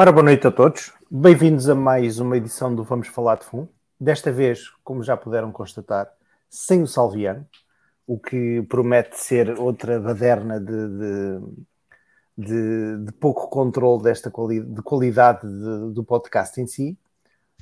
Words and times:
Ora, 0.00 0.10
boa 0.12 0.24
noite 0.24 0.46
a 0.46 0.50
todos. 0.50 0.94
Bem-vindos 1.10 1.68
a 1.68 1.74
mais 1.74 2.18
uma 2.18 2.34
edição 2.34 2.74
do 2.74 2.82
Vamos 2.82 3.08
Falar 3.08 3.34
de 3.34 3.44
Fundo. 3.44 3.68
Desta 4.00 4.32
vez, 4.32 4.70
como 4.82 5.02
já 5.02 5.14
puderam 5.14 5.52
constatar, 5.52 6.10
sem 6.48 6.82
o 6.82 6.86
Salviano, 6.86 7.46
o 8.06 8.18
que 8.18 8.62
promete 8.62 9.20
ser 9.20 9.58
outra 9.58 10.00
baderna 10.00 10.58
de, 10.58 10.88
de, 10.88 11.40
de, 12.38 13.04
de 13.04 13.12
pouco 13.12 13.50
controle 13.50 14.02
desta 14.02 14.30
quali 14.30 14.60
de 14.60 14.80
qualidade 14.80 15.46
do 15.92 16.02
podcast 16.02 16.58
em 16.58 16.66
si, 16.66 16.98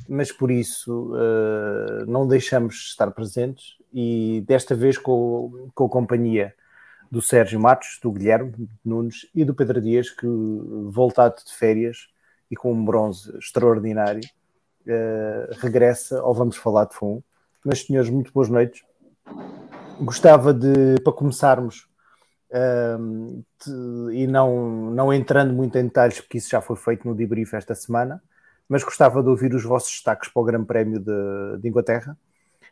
mas 0.08 0.30
por 0.30 0.48
isso 0.48 1.12
uh, 1.16 2.06
não 2.06 2.24
deixamos 2.24 2.76
de 2.76 2.90
estar 2.90 3.10
presentes 3.10 3.78
e 3.92 4.44
desta 4.46 4.76
vez 4.76 4.96
com, 4.96 5.70
com 5.74 5.86
a 5.86 5.90
companhia 5.90 6.54
do 7.10 7.20
Sérgio 7.20 7.58
Matos, 7.58 7.98
do 8.00 8.12
Guilherme 8.12 8.70
Nunes 8.84 9.28
e 9.34 9.44
do 9.44 9.56
Pedro 9.56 9.80
Dias, 9.80 10.08
que 10.08 10.24
voltado 10.88 11.42
de 11.44 11.52
férias 11.52 12.16
e 12.50 12.56
com 12.56 12.72
um 12.72 12.84
bronze 12.84 13.36
extraordinário, 13.36 14.22
uh, 14.86 15.54
regressa 15.60 16.22
ou 16.22 16.34
vamos 16.34 16.56
falar 16.56 16.86
de 16.86 16.94
fundo. 16.94 17.22
Meus 17.64 17.84
senhores, 17.84 18.10
muito 18.10 18.32
boas 18.32 18.48
noites. 18.48 18.82
Gostava 20.00 20.54
de, 20.54 21.00
para 21.02 21.12
começarmos, 21.12 21.88
uh, 22.50 23.44
de, 23.64 24.14
e 24.14 24.26
não, 24.26 24.90
não 24.90 25.12
entrando 25.12 25.52
muito 25.52 25.76
em 25.76 25.84
detalhes, 25.84 26.20
porque 26.20 26.38
isso 26.38 26.50
já 26.50 26.60
foi 26.60 26.76
feito 26.76 27.06
no 27.06 27.14
debrief 27.14 27.54
esta 27.54 27.74
semana, 27.74 28.22
mas 28.68 28.84
gostava 28.84 29.22
de 29.22 29.28
ouvir 29.28 29.54
os 29.54 29.64
vossos 29.64 29.90
destaques 29.90 30.28
para 30.28 30.40
o 30.40 30.44
Grande 30.44 30.66
Prémio 30.66 31.00
de, 31.00 31.60
de 31.60 31.68
Inglaterra. 31.68 32.16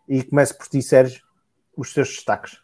E 0.08 0.22
começo 0.22 0.56
por 0.56 0.68
ti, 0.68 0.80
Sérgio, 0.80 1.22
os 1.76 1.92
teus 1.92 2.08
destaques. 2.08 2.60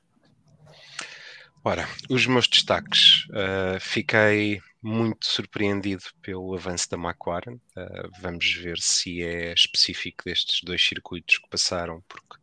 Ora, 1.64 1.86
os 2.10 2.26
meus 2.26 2.48
destaques. 2.48 3.26
Uh, 3.30 3.78
fiquei 3.80 4.60
muito 4.82 5.26
surpreendido 5.26 6.04
pelo 6.20 6.54
avanço 6.54 6.90
da 6.90 6.96
McLaren. 6.96 7.54
Uh, 7.76 8.10
vamos 8.20 8.52
ver 8.54 8.78
se 8.78 9.22
é 9.22 9.52
específico 9.52 10.24
destes 10.24 10.60
dois 10.62 10.84
circuitos 10.84 11.38
que 11.38 11.48
passaram, 11.48 12.02
porque 12.08 12.36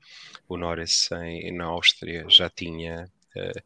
o 0.47 0.57
Norris 0.57 1.11
em, 1.11 1.51
na 1.51 1.65
Áustria 1.65 2.25
já 2.29 2.49
tinha 2.49 3.11
uh, 3.35 3.63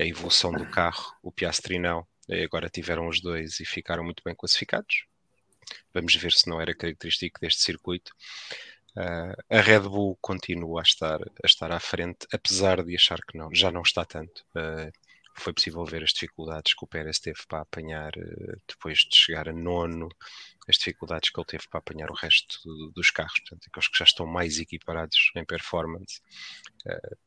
a 0.00 0.04
evolução 0.04 0.52
do 0.52 0.66
carro, 0.70 1.12
o 1.22 1.32
Piastri 1.32 1.78
não. 1.78 2.06
Agora 2.44 2.70
tiveram 2.70 3.08
os 3.08 3.20
dois 3.20 3.58
e 3.58 3.64
ficaram 3.64 4.04
muito 4.04 4.22
bem 4.24 4.34
classificados. 4.34 5.04
Vamos 5.92 6.14
ver 6.14 6.32
se 6.32 6.48
não 6.48 6.60
era 6.60 6.74
característico 6.74 7.40
deste 7.40 7.62
circuito. 7.62 8.12
Uh, 8.96 9.34
a 9.48 9.60
Red 9.60 9.80
Bull 9.80 10.18
continua 10.20 10.80
a 10.80 10.82
estar, 10.82 11.20
a 11.22 11.46
estar 11.46 11.72
à 11.72 11.80
frente, 11.80 12.26
apesar 12.32 12.84
de 12.84 12.94
achar 12.94 13.18
que 13.22 13.38
não, 13.38 13.52
já 13.54 13.70
não 13.72 13.82
está 13.82 14.04
tanto. 14.04 14.44
Uh, 14.54 14.92
foi 15.34 15.52
possível 15.52 15.84
ver 15.84 16.02
as 16.02 16.10
dificuldades 16.10 16.74
que 16.74 16.84
o 16.84 16.86
Pérez 16.86 17.18
teve 17.18 17.40
para 17.48 17.60
apanhar 17.62 18.12
uh, 18.16 18.60
depois 18.68 18.98
de 18.98 19.16
chegar 19.16 19.48
a 19.48 19.52
nono, 19.52 20.08
as 20.68 20.76
dificuldades 20.76 21.30
que 21.30 21.38
ele 21.38 21.46
teve 21.46 21.68
para 21.68 21.78
apanhar 21.78 22.10
o 22.10 22.14
resto 22.14 22.60
do, 22.64 22.90
dos 22.90 23.10
carros, 23.10 23.40
portanto, 23.40 23.66
aqueles 23.68 23.88
que 23.88 23.98
já 23.98 24.04
estão 24.04 24.26
mais 24.26 24.58
equiparados 24.58 25.32
em 25.34 25.44
performance 25.44 26.20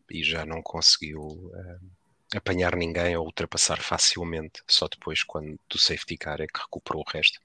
e 0.09 0.23
já 0.23 0.45
não 0.45 0.61
conseguiu 0.61 1.51
apanhar 2.33 2.75
ninguém 2.75 3.15
ou 3.15 3.25
ultrapassar 3.25 3.81
facilmente, 3.81 4.61
só 4.67 4.87
depois 4.87 5.23
quando 5.23 5.59
do 5.69 5.77
safety 5.77 6.17
car 6.17 6.41
é 6.41 6.47
que 6.47 6.59
recuperou 6.59 7.03
o 7.05 7.09
resto. 7.09 7.39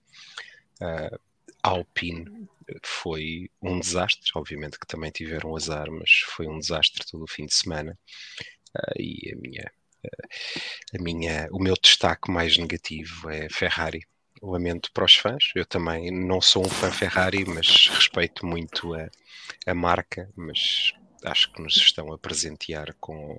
Uh, 0.81 1.19
Alpine 1.63 2.49
foi 2.83 3.51
um 3.61 3.79
desastre, 3.79 4.31
obviamente 4.35 4.79
que 4.79 4.87
também 4.87 5.11
tiveram 5.11 5.55
azar, 5.55 5.91
mas 5.91 6.11
foi 6.27 6.47
um 6.47 6.59
desastre 6.59 7.05
todo 7.07 7.25
o 7.25 7.29
fim 7.31 7.47
de 7.47 7.55
semana. 7.55 7.99
Uh, 8.75 9.01
e 9.01 9.33
a 9.33 9.37
minha, 9.37 9.65
uh, 9.65 9.80
a 10.95 11.03
minha, 11.03 11.49
o 11.53 11.59
meu 11.59 11.75
destaque 11.81 12.31
mais 12.31 12.57
negativo 12.57 13.31
é 13.31 13.49
Ferrari. 13.49 14.07
Lamento 14.43 14.91
para 14.93 15.05
os 15.05 15.15
fãs, 15.15 15.53
eu 15.55 15.67
também 15.67 16.11
não 16.11 16.41
sou 16.41 16.65
um 16.65 16.71
fã 16.71 16.91
Ferrari, 16.91 17.45
mas 17.45 17.89
respeito 17.89 18.47
muito 18.47 18.95
a, 18.95 19.11
a 19.67 19.75
marca, 19.75 20.31
mas 20.35 20.95
acho 21.25 21.53
que 21.53 21.61
nos 21.61 21.77
estão 21.77 22.13
a 22.13 22.19
presentear 22.19 22.95
com 22.99 23.39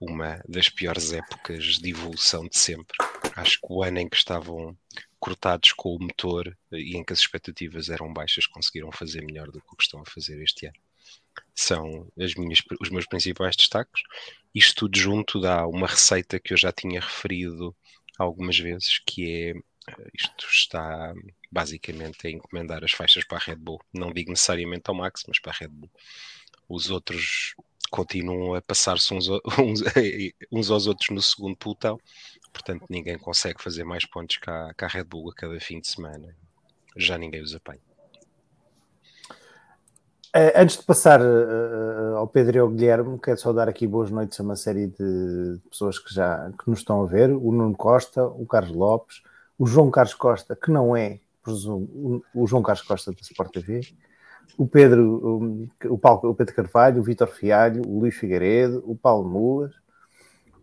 uma 0.00 0.42
das 0.48 0.68
piores 0.68 1.12
épocas 1.12 1.76
de 1.76 1.90
evolução 1.90 2.46
de 2.48 2.58
sempre. 2.58 2.96
Acho 3.36 3.60
que 3.60 3.66
o 3.72 3.82
ano 3.82 4.00
em 4.00 4.08
que 4.08 4.16
estavam 4.16 4.76
cortados 5.20 5.72
com 5.72 5.94
o 5.94 6.00
motor 6.00 6.56
e 6.72 6.96
em 6.96 7.04
que 7.04 7.12
as 7.12 7.20
expectativas 7.20 7.88
eram 7.88 8.12
baixas, 8.12 8.46
conseguiram 8.46 8.90
fazer 8.90 9.24
melhor 9.24 9.46
do 9.46 9.60
que 9.60 9.72
o 9.72 9.76
que 9.76 9.84
estão 9.84 10.00
a 10.00 10.06
fazer 10.06 10.42
este 10.42 10.66
ano. 10.66 10.76
São 11.54 12.08
as 12.18 12.34
minhas, 12.34 12.60
os 12.80 12.90
meus 12.90 13.06
principais 13.06 13.56
destaques. 13.56 14.02
Isto 14.54 14.86
tudo 14.86 14.98
junto 14.98 15.40
dá 15.40 15.66
uma 15.66 15.86
receita 15.86 16.38
que 16.40 16.52
eu 16.52 16.56
já 16.56 16.72
tinha 16.72 17.00
referido 17.00 17.74
algumas 18.18 18.58
vezes, 18.58 19.00
que 19.06 19.30
é 19.30 19.50
eh, 19.90 20.10
isto 20.14 20.46
está 20.50 21.14
basicamente 21.50 22.26
a 22.26 22.30
encomendar 22.30 22.84
as 22.84 22.92
faixas 22.92 23.24
para 23.24 23.38
a 23.38 23.40
Red 23.40 23.56
Bull. 23.56 23.80
Não 23.92 24.12
digo 24.12 24.30
necessariamente 24.30 24.84
ao 24.86 24.94
Max, 24.94 25.24
mas 25.28 25.40
para 25.40 25.52
a 25.52 25.56
Red 25.56 25.68
Bull. 25.68 25.90
Os 26.68 26.90
outros 26.90 27.54
continuam 27.90 28.54
a 28.54 28.62
passar-se 28.62 29.12
uns, 29.14 29.28
uns, 29.58 29.82
uns, 30.52 30.70
aos 30.70 30.86
outros 30.86 31.10
no 31.10 31.20
segundo 31.20 31.56
pelotão 31.56 31.98
portanto 32.52 32.86
ninguém 32.88 33.18
consegue 33.18 33.62
fazer 33.62 33.84
mais 33.84 34.04
pontos 34.04 34.38
a, 34.46 34.72
que 34.74 34.84
a 34.84 34.88
Red 34.88 35.04
Bull 35.04 35.30
a 35.30 35.34
cada 35.34 35.58
fim 35.60 35.80
de 35.80 35.88
semana. 35.88 36.36
Já 36.96 37.16
ninguém 37.16 37.42
os 37.42 37.54
apanha. 37.54 37.91
Uh, 40.34 40.48
antes 40.56 40.78
de 40.78 40.84
passar 40.84 41.20
uh, 41.20 42.16
ao 42.16 42.26
Pedro 42.26 42.56
e 42.56 42.60
ao 42.60 42.68
Guilherme, 42.70 43.18
quero 43.18 43.38
só 43.38 43.52
dar 43.52 43.68
aqui 43.68 43.86
boas 43.86 44.10
noites 44.10 44.40
a 44.40 44.42
uma 44.42 44.56
série 44.56 44.86
de 44.86 45.60
pessoas 45.68 45.98
que 45.98 46.14
já 46.14 46.50
que 46.52 46.70
nos 46.70 46.78
estão 46.78 47.02
a 47.02 47.06
ver: 47.06 47.30
o 47.30 47.52
Nuno 47.52 47.76
Costa, 47.76 48.24
o 48.24 48.46
Carlos 48.46 48.74
Lopes, 48.74 49.22
o 49.58 49.66
João 49.66 49.90
Carlos 49.90 50.14
Costa, 50.14 50.56
que 50.56 50.70
não 50.70 50.96
é, 50.96 51.20
presumo, 51.42 52.22
o, 52.34 52.46
João 52.46 52.62
Carlos 52.62 52.82
Costa 52.82 53.12
da 53.12 53.18
Sport 53.20 53.52
TV, 53.52 53.82
o 54.56 54.66
Pedro, 54.66 55.68
o, 55.84 55.98
Paulo, 55.98 56.30
o 56.30 56.34
Pedro 56.34 56.54
Carvalho, 56.54 57.00
o 57.00 57.04
Vitor 57.04 57.28
Fialho, 57.28 57.82
o 57.86 58.00
Luís 58.00 58.14
Figueiredo, 58.14 58.82
o 58.86 58.96
Paulo 58.96 59.28
Mulas, 59.28 59.74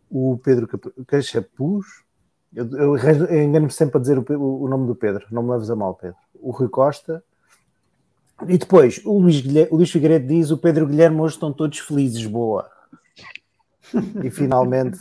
o 0.10 0.40
Pedro 0.44 0.68
Cachapuz, 1.06 1.86
eu, 2.56 2.68
eu, 2.72 2.98
eu 2.98 3.44
engano-me 3.44 3.72
sempre 3.72 3.98
a 3.98 4.02
dizer 4.02 4.18
o, 4.18 4.64
o, 4.64 4.68
nome 4.68 4.88
do 4.88 4.96
Pedro, 4.96 5.28
não 5.30 5.44
me 5.44 5.52
leves 5.52 5.70
a 5.70 5.76
mal, 5.76 5.94
Pedro. 5.94 6.18
O 6.42 6.52
Rui 6.52 6.70
Costa. 6.70 7.24
E 8.48 8.58
depois, 8.58 9.02
o 9.06 9.20
Luís, 9.20 9.44
o 9.70 9.76
Luís 9.76 9.92
Figueiredo 9.92 10.28
diz: 10.28 10.52
o 10.52 10.58
Pedro 10.58 10.88
Guilherme 10.88 11.20
hoje 11.20 11.36
estão 11.36 11.52
todos 11.52 11.80
felizes, 11.80 12.26
boa. 12.26 12.70
e 14.24 14.30
finalmente, 14.30 15.00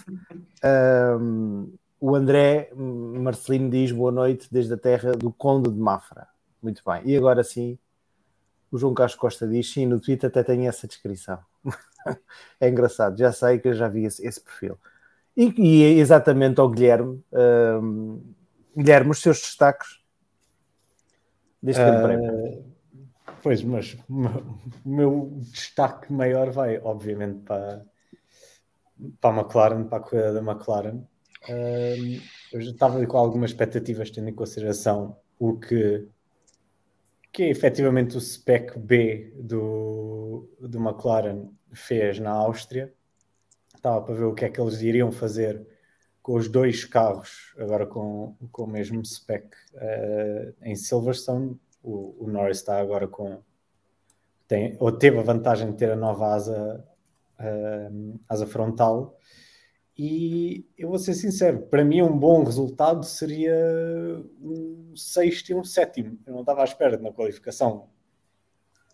um, 1.21 1.73
o 2.01 2.15
André 2.15 2.71
Marcelino 2.75 3.71
diz: 3.71 3.93
boa 3.93 4.11
noite 4.11 4.49
desde 4.51 4.75
a 4.75 4.77
terra 4.77 5.13
do 5.13 5.31
Conde 5.33 5.71
de 5.71 5.79
Mafra. 5.79 6.27
Muito 6.63 6.83
bem. 6.85 7.03
E 7.05 7.17
agora 7.17 7.45
sim, 7.45 7.79
o 8.71 8.79
João 8.79 8.95
Carlos 8.95 9.15
Costa 9.15 9.47
diz: 9.47 9.71
sim, 9.73 9.87
no 9.87 10.01
Twitter 10.01 10.29
até 10.29 10.43
tem 10.43 10.67
essa 10.67 10.87
descrição. 10.87 11.39
é 12.61 12.69
engraçado, 12.69 13.17
já 13.19 13.33
sei 13.33 13.59
que 13.59 13.69
eu 13.69 13.75
já 13.75 13.89
vi 13.89 14.05
esse, 14.05 14.27
esse 14.27 14.41
perfil. 14.41 14.77
E, 15.37 15.55
e 15.57 16.01
exatamente 16.01 16.59
ao 16.61 16.69
Guilherme. 16.69 17.23
Um, 17.33 18.21
Guilherme, 18.77 19.11
os 19.11 19.21
seus 19.21 19.39
destaques 19.39 20.01
deste 21.63 21.83
uh, 21.83 22.03
prémio. 22.03 22.78
Pois, 23.43 23.63
mas 23.63 23.97
o 24.09 24.89
meu 24.89 25.39
destaque 25.53 26.13
maior 26.13 26.51
vai, 26.51 26.79
obviamente, 26.79 27.41
para, 27.41 27.85
para 29.21 29.37
a 29.37 29.41
McLaren, 29.41 29.85
para 29.85 29.99
a 29.99 30.01
corrida 30.01 30.33
da 30.33 30.41
McLaren. 30.41 31.05
Uh, 31.49 32.21
eu 32.53 32.61
já 32.61 32.71
estava 32.73 33.07
com 33.07 33.17
algumas 33.17 33.51
expectativas, 33.51 34.11
tendo 34.11 34.29
em 34.29 34.35
consideração 34.35 35.17
o 35.39 35.59
que, 35.59 36.09
que 37.33 37.45
é 37.45 37.51
efetivamente 37.51 38.17
o 38.17 38.21
spec 38.21 38.77
B 38.79 39.33
do, 39.37 40.51
do 40.61 40.79
McLaren 40.79 41.49
fez 41.73 42.19
na 42.19 42.31
Áustria 42.31 42.93
estava 43.79 44.03
para 44.03 44.15
ver 44.15 44.25
o 44.25 44.35
que 44.35 44.45
é 44.45 44.51
que 44.51 44.61
eles 44.61 44.81
iriam 44.83 45.11
fazer 45.11 45.67
com 46.23 46.35
os 46.35 46.49
dois 46.49 46.85
carros, 46.85 47.55
agora 47.57 47.87
com, 47.87 48.37
com 48.53 48.65
o 48.65 48.67
mesmo 48.67 49.05
spec 49.05 49.47
uh, 49.75 50.55
em 50.63 50.77
Silverstone. 50.77 51.59
O, 51.89 52.25
o, 52.25 52.31
Norris 52.31 52.59
está 52.59 52.79
agora 52.79 53.09
com. 53.09 53.39
Tem, 54.47 54.77
ou 54.79 54.93
teve 54.93 55.19
a 55.19 55.23
vantagem 55.23 55.71
de 55.71 55.77
ter 55.79 55.91
a 55.91 55.97
nova 55.97 56.35
asa, 56.35 56.85
uh, 57.41 58.21
asa 58.29 58.47
frontal. 58.47 59.17
E 59.97 60.67
eu 60.77 60.91
vou 60.91 60.99
ser 60.99 61.15
sincero, 61.15 61.63
para 61.63 61.85
mim 61.85 62.03
um 62.03 62.17
bom 62.17 62.45
resultado 62.45 63.05
seria 63.05 63.57
um 64.41 64.93
sexto 64.95 65.49
e 65.49 65.55
um 65.55 65.65
sétimo. 65.65 66.19
Eu 66.27 66.35
não 66.35 66.41
estava 66.41 66.61
à 66.61 66.65
espera 66.65 66.99
na 66.99 67.11
qualificação 67.11 67.89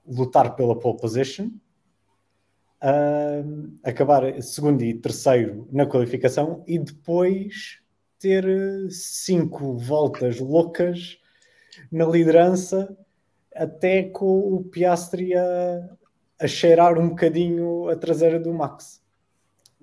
lutar 0.06 0.55
pela 0.55 0.79
pole 0.79 0.99
position, 0.99 1.50
uh, 2.81 3.75
acabar 3.82 4.40
segundo 4.40 4.82
e 4.82 4.94
terceiro 4.94 5.69
na 5.73 5.85
qualificação 5.85 6.62
e 6.67 6.79
depois 6.79 7.81
ter 8.19 8.47
cinco 8.90 9.76
voltas 9.76 10.38
loucas 10.38 11.19
na 11.91 12.05
liderança 12.05 12.97
até 13.55 14.03
com 14.03 14.55
o 14.55 14.65
Piastri 14.65 15.35
a, 15.35 15.97
a 16.41 16.47
cheirar 16.47 16.99
um 16.99 17.11
bocadinho 17.11 17.88
a 17.88 17.97
traseira 17.97 18.38
do 18.41 18.53
Max. 18.53 19.03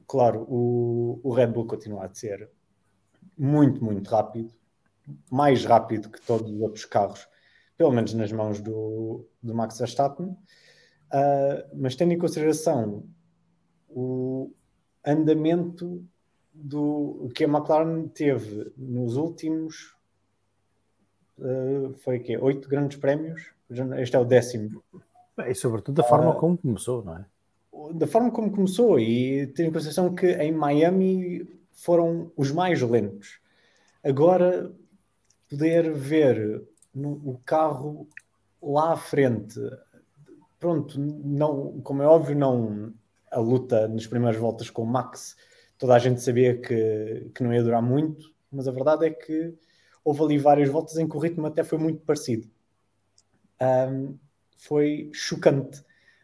claro, 0.06 0.46
o, 0.50 1.20
o 1.24 1.34
Red 1.34 1.48
Bull 1.48 1.66
continua 1.66 2.06
a 2.06 2.14
ser 2.14 2.50
muito, 3.38 3.84
muito 3.84 4.10
rápido, 4.10 4.54
mais 5.30 5.66
rápido 5.66 6.10
que 6.10 6.22
todos 6.22 6.52
os 6.52 6.62
outros 6.62 6.86
carros, 6.86 7.28
pelo 7.78 7.92
menos 7.92 8.14
nas 8.14 8.32
mãos 8.32 8.62
do, 8.62 9.26
do 9.42 9.56
Max 9.56 9.80
Verstappen. 9.80 10.28
Uh, 10.28 11.68
mas 11.76 11.96
tendo 11.96 12.14
em 12.14 12.18
consideração 12.18 13.04
o 13.90 14.54
andamento 15.06 16.06
do 16.54 17.30
que 17.36 17.44
a 17.44 17.48
McLaren 17.48 18.08
teve 18.08 18.72
nos 18.78 19.18
últimos 19.18 19.96
uh, 21.42 21.94
foi 22.00 22.20
que 22.20 22.38
oito 22.38 22.70
grandes 22.70 22.98
prémios. 22.98 23.50
Este 23.98 24.16
é 24.16 24.20
o 24.20 24.26
décimo. 24.26 24.84
E 25.48 25.56
sobretudo 25.56 25.96
da 25.96 26.04
forma 26.04 26.32
uh, 26.32 26.36
como 26.36 26.58
começou, 26.58 27.04
não 27.04 27.18
é? 27.18 27.26
Da 27.94 28.08
forma 28.08 28.32
como 28.32 28.52
começou, 28.52 29.00
e 29.00 29.48
tendo 29.48 29.70
em 29.70 29.72
consideração 29.72 30.14
que 30.14 30.28
em 30.28 30.52
Miami 30.52 31.48
foram 31.74 32.32
os 32.38 32.52
mais 32.52 32.82
lentos. 32.82 33.40
Agora, 34.04 34.72
poder 35.50 35.92
ver 35.94 36.64
no, 36.94 37.14
o 37.26 37.40
carro 37.46 38.08
lá 38.62 38.94
à 38.94 38.96
frente, 38.96 39.60
pronto, 40.60 41.00
não, 41.00 41.82
como 41.82 42.04
é 42.04 42.06
óbvio, 42.06 42.36
não 42.36 42.94
a 43.32 43.40
luta 43.40 43.88
nas 43.88 44.06
primeiras 44.06 44.40
voltas 44.40 44.70
com 44.70 44.84
o 44.84 44.86
Max, 44.86 45.36
toda 45.78 45.96
a 45.96 46.00
gente 46.00 46.22
sabia 46.22 46.58
que, 46.58 47.32
que 47.34 47.44
não 47.44 47.54
ia 47.54 47.64
durar 47.64 47.82
muito, 47.82 48.32
mas 48.52 48.68
a 48.68 48.72
verdade 48.72 49.06
é 49.06 49.10
que 49.10 49.54
houve 50.04 50.24
ali 50.24 50.38
várias 50.38 50.70
voltas 50.70 50.98
em 50.98 51.08
que 51.08 51.16
o 51.16 51.20
ritmo 51.20 51.46
até 51.46 51.64
foi 51.64 51.78
muito 51.78 52.02
parecido. 52.02 52.50
Um, 53.62 54.18
foi 54.58 55.10
chocante. 55.14 55.84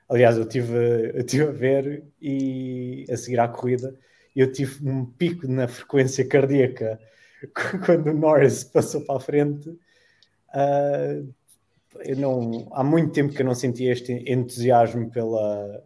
Aliás, 0.10 0.38
eu 0.38 0.48
tive, 0.48 1.12
eu 1.14 1.26
tive 1.26 1.44
a 1.44 1.52
ver 1.52 2.04
e 2.22 3.06
a 3.10 3.18
seguir 3.18 3.40
à 3.40 3.48
corrida, 3.48 3.98
eu 4.36 4.52
tive 4.52 4.88
um 4.90 5.06
pico 5.06 5.48
na 5.48 5.68
frequência 5.68 6.28
cardíaca 6.28 7.00
quando 7.86 8.08
o 8.08 8.14
Norris 8.14 8.64
passou 8.64 9.02
para 9.02 9.18
a 9.18 9.20
frente. 9.20 9.70
Uh, 9.70 11.34
não, 12.18 12.68
há 12.72 12.84
muito 12.84 13.12
tempo 13.12 13.34
que 13.34 13.42
eu 13.42 13.46
não 13.46 13.56
sentia 13.56 13.92
este 13.92 14.14
entusiasmo 14.28 15.10
pela, 15.10 15.84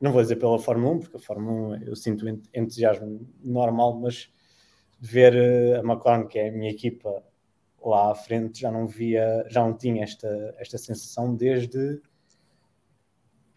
não 0.00 0.12
vou 0.12 0.22
dizer 0.22 0.36
pela 0.36 0.58
Fórmula 0.58 0.94
1, 0.94 0.98
porque 1.00 1.16
a 1.16 1.20
Fórmula 1.20 1.76
1 1.76 1.82
eu 1.84 1.96
sinto 1.96 2.26
entusiasmo 2.54 3.26
normal, 3.42 3.98
mas 4.00 4.30
ver 5.00 5.34
eh, 5.34 5.76
a 5.76 5.80
McLaren, 5.80 6.26
que 6.26 6.38
é 6.38 6.48
a 6.48 6.52
minha 6.52 6.70
equipa 6.70 7.22
lá 7.84 8.10
à 8.10 8.14
frente, 8.14 8.60
já 8.60 8.70
não 8.70 8.86
via, 8.86 9.46
já 9.48 9.62
não 9.62 9.76
tinha 9.76 10.02
esta, 10.02 10.54
esta 10.58 10.78
sensação 10.78 11.34
desde 11.34 12.00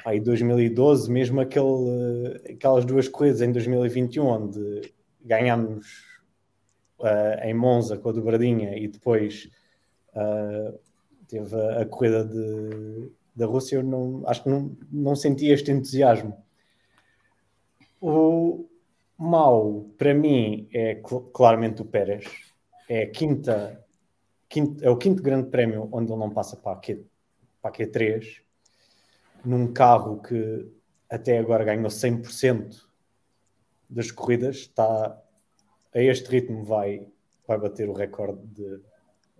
aí 0.05 0.19
2012, 0.19 1.11
mesmo 1.11 1.41
aquele, 1.41 2.41
aquelas 2.53 2.85
duas 2.85 3.07
corridas 3.07 3.41
em 3.41 3.51
2021, 3.51 4.25
onde 4.25 4.93
ganhámos 5.21 6.21
uh, 6.99 7.43
em 7.43 7.53
Monza 7.53 7.97
com 7.97 8.09
a 8.09 8.11
dobradinha 8.11 8.77
e 8.77 8.87
depois 8.87 9.49
uh, 10.13 10.79
teve 11.27 11.55
a, 11.55 11.81
a 11.81 11.85
corrida 11.85 12.23
de, 12.23 13.11
da 13.35 13.45
Rússia, 13.45 13.77
eu 13.77 13.83
não, 13.83 14.23
acho 14.25 14.43
que 14.43 14.49
não, 14.49 14.77
não 14.91 15.15
senti 15.15 15.47
este 15.47 15.71
entusiasmo. 15.71 16.37
O 17.99 18.68
mau, 19.19 19.91
para 19.97 20.13
mim, 20.13 20.69
é 20.73 20.95
cl 20.95 21.21
claramente 21.33 21.81
o 21.81 21.85
Pérez. 21.85 22.25
É, 22.87 23.05
quinta, 23.05 23.85
quinta, 24.47 24.85
é 24.85 24.89
o 24.89 24.97
quinto 24.97 25.21
grande 25.21 25.49
prémio 25.49 25.89
onde 25.91 26.11
ele 26.11 26.19
não 26.19 26.29
passa 26.29 26.55
para 26.55 26.71
a, 26.71 26.75
Q, 26.77 27.05
para 27.61 27.69
a 27.69 27.73
Q3, 27.73 28.41
num 29.43 29.71
carro 29.73 30.21
que 30.21 30.71
até 31.09 31.37
agora 31.37 31.65
ganhou 31.65 31.89
100% 31.89 32.87
das 33.89 34.11
corridas, 34.11 34.57
está 34.57 35.21
a 35.93 35.99
este 35.99 36.29
ritmo 36.29 36.63
vai, 36.63 37.07
vai 37.47 37.57
bater 37.57 37.89
o 37.89 37.93
recorde 37.93 38.41
de. 38.47 38.79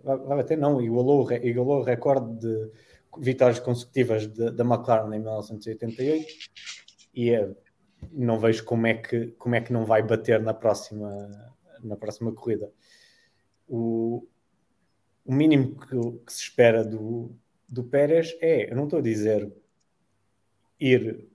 Vai 0.02 0.36
bater, 0.36 0.56
não, 0.56 0.80
igualou, 0.80 1.30
igualou 1.30 1.80
o 1.80 1.84
recorde 1.84 2.38
de 2.38 2.70
vitórias 3.18 3.60
consecutivas 3.60 4.26
da 4.26 4.64
McLaren 4.64 5.14
em 5.14 5.20
1988 5.20 6.26
e 7.14 7.30
é, 7.30 7.50
não 8.12 8.38
vejo 8.38 8.64
como 8.64 8.86
é, 8.86 8.94
que, 8.94 9.28
como 9.32 9.54
é 9.54 9.60
que 9.60 9.72
não 9.72 9.84
vai 9.84 10.02
bater 10.02 10.40
na 10.40 10.54
próxima, 10.54 11.28
na 11.82 11.96
próxima 11.96 12.32
corrida. 12.32 12.70
O, 13.68 14.26
o 15.24 15.32
mínimo 15.32 15.76
que, 15.78 15.96
que, 16.24 16.32
se 16.32 16.42
espera 16.42 16.84
do, 16.84 17.34
do 17.68 17.84
Pérez 17.84 18.36
é, 18.40 18.70
eu 18.70 18.76
não 18.76 18.84
estou 18.84 18.98
a 18.98 19.02
dizer 19.02 19.52
ir 20.78 21.28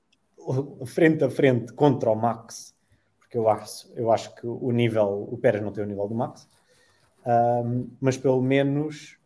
frente 0.85 1.23
a 1.23 1.29
frente 1.29 1.73
contra 1.73 2.11
o 2.11 2.15
Max, 2.15 2.75
porque 3.19 3.37
eu 3.37 3.49
acho, 3.49 3.91
eu 3.95 4.11
acho 4.11 4.35
que 4.35 4.45
o 4.45 4.71
nível, 4.71 5.27
o 5.31 5.37
Pérez 5.37 5.61
não 5.61 5.71
tem 5.71 5.83
o 5.83 5.87
nível 5.87 6.07
do 6.07 6.15
Max, 6.15 6.47
um, 7.25 7.89
mas 7.99 8.17
pelo 8.17 8.41
menos 8.41 9.17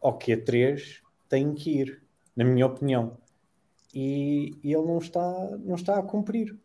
ao 0.00 0.18
Q3 0.18 1.00
tem 1.28 1.54
que 1.54 1.80
ir, 1.80 2.02
na 2.34 2.44
minha 2.44 2.66
opinião. 2.66 3.18
E, 3.94 4.54
e 4.62 4.72
ele 4.72 4.86
não 4.86 4.98
está, 4.98 5.56
não 5.58 5.74
está 5.74 5.98
a 5.98 6.02
cumprir. 6.02 6.56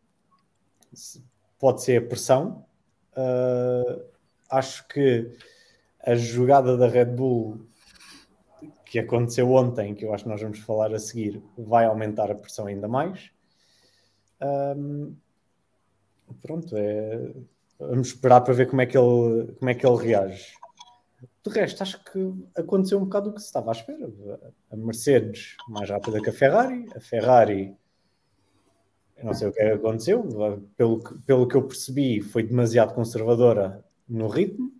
Pode 1.59 1.83
ser 1.83 2.03
a 2.03 2.07
pressão. 2.07 2.65
Uh, 3.13 4.03
acho 4.49 4.87
que 4.87 5.31
a 6.03 6.15
jogada 6.15 6.75
da 6.77 6.87
Red 6.87 7.05
Bull 7.05 7.67
que 8.91 8.99
aconteceu 8.99 9.49
ontem, 9.53 9.95
que 9.95 10.03
eu 10.03 10.13
acho 10.13 10.25
que 10.25 10.29
nós 10.29 10.41
vamos 10.41 10.59
falar 10.59 10.93
a 10.93 10.99
seguir, 10.99 11.41
vai 11.57 11.85
aumentar 11.85 12.29
a 12.29 12.35
pressão 12.35 12.67
ainda 12.67 12.89
mais. 12.89 13.31
Um, 14.41 15.15
pronto, 16.41 16.75
é, 16.75 17.31
vamos 17.79 18.09
esperar 18.09 18.41
para 18.41 18.53
ver 18.53 18.67
como 18.67 18.81
é 18.81 18.85
que 18.85 18.97
ele, 18.97 19.53
como 19.53 19.69
é 19.69 19.73
que 19.75 19.87
ele 19.87 19.95
reage. 19.95 20.53
De 21.41 21.49
resto, 21.51 21.81
acho 21.81 22.03
que 22.03 22.33
aconteceu 22.53 22.97
um 22.97 23.05
bocado 23.05 23.29
o 23.29 23.33
que 23.33 23.39
se 23.39 23.45
estava 23.45 23.71
à 23.71 23.73
espera. 23.73 24.09
A 24.69 24.75
Mercedes 24.75 25.55
mais 25.69 25.89
rápida 25.89 26.21
que 26.21 26.29
a 26.29 26.33
Ferrari, 26.33 26.85
a 26.93 26.99
Ferrari, 26.99 27.73
não 29.23 29.33
sei 29.33 29.47
o 29.47 29.53
que 29.53 29.61
é 29.61 29.73
aconteceu, 29.73 30.23
pelo 30.75 31.03
que, 31.03 31.17
pelo 31.19 31.47
que 31.47 31.55
eu 31.55 31.63
percebi, 31.63 32.21
foi 32.21 32.43
demasiado 32.43 32.93
conservadora 32.93 33.83
no 34.07 34.27
ritmo 34.27 34.71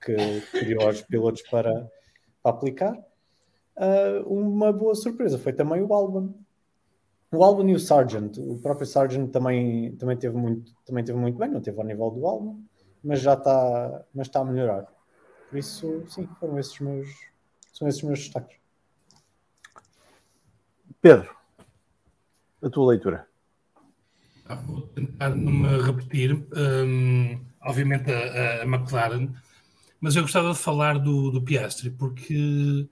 que 0.00 0.14
criou 0.50 0.88
os 0.88 1.02
pilotos 1.02 1.42
para, 1.42 1.90
para 2.42 2.52
aplicar. 2.52 2.98
Uh, 3.76 4.26
uma 4.28 4.72
boa 4.72 4.94
surpresa 4.94 5.38
foi 5.38 5.52
também 5.52 5.82
o 5.82 5.92
Albon. 5.92 6.34
O 7.32 7.44
Albon 7.44 7.68
e 7.68 7.74
o 7.74 7.80
Sargent, 7.80 8.38
o 8.38 8.58
próprio 8.58 8.86
Sargent 8.86 9.30
também, 9.30 9.94
também, 9.96 10.16
teve 10.16 10.36
muito, 10.36 10.74
também 10.84 11.04
teve 11.04 11.18
muito 11.18 11.38
bem, 11.38 11.48
não 11.48 11.60
teve 11.60 11.78
ao 11.78 11.86
nível 11.86 12.10
do 12.10 12.26
Albon, 12.26 12.60
mas 13.04 13.20
já 13.20 13.34
está, 13.34 14.04
mas 14.12 14.26
está 14.26 14.40
a 14.40 14.44
melhorar. 14.44 14.86
Por 15.48 15.58
isso, 15.58 16.04
sim, 16.08 16.28
foram 16.38 16.58
esses 16.58 16.78
meus, 16.80 17.08
são 17.72 17.86
esses 17.86 18.02
meus 18.02 18.18
destaques. 18.18 18.58
Pedro, 21.00 21.34
a 22.62 22.68
tua 22.68 22.90
leitura. 22.90 23.29
Ah, 24.50 24.56
vou 24.56 24.80
tentar 24.80 25.30
não 25.30 25.52
me 25.52 25.80
repetir, 25.80 26.34
um, 26.34 27.40
obviamente 27.62 28.10
a, 28.10 28.62
a, 28.62 28.64
McLaren, 28.64 29.28
mas 30.00 30.16
eu 30.16 30.22
gostava 30.22 30.50
de 30.52 30.58
falar 30.58 30.98
do, 30.98 31.30
do 31.30 31.40
Piastri, 31.40 31.88
porque 31.88 32.88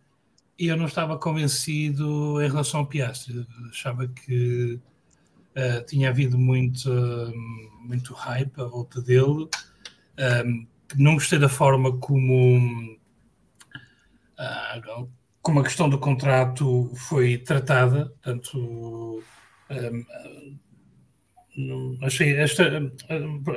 eu 0.56 0.76
não 0.76 0.86
estava 0.86 1.18
convencido 1.18 2.40
em 2.40 2.46
relação 2.48 2.78
ao 2.78 2.86
Piastri. 2.86 3.44
Achava 3.70 4.06
que 4.06 4.78
uh, 5.56 5.84
tinha 5.84 6.10
havido 6.10 6.38
muito, 6.38 6.88
uh, 6.88 7.36
muito 7.80 8.14
hype 8.14 8.60
à 8.60 8.64
volta 8.64 9.02
dele. 9.02 9.48
Um, 10.46 10.64
não 10.96 11.14
gostei 11.14 11.40
da 11.40 11.48
forma 11.48 11.96
como, 11.98 12.96
uh, 14.38 15.08
como 15.42 15.58
a 15.58 15.64
questão 15.64 15.88
do 15.90 15.98
contrato 15.98 16.92
foi 16.94 17.36
tratada, 17.36 18.14
tanto 18.22 19.20
um, 19.70 20.04
achei, 22.02 22.36
esta, 22.36 22.92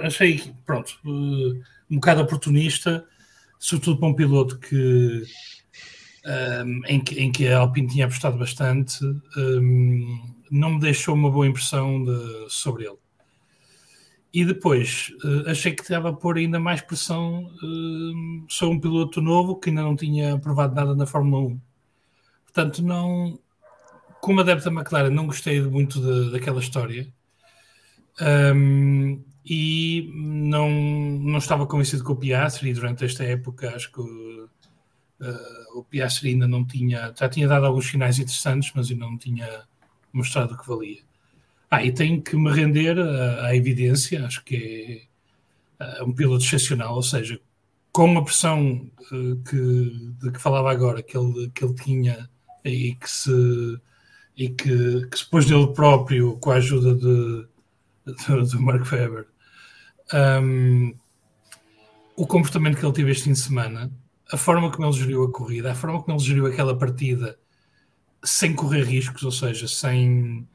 achei 0.01 0.41
pronto, 0.65 0.97
um 1.05 1.95
bocado 1.95 2.21
oportunista, 2.21 3.05
sobretudo 3.59 3.99
para 3.99 4.07
um 4.09 4.13
piloto 4.13 4.57
que, 4.59 5.23
um, 6.65 6.81
em, 6.87 6.99
que 6.99 7.19
em 7.19 7.31
que 7.31 7.47
a 7.47 7.59
Alpine 7.59 7.87
tinha 7.87 8.05
apostado 8.05 8.37
bastante, 8.37 9.03
um, 9.37 10.33
não 10.49 10.71
me 10.71 10.79
deixou 10.79 11.13
uma 11.13 11.29
boa 11.29 11.47
impressão 11.47 12.03
de, 12.03 12.45
sobre 12.49 12.85
ele. 12.85 12.97
E 14.33 14.45
depois 14.45 15.13
achei 15.45 15.73
que 15.73 15.81
estava 15.81 16.09
a 16.09 16.13
pôr 16.13 16.37
ainda 16.37 16.57
mais 16.57 16.81
pressão 16.81 17.43
uh, 17.43 18.45
sobre 18.47 18.77
um 18.77 18.79
piloto 18.79 19.21
novo 19.21 19.59
que 19.59 19.69
ainda 19.69 19.81
não 19.81 19.93
tinha 19.93 20.39
provado 20.39 20.73
nada 20.73 20.95
na 20.95 21.05
Fórmula 21.05 21.47
1. 21.47 21.61
Portanto, 22.45 22.81
não, 22.81 23.37
como 24.21 24.39
adepto 24.39 24.69
da 24.69 24.71
McLaren, 24.71 25.09
não 25.09 25.25
gostei 25.25 25.61
muito 25.61 25.99
de, 25.99 26.31
daquela 26.31 26.61
história 26.61 27.11
um, 28.19 29.23
e 29.45 30.11
não, 30.13 30.69
não 30.69 31.37
estava 31.37 31.65
convencido 31.65 32.03
com 32.03 32.13
o 32.13 32.15
Piastri. 32.15 32.73
Durante 32.73 33.05
esta 33.05 33.23
época, 33.23 33.75
acho 33.75 33.91
que 33.91 34.01
uh, 34.01 34.49
o 35.75 35.83
Piastri 35.83 36.29
ainda 36.29 36.47
não 36.47 36.65
tinha, 36.65 37.13
já 37.17 37.29
tinha 37.29 37.47
dado 37.47 37.65
alguns 37.65 37.89
sinais 37.89 38.19
interessantes, 38.19 38.71
mas 38.75 38.89
ainda 38.91 39.05
não 39.05 39.17
tinha 39.17 39.63
mostrado 40.13 40.53
o 40.53 40.57
que 40.57 40.67
valia. 40.67 41.01
Ah, 41.69 41.83
e 41.83 41.91
tenho 41.91 42.21
que 42.21 42.35
me 42.35 42.51
render 42.51 42.99
à, 42.99 43.47
à 43.47 43.55
evidência, 43.55 44.25
acho 44.25 44.43
que 44.43 45.07
é, 45.79 45.99
é 45.99 46.03
um 46.03 46.11
piloto 46.11 46.43
excepcional, 46.43 46.95
ou 46.95 47.03
seja, 47.03 47.39
com 47.91 48.17
a 48.17 48.23
pressão 48.23 48.89
uh, 49.11 49.35
que, 49.43 50.13
de 50.19 50.31
que 50.31 50.39
falava 50.39 50.71
agora, 50.71 51.01
que 51.01 51.17
ele, 51.17 51.49
que 51.49 51.63
ele 51.63 51.75
tinha 51.75 52.29
e 52.63 52.95
que 52.95 53.09
se, 53.09 53.79
e 54.37 54.49
que, 54.49 55.07
que 55.07 55.17
se 55.17 55.29
pôs 55.29 55.45
dele 55.45 55.73
próprio 55.73 56.37
com 56.37 56.51
a 56.51 56.55
ajuda 56.55 56.93
de, 56.93 57.47
de, 58.15 58.49
de 58.49 58.57
Mark 58.57 58.89
Webber, 58.91 59.27
um, 60.13 60.93
o 62.15 62.27
comportamento 62.27 62.77
que 62.77 62.85
ele 62.85 62.93
teve 62.93 63.11
este 63.11 63.25
fim 63.25 63.33
de 63.33 63.39
semana, 63.39 63.91
a 64.31 64.37
forma 64.37 64.71
como 64.71 64.87
ele 64.87 64.97
geriu 64.97 65.23
a 65.23 65.31
corrida, 65.31 65.71
a 65.71 65.75
forma 65.75 66.01
como 66.01 66.17
ele 66.17 66.25
geriu 66.25 66.45
aquela 66.45 66.77
partida 66.77 67.37
sem 68.23 68.53
correr 68.53 68.83
riscos, 68.83 69.23
ou 69.23 69.31
seja, 69.31 69.67
sem, 69.67 70.47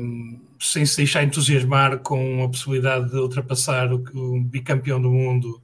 um, 0.00 0.40
sem 0.58 0.86
se 0.86 0.96
deixar 0.96 1.22
entusiasmar 1.22 1.98
com 1.98 2.42
a 2.42 2.48
possibilidade 2.48 3.10
de 3.10 3.16
ultrapassar 3.16 3.92
o, 3.92 4.02
o 4.14 4.40
bicampeão 4.40 5.00
do 5.00 5.10
mundo 5.10 5.62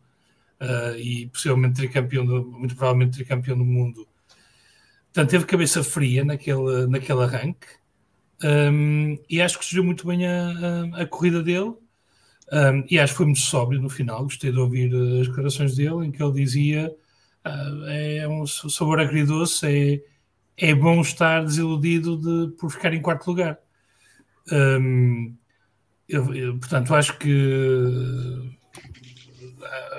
uh, 0.61 0.97
e 0.99 1.29
possivelmente 1.29 1.77
tricampeão, 1.77 2.27
do, 2.27 2.45
muito 2.45 2.75
provavelmente 2.75 3.15
tricampeão 3.15 3.57
do 3.57 3.65
mundo. 3.65 4.07
Portanto, 5.07 5.31
teve 5.31 5.47
cabeça 5.47 5.83
fria 5.83 6.25
naquele, 6.25 6.87
naquele 6.87 7.23
arranque 7.23 7.67
um, 8.43 9.19
e 9.29 9.41
acho 9.41 9.59
que 9.59 9.65
surgiu 9.65 9.85
muito 9.85 10.07
bem 10.07 10.27
a, 10.27 10.51
a, 10.97 11.03
a 11.03 11.07
corrida 11.07 11.43
dele. 11.43 11.75
Um, 12.51 12.85
e 12.89 12.99
acho 12.99 13.13
que 13.13 13.19
foi 13.19 13.27
muito 13.27 13.41
sóbrio 13.41 13.81
no 13.81 13.91
final. 13.91 14.23
Gostei 14.23 14.51
de 14.51 14.59
ouvir 14.59 14.91
as 15.21 15.29
declarações 15.29 15.77
dele, 15.77 16.07
em 16.07 16.11
que 16.11 16.23
ele 16.23 16.33
dizia: 16.33 16.95
uh, 17.45 17.85
é 17.87 18.29
um 18.29 18.47
sabor 18.47 19.01
agridoce, 19.01 20.03
é, 20.57 20.69
é 20.71 20.75
bom 20.75 21.01
estar 21.01 21.45
desiludido 21.45 22.17
de, 22.17 22.57
por 22.57 22.71
ficar 22.71 22.95
em 22.95 23.03
quarto 23.03 23.27
lugar. 23.27 23.59
Um, 24.51 25.35
eu, 26.09 26.35
eu, 26.35 26.59
portanto, 26.59 26.95
acho 26.95 27.19
que 27.19 28.57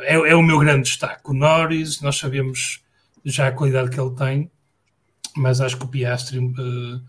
é, 0.01 0.15
é, 0.15 0.35
o 0.35 0.41
meu 0.41 0.57
grande 0.57 0.89
destaque. 0.89 1.29
O 1.29 1.33
Norris, 1.33 2.01
nós 2.01 2.17
sabemos 2.17 2.83
já 3.23 3.47
a 3.47 3.51
qualidade 3.51 3.91
que 3.91 3.99
ele 3.99 4.15
tem, 4.15 4.51
mas 5.35 5.61
acho 5.61 5.77
que 5.77 5.85
o 5.85 5.87
Piastri 5.87 6.39
uh, 6.39 7.01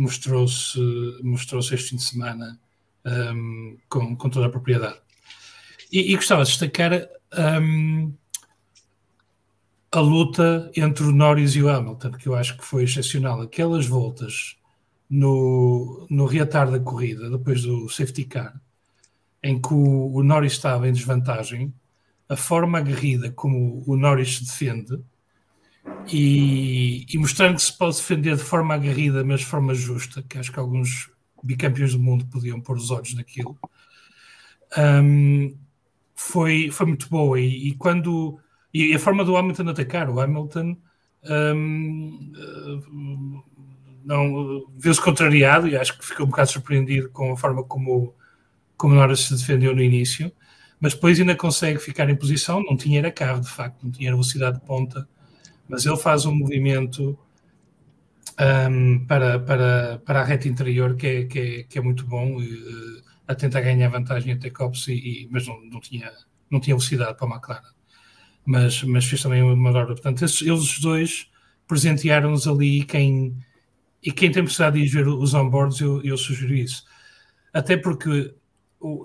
mostrou-se 0.00 0.78
mostrou 1.22 1.60
este 1.60 1.76
fim 1.76 1.96
de 1.96 2.02
semana 2.02 2.58
um, 3.04 3.76
com, 3.88 4.16
com 4.16 4.30
toda 4.30 4.46
a 4.46 4.50
propriedade. 4.50 4.98
E, 5.92 6.12
e 6.12 6.16
gostava 6.16 6.44
de 6.44 6.50
destacar 6.50 6.92
um, 7.62 8.12
a 9.90 10.00
luta 10.00 10.70
entre 10.76 11.04
o 11.04 11.12
Norris 11.12 11.54
e 11.54 11.62
o 11.62 11.68
Hamilton, 11.68 12.12
que 12.12 12.28
eu 12.28 12.34
acho 12.34 12.56
que 12.56 12.64
foi 12.64 12.84
excepcional. 12.84 13.40
Aquelas 13.40 13.86
voltas 13.86 14.56
no, 15.08 16.06
no 16.10 16.26
reatar 16.26 16.70
da 16.70 16.78
corrida, 16.78 17.30
depois 17.30 17.62
do 17.62 17.88
safety 17.88 18.24
car, 18.24 18.60
em 19.42 19.60
que 19.60 19.72
o, 19.72 20.12
o 20.14 20.22
Norris 20.22 20.52
estava 20.52 20.88
em 20.88 20.92
desvantagem, 20.92 21.72
a 22.28 22.36
forma 22.36 22.78
aguerrida 22.78 23.30
como 23.30 23.82
o 23.86 23.96
Norris 23.96 24.36
se 24.36 24.44
defende 24.44 25.00
e, 26.10 27.06
e, 27.12 27.18
mostrando 27.18 27.56
que 27.56 27.62
se 27.62 27.76
pode 27.76 27.96
defender 27.96 28.36
de 28.36 28.42
forma 28.42 28.74
aguerrida, 28.74 29.22
mas 29.24 29.40
de 29.40 29.46
forma 29.46 29.74
justa, 29.74 30.22
que 30.22 30.38
acho 30.38 30.52
que 30.52 30.58
alguns 30.58 31.10
bicampeões 31.42 31.92
do 31.92 31.98
mundo 31.98 32.26
podiam 32.26 32.60
pôr 32.60 32.76
os 32.76 32.90
olhos 32.90 33.14
naquilo, 33.14 33.58
um, 34.76 35.56
foi, 36.14 36.70
foi 36.70 36.86
muito 36.86 37.08
boa. 37.08 37.38
E, 37.40 37.68
e, 37.68 37.74
quando 37.74 38.38
e 38.72 38.94
a 38.94 38.98
forma 38.98 39.24
do 39.24 39.36
Hamilton 39.36 39.68
atacar, 39.68 40.10
o 40.10 40.20
Hamilton 40.20 40.76
um, 41.54 43.42
não 44.04 44.66
viu-se 44.76 45.00
contrariado 45.00 45.68
e 45.68 45.76
acho 45.76 45.98
que 45.98 46.06
ficou 46.06 46.26
um 46.26 46.30
bocado 46.30 46.50
surpreendido 46.50 47.10
com 47.10 47.32
a 47.32 47.36
forma 47.36 47.64
como, 47.64 48.14
como 48.76 48.94
Norris 48.94 49.20
se 49.20 49.36
defendeu 49.36 49.74
no 49.74 49.82
início 49.82 50.32
mas 50.80 50.94
depois 50.94 51.18
ainda 51.18 51.34
consegue 51.34 51.78
ficar 51.78 52.08
em 52.08 52.16
posição. 52.16 52.62
Não 52.62 52.76
tinha 52.76 52.98
era 53.00 53.10
carro, 53.10 53.40
de 53.40 53.48
facto, 53.48 53.82
não 53.82 53.90
tinha 53.90 54.10
velocidade 54.10 54.60
de 54.60 54.66
ponta, 54.66 55.08
mas 55.68 55.84
ele 55.86 55.96
faz 55.96 56.24
um 56.24 56.34
movimento 56.34 57.18
um, 58.70 59.04
para, 59.06 59.38
para, 59.40 59.98
para 60.04 60.20
a 60.20 60.24
reta 60.24 60.48
interior 60.48 60.96
que 60.96 61.06
é, 61.06 61.24
que 61.24 61.38
é, 61.38 61.62
que 61.64 61.78
é 61.78 61.82
muito 61.82 62.06
bom, 62.06 62.40
e, 62.40 62.54
uh, 62.54 63.02
a 63.26 63.34
tentar 63.34 63.60
ganhar 63.60 63.88
vantagem 63.88 64.32
até 64.32 64.48
Cops, 64.48 64.88
e, 64.88 64.92
e, 64.92 65.28
mas 65.30 65.46
não, 65.46 65.60
não, 65.66 65.80
tinha, 65.80 66.10
não 66.50 66.60
tinha 66.60 66.74
velocidade 66.74 67.16
para 67.16 67.26
a 67.26 67.30
McLaren. 67.30 67.74
Mas, 68.46 68.82
mas 68.84 69.04
fez 69.04 69.22
também 69.22 69.42
uma 69.42 69.54
manobra. 69.54 69.94
Portanto, 69.94 70.24
esses, 70.24 70.40
eles 70.40 70.80
dois 70.80 71.30
presentearam-nos 71.66 72.48
ali 72.48 72.84
quem, 72.84 73.36
e 74.02 74.10
quem 74.10 74.32
tem 74.32 74.42
possibilidade 74.42 74.82
de 74.82 74.88
ver 74.90 75.06
os 75.06 75.34
onboards, 75.34 75.80
eu, 75.80 76.02
eu 76.02 76.16
sugiro 76.16 76.54
isso. 76.54 76.84
Até 77.52 77.76
porque 77.76 78.34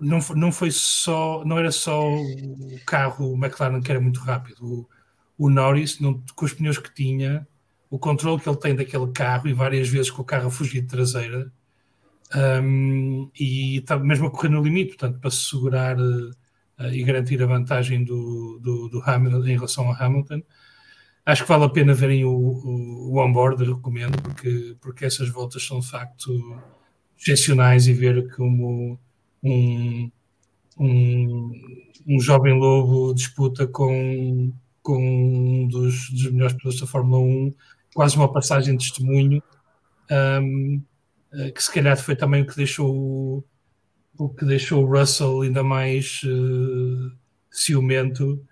não, 0.02 0.20
não 0.36 0.52
foi 0.52 0.72
só, 0.72 1.44
não 1.44 1.58
era 1.60 1.72
só 1.72 2.08
o 2.08 2.80
carro 2.86 3.34
McLaren 3.36 3.82
que 3.82 3.92
era 3.92 4.00
muito 4.00 4.22
rápido. 4.22 4.64
O, 4.66 4.90
o 5.38 5.50
Norris, 5.50 6.00
não, 6.00 6.22
com 6.36 6.46
os 6.46 6.54
pneus 6.54 6.78
que 6.78 6.94
tinha, 6.94 7.48
o 7.90 8.00
controle 8.00 8.42
que 8.42 8.50
ele 8.50 8.58
tem 8.58 8.76
daquele 8.76 9.08
carro 9.12 9.48
e 9.48 9.54
várias 9.54 9.88
vezes 9.90 10.10
com 10.10 10.22
o 10.22 10.26
carro 10.26 10.48
a 10.48 10.52
fugir 10.52 10.82
de 10.82 10.88
traseira 10.88 11.52
um, 12.36 13.30
e 13.40 13.78
está 13.78 13.98
mesmo 13.98 14.28
a 14.28 14.32
correr 14.32 14.50
no 14.50 14.64
limite, 14.64 14.96
portanto, 14.96 15.20
para 15.20 15.30
se 15.30 15.50
segurar 15.50 16.00
uh, 16.00 16.32
e 16.92 17.04
garantir 17.04 17.42
a 17.44 17.46
vantagem 17.46 18.04
do, 18.04 18.60
do, 18.62 18.90
do, 18.90 19.02
Hamilton 19.02 19.48
em 19.48 19.56
relação 19.56 19.88
ao 19.88 19.94
Hamilton. 19.94 20.42
Acho 21.26 21.44
que 21.44 21.50
vale 21.50 21.66
a 21.66 21.70
pena 21.70 21.94
verem 21.94 22.26
o, 22.26 22.32
o, 22.32 23.14
o 23.14 23.18
onboard, 23.20 23.64
recomendo, 23.64 24.20
porque, 24.22 24.76
porque 24.82 25.06
essas 25.06 25.30
voltas 25.30 25.64
são 25.64 25.80
de 25.80 25.88
facto 25.88 26.60
excepcionais 27.18 27.88
e 27.88 27.94
ver 27.94 28.36
como 28.36 29.00
um, 29.42 30.12
um, 30.78 31.52
um 32.08 32.20
jovem 32.20 32.54
lobo 32.54 33.14
disputa 33.14 33.68
com, 33.68 34.52
com 34.84 34.98
um 34.98 35.68
dos, 35.68 36.10
dos 36.12 36.30
melhores 36.32 36.56
pilotos 36.56 36.80
da 36.80 36.86
Fórmula 36.86 37.20
1, 37.24 37.54
quase 37.96 38.16
uma 38.18 38.32
passagem 38.32 38.76
de 38.78 38.86
testemunho, 38.86 39.42
um, 40.12 40.82
eh, 41.34 41.52
que 41.52 41.64
se 41.64 41.72
calhar 41.72 41.98
foi 41.98 42.16
também 42.16 42.44
o 42.44 42.46
que 42.46 42.56
deixou 42.56 43.44
o 44.18 44.30
que 44.30 44.46
deixou 44.46 44.84
o 44.84 45.00
Russell 45.00 45.42
ainda 45.42 45.64
mais 45.64 46.22
uh, 46.24 47.12
ciumento, 47.50 48.46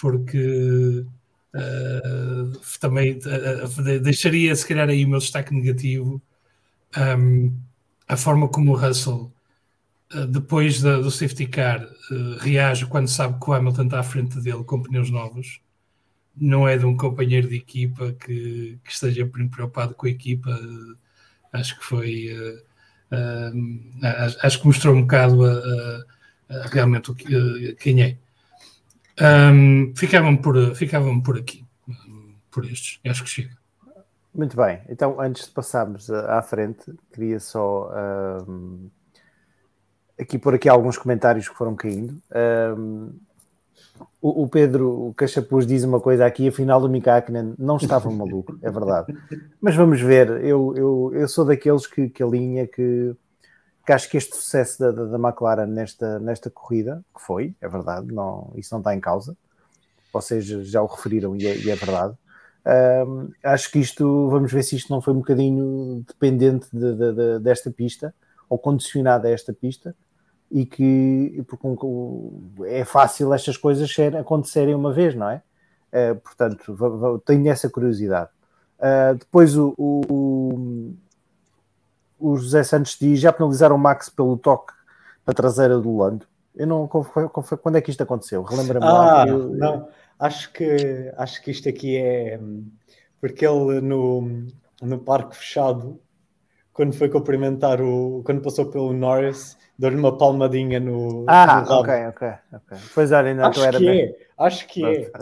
porque 0.00 1.04
uh, 1.54 2.60
também 2.80 3.18
uh, 3.18 4.00
deixaria 4.00 4.54
se 4.56 4.66
calhar 4.66 4.88
aí 4.88 5.04
o 5.04 5.08
meu 5.08 5.18
destaque 5.18 5.54
negativo 5.54 6.20
um, 7.18 7.54
a 8.08 8.16
forma 8.16 8.48
como 8.48 8.72
o 8.72 8.76
Russell 8.76 9.30
depois 10.28 10.82
da, 10.82 10.98
do 10.98 11.10
safety 11.10 11.46
car, 11.46 11.88
reage 12.40 12.84
quando 12.84 13.08
sabe 13.08 13.42
que 13.42 13.48
o 13.48 13.52
Hamilton 13.54 13.84
está 13.84 14.00
à 14.00 14.02
frente 14.02 14.38
dele 14.42 14.62
com 14.62 14.82
pneus 14.82 15.08
novos. 15.08 15.62
Não 16.36 16.66
é 16.66 16.78
de 16.78 16.86
um 16.86 16.96
companheiro 16.96 17.48
de 17.48 17.56
equipa 17.56 18.12
que, 18.12 18.78
que 18.82 18.90
esteja 18.90 19.26
preocupado 19.26 19.94
com 19.94 20.06
a 20.06 20.10
equipa. 20.10 20.50
Uh, 20.50 20.96
acho 21.52 21.78
que 21.78 21.84
foi. 21.84 22.34
Uh, 23.12 24.06
acho 24.42 24.60
que 24.60 24.66
mostrou 24.66 24.94
um 24.94 25.02
bocado 25.02 25.42
realmente 26.70 27.10
o 27.10 27.14
que, 27.14 27.74
quem 27.74 28.02
é. 28.02 28.16
Um, 29.20 29.92
ficavam, 29.94 30.36
por, 30.36 30.74
ficavam 30.74 31.20
por 31.20 31.38
aqui, 31.38 31.64
por 32.50 32.64
estes. 32.64 32.98
Acho 33.04 33.22
que 33.22 33.30
chega. 33.30 33.56
Muito 34.34 34.56
bem. 34.56 34.80
Então, 34.88 35.20
antes 35.20 35.44
de 35.44 35.50
passarmos 35.50 36.10
à 36.10 36.40
frente, 36.40 36.90
queria 37.12 37.38
só 37.38 37.90
aqui 40.18 40.38
por 40.38 40.54
aqui 40.54 40.68
alguns 40.68 40.96
comentários 40.96 41.48
que 41.48 41.54
foram 41.54 41.74
caindo. 41.74 42.20
Um, 42.78 43.12
o, 44.20 44.42
o, 44.42 44.48
Pedro 44.48 45.12
Cachapuz 45.16 45.66
diz 45.66 45.84
uma 45.84 46.00
coisa 46.00 46.24
aqui, 46.26 46.48
afinal 46.48 46.82
o 46.82 46.88
Mika 46.88 47.16
Hakkinen 47.16 47.54
não 47.58 47.76
estava 47.76 48.10
maluco, 48.10 48.58
é 48.62 48.70
verdade. 48.70 49.16
Mas 49.60 49.74
vamos 49.74 50.00
ver, 50.00 50.28
eu, 50.44 50.74
eu, 50.76 51.10
eu 51.14 51.28
sou 51.28 51.44
daqueles 51.44 51.86
que, 51.86 52.08
que 52.08 52.22
alinha 52.22 52.66
que, 52.66 53.14
que 53.84 53.92
acho 53.92 54.08
que 54.10 54.16
este 54.16 54.36
sucesso 54.36 54.78
da, 54.80 54.90
da, 54.90 55.04
da, 55.04 55.18
McLaren 55.18 55.66
nesta, 55.66 56.18
nesta 56.18 56.50
corrida, 56.50 57.04
que 57.14 57.22
foi, 57.22 57.54
é 57.60 57.68
verdade, 57.68 58.12
não, 58.12 58.52
isso 58.56 58.72
não 58.74 58.80
está 58.80 58.94
em 58.94 59.00
causa, 59.00 59.36
vocês 60.12 60.44
já 60.44 60.82
o 60.82 60.86
referiram 60.86 61.34
e 61.36 61.46
é, 61.46 61.56
e 61.56 61.70
é 61.70 61.74
verdade. 61.74 62.14
Um, 62.64 63.30
acho 63.42 63.72
que 63.72 63.80
isto, 63.80 64.28
vamos 64.30 64.52
ver 64.52 64.62
se 64.62 64.76
isto 64.76 64.92
não 64.92 65.00
foi 65.00 65.12
um 65.12 65.18
bocadinho 65.18 66.04
dependente 66.06 66.68
de, 66.72 66.94
de, 66.94 67.12
de, 67.12 67.38
desta 67.40 67.70
pista 67.70 68.14
ou 68.48 68.56
condicionado 68.56 69.26
a 69.26 69.30
esta 69.30 69.52
pista 69.52 69.96
e 70.52 70.66
que 70.66 71.42
porque 71.48 71.66
é 72.66 72.84
fácil 72.84 73.32
estas 73.32 73.56
coisas 73.56 73.90
acontecerem 74.20 74.74
uma 74.74 74.92
vez, 74.92 75.14
não 75.14 75.30
é? 75.30 75.42
Uh, 75.92 76.16
portanto, 76.16 77.22
tenho 77.24 77.48
essa 77.50 77.70
curiosidade. 77.70 78.30
Uh, 78.78 79.14
depois 79.14 79.56
o, 79.56 79.74
o, 79.78 80.94
o, 82.18 82.36
José 82.36 82.62
Santos 82.62 82.98
diz: 83.00 83.18
já 83.18 83.32
penalizaram 83.32 83.76
o 83.76 83.78
Max 83.78 84.10
pelo 84.10 84.36
toque 84.36 84.72
na 85.26 85.32
traseira 85.32 85.78
do 85.78 85.96
Lando. 85.96 86.26
Eu 86.54 86.66
não 86.66 86.86
quando 86.86 87.76
é 87.76 87.80
que 87.80 87.90
isto 87.90 88.02
aconteceu? 88.02 88.42
Relembra-me 88.42 88.84
ah, 88.84 88.92
lá. 88.92 89.28
Eu, 89.28 89.48
não, 89.50 89.88
acho 90.18 90.52
que 90.52 91.12
acho 91.16 91.42
que 91.42 91.50
isto 91.50 91.68
aqui 91.68 91.96
é 91.96 92.38
porque 93.20 93.46
ele 93.46 93.80
no, 93.80 94.46
no 94.82 94.98
parque 94.98 95.36
fechado 95.36 95.98
quando 96.72 96.94
foi 96.94 97.08
cumprimentar 97.08 97.80
o. 97.80 98.22
quando 98.24 98.40
passou 98.42 98.66
pelo 98.66 98.92
Norris, 98.92 99.56
deu-lhe 99.78 99.96
uma 99.96 100.16
palmadinha 100.16 100.80
no. 100.80 101.24
Ah, 101.28 101.62
no 101.62 101.74
ok, 101.74 102.06
ok, 102.06 102.28
ok. 102.52 102.78
Pois 102.94 103.12
olha, 103.12 103.28
ainda 103.30 103.48
acho 103.48 103.62
era 103.62 103.78
que 103.78 103.84
bem. 103.84 104.00
é, 104.00 104.16
acho 104.38 104.66
que 104.66 104.84
é. 104.84 105.12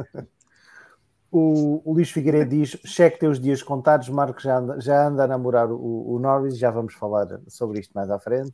O, 1.33 1.81
o 1.85 1.93
Luís 1.95 2.11
Figueiredo 2.11 2.51
diz: 2.51 2.77
cheque 2.85 3.21
teus 3.21 3.39
dias 3.39 3.63
contados, 3.63 4.09
Marco 4.09 4.41
já 4.41 4.59
anda, 4.59 4.81
já 4.81 5.07
anda 5.07 5.25
a 5.25 5.27
namorar 5.29 5.71
o, 5.71 6.13
o 6.13 6.19
Norris, 6.19 6.59
já 6.59 6.71
vamos 6.73 6.95
falar 6.95 7.41
sobre 7.47 7.79
isto 7.79 7.93
mais 7.95 8.11
à 8.11 8.19
frente. 8.19 8.53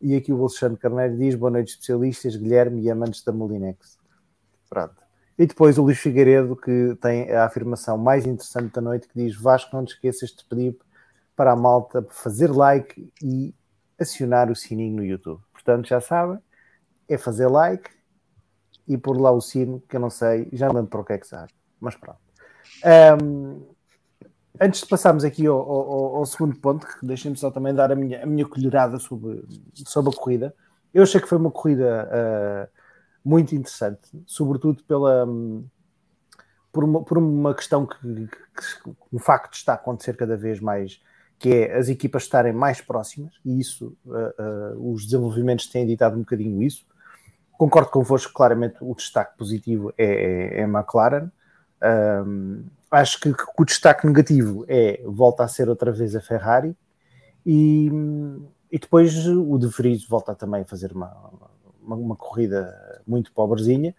E 0.00 0.14
aqui 0.14 0.32
o 0.32 0.40
Alexandre 0.40 0.78
Carneiro 0.78 1.16
diz: 1.16 1.34
boa 1.34 1.50
noite, 1.50 1.70
especialistas, 1.70 2.36
Guilherme 2.36 2.82
e 2.82 2.90
amantes 2.90 3.24
da 3.24 3.32
Molinex. 3.32 3.98
Pronto. 4.68 5.02
E 5.38 5.46
depois 5.46 5.78
o 5.78 5.82
Luís 5.82 5.98
Figueiredo, 5.98 6.54
que 6.54 6.96
tem 7.00 7.30
a 7.32 7.46
afirmação 7.46 7.96
mais 7.96 8.26
interessante 8.26 8.74
da 8.74 8.82
noite, 8.82 9.08
que 9.08 9.14
diz: 9.14 9.34
Vasco, 9.34 9.74
não 9.74 9.84
te 9.84 9.94
esqueças 9.94 10.30
de 10.30 10.44
pedir 10.44 10.76
para 11.36 11.52
a 11.52 11.56
malta 11.56 12.06
fazer 12.10 12.50
like 12.50 13.12
e 13.22 13.54
acionar 14.00 14.50
o 14.50 14.56
sininho 14.56 14.96
no 14.96 15.04
YouTube. 15.04 15.40
Portanto, 15.52 15.88
já 15.88 16.00
sabem, 16.00 16.38
é 17.08 17.16
fazer 17.16 17.46
like 17.46 17.90
e 18.86 18.98
pôr 18.98 19.20
lá 19.20 19.30
o 19.30 19.40
sino, 19.40 19.80
que 19.88 19.96
eu 19.96 20.00
não 20.00 20.10
sei, 20.10 20.48
já 20.52 20.66
não 20.68 20.74
lembro 20.74 20.90
para 20.90 21.00
o 21.00 21.04
que 21.04 21.12
é 21.12 21.18
que 21.18 21.26
sabe 21.26 21.52
mas 21.82 21.96
pronto. 21.96 22.20
Um, 23.20 23.66
antes 24.60 24.82
de 24.82 24.86
passarmos 24.86 25.24
aqui 25.24 25.46
ao, 25.46 25.58
ao, 25.58 26.16
ao 26.16 26.26
segundo 26.26 26.56
ponto, 26.56 26.86
que 26.86 27.04
deixem-me 27.04 27.36
só 27.36 27.50
também 27.50 27.74
dar 27.74 27.90
a 27.90 27.96
minha, 27.96 28.22
a 28.22 28.26
minha 28.26 28.46
colherada 28.46 28.98
sobre, 29.00 29.44
sobre 29.74 30.14
a 30.14 30.16
corrida. 30.16 30.54
Eu 30.94 31.02
achei 31.02 31.20
que 31.20 31.26
foi 31.26 31.38
uma 31.38 31.50
corrida 31.50 32.08
uh, 32.08 32.78
muito 33.24 33.54
interessante, 33.54 34.08
sobretudo 34.26 34.84
pela, 34.84 35.26
um, 35.26 35.66
por, 36.70 36.84
uma, 36.84 37.02
por 37.02 37.18
uma 37.18 37.52
questão 37.52 37.84
que, 37.84 37.98
que, 37.98 38.82
que 38.84 38.96
um 39.12 39.18
facto 39.18 39.54
está 39.54 39.72
a 39.72 39.76
acontecer 39.76 40.16
cada 40.16 40.36
vez 40.36 40.60
mais, 40.60 41.02
que 41.42 41.52
é 41.52 41.76
as 41.76 41.88
equipas 41.88 42.22
estarem 42.22 42.52
mais 42.52 42.80
próximas, 42.80 43.34
e 43.44 43.58
isso, 43.58 43.96
uh, 44.06 44.76
uh, 44.76 44.92
os 44.92 45.04
desenvolvimentos 45.04 45.66
têm 45.66 45.84
ditado 45.84 46.14
um 46.14 46.20
bocadinho 46.20 46.62
isso. 46.62 46.86
Concordo 47.50 47.90
convosco, 47.90 48.32
claramente 48.32 48.76
o 48.80 48.94
destaque 48.94 49.36
positivo 49.36 49.92
é, 49.98 50.04
é, 50.04 50.60
é 50.60 50.62
McLaren, 50.62 51.32
um, 52.24 52.62
acho 52.92 53.18
que, 53.18 53.34
que, 53.34 53.42
o 53.58 53.64
destaque 53.64 54.06
negativo 54.06 54.64
é 54.68 55.02
volta 55.04 55.42
a 55.42 55.48
ser 55.48 55.68
outra 55.68 55.90
vez 55.90 56.14
a 56.14 56.20
Ferrari. 56.20 56.76
E, 57.44 57.90
e 58.70 58.78
depois 58.78 59.26
o 59.26 59.58
De 59.58 59.66
Vries 59.66 60.06
volta 60.06 60.32
também 60.32 60.62
a 60.62 60.64
fazer 60.64 60.92
uma, 60.92 61.12
uma, 61.82 61.96
uma, 61.96 62.16
corrida 62.16 62.72
muito 63.04 63.32
pobrezinha. 63.32 63.96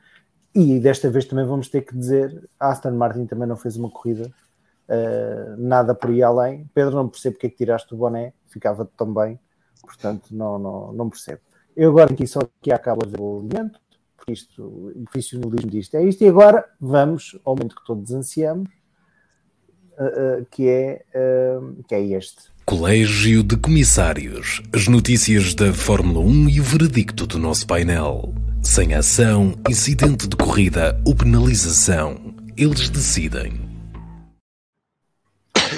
E 0.55 0.79
desta 0.79 1.09
vez 1.09 1.25
também 1.25 1.45
vamos 1.45 1.67
ter 1.67 1.81
que 1.81 1.93
dizer 1.93 2.49
a 2.57 2.69
Aston 2.69 2.91
Martin 2.91 3.25
também 3.25 3.47
não 3.47 3.57
fez 3.57 3.75
uma 3.75 3.89
corrida 3.89 4.31
uh, 4.93 5.57
nada 5.57 5.95
por 5.95 6.09
aí 6.09 6.21
além 6.21 6.69
Pedro 6.73 6.95
não 6.95 7.09
percebo 7.09 7.35
porque 7.35 7.47
é 7.47 7.49
que 7.49 7.57
tiraste 7.57 7.93
o 7.93 7.97
boné 7.97 8.33
ficava 8.47 8.89
tão 8.97 9.13
bem 9.13 9.39
portanto 9.81 10.27
não, 10.31 10.59
não, 10.59 10.93
não 10.93 11.09
percebo 11.09 11.41
eu 11.75 11.89
agora 11.89 12.13
aqui 12.13 12.27
só 12.27 12.39
aqui 12.39 12.71
acabo 12.71 13.05
de 13.05 13.11
desenvolvimento 13.11 13.83
isto, 14.31 14.63
o 14.63 15.03
profissionalismo 15.03 15.69
disto 15.69 15.95
é 15.95 16.03
isto, 16.05 16.23
e 16.23 16.27
agora 16.27 16.65
vamos 16.79 17.37
ao 17.43 17.55
momento 17.55 17.75
que 17.75 17.85
todos 17.85 18.11
ansiamos, 18.11 18.69
uh, 19.97 20.41
uh, 20.41 20.45
que, 20.49 20.67
é, 20.67 21.01
que 21.87 21.95
é 21.95 22.01
este. 22.01 22.53
Colégio 22.65 23.43
de 23.43 23.57
Comissários. 23.57 24.61
As 24.73 24.87
notícias 24.87 25.53
da 25.53 25.73
Fórmula 25.73 26.19
1 26.25 26.49
e 26.49 26.59
o 26.61 26.63
veredicto 26.63 27.27
do 27.27 27.37
nosso 27.37 27.67
painel. 27.67 28.33
Sem 28.61 28.93
ação, 28.93 29.53
incidente 29.69 30.27
de 30.27 30.37
corrida 30.37 30.99
ou 31.05 31.13
penalização. 31.13 32.33
Eles 32.55 32.89
decidem. 32.89 33.72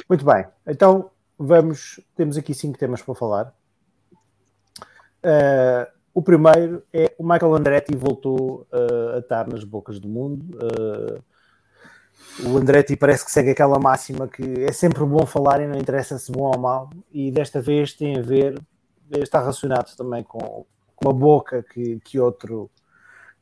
Muito 0.08 0.24
bem, 0.24 0.46
então 0.68 1.10
vamos. 1.38 2.00
Temos 2.16 2.38
aqui 2.38 2.54
cinco 2.54 2.78
temas 2.78 3.02
para 3.02 3.16
falar. 3.16 3.54
Uh, 5.24 5.92
o 6.14 6.22
primeiro 6.22 6.84
é 6.94 7.14
o 7.18 7.24
Michael 7.24 7.56
Andretti 7.56 7.96
voltou 7.96 8.68
uh, 8.72 9.16
a 9.16 9.20
estar 9.20 9.48
nas 9.48 9.64
bocas 9.64 10.00
do 10.00 10.08
mundo. 10.08 10.46
Uh, 10.58 11.24
o 12.48 12.58
Andretti 12.58 12.96
parece 12.96 13.26
que 13.26 13.32
segue 13.32 13.50
aquela 13.50 13.80
máxima 13.80 14.28
que 14.28 14.64
é 14.64 14.72
sempre 14.72 15.04
bom 15.04 15.26
falar 15.26 15.62
e 15.62 15.68
não 15.68 15.78
interessa 15.78 16.18
se 16.20 16.32
bom 16.32 16.44
ou 16.44 16.60
mal, 16.60 16.90
e 17.12 17.32
desta 17.32 17.62
vez 17.62 17.94
tem 17.94 18.18
a 18.18 18.22
ver, 18.22 18.62
está 19.12 19.40
relacionado 19.40 19.96
também 19.96 20.24
com, 20.24 20.66
com 20.96 21.10
a 21.10 21.14
boca 21.14 21.64
que, 21.64 22.00
que 22.00 22.20
outro 22.20 22.70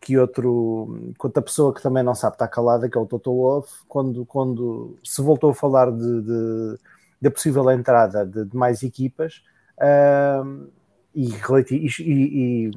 que 0.03 0.17
outro, 0.17 1.13
quanto 1.17 1.37
a 1.37 1.41
pessoa 1.41 1.73
que 1.73 1.81
também 1.81 2.03
não 2.03 2.13
sabe 2.13 2.35
estar 2.35 2.47
calada, 2.49 2.89
que 2.89 2.97
é 2.97 3.01
o 3.01 3.05
Toto 3.05 3.33
Wolff, 3.33 3.71
quando, 3.87 4.25
quando 4.25 4.97
se 5.01 5.21
voltou 5.21 5.51
a 5.51 5.55
falar 5.55 5.89
de, 5.91 6.21
de 6.21 6.79
da 7.21 7.31
possível 7.31 7.71
entrada 7.71 8.25
de, 8.25 8.43
de 8.43 8.55
mais 8.55 8.83
equipas, 8.83 9.41
uh, 9.77 10.67
e, 11.15 11.29
e, 11.29 11.87
e, 12.01 12.71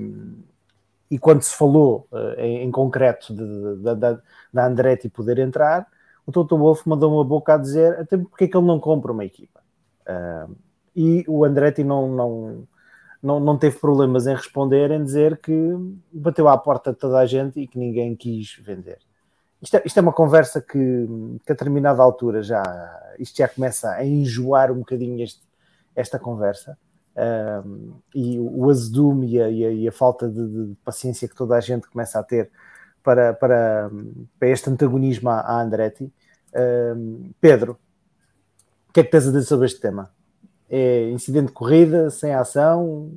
e, 1.11 1.19
quando 1.19 1.43
se 1.43 1.53
falou 1.57 2.07
uh, 2.13 2.39
em, 2.41 2.63
em, 2.63 2.71
concreto 2.71 3.35
da 4.53 4.67
Andretti 4.67 5.09
poder 5.09 5.39
entrar, 5.41 5.89
o 6.25 6.31
Toto 6.31 6.57
Wolff 6.57 6.89
mandou 6.89 7.13
uma 7.13 7.25
boca 7.25 7.55
a 7.55 7.59
dizer 7.59 7.99
até 7.99 8.17
porque 8.17 8.45
é 8.45 8.49
que 8.49 8.57
ele 8.57 8.67
não 8.67 8.79
compra 8.79 9.11
uma 9.11 9.25
equipa. 9.25 9.61
Uh, 10.09 10.55
e 10.95 11.25
o 11.27 11.45
Andretti 11.45 11.83
não, 11.83 12.09
não, 12.09 12.69
não, 13.23 13.41
não 13.41 13.57
teve 13.59 13.79
problemas 13.79 14.27
em 14.27 14.35
responder, 14.35 14.91
em 14.91 15.03
dizer 15.03 15.39
que 15.39 15.53
bateu 16.13 16.49
à 16.49 16.57
porta 16.57 16.93
de 16.93 16.99
toda 16.99 17.19
a 17.19 17.27
gente 17.27 17.61
e 17.61 17.67
que 17.67 17.79
ninguém 17.79 18.15
quis 18.15 18.57
vender. 18.63 18.99
Isto 19.61 19.77
é, 19.77 19.83
isto 19.85 19.99
é 19.99 20.03
uma 20.03 20.13
conversa 20.13 20.61
que, 20.61 20.79
que, 21.45 21.53
a 21.53 21.55
determinada 21.55 22.03
altura 22.03 22.43
já 22.43 22.63
isto 23.19 23.37
já 23.39 23.49
começa 23.49 23.91
a 23.91 24.05
enjoar 24.05 24.71
um 24.71 24.79
bocadinho 24.81 25.23
este, 25.23 25.41
esta 25.95 26.19
conversa 26.19 26.77
um, 27.65 27.95
e 28.15 28.39
o 28.39 28.69
azedume 28.69 29.27
e 29.29 29.41
a, 29.41 29.49
e 29.49 29.83
e 29.83 29.89
a 29.89 29.93
falta 29.93 30.29
de, 30.29 30.47
de, 30.47 30.75
paciência 30.85 31.27
que 31.27 31.35
toda 31.35 31.57
a 31.57 31.61
gente 31.61 31.89
começa 31.89 32.19
a 32.19 32.23
ter 32.23 32.51
para, 33.03 33.33
para, 33.33 33.91
para 34.39 34.49
este 34.49 34.69
antagonismo 34.69 35.31
à, 35.31 35.41
à 35.41 35.63
Andretti. 35.63 36.13
Um, 36.55 37.31
Pedro, 37.41 37.79
o 38.89 38.93
que 38.93 39.01
é 39.01 39.05
que 39.05 39.11
tens 39.11 39.27
a 39.27 39.31
dizer 39.31 39.45
sobre 39.45 39.67
este 39.67 39.81
tema? 39.81 40.11
É 40.69 41.11
incidente 41.11 41.47
de 41.47 41.53
corrida, 41.53 42.11
sem 42.11 42.35
ação? 42.35 43.13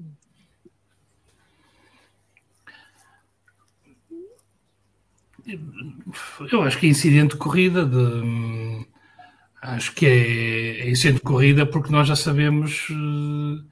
Eu 6.51 6.61
acho 6.61 6.77
que 6.79 6.85
é 6.85 6.89
incidente 6.89 7.31
de 7.33 7.37
corrida 7.37 7.85
de, 7.85 8.85
acho 9.61 9.93
que 9.95 10.05
é, 10.05 10.81
é 10.81 10.89
incidente 10.89 11.17
de 11.17 11.23
corrida 11.23 11.65
porque 11.65 11.91
nós 11.91 12.07
já 12.07 12.15
sabemos 12.15 12.87
uh, 12.89 13.69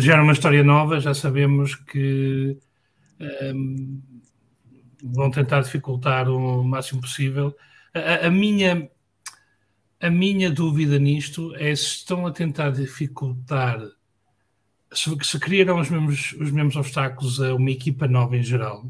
já 0.00 0.14
era 0.14 0.22
uma 0.22 0.32
história 0.32 0.64
nova, 0.64 0.98
já 0.98 1.14
sabemos 1.14 1.74
que 1.76 2.58
um, 3.54 4.00
vão 5.02 5.30
tentar 5.30 5.60
dificultar 5.60 6.28
o 6.28 6.64
máximo 6.64 7.00
possível. 7.00 7.54
A, 7.94 8.26
a, 8.26 8.30
minha, 8.30 8.90
a 10.06 10.10
minha 10.10 10.50
dúvida 10.50 10.98
nisto 10.98 11.54
é 11.56 11.74
se 11.74 11.84
estão 11.84 12.26
a 12.26 12.30
tentar 12.30 12.70
dificultar, 12.70 13.80
se, 14.92 15.16
se 15.22 15.38
criaram 15.38 15.80
os 15.80 15.90
mesmos, 15.90 16.32
os 16.32 16.50
mesmos 16.50 16.76
obstáculos 16.76 17.40
a 17.40 17.54
uma 17.54 17.70
equipa 17.70 18.06
nova 18.06 18.36
em 18.36 18.42
geral, 18.42 18.84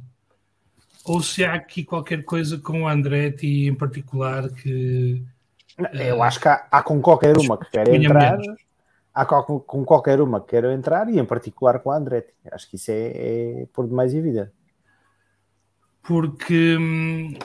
ou 1.04 1.22
se 1.22 1.44
há 1.44 1.54
aqui 1.54 1.84
qualquer 1.84 2.24
coisa 2.24 2.58
com 2.58 2.82
o 2.82 2.88
Andretti 2.88 3.66
em 3.66 3.74
particular 3.74 4.48
que. 4.50 5.22
Eu 5.92 6.22
acho 6.22 6.40
que 6.40 6.48
há, 6.48 6.66
há 6.70 6.82
com 6.82 7.00
qualquer 7.00 7.36
uma 7.36 7.58
que 7.58 7.70
quer 7.70 7.88
entrar. 7.88 8.38
Menos 8.38 8.66
há 9.16 9.24
com, 9.24 9.58
com 9.58 9.84
qualquer 9.84 10.20
uma 10.20 10.40
que 10.40 10.48
queiram 10.48 10.70
entrar 10.70 11.08
e 11.08 11.18
em 11.18 11.24
particular 11.24 11.78
com 11.80 11.90
a 11.90 11.96
Andretti. 11.96 12.34
Acho 12.52 12.68
que 12.68 12.76
isso 12.76 12.90
é, 12.90 13.62
é 13.62 13.66
por 13.72 13.88
demais 13.88 14.14
evidente. 14.14 14.50
Porque, 16.06 16.78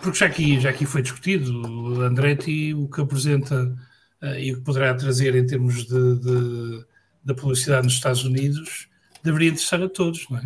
porque 0.01 0.19
já, 0.19 0.27
aqui, 0.27 0.59
já 0.59 0.69
aqui 0.69 0.85
foi 0.85 1.01
discutido, 1.01 1.99
Andretti 2.03 2.75
o 2.75 2.87
que 2.87 3.01
apresenta 3.01 3.75
uh, 4.21 4.35
e 4.39 4.53
o 4.53 4.57
que 4.57 4.63
poderá 4.63 4.93
trazer 4.93 5.35
em 5.35 5.45
termos 5.47 5.85
de, 5.87 6.19
de, 6.19 6.85
de, 7.25 7.33
publicidade 7.33 7.85
nos 7.85 7.95
Estados 7.95 8.23
Unidos 8.23 8.87
deveria 9.23 9.49
interessar 9.49 9.81
a 9.81 9.89
todos, 9.89 10.27
não 10.29 10.37
é? 10.37 10.45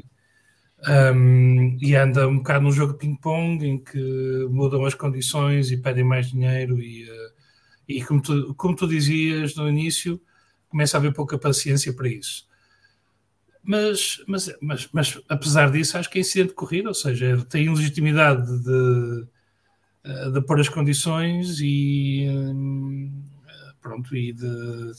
Um, 1.14 1.78
e 1.82 1.96
anda 1.96 2.28
um 2.28 2.38
bocado 2.38 2.64
num 2.64 2.72
jogo 2.72 2.94
ping-pong 2.94 3.66
em 3.66 3.78
que 3.80 4.48
mudam 4.50 4.86
as 4.86 4.94
condições 4.94 5.72
e 5.72 5.78
pedem 5.78 6.04
mais 6.04 6.30
dinheiro 6.30 6.80
e, 6.80 7.10
uh, 7.10 7.32
e 7.88 8.02
como, 8.04 8.22
tu, 8.22 8.54
como 8.56 8.76
tu 8.76 8.88
dizias 8.88 9.56
no 9.56 9.68
início, 9.68 10.22
começa 10.70 10.96
a 10.96 11.00
haver 11.00 11.14
pouca 11.14 11.38
paciência 11.38 11.92
para 11.92 12.08
isso. 12.08 12.48
Mas, 13.66 14.22
mas, 14.28 14.56
mas, 14.62 14.90
mas 14.94 15.20
apesar 15.28 15.72
disso, 15.72 15.98
acho 15.98 16.10
que 16.10 16.20
é 16.20 16.22
incidente 16.22 16.50
de 16.50 16.56
corrida, 16.56 16.90
ou 16.90 16.94
seja, 16.94 17.44
tem 17.50 17.68
legitimidade 17.68 18.46
de, 18.64 19.28
eh, 20.04 20.30
de 20.30 20.42
pôr 20.42 20.60
as 20.60 20.70
condições 20.70 21.60
e 21.60 22.28
hum, 22.30 23.24
pronto, 23.82 24.16
e 24.16 24.32
de 24.32 24.92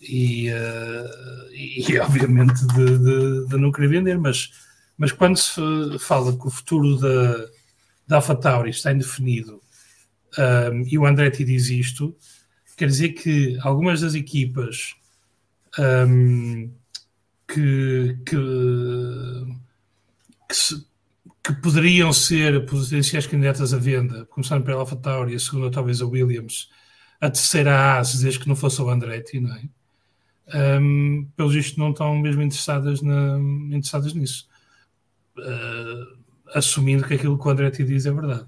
e, 0.00 0.50
uh, 0.50 1.52
e 1.52 1.98
obviamente 1.98 2.64
de, 2.66 2.98
de, 2.98 3.48
de, 3.48 3.56
não 3.56 3.72
querer 3.72 3.88
vender, 3.88 4.18
mas, 4.18 4.52
mas 4.96 5.10
quando 5.10 5.36
se 5.36 5.60
fala 5.98 6.36
que 6.36 6.46
o 6.46 6.50
futuro 6.50 6.96
da, 6.98 7.48
da 8.06 8.16
AlphaTauri 8.16 8.70
está 8.70 8.92
indefinido 8.92 9.60
um, 10.38 10.82
e 10.86 10.98
o 10.98 11.06
Andretti 11.06 11.44
diz 11.44 11.68
isto, 11.70 12.14
quer 12.76 12.86
dizer 12.86 13.10
que 13.10 13.58
algumas 13.62 14.02
das 14.02 14.14
equipas 14.14 14.94
um, 15.78 16.70
que, 17.46 18.18
que, 18.26 18.36
que, 20.48 20.54
se, 20.54 20.86
que, 21.42 21.52
poderiam 21.54 22.12
ser 22.12 22.66
potenciais 22.66 23.26
candidatas 23.26 23.72
à 23.72 23.78
venda, 23.78 24.26
começando 24.26 24.64
pela 24.64 24.80
AlphaTauri, 24.80 25.34
a 25.34 25.38
segunda 25.38 25.70
talvez 25.70 26.00
a 26.02 26.06
Williams, 26.06 26.70
a 27.20 27.30
terceira 27.30 27.72
a 27.72 27.96
Haas, 27.96 28.20
desde 28.20 28.40
que 28.40 28.48
não 28.48 28.56
fosse 28.56 28.80
o 28.82 28.90
Andretti, 28.90 29.40
não 29.40 29.54
é? 29.54 29.68
Um, 30.54 31.28
pelo 31.36 31.50
visto 31.50 31.78
não 31.78 31.90
estão 31.90 32.16
mesmo 32.16 32.42
interessadas, 32.42 33.02
na, 33.02 33.38
interessadas 33.68 34.14
nisso. 34.14 34.48
Uh, 35.36 36.18
assumindo 36.54 37.06
que 37.06 37.14
aquilo 37.14 37.38
que 37.38 37.46
o 37.46 37.50
Andretti 37.50 37.84
diz 37.84 38.06
é 38.06 38.12
verdade. 38.12 38.46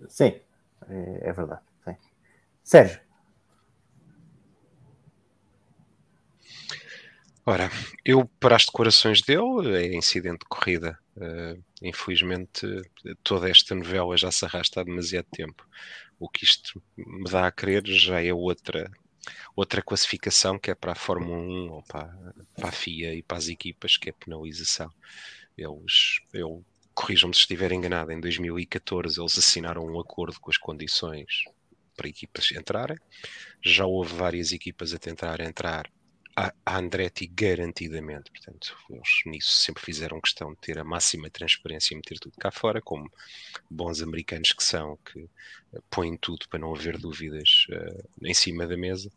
É? 0.00 0.08
Sim, 0.08 0.40
é, 0.88 1.28
é 1.28 1.32
verdade. 1.32 1.60
Sim. 1.84 1.96
Sérgio. 2.64 3.09
Ora, 7.46 7.70
eu 8.04 8.26
para 8.38 8.56
as 8.56 8.66
decorações 8.66 9.22
dele 9.22 9.76
é 9.76 9.94
incidente 9.94 10.40
de 10.40 10.46
corrida. 10.48 10.98
Uh, 11.16 11.62
infelizmente, 11.82 12.66
toda 13.22 13.48
esta 13.48 13.74
novela 13.74 14.16
já 14.16 14.30
se 14.30 14.44
arrasta 14.44 14.80
há 14.80 14.84
demasiado 14.84 15.26
tempo. 15.32 15.66
O 16.18 16.28
que 16.28 16.44
isto 16.44 16.82
me 16.96 17.30
dá 17.30 17.46
a 17.46 17.52
crer 17.52 17.82
já 17.86 18.22
é 18.22 18.32
outra 18.32 18.90
outra 19.54 19.82
classificação 19.82 20.58
que 20.58 20.70
é 20.70 20.74
para 20.74 20.92
a 20.92 20.96
Fórmula 20.96 21.38
1 21.38 21.70
ou 21.72 21.82
para, 21.82 22.34
para 22.54 22.68
a 22.68 22.72
FIA 22.72 23.14
e 23.14 23.22
para 23.22 23.38
as 23.38 23.48
equipas, 23.48 23.96
que 23.96 24.08
é 24.08 24.12
penalização. 24.12 24.90
Eles, 25.56 26.20
eu 26.32 26.64
corrijam-me 26.94 27.34
se 27.34 27.40
estiver 27.40 27.72
enganado, 27.72 28.12
em 28.12 28.20
2014 28.20 29.20
eles 29.20 29.38
assinaram 29.38 29.84
um 29.84 30.00
acordo 30.00 30.38
com 30.40 30.50
as 30.50 30.56
condições 30.56 31.44
para 31.96 32.08
equipas 32.08 32.50
entrarem. 32.52 32.96
Já 33.62 33.86
houve 33.86 34.14
várias 34.14 34.52
equipas 34.52 34.94
a 34.94 34.98
tentar 34.98 35.40
entrar 35.40 35.90
a, 36.36 36.52
Andretti 36.78 37.26
garantidamente, 37.26 38.30
portanto, 38.30 38.76
eles 38.88 39.22
nisso 39.26 39.52
sempre 39.52 39.82
fizeram 39.82 40.20
questão 40.20 40.52
de 40.52 40.58
ter 40.58 40.78
a 40.78 40.84
máxima 40.84 41.30
transparência 41.30 41.94
e 41.94 41.96
meter 41.96 42.18
tudo 42.18 42.36
cá 42.38 42.50
fora, 42.50 42.80
como 42.80 43.10
bons 43.70 44.00
americanos 44.00 44.52
que 44.52 44.62
são, 44.62 44.96
que 44.98 45.28
põem 45.90 46.16
tudo 46.16 46.48
para 46.48 46.58
não 46.58 46.74
haver 46.74 46.98
dúvidas 46.98 47.66
uh, 47.70 48.26
em 48.26 48.34
cima 48.34 48.66
da 48.66 48.76
mesa, 48.76 49.10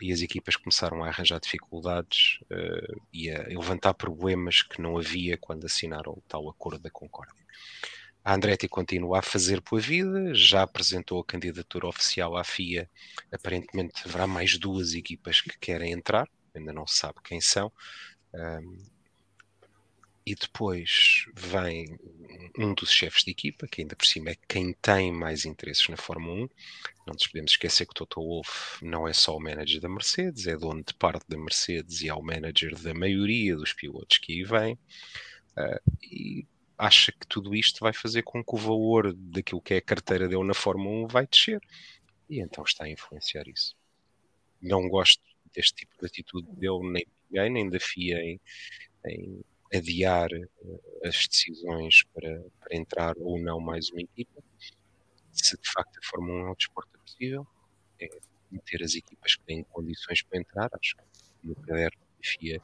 e 0.00 0.12
as 0.12 0.20
equipas 0.20 0.56
começaram 0.56 1.02
a 1.02 1.08
arranjar 1.08 1.40
dificuldades 1.40 2.38
uh, 2.50 3.00
e 3.12 3.30
a 3.30 3.42
levantar 3.48 3.94
problemas 3.94 4.62
que 4.62 4.80
não 4.80 4.98
havia 4.98 5.38
quando 5.38 5.64
assinaram 5.64 6.12
o 6.12 6.22
tal 6.28 6.48
acordo 6.48 6.80
da 6.80 6.90
Concórdia. 6.90 7.46
A 8.26 8.34
Andretti 8.34 8.66
continua 8.66 9.20
a 9.20 9.22
fazer 9.22 9.62
pela 9.62 9.80
vida, 9.80 10.34
já 10.34 10.62
apresentou 10.62 11.20
a 11.20 11.24
candidatura 11.24 11.86
oficial 11.86 12.36
à 12.36 12.42
FIA. 12.42 12.90
Aparentemente 13.30 14.02
haverá 14.04 14.26
mais 14.26 14.58
duas 14.58 14.94
equipas 14.94 15.40
que 15.40 15.56
querem 15.60 15.92
entrar, 15.92 16.28
ainda 16.58 16.72
não 16.72 16.86
se 16.86 16.96
sabe 16.96 17.18
quem 17.22 17.40
são. 17.40 17.72
Um, 18.34 18.96
e 20.26 20.34
depois 20.34 21.24
vem 21.36 21.96
um 22.58 22.74
dos 22.74 22.90
chefes 22.90 23.22
de 23.22 23.30
equipa, 23.30 23.68
que 23.68 23.80
ainda 23.80 23.94
por 23.94 24.04
cima 24.04 24.30
é 24.30 24.36
quem 24.48 24.72
tem 24.72 25.12
mais 25.12 25.44
interesses 25.44 25.88
na 25.88 25.96
Fórmula 25.96 26.34
1. 26.34 26.48
Não 27.06 27.14
nos 27.14 27.28
podemos 27.28 27.52
esquecer 27.52 27.86
que 27.86 27.94
Toto 27.94 28.20
Wolff 28.20 28.84
não 28.84 29.06
é 29.06 29.12
só 29.12 29.36
o 29.36 29.40
manager 29.40 29.80
da 29.80 29.88
Mercedes, 29.88 30.48
é 30.48 30.56
dono 30.56 30.82
de 30.82 30.92
parte 30.94 31.24
da 31.28 31.38
Mercedes 31.38 32.00
e 32.00 32.08
é 32.08 32.14
o 32.14 32.20
manager 32.20 32.74
da 32.80 32.92
maioria 32.92 33.54
dos 33.54 33.72
pilotos 33.72 34.18
que 34.18 34.32
aí 34.32 34.42
vêm. 34.42 34.74
Uh, 35.56 35.92
e 36.02 36.46
acha 36.76 37.12
que 37.12 37.26
tudo 37.28 37.54
isto 37.54 37.78
vai 37.78 37.92
fazer 37.92 38.22
com 38.22 38.44
que 38.44 38.54
o 38.54 38.58
valor 38.58 39.12
daquilo 39.14 39.62
que 39.62 39.74
é 39.74 39.76
a 39.76 39.82
carteira 39.82 40.28
dele 40.28 40.44
na 40.44 40.54
Fórmula 40.54 41.06
1 41.06 41.08
vai 41.08 41.26
descer. 41.26 41.60
E 42.28 42.40
então 42.40 42.64
está 42.64 42.84
a 42.84 42.90
influenciar 42.90 43.46
isso. 43.46 43.76
Não 44.60 44.88
gosto 44.88 45.22
deste 45.56 45.74
tipo 45.74 45.92
de 45.98 46.06
atitude 46.06 46.46
dele, 46.52 46.92
nem 46.92 47.06
ninguém, 47.30 47.50
nem 47.50 47.70
da 47.70 47.80
FIA 47.80 48.18
em, 48.18 48.40
em 49.06 49.44
adiar 49.74 50.32
eh, 50.32 51.08
as 51.08 51.26
decisões 51.26 52.04
para, 52.14 52.44
para 52.60 52.76
entrar 52.76 53.14
ou 53.18 53.38
não 53.38 53.58
mais 53.58 53.90
uma 53.90 54.00
equipa. 54.00 54.42
Se 55.32 55.56
de 55.56 55.70
facto 55.72 55.98
a 55.98 56.06
Fórmula 56.06 56.44
1 56.44 56.48
é 56.48 56.50
o 56.50 56.56
desporto 56.56 56.90
é 56.94 56.98
possível, 56.98 57.46
é 58.00 58.08
meter 58.50 58.82
as 58.82 58.94
equipas 58.94 59.34
que 59.34 59.42
têm 59.44 59.64
condições 59.64 60.22
para 60.22 60.38
entrar. 60.38 60.70
Acho 60.72 60.96
que 60.96 61.46
no 61.46 61.54
caderno 61.56 61.98
a 62.02 62.26
FIA 62.26 62.60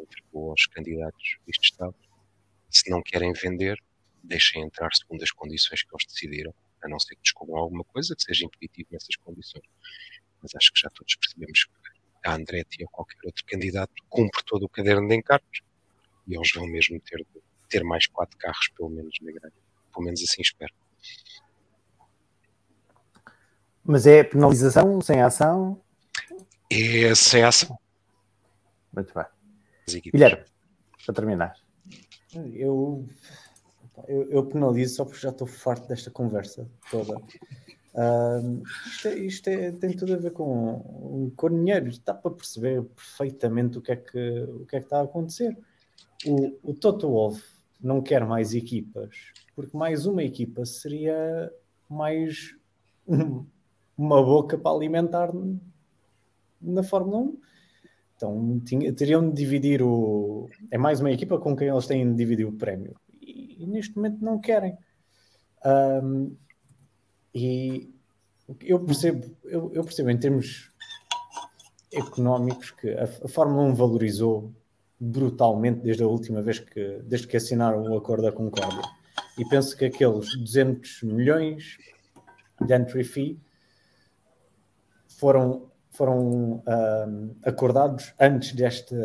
entregou 0.00 0.50
aos 0.50 0.66
candidatos 0.66 1.38
este 1.46 1.64
estado. 1.64 1.94
Se 2.70 2.90
não 2.90 3.02
querem 3.02 3.32
vender, 3.32 3.82
deixem 4.22 4.62
entrar 4.62 4.92
segundo 4.94 5.22
as 5.22 5.30
condições 5.30 5.82
que 5.82 5.94
eles 5.94 6.06
decidiram, 6.06 6.54
a 6.82 6.88
não 6.88 6.98
ser 6.98 7.14
que 7.14 7.22
descubram 7.22 7.58
alguma 7.58 7.84
coisa 7.84 8.14
que 8.16 8.22
seja 8.22 8.44
impeditivo 8.44 8.88
nessas 8.90 9.16
condições. 9.16 9.64
Mas 10.42 10.54
acho 10.54 10.72
que 10.72 10.80
já 10.80 10.90
todos 10.90 11.14
percebemos 11.16 11.64
que 11.64 11.85
a 12.24 12.34
Andretti 12.34 12.82
ou 12.82 12.88
qualquer 12.88 13.18
outro 13.24 13.44
candidato 13.46 13.92
cumpre 14.08 14.42
todo 14.44 14.64
o 14.64 14.68
caderno 14.68 15.08
de 15.08 15.14
encargos 15.14 15.60
e 16.26 16.34
eles 16.34 16.50
vão 16.52 16.66
mesmo 16.66 17.00
ter 17.00 17.24
ter 17.68 17.84
mais 17.84 18.06
quatro 18.06 18.36
carros 18.38 18.68
pelo 18.76 18.90
menos 18.90 19.14
na 19.20 19.32
grelha. 19.32 19.52
Pelo 19.92 20.04
menos 20.04 20.22
assim 20.22 20.42
espero. 20.42 20.72
Mas 23.84 24.06
é 24.06 24.24
penalização 24.24 25.00
sem 25.00 25.22
ação? 25.22 25.80
É 26.70 27.14
sem 27.14 27.42
ação. 27.44 27.78
Muito 28.92 29.12
bem. 29.14 29.24
Guilherme, 30.10 30.44
para 31.04 31.14
terminar. 31.14 31.54
Eu, 32.34 33.06
eu, 34.08 34.30
eu 34.30 34.46
penalizo 34.46 34.96
só 34.96 35.04
porque 35.04 35.20
já 35.20 35.30
estou 35.30 35.46
farto 35.46 35.86
desta 35.86 36.10
conversa 36.10 36.68
toda. 36.90 37.20
Isto, 38.86 39.08
é, 39.08 39.18
isto 39.18 39.48
é, 39.48 39.72
tem 39.72 39.96
tudo 39.96 40.12
a 40.12 40.18
ver 40.18 40.32
com, 40.32 41.32
com 41.34 41.48
dinheiro, 41.48 41.90
dá 42.04 42.12
para 42.12 42.30
perceber 42.30 42.82
perfeitamente 42.82 43.78
o 43.78 43.80
que 43.80 43.92
é 43.92 43.96
que, 43.96 44.42
o 44.42 44.66
que, 44.66 44.76
é 44.76 44.80
que 44.80 44.86
está 44.86 45.00
a 45.00 45.04
acontecer. 45.04 45.56
O, 46.26 46.70
o 46.70 46.74
Toto 46.74 47.08
Wolff 47.08 47.42
não 47.80 48.02
quer 48.02 48.24
mais 48.26 48.54
equipas, 48.54 49.16
porque 49.54 49.74
mais 49.74 50.04
uma 50.04 50.22
equipa 50.22 50.66
seria 50.66 51.50
mais 51.88 52.54
uma 53.96 54.22
boca 54.22 54.58
para 54.58 54.76
alimentar 54.76 55.30
na 56.60 56.82
Fórmula 56.82 57.18
1. 57.18 57.40
Então 58.16 58.60
tinha, 58.60 58.92
teriam 58.92 59.28
de 59.28 59.36
dividir 59.36 59.82
o. 59.82 60.48
É 60.70 60.76
mais 60.76 61.00
uma 61.00 61.12
equipa 61.12 61.38
com 61.38 61.56
quem 61.56 61.68
eles 61.68 61.86
têm 61.86 62.10
de 62.10 62.16
dividir 62.16 62.46
o 62.46 62.52
prémio. 62.52 62.94
E, 63.22 63.62
e 63.62 63.66
neste 63.66 63.96
momento 63.96 64.22
não 64.22 64.38
querem. 64.38 64.76
Um, 65.64 66.36
e 67.36 67.92
eu 68.62 68.80
percebo, 68.80 69.36
eu, 69.44 69.70
eu, 69.74 69.84
percebo 69.84 70.08
em 70.08 70.18
termos 70.18 70.72
económicos 71.92 72.70
que 72.70 72.88
a, 72.92 73.04
a 73.04 73.28
Fórmula 73.28 73.64
1 73.64 73.74
valorizou 73.74 74.54
brutalmente 74.98 75.80
desde 75.80 76.02
a 76.02 76.06
última 76.06 76.40
vez 76.40 76.60
que, 76.60 77.02
desde 77.04 77.26
que 77.26 77.36
assinaram 77.36 77.82
o 77.82 77.94
acordo 77.94 78.22
da 78.22 78.32
Concórdia. 78.32 78.80
E 79.36 79.44
penso 79.44 79.76
que 79.76 79.84
aqueles 79.84 80.34
200 80.34 81.02
milhões 81.02 81.76
de 82.58 82.74
entry 82.74 83.04
fee 83.04 83.38
foram, 85.08 85.70
foram 85.90 86.62
acordados 87.44 88.14
antes 88.18 88.52
desta, 88.52 88.96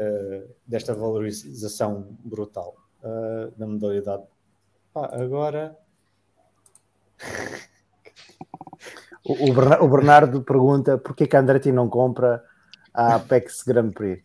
desta 0.66 0.96
valorização 0.96 2.18
brutal 2.24 2.78
uh, 3.04 3.52
da 3.58 3.68
modalidade. 3.68 4.24
Pá, 4.94 5.10
agora 5.12 5.78
O, 9.32 9.88
Bernardo 9.88 10.42
pergunta 10.42 10.98
porquê 10.98 11.28
que 11.28 11.36
a 11.36 11.40
Andretti 11.40 11.72
não 11.72 11.90
compra 11.90 12.44
a 12.94 13.16
Apex 13.16 13.64
Grand 13.64 13.92
Prix. 13.92 14.24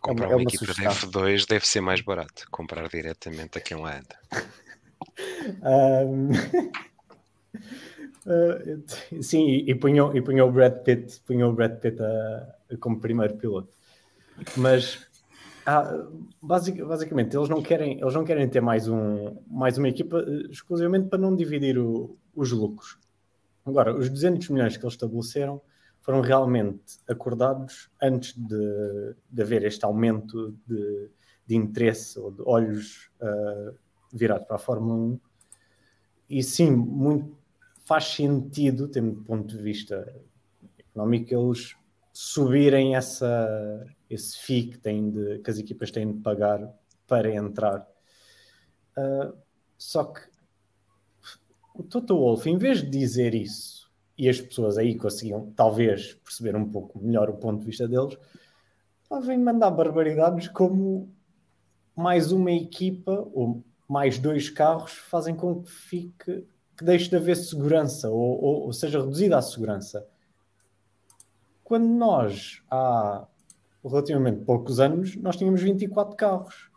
Comprar 0.00 0.26
é 0.26 0.28
uma, 0.28 0.36
uma, 0.36 0.42
equipa 0.42 0.66
de 0.66 0.82
F2 0.82 1.46
deve 1.48 1.66
ser 1.66 1.80
mais 1.80 2.00
barato. 2.00 2.46
Comprar 2.50 2.88
diretamente 2.88 3.58
a 3.58 3.60
quem 3.60 3.78
lá 3.78 3.98
anda. 3.98 4.16
um... 6.06 6.30
uh, 8.26 9.22
sim, 9.22 9.46
e, 9.46 9.70
e 9.70 9.74
punhou, 9.74 10.14
e 10.14 10.20
punhou 10.20 10.48
o 10.48 10.52
Brad 10.52 10.82
Pitt, 10.82 11.20
punhou 11.26 11.50
o 11.50 11.54
Brad 11.54 11.78
Pitt 11.80 12.00
a, 12.00 12.54
a, 12.72 12.76
como 12.78 13.00
primeiro 13.00 13.36
piloto. 13.36 13.68
Mas 14.56 15.06
ah, 15.64 16.06
basic, 16.40 16.80
basicamente 16.84 17.36
eles 17.36 17.48
não 17.48 17.60
querem 17.60 17.98
eles 17.98 18.14
não 18.14 18.24
querem 18.24 18.48
ter 18.48 18.60
mais 18.60 18.86
um 18.86 19.36
mais 19.48 19.76
uma 19.76 19.88
equipa 19.88 20.18
eh, 20.18 20.46
exclusivamente 20.50 21.08
para 21.08 21.18
não 21.18 21.34
dividir 21.34 21.76
o, 21.76 22.16
os 22.36 22.52
lucros 22.52 22.98
Agora, 23.66 23.96
os 23.96 24.08
200 24.08 24.48
milhões 24.50 24.76
que 24.76 24.84
eles 24.84 24.94
estabeleceram 24.94 25.60
foram 26.00 26.20
realmente 26.20 26.98
acordados 27.08 27.90
antes 28.00 28.32
de, 28.32 29.16
de 29.28 29.42
haver 29.42 29.64
este 29.64 29.84
aumento 29.84 30.56
de, 30.64 31.10
de 31.44 31.56
interesse 31.56 32.16
ou 32.16 32.30
de 32.30 32.42
olhos 32.46 33.10
uh, 33.20 33.76
virados 34.12 34.46
para 34.46 34.54
a 34.54 34.60
Fórmula 34.60 34.94
1. 34.94 35.20
E 36.30 36.42
sim, 36.44 36.70
muito, 36.70 37.36
faz 37.84 38.04
sentido, 38.04 38.86
tendo 38.86 39.16
do 39.16 39.22
ponto 39.22 39.56
de 39.56 39.60
vista 39.60 40.14
económico, 40.78 41.34
eles 41.34 41.74
subirem 42.12 42.94
essa, 42.94 43.84
esse 44.08 44.38
FII 44.38 44.66
que, 44.68 44.78
têm 44.78 45.10
de, 45.10 45.40
que 45.40 45.50
as 45.50 45.58
equipas 45.58 45.90
têm 45.90 46.12
de 46.12 46.20
pagar 46.20 46.72
para 47.06 47.34
entrar. 47.34 47.84
Uh, 48.96 49.36
só 49.76 50.04
que 50.04 50.20
o 51.82 51.82
Toto 51.82 52.16
Wolff, 52.16 52.48
em 52.48 52.56
vez 52.56 52.82
de 52.82 52.90
dizer 52.90 53.34
isso, 53.34 53.90
e 54.16 54.28
as 54.28 54.40
pessoas 54.40 54.78
aí 54.78 54.96
conseguiam 54.96 55.52
talvez 55.54 56.14
perceber 56.14 56.56
um 56.56 56.70
pouco 56.70 56.98
melhor 56.98 57.28
o 57.28 57.34
ponto 57.34 57.60
de 57.60 57.66
vista 57.66 57.86
deles, 57.86 58.16
vêm 59.22 59.38
mandar 59.38 59.70
barbaridades 59.70 60.48
como 60.48 61.08
mais 61.94 62.32
uma 62.32 62.50
equipa 62.50 63.26
ou 63.32 63.62
mais 63.88 64.18
dois 64.18 64.50
carros 64.50 64.92
fazem 64.92 65.34
com 65.34 65.62
que 65.62 65.70
fique 65.70 66.46
que 66.76 66.84
deixe 66.84 67.08
de 67.08 67.16
haver 67.16 67.36
segurança 67.36 68.10
ou, 68.10 68.42
ou, 68.42 68.62
ou 68.64 68.72
seja 68.72 69.00
reduzida 69.00 69.38
a 69.38 69.42
segurança. 69.42 70.06
Quando 71.64 71.86
nós 71.86 72.62
há 72.70 73.26
relativamente 73.82 74.44
poucos 74.44 74.78
anos 74.78 75.16
nós 75.16 75.36
tínhamos 75.36 75.62
24 75.62 76.16
carros. 76.16 76.70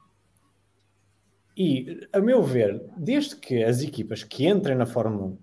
E, 1.62 2.08
a 2.14 2.22
meu 2.22 2.42
ver, 2.42 2.82
desde 2.96 3.36
que 3.36 3.62
as 3.66 3.82
equipas 3.82 4.24
que 4.24 4.48
entrem 4.48 4.78
na 4.78 4.86
Fórmula 4.86 5.26
1 5.26 5.38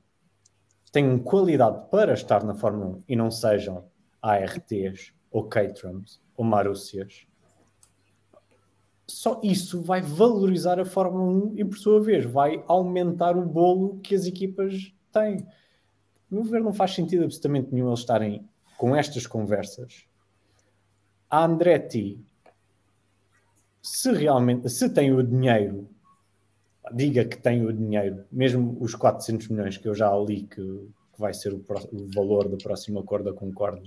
tenham 0.90 1.18
qualidade 1.18 1.90
para 1.90 2.14
estar 2.14 2.42
na 2.42 2.54
Fórmula 2.54 2.96
1 2.96 3.02
e 3.06 3.14
não 3.14 3.30
sejam 3.30 3.84
ARTs 4.22 5.12
ou 5.30 5.44
Caterhams 5.44 6.18
ou 6.34 6.42
Marúcias, 6.42 7.26
só 9.06 9.38
isso 9.44 9.82
vai 9.82 10.00
valorizar 10.00 10.80
a 10.80 10.86
Fórmula 10.86 11.50
1 11.50 11.58
e, 11.58 11.64
por 11.66 11.76
sua 11.76 12.00
vez, 12.00 12.24
vai 12.24 12.64
aumentar 12.66 13.36
o 13.36 13.44
bolo 13.44 14.00
que 14.00 14.14
as 14.14 14.24
equipas 14.24 14.90
têm. 15.12 15.46
Meu 16.30 16.42
ver, 16.44 16.62
não 16.62 16.72
faz 16.72 16.94
sentido 16.94 17.24
absolutamente 17.24 17.74
nenhum 17.74 17.88
eles 17.88 18.00
estarem 18.00 18.48
com 18.78 18.96
estas 18.96 19.26
conversas. 19.26 20.06
A 21.28 21.44
Andretti, 21.44 22.18
se 23.82 24.10
realmente, 24.12 24.70
se 24.70 24.88
tem 24.88 25.12
o 25.12 25.22
dinheiro, 25.22 25.94
diga 26.92 27.24
que 27.24 27.36
tem 27.36 27.64
o 27.64 27.72
dinheiro, 27.72 28.24
mesmo 28.30 28.76
os 28.80 28.94
400 28.94 29.48
milhões 29.48 29.76
que 29.76 29.88
eu 29.88 29.94
já 29.94 30.14
li 30.16 30.42
que, 30.42 30.56
que 30.56 31.18
vai 31.18 31.34
ser 31.34 31.52
o, 31.52 31.64
o, 31.92 32.08
valor 32.14 32.48
do 32.48 32.58
próximo 32.58 32.98
acordo, 32.98 33.32
concordo. 33.34 33.82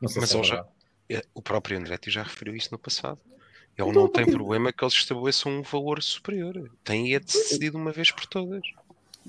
Não 0.00 0.08
sei 0.08 0.20
Mas 0.20 0.30
se 0.30 0.38
é 0.38 0.44
já, 0.44 0.66
é, 1.10 1.22
o 1.34 1.42
próprio 1.42 1.78
Andretti 1.78 2.10
já 2.10 2.22
referiu 2.22 2.54
isso 2.54 2.68
no 2.72 2.78
passado. 2.78 3.18
Ele 3.76 3.90
então, 3.90 4.02
não 4.02 4.08
tem 4.08 4.26
problema 4.26 4.72
que 4.72 4.82
eles 4.82 4.94
estabeleçam 4.94 5.52
um 5.52 5.62
valor 5.62 6.02
superior. 6.02 6.70
Tem 6.82 7.14
é 7.14 7.20
decidido 7.20 7.78
uma 7.78 7.92
vez 7.92 8.10
por 8.10 8.26
todas. 8.26 8.62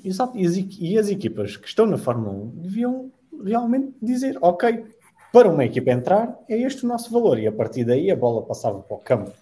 Exato. 0.03 0.38
E 0.38 0.45
as, 0.45 0.55
e 0.55 0.97
as 0.97 1.10
equipas 1.10 1.55
que 1.55 1.67
estão 1.67 1.86
na 1.86 1.97
Fórmula 1.97 2.32
1 2.32 2.47
deviam 2.55 3.12
realmente 3.43 3.93
dizer: 4.01 4.38
ok, 4.41 4.86
para 5.32 5.49
uma 5.49 5.65
equipa 5.65 5.91
entrar, 5.91 6.39
é 6.47 6.58
este 6.58 6.84
o 6.84 6.88
nosso 6.88 7.12
valor. 7.12 7.38
E 7.39 7.45
a 7.45 7.51
partir 7.51 7.86
daí 7.86 8.10
a 8.10 8.15
bola 8.15 8.43
passava 8.43 8.79
para 8.79 8.97
o 8.97 8.99
campo 8.99 9.34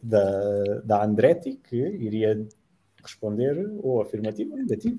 da, 0.00 0.80
da 0.84 1.04
Andretti, 1.04 1.58
que 1.68 1.76
iria 1.76 2.46
responder 3.02 3.70
ou 3.78 4.00
afirmativo 4.00 4.52
ou 4.52 4.58
negativo. 4.58 4.98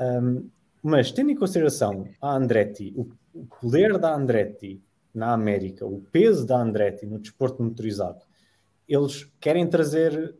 Um, 0.00 0.48
mas 0.82 1.12
tendo 1.12 1.30
em 1.30 1.36
consideração 1.36 2.08
a 2.20 2.34
Andretti, 2.34 2.92
o, 2.96 3.08
o 3.34 3.46
poder 3.60 3.98
da 3.98 4.14
Andretti 4.14 4.82
na 5.14 5.32
América, 5.32 5.86
o 5.86 6.00
peso 6.10 6.46
da 6.46 6.58
Andretti 6.58 7.06
no 7.06 7.18
desporto 7.18 7.62
motorizado, 7.62 8.20
eles 8.88 9.30
querem 9.40 9.66
trazer 9.68 10.34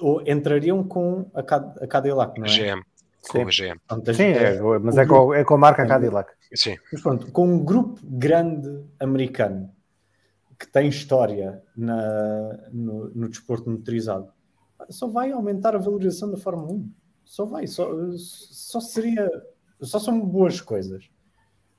ou 0.00 0.22
entrariam 0.26 0.82
com 0.84 1.30
a, 1.34 1.40
a 1.40 1.86
Cadillac, 1.86 2.38
não 2.38 2.46
é? 2.46 2.50
GM. 2.50 2.82
Com 3.28 3.42
a 3.42 3.44
GM. 3.44 4.14
Sim, 4.14 4.22
é, 4.22 4.60
mas 4.78 4.96
é 4.96 5.04
com, 5.04 5.34
é 5.34 5.44
com 5.44 5.54
a 5.54 5.58
marca 5.58 5.86
Cadillac. 5.86 6.32
Sim. 6.54 6.76
Mas 6.92 7.02
pronto, 7.02 7.30
com 7.32 7.46
um 7.46 7.64
grupo 7.64 8.00
grande 8.04 8.84
americano 9.00 9.70
que 10.58 10.66
tem 10.66 10.88
história 10.88 11.62
na, 11.76 12.58
no, 12.72 13.10
no 13.10 13.28
desporto 13.28 13.68
motorizado, 13.68 14.32
só 14.90 15.06
vai 15.06 15.32
aumentar 15.32 15.74
a 15.74 15.78
valorização 15.78 16.30
da 16.30 16.36
Fórmula 16.36 16.72
1. 16.72 16.92
Só 17.24 17.44
vai, 17.44 17.66
só, 17.66 17.90
só 18.16 18.80
seria, 18.80 19.28
só 19.80 19.98
são 19.98 20.20
boas 20.20 20.60
coisas. 20.60 21.10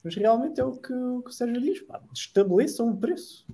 Mas 0.04 0.16
realmente 0.16 0.60
é 0.60 0.64
o 0.64 0.74
que, 0.74 0.94
o, 0.94 1.22
que 1.22 1.30
o 1.30 1.34
Sérgio 1.34 1.62
diz, 1.62 1.82
pá, 1.82 2.02
estabeleçam 2.14 2.88
um 2.88 2.96
preço. 2.96 3.48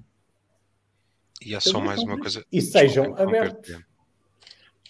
E 1.46 1.56
há 1.56 1.60
só 1.60 1.80
mais 1.80 2.02
uma 2.02 2.20
coisa. 2.20 2.44
E 2.52 2.62
sejam 2.62 3.16
abertos. 3.18 3.80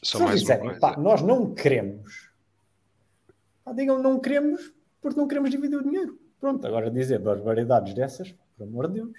Só 0.03 0.17
Se 0.17 0.23
mais 0.23 0.39
disserem, 0.41 0.63
uma 0.63 0.79
coisa. 0.79 0.79
Pá, 0.79 1.01
nós 1.01 1.21
não 1.21 1.53
queremos. 1.53 2.29
Pá, 3.63 3.73
digam 3.73 4.01
não 4.01 4.19
queremos 4.19 4.73
porque 5.01 5.19
não 5.19 5.27
queremos 5.27 5.49
dividir 5.49 5.77
o 5.77 5.83
dinheiro. 5.83 6.17
Pronto, 6.39 6.65
agora 6.65 6.89
dizer 6.89 7.19
barbaridades 7.19 7.93
dessas, 7.93 8.33
por 8.57 8.63
amor 8.63 8.87
de 8.87 8.95
Deus. 8.95 9.13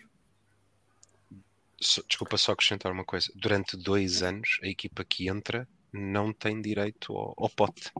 Desculpa 2.09 2.37
só 2.37 2.53
acrescentar 2.53 2.93
uma 2.93 3.05
coisa. 3.05 3.31
Durante 3.35 3.77
dois 3.77 4.23
anos, 4.23 4.59
a 4.63 4.67
equipa 4.67 5.05
que 5.05 5.29
entra 5.29 5.69
não 5.93 6.33
tem 6.33 6.61
direito 6.61 7.13
ao, 7.17 7.35
ao 7.37 7.49
pote. 7.49 7.93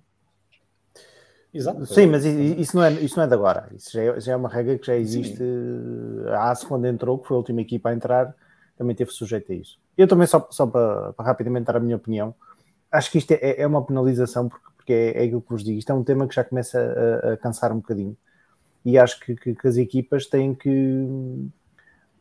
Exato. 1.53 1.87
Sim, 1.87 2.07
mas 2.07 2.25
isso 2.25 2.77
não 2.77 2.83
é, 2.83 2.93
isso 2.95 3.17
não 3.17 3.25
é 3.25 3.29
de 3.29 3.35
agora. 3.35 3.71
Isso 3.77 3.93
já 3.93 4.03
é, 4.03 4.21
já 4.21 4.33
é 4.33 4.37
uma 4.37 4.49
regra 4.49 4.77
que 4.77 4.87
já 4.87 4.97
existe. 4.97 5.37
Sim. 5.37 6.29
A 6.31 6.51
AS, 6.51 6.65
quando 6.65 6.87
entrou, 6.87 7.19
que 7.19 7.29
foi 7.29 7.37
a 7.37 7.39
última 7.39 7.61
equipa 7.61 7.91
a 7.91 7.95
entrar, 7.95 8.35
também 8.77 8.97
teve 8.97 9.13
sujeito 9.13 9.53
a 9.53 9.55
isso. 9.55 9.79
Eu 9.97 10.09
também, 10.09 10.27
só, 10.27 10.49
só 10.51 10.67
para, 10.67 11.13
para 11.13 11.25
rapidamente 11.25 11.67
dar 11.67 11.77
a 11.77 11.81
minha 11.81 11.95
opinião, 11.95 12.35
acho 12.91 13.09
que 13.11 13.19
isto 13.19 13.31
é, 13.31 13.61
é 13.61 13.67
uma 13.67 13.85
penalização, 13.85 14.49
porque, 14.49 14.67
porque 14.77 14.93
é, 14.93 15.23
é 15.23 15.25
aquilo 15.27 15.43
que 15.43 15.51
vos 15.51 15.63
digo. 15.63 15.79
Isto 15.79 15.93
é 15.93 15.95
um 15.95 16.03
tema 16.03 16.27
que 16.27 16.35
já 16.35 16.43
começa 16.43 16.81
a, 17.23 17.35
a 17.35 17.37
cansar 17.37 17.71
um 17.71 17.77
bocadinho. 17.77 18.17
E 18.85 18.99
acho 18.99 19.21
que, 19.21 19.37
que, 19.37 19.55
que, 19.55 19.69
as 19.69 19.77
equipas 19.77 20.27
têm 20.27 20.55
que. 20.55 20.69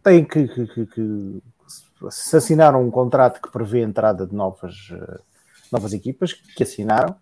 Têm 0.03 0.25
que, 0.25 0.47
que, 0.47 1.41
se 2.09 2.35
assinaram 2.35 2.85
um 2.85 2.91
contrato 2.91 3.41
que 3.41 3.51
prevê 3.51 3.79
a 3.79 3.87
entrada 3.87 4.27
de 4.27 4.35
novas, 4.35 4.75
novas 5.71 5.93
equipas, 5.93 6.33
que 6.33 6.63
assinaram. 6.63 7.15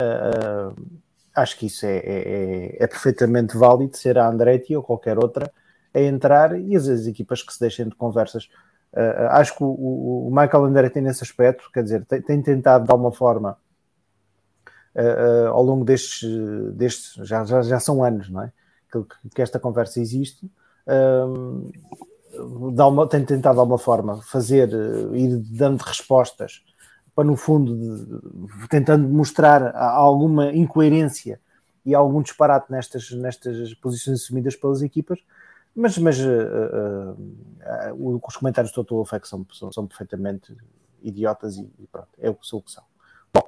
Uh, 0.00 1.00
acho 1.34 1.58
que 1.58 1.66
isso 1.66 1.84
é, 1.84 1.96
é, 1.96 2.02
é, 2.04 2.84
é, 2.84 2.86
perfeitamente 2.86 3.56
válido 3.56 3.96
ser 3.96 4.18
a 4.18 4.28
Andretti 4.28 4.74
ou 4.74 4.82
qualquer 4.82 5.18
outra 5.18 5.52
a 5.92 6.00
entrar 6.00 6.58
e 6.58 6.76
as, 6.76 6.88
as 6.88 7.06
equipas 7.06 7.42
que 7.42 7.52
se 7.52 7.60
deixem 7.60 7.88
de 7.88 7.94
conversas. 7.94 8.48
Uh, 8.92 9.28
acho 9.30 9.56
que 9.56 9.62
o, 9.62 10.28
o, 10.28 10.30
Michael 10.30 10.64
Andretti 10.64 11.00
nesse 11.00 11.22
aspecto, 11.22 11.70
quer 11.72 11.82
dizer, 11.82 12.04
tem, 12.06 12.22
tem 12.22 12.42
tentado 12.42 12.84
de 12.84 12.90
alguma 12.90 13.12
forma 13.12 13.58
uh, 14.94 15.48
ao 15.48 15.62
longo 15.62 15.84
destes, 15.84 16.22
destes 16.74 17.26
já, 17.26 17.44
já, 17.44 17.62
já, 17.62 17.80
são 17.80 18.02
anos, 18.02 18.30
não 18.30 18.42
é? 18.42 18.52
Que, 18.90 19.04
que 19.34 19.42
esta 19.42 19.58
conversa 19.58 20.00
existe. 20.00 20.50
Uma, 22.38 23.08
tem 23.08 23.24
tentado 23.24 23.54
de 23.54 23.60
alguma 23.60 23.78
forma 23.78 24.20
fazer, 24.22 24.68
ir 25.14 25.36
dando 25.50 25.80
respostas 25.82 26.62
para 27.14 27.24
no 27.24 27.36
fundo 27.36 27.74
de, 27.74 28.68
tentando 28.68 29.08
mostrar 29.08 29.74
alguma 29.74 30.52
incoerência 30.52 31.40
e 31.84 31.94
algum 31.94 32.20
disparate 32.20 32.70
nestas, 32.70 33.10
nestas 33.12 33.72
posições 33.74 34.20
assumidas 34.20 34.54
pelas 34.56 34.82
equipas, 34.82 35.18
mas, 35.74 35.96
mas 35.98 36.18
uh, 36.18 37.14
uh, 37.94 38.20
os 38.26 38.36
comentários 38.36 38.72
do 38.72 38.76
Toto 38.76 38.96
Wolff 38.96 39.10
são, 39.24 39.46
são, 39.52 39.72
são, 39.72 39.86
perfeitamente 39.86 40.56
idiotas 41.02 41.56
e, 41.56 41.70
e, 41.78 41.86
pronto, 41.86 42.08
é 42.18 42.28
o 42.28 42.34
que 42.34 42.46
são 42.46 42.58
o 42.58 42.62
que 42.62 42.72
são. 42.72 42.82
Bom, 43.32 43.46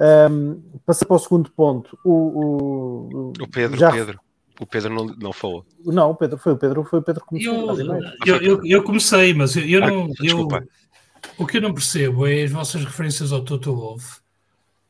um, 0.00 0.04
ehm, 0.04 0.62
passa 0.84 1.04
para 1.06 1.16
o 1.16 1.18
segundo 1.18 1.50
ponto. 1.50 1.98
O, 2.04 2.10
o, 2.10 3.32
o 3.40 3.48
Pedro, 3.48 3.78
já... 3.78 3.92
Pedro. 3.92 4.20
O 4.60 4.66
Pedro 4.66 4.94
não, 4.94 5.04
não 5.06 5.32
falou. 5.32 5.66
Não, 5.84 6.10
o 6.10 6.14
Pedro 6.14 6.38
foi 6.38 6.52
o 6.52 6.56
Pedro, 6.56 6.84
foi 6.84 6.98
o 7.00 7.02
Pedro 7.02 7.22
que 7.22 7.28
começou. 7.28 7.80
Eu, 7.80 8.06
eu, 8.26 8.42
eu, 8.42 8.60
eu, 8.64 8.82
comecei, 8.82 9.34
mas 9.34 9.54
eu, 9.56 9.64
eu 9.64 9.84
ah, 9.84 9.90
não. 9.90 10.08
Desculpa. 10.08 10.56
Eu, 10.58 10.68
o 11.38 11.46
que 11.46 11.58
eu 11.58 11.60
não 11.60 11.74
percebo 11.74 12.26
é 12.26 12.42
as 12.42 12.50
vossas 12.50 12.84
referências 12.84 13.32
ao 13.32 13.42
Toto 13.42 13.74
Wolff, 13.74 14.20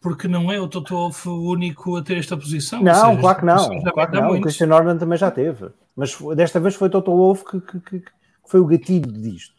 porque 0.01 0.29
não 0.29 0.53
é 0.53 0.61
o 0.61 0.69
Toto 0.69 0.95
Wolff 0.95 1.29
o 1.29 1.51
único 1.51 1.97
a 1.97 2.03
ter 2.03 2.19
esta 2.19 2.37
posição. 2.37 2.83
Não, 2.83 2.95
seja, 2.95 3.21
claro 3.21 3.39
que 3.39 3.45
não. 3.45 3.83
Claro 3.93 4.11
que 4.11 4.21
não. 4.21 4.31
O 4.33 4.41
Christian 4.41 4.67
Norman 4.67 4.99
também 4.99 5.19
já 5.19 5.31
teve. 5.31 5.71
Mas 5.97 6.17
desta 6.37 6.61
vez 6.61 6.75
foi 6.75 6.89
Toto 6.89 7.11
Wolff 7.11 7.45
que, 7.45 7.61
que, 7.61 7.81
que, 7.81 8.01
que 8.01 8.13
foi 8.47 8.61
o 8.61 8.67
gatilho 8.67 9.11
disto. 9.11 9.57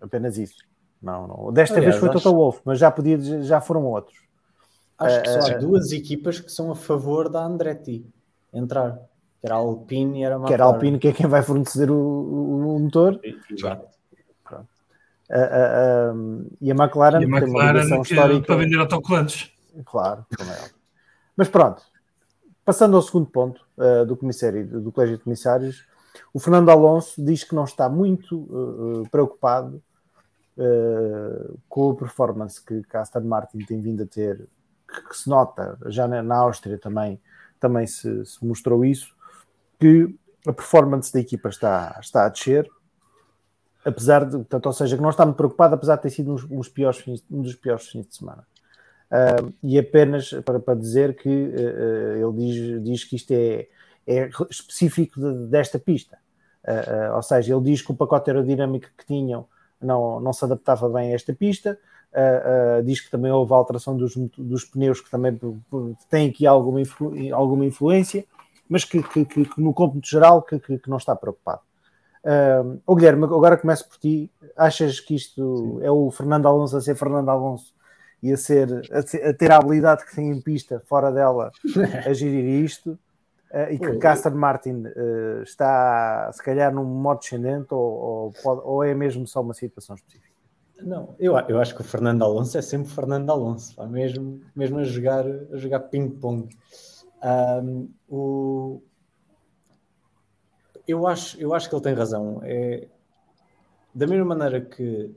Apenas 0.00 0.38
isso. 0.38 0.58
Não, 1.02 1.26
não. 1.26 1.52
Desta 1.52 1.76
Aliás, 1.76 1.96
vez 1.96 2.00
foi 2.00 2.08
acho... 2.10 2.22
Toto 2.22 2.36
Wolff, 2.36 2.60
mas 2.64 2.78
já, 2.78 2.90
podia, 2.90 3.18
já 3.42 3.60
foram 3.60 3.84
outros. 3.86 4.16
Acho 4.98 5.22
que 5.22 5.28
só 5.28 5.52
há 5.52 5.56
uh, 5.56 5.60
duas 5.60 5.90
equipas 5.90 6.38
que 6.38 6.52
são 6.52 6.70
a 6.70 6.76
favor 6.76 7.28
da 7.28 7.44
Andretti 7.44 8.06
entrar. 8.54 8.98
Que 9.40 9.46
era 9.46 9.56
a 9.56 9.58
Alpine 9.58 10.20
e 10.20 10.24
era 10.24 10.36
a 10.36 10.38
McLaren. 10.38 10.48
Que 10.48 10.54
era 10.54 10.64
a 10.64 10.66
Alpine, 10.66 10.98
que 10.98 11.08
é 11.08 11.12
quem 11.12 11.26
vai 11.26 11.42
fornecer 11.42 11.90
o, 11.90 11.94
o, 11.94 12.76
o 12.76 12.80
motor. 12.80 13.20
Exato. 13.50 13.94
Uh, 15.30 16.12
uh, 16.12 16.46
e 16.60 16.70
a 16.70 16.74
McLaren, 16.74 17.22
e 17.22 17.24
a 17.24 17.26
McLaren 17.26 17.40
tem 17.40 17.50
uma 17.50 17.72
ligação 17.72 18.02
histórica. 18.02 18.46
Para 18.46 18.56
vender 18.56 18.78
autocolantes. 18.78 19.50
Claro, 19.86 20.26
como 20.36 20.50
é. 20.50 20.70
Mas 21.34 21.48
pronto, 21.48 21.82
passando 22.62 22.94
ao 22.94 23.02
segundo 23.02 23.26
ponto 23.30 23.62
uh, 23.78 24.04
do 24.04 24.18
comissário, 24.18 24.66
do 24.82 24.92
Colégio 24.92 25.16
de 25.16 25.24
Comissários, 25.24 25.86
o 26.32 26.38
Fernando 26.38 26.68
Alonso 26.68 27.24
diz 27.24 27.42
que 27.42 27.54
não 27.54 27.64
está 27.64 27.88
muito 27.88 29.06
preocupado 29.10 29.82
com 31.68 31.90
a 31.90 31.96
performance 31.96 32.64
que, 32.64 32.82
que 32.84 32.96
a 32.96 33.00
Aston 33.00 33.22
Martin 33.22 33.58
tem 33.58 33.80
vindo 33.80 34.04
a 34.04 34.06
ter, 34.06 34.46
que, 34.86 35.08
que 35.08 35.16
se 35.16 35.28
nota, 35.28 35.76
já 35.86 36.06
na, 36.06 36.22
na 36.22 36.36
Áustria 36.36 36.78
também, 36.78 37.20
também 37.64 37.86
se, 37.86 38.26
se 38.26 38.44
mostrou 38.44 38.84
isso, 38.84 39.14
que 39.80 40.14
a 40.46 40.52
performance 40.52 41.10
da 41.10 41.18
equipa 41.18 41.48
está, 41.48 41.98
está 41.98 42.26
a 42.26 42.28
descer, 42.28 42.70
apesar 43.82 44.26
de, 44.26 44.36
portanto, 44.36 44.66
ou 44.66 44.72
seja, 44.74 44.96
que 44.96 45.02
não 45.02 45.08
está 45.08 45.24
muito 45.24 45.38
preocupado, 45.38 45.74
apesar 45.74 45.96
de 45.96 46.02
ter 46.02 46.10
sido 46.10 46.34
um, 46.34 46.58
uns 46.58 46.68
piores 46.68 46.98
fins, 46.98 47.24
um 47.30 47.40
dos 47.40 47.54
piores 47.54 47.86
fins 47.86 48.06
de 48.06 48.14
semana. 48.14 48.46
Uh, 49.10 49.54
e 49.62 49.78
apenas 49.78 50.30
para, 50.44 50.60
para 50.60 50.74
dizer 50.74 51.16
que 51.16 51.28
uh, 51.28 52.28
ele 52.28 52.36
diz, 52.36 52.84
diz 52.84 53.04
que 53.04 53.16
isto 53.16 53.30
é, 53.32 53.66
é 54.06 54.28
específico 54.50 55.18
de, 55.18 55.46
desta 55.46 55.78
pista. 55.78 56.18
Uh, 56.64 57.16
ou 57.16 57.22
seja, 57.22 57.54
ele 57.54 57.64
diz 57.64 57.80
que 57.80 57.92
o 57.92 57.96
pacote 57.96 58.30
aerodinâmico 58.30 58.88
que 58.98 59.06
tinham 59.06 59.46
não, 59.80 60.20
não 60.20 60.34
se 60.34 60.44
adaptava 60.44 60.86
bem 60.90 61.12
a 61.12 61.14
esta 61.14 61.32
pista. 61.32 61.78
Uh, 62.14 62.80
diz 62.84 63.00
que 63.00 63.10
também 63.10 63.32
houve 63.32 63.52
alteração 63.52 63.96
dos, 63.96 64.14
dos 64.38 64.64
pneus, 64.64 65.00
que 65.00 65.10
também 65.10 65.36
tem 66.08 66.30
aqui 66.30 66.46
alguma, 66.46 66.80
influ, 66.80 67.12
alguma 67.34 67.64
influência, 67.64 68.24
mas 68.68 68.84
que, 68.84 69.02
que, 69.02 69.24
que, 69.24 69.44
que 69.44 69.60
no 69.60 69.74
cômputo 69.74 70.08
geral 70.08 70.40
que, 70.42 70.60
que, 70.60 70.88
não 70.88 70.98
está 70.98 71.16
preocupado. 71.16 71.60
Uh, 72.24 72.80
oh, 72.86 72.94
Guilherme, 72.94 73.24
agora 73.24 73.56
começo 73.56 73.88
por 73.88 73.98
ti. 73.98 74.30
Achas 74.56 75.00
que 75.00 75.16
isto 75.16 75.78
Sim. 75.80 75.84
é 75.84 75.90
o 75.90 76.08
Fernando 76.12 76.46
Alonso 76.46 76.76
a 76.76 76.80
ser 76.80 76.94
Fernando 76.94 77.28
Alonso 77.28 77.74
e 78.22 78.32
a, 78.32 78.36
ser, 78.36 78.68
a, 78.92 79.28
a 79.28 79.34
ter 79.34 79.50
a 79.50 79.56
habilidade 79.56 80.06
que 80.06 80.14
tem 80.14 80.30
em 80.30 80.40
pista, 80.40 80.80
fora 80.86 81.10
dela, 81.10 81.50
a 82.06 82.12
gerir 82.12 82.64
isto? 82.64 82.96
Uh, 83.50 83.72
e 83.72 83.98
que 83.98 84.06
Aston 84.06 84.30
Martin 84.30 84.84
está, 85.42 86.30
se 86.32 86.42
calhar, 86.42 86.72
num 86.72 86.84
modo 86.84 87.18
descendente 87.18 87.74
ou, 87.74 87.80
ou, 87.80 88.32
pode, 88.40 88.60
ou, 88.64 88.84
é 88.84 88.94
mesmo 88.94 89.26
só 89.26 89.40
uma 89.40 89.52
situação 89.52 89.96
específica? 89.96 90.33
Não, 90.84 91.14
eu, 91.18 91.36
eu 91.48 91.60
acho 91.60 91.74
que 91.74 91.80
o 91.80 91.84
Fernando 91.84 92.22
Alonso 92.22 92.58
é 92.58 92.62
sempre 92.62 92.90
Fernando 92.90 93.30
Alonso, 93.30 93.74
mesmo, 93.88 94.40
mesmo 94.54 94.78
a 94.78 94.84
jogar, 94.84 95.24
a 95.26 95.56
jogar 95.56 95.80
ping-pong. 95.80 96.48
Um, 97.62 97.88
o... 98.08 98.82
eu, 100.86 101.06
acho, 101.06 101.40
eu 101.40 101.54
acho 101.54 101.68
que 101.68 101.74
ele 101.74 101.82
tem 101.82 101.94
razão. 101.94 102.40
É, 102.42 102.88
da 103.94 104.06
mesma 104.06 104.26
maneira 104.26 104.60
que 104.60 105.14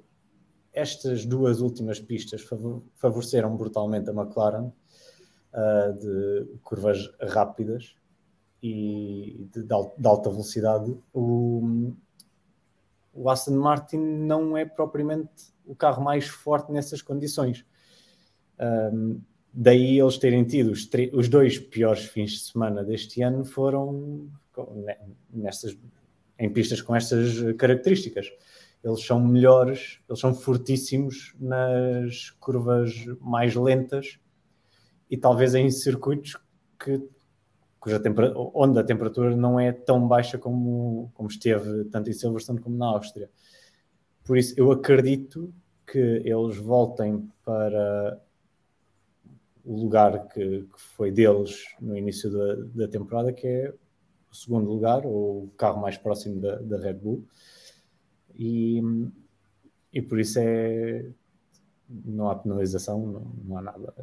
estas 0.73 1.25
duas 1.25 1.59
últimas 1.59 1.99
pistas 1.99 2.47
favoreceram 2.95 3.57
brutalmente 3.57 4.09
a 4.09 4.13
McLaren 4.13 4.71
uh, 5.53 5.93
de 5.99 6.59
curvas 6.63 7.09
rápidas, 7.19 7.95
e 8.61 9.47
de, 9.51 9.63
de, 9.63 10.07
alta 10.07 10.29
velocidade, 10.29 10.97
o, 11.13 11.93
o 13.13 13.29
Aston 13.29 13.55
Martin 13.55 13.97
não 13.97 14.57
é 14.57 14.65
propriamente 14.65 15.53
o 15.67 15.75
carro 15.75 16.03
mais 16.03 16.27
forte 16.27 16.71
nessas 16.71 17.01
condições. 17.01 17.65
Um, 18.59 19.21
daí 19.53 19.99
eles 19.99 20.17
terem 20.17 20.43
tido 20.43 20.71
os, 20.71 20.89
os, 21.13 21.29
dois 21.29 21.59
piores 21.59 22.05
fins 22.05 22.31
de 22.31 22.39
semana 22.39 22.83
deste 22.83 23.21
ano 23.21 23.45
foram 23.45 24.29
nestas, 25.31 25.77
em 26.39 26.51
pistas 26.51 26.81
com 26.81 26.95
estas 26.95 27.55
características. 27.57 28.31
Eles 28.83 29.03
são 29.03 29.19
melhores, 29.19 29.99
eles 30.07 30.19
são 30.19 30.33
fortíssimos 30.33 31.35
nas 31.39 32.31
curvas 32.39 32.93
mais 33.19 33.55
lentas 33.55 34.19
e 35.09 35.17
talvez 35.17 35.55
em 35.55 35.69
circuitos 35.69 36.37
que 36.79 37.01
cuja 37.79 38.01
onde 38.53 38.79
a 38.79 38.83
temperatura 38.83 39.35
não 39.35 39.59
é 39.59 39.71
tão 39.71 40.07
baixa 40.07 40.37
como, 40.37 41.11
como 41.13 41.29
esteve 41.29 41.85
tanto 41.85 42.09
em 42.09 42.13
Silverstone 42.13 42.59
como 42.59 42.77
na 42.77 42.87
Áustria. 42.87 43.29
Por 44.27 44.37
isso, 44.37 44.53
eu 44.57 44.71
acredito 44.71 45.53
que 45.89 45.97
eles 45.97 46.57
voltem 46.57 47.31
para 47.45 48.21
o 49.63 49.79
lugar 49.79 50.27
que, 50.27 50.63
que 50.63 50.81
foi 50.95 51.11
deles 51.11 51.65
no 51.79 51.97
início 51.97 52.29
da, 52.29 52.85
da, 52.85 52.87
temporada, 52.89 53.31
que 53.31 53.47
é 53.47 53.73
o 54.29 54.35
segundo 54.35 54.69
lugar, 54.69 55.05
ou 55.05 55.45
o 55.45 55.51
carro 55.57 55.81
mais 55.81 55.97
próximo 55.97 56.41
da, 56.41 56.57
da 56.57 56.77
Red 56.77 56.95
Bull. 56.95 57.25
E, 58.35 58.81
e 59.93 60.01
por 60.01 60.19
isso 60.19 60.39
é. 60.39 61.05
Não 61.89 62.29
há 62.29 62.35
penalização, 62.35 63.07
não, 63.07 63.31
não 63.45 63.57
há 63.57 63.61
nada. 63.61 63.93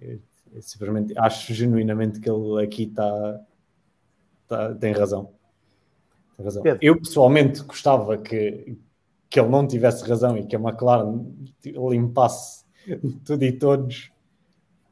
É, 0.00 0.18
simplesmente 0.60 1.16
acho 1.16 1.54
genuinamente 1.54 2.18
que 2.18 2.28
ele 2.28 2.64
aqui 2.64 2.82
está 2.82 3.40
tá, 4.48 4.74
tem 4.74 4.92
razão. 4.92 5.30
Tem 6.36 6.44
razão. 6.44 6.64
Eu 6.80 6.98
pessoalmente 6.98 7.62
gostava 7.62 8.18
que, 8.18 8.76
que 9.30 9.38
ele 9.38 9.48
não 9.48 9.66
tivesse 9.66 10.08
razão 10.08 10.36
e 10.36 10.46
que 10.46 10.56
a 10.56 10.58
McLaren 10.58 11.26
limpasse 11.90 12.64
tudo 13.24 13.44
e 13.44 13.52
todos, 13.52 14.10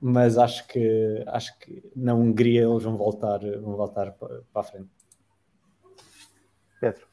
mas 0.01 0.37
acho 0.37 0.67
que 0.69 1.25
acho 1.27 1.59
que 1.59 1.83
na 1.95 2.15
Hungria 2.15 2.65
eles 2.65 2.83
vão 2.83 2.97
voltar, 2.97 3.39
vão 3.39 3.77
voltar 3.77 4.13
para, 4.13 4.43
a 4.55 4.63
frente. 4.63 4.91
Pedro. 6.81 7.07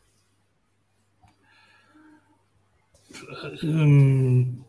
Hum, 3.63 4.63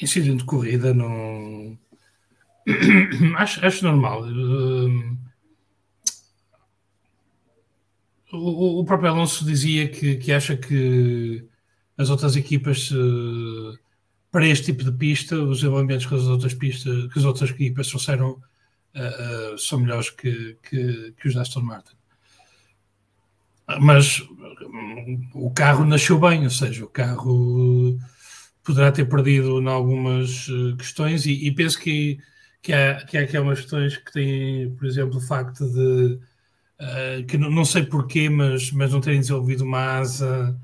incidente 0.00 0.38
de 0.38 0.44
corrida 0.44 0.92
não 0.92 1.78
acho, 3.36 3.64
acho 3.64 3.84
normal. 3.84 4.22
O, 8.32 8.80
o, 8.80 8.84
próprio 8.84 9.10
Alonso 9.10 9.44
dizia 9.44 9.88
que, 9.88 10.16
que 10.16 10.32
acha 10.32 10.56
que 10.56 11.46
as 11.96 12.10
outras 12.10 12.36
equipas, 12.36 12.90
uh, 12.90 13.78
para 14.30 14.46
este 14.46 14.66
tipo 14.66 14.84
de 14.84 14.92
pista, 14.92 15.36
os 15.36 15.58
desenvolvimentos 15.58 16.06
que 16.06 16.14
as 16.14 16.22
outras 16.22 16.54
pistas, 16.54 17.12
que 17.12 17.18
as 17.18 17.24
outras 17.24 17.50
equipas 17.50 17.88
trouxeram, 17.88 18.30
uh, 18.32 19.58
são 19.58 19.80
melhores 19.80 20.10
que, 20.10 20.56
que, 20.62 21.14
que 21.20 21.28
os 21.28 21.34
da 21.34 21.42
Aston 21.42 21.60
Martin. 21.60 21.94
Mas 23.80 24.22
o 25.34 25.50
carro 25.50 25.84
nasceu 25.84 26.18
bem, 26.18 26.44
ou 26.44 26.50
seja, 26.50 26.84
o 26.84 26.88
carro 26.88 27.98
poderá 28.62 28.92
ter 28.92 29.06
perdido 29.06 29.60
em 29.60 29.68
algumas 29.68 30.46
questões 30.76 31.26
e, 31.26 31.46
e 31.46 31.54
penso 31.54 31.78
que 31.78 32.18
que 32.62 32.72
há, 32.72 33.04
que 33.04 33.18
há 33.18 33.22
aquelas 33.22 33.60
questões 33.60 33.96
que 33.96 34.12
têm, 34.12 34.70
por 34.76 34.86
exemplo, 34.86 35.18
o 35.18 35.20
facto 35.20 35.68
de 35.68 36.18
uh, 36.80 37.26
que 37.26 37.36
não, 37.36 37.50
não, 37.50 37.64
sei 37.64 37.84
porquê, 37.84 38.28
mas, 38.28 38.70
mas 38.70 38.92
não 38.92 39.00
terem 39.00 39.20
desenvolvido 39.20 39.64
uma 39.64 39.98
asa 39.98 40.56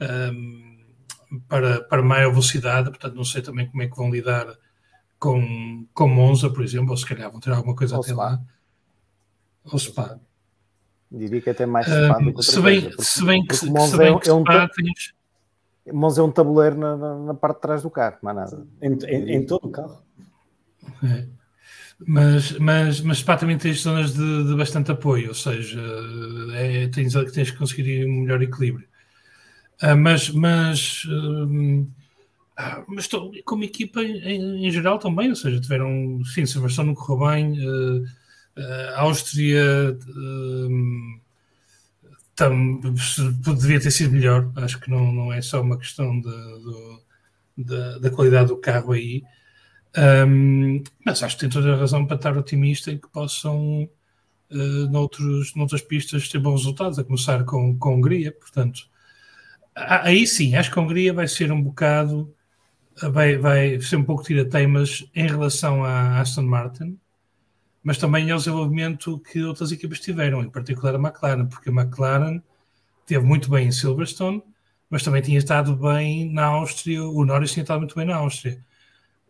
um, 0.00 0.65
para, 1.48 1.82
para 1.82 2.02
maior 2.02 2.30
velocidade, 2.30 2.88
portanto 2.88 3.14
não 3.14 3.24
sei 3.24 3.42
também 3.42 3.66
como 3.68 3.82
é 3.82 3.88
que 3.88 3.96
vão 3.96 4.10
lidar 4.10 4.46
com, 5.18 5.86
com 5.92 6.08
Monza, 6.08 6.50
por 6.50 6.62
exemplo, 6.62 6.90
ou 6.90 6.96
se 6.96 7.06
calhar 7.06 7.30
vão 7.30 7.40
ter 7.40 7.52
alguma 7.52 7.74
coisa 7.74 7.96
ou 7.96 8.02
até 8.02 8.14
lá. 8.14 8.40
Ou 9.64 9.78
Spa. 9.78 10.18
Diria 11.10 11.40
que 11.40 11.50
até 11.50 11.66
mais 11.66 11.86
Spa 11.86 12.18
do 12.18 12.34
que 12.34 12.42
se 12.42 12.60
bem, 12.60 12.80
coisa, 12.80 12.96
porque, 12.96 13.10
se 13.10 13.24
bem 13.24 13.46
que, 13.46 13.66
Monza 13.66 13.90
se 13.92 13.98
bem 13.98 14.14
é, 14.14 14.18
que 14.18 14.28
é 14.28 14.32
um 14.32 14.42
Spa, 14.42 14.68
tens... 14.68 15.14
Monza 15.92 16.20
é 16.20 16.24
um 16.24 16.30
tabuleiro 16.32 16.76
na, 16.76 16.96
na, 16.96 17.14
na, 17.16 17.34
parte 17.34 17.56
de 17.56 17.62
trás 17.62 17.82
do 17.82 17.90
carro, 17.90 18.16
não 18.22 18.30
há 18.30 18.34
nada. 18.34 18.66
Em, 18.82 18.92
em, 18.92 19.36
em 19.36 19.46
todo 19.46 19.68
o 19.68 19.70
carro. 19.70 20.02
É 21.02 21.26
mas, 21.98 22.52
mas, 22.58 23.00
mas 23.00 23.22
pá, 23.22 23.36
também 23.36 23.56
tens 23.56 23.82
zonas 23.82 24.12
de, 24.12 24.44
de 24.44 24.54
bastante 24.54 24.90
apoio, 24.90 25.28
ou 25.28 25.34
seja, 25.34 25.80
é, 26.52 26.88
tens, 26.88 27.14
tens 27.32 27.50
que 27.50 27.56
conseguir 27.56 28.06
um 28.06 28.22
melhor 28.22 28.42
equilíbrio. 28.42 28.86
Uh, 29.82 29.96
mas, 29.96 30.30
mas, 30.30 31.04
uh, 31.04 31.86
mas 32.88 33.08
tô, 33.08 33.30
como 33.44 33.64
equipa 33.64 34.02
em, 34.02 34.66
em, 34.66 34.70
geral 34.70 34.98
também, 34.98 35.28
ou 35.30 35.36
seja, 35.36 35.60
tiveram, 35.60 36.22
sim, 36.24 36.46
Silverstone 36.46 36.88
não 36.88 36.94
correu 36.94 37.28
bem, 37.28 37.58
uh, 37.60 38.04
Áustria 38.96 39.98
tam, 42.34 42.80
devia 43.58 43.80
ter 43.80 43.90
sido 43.90 44.12
melhor, 44.12 44.50
acho 44.56 44.80
que 44.80 44.90
não, 44.90 45.12
não 45.12 45.32
é 45.32 45.42
só 45.42 45.60
uma 45.60 45.78
questão 45.78 46.20
de, 46.20 46.30
de 47.56 48.00
da 48.00 48.10
qualidade 48.10 48.48
do 48.48 48.58
carro 48.58 48.92
aí. 48.92 49.24
Um, 49.96 50.84
mas 51.04 51.22
acho 51.22 51.36
que 51.36 51.40
tem 51.40 51.48
toda 51.48 51.72
a 51.72 51.76
razão 51.76 52.06
para 52.06 52.16
estar 52.16 52.36
otimista 52.36 52.90
e 52.90 52.98
que 52.98 53.08
possam, 53.08 53.88
uh, 54.50 54.90
noutros, 54.90 55.54
noutras 55.54 55.80
pistas, 55.80 56.28
ter 56.28 56.38
bons 56.38 56.60
resultados, 56.60 56.98
a 56.98 57.04
começar 57.04 57.44
com, 57.44 57.76
com 57.78 57.88
a 57.88 57.92
Hungria. 57.94 58.32
Portanto, 58.32 58.88
aí 59.76 60.26
sim, 60.26 60.56
acho 60.56 60.72
que 60.72 60.78
a 60.78 60.82
Hungria 60.82 61.12
vai 61.12 61.28
ser 61.28 61.52
um 61.52 61.62
bocado, 61.62 62.34
vai, 63.10 63.36
vai 63.36 63.80
ser 63.80 63.96
um 63.96 64.04
pouco 64.04 64.22
tira-teimas 64.22 65.06
em 65.14 65.26
relação 65.26 65.84
à 65.84 66.18
Aston 66.20 66.42
Martin, 66.42 66.98
mas 67.82 67.98
também 67.98 68.30
ao 68.30 68.38
desenvolvimento 68.38 69.20
que 69.20 69.42
outras 69.42 69.70
equipas 69.70 70.00
tiveram, 70.00 70.42
em 70.42 70.50
particular 70.50 70.94
a 70.94 70.98
McLaren, 70.98 71.46
porque 71.46 71.68
a 71.68 71.72
McLaren 71.72 72.42
teve 73.04 73.24
muito 73.24 73.50
bem 73.50 73.68
em 73.68 73.72
Silverstone, 73.72 74.42
mas 74.88 75.02
também 75.02 75.22
tinha 75.22 75.38
estado 75.38 75.76
bem 75.76 76.32
na 76.32 76.46
Áustria, 76.46 77.04
o 77.04 77.24
Norris 77.24 77.52
tinha 77.52 77.62
estado 77.62 77.80
muito 77.80 77.94
bem 77.94 78.06
na 78.06 78.16
Áustria. 78.16 78.64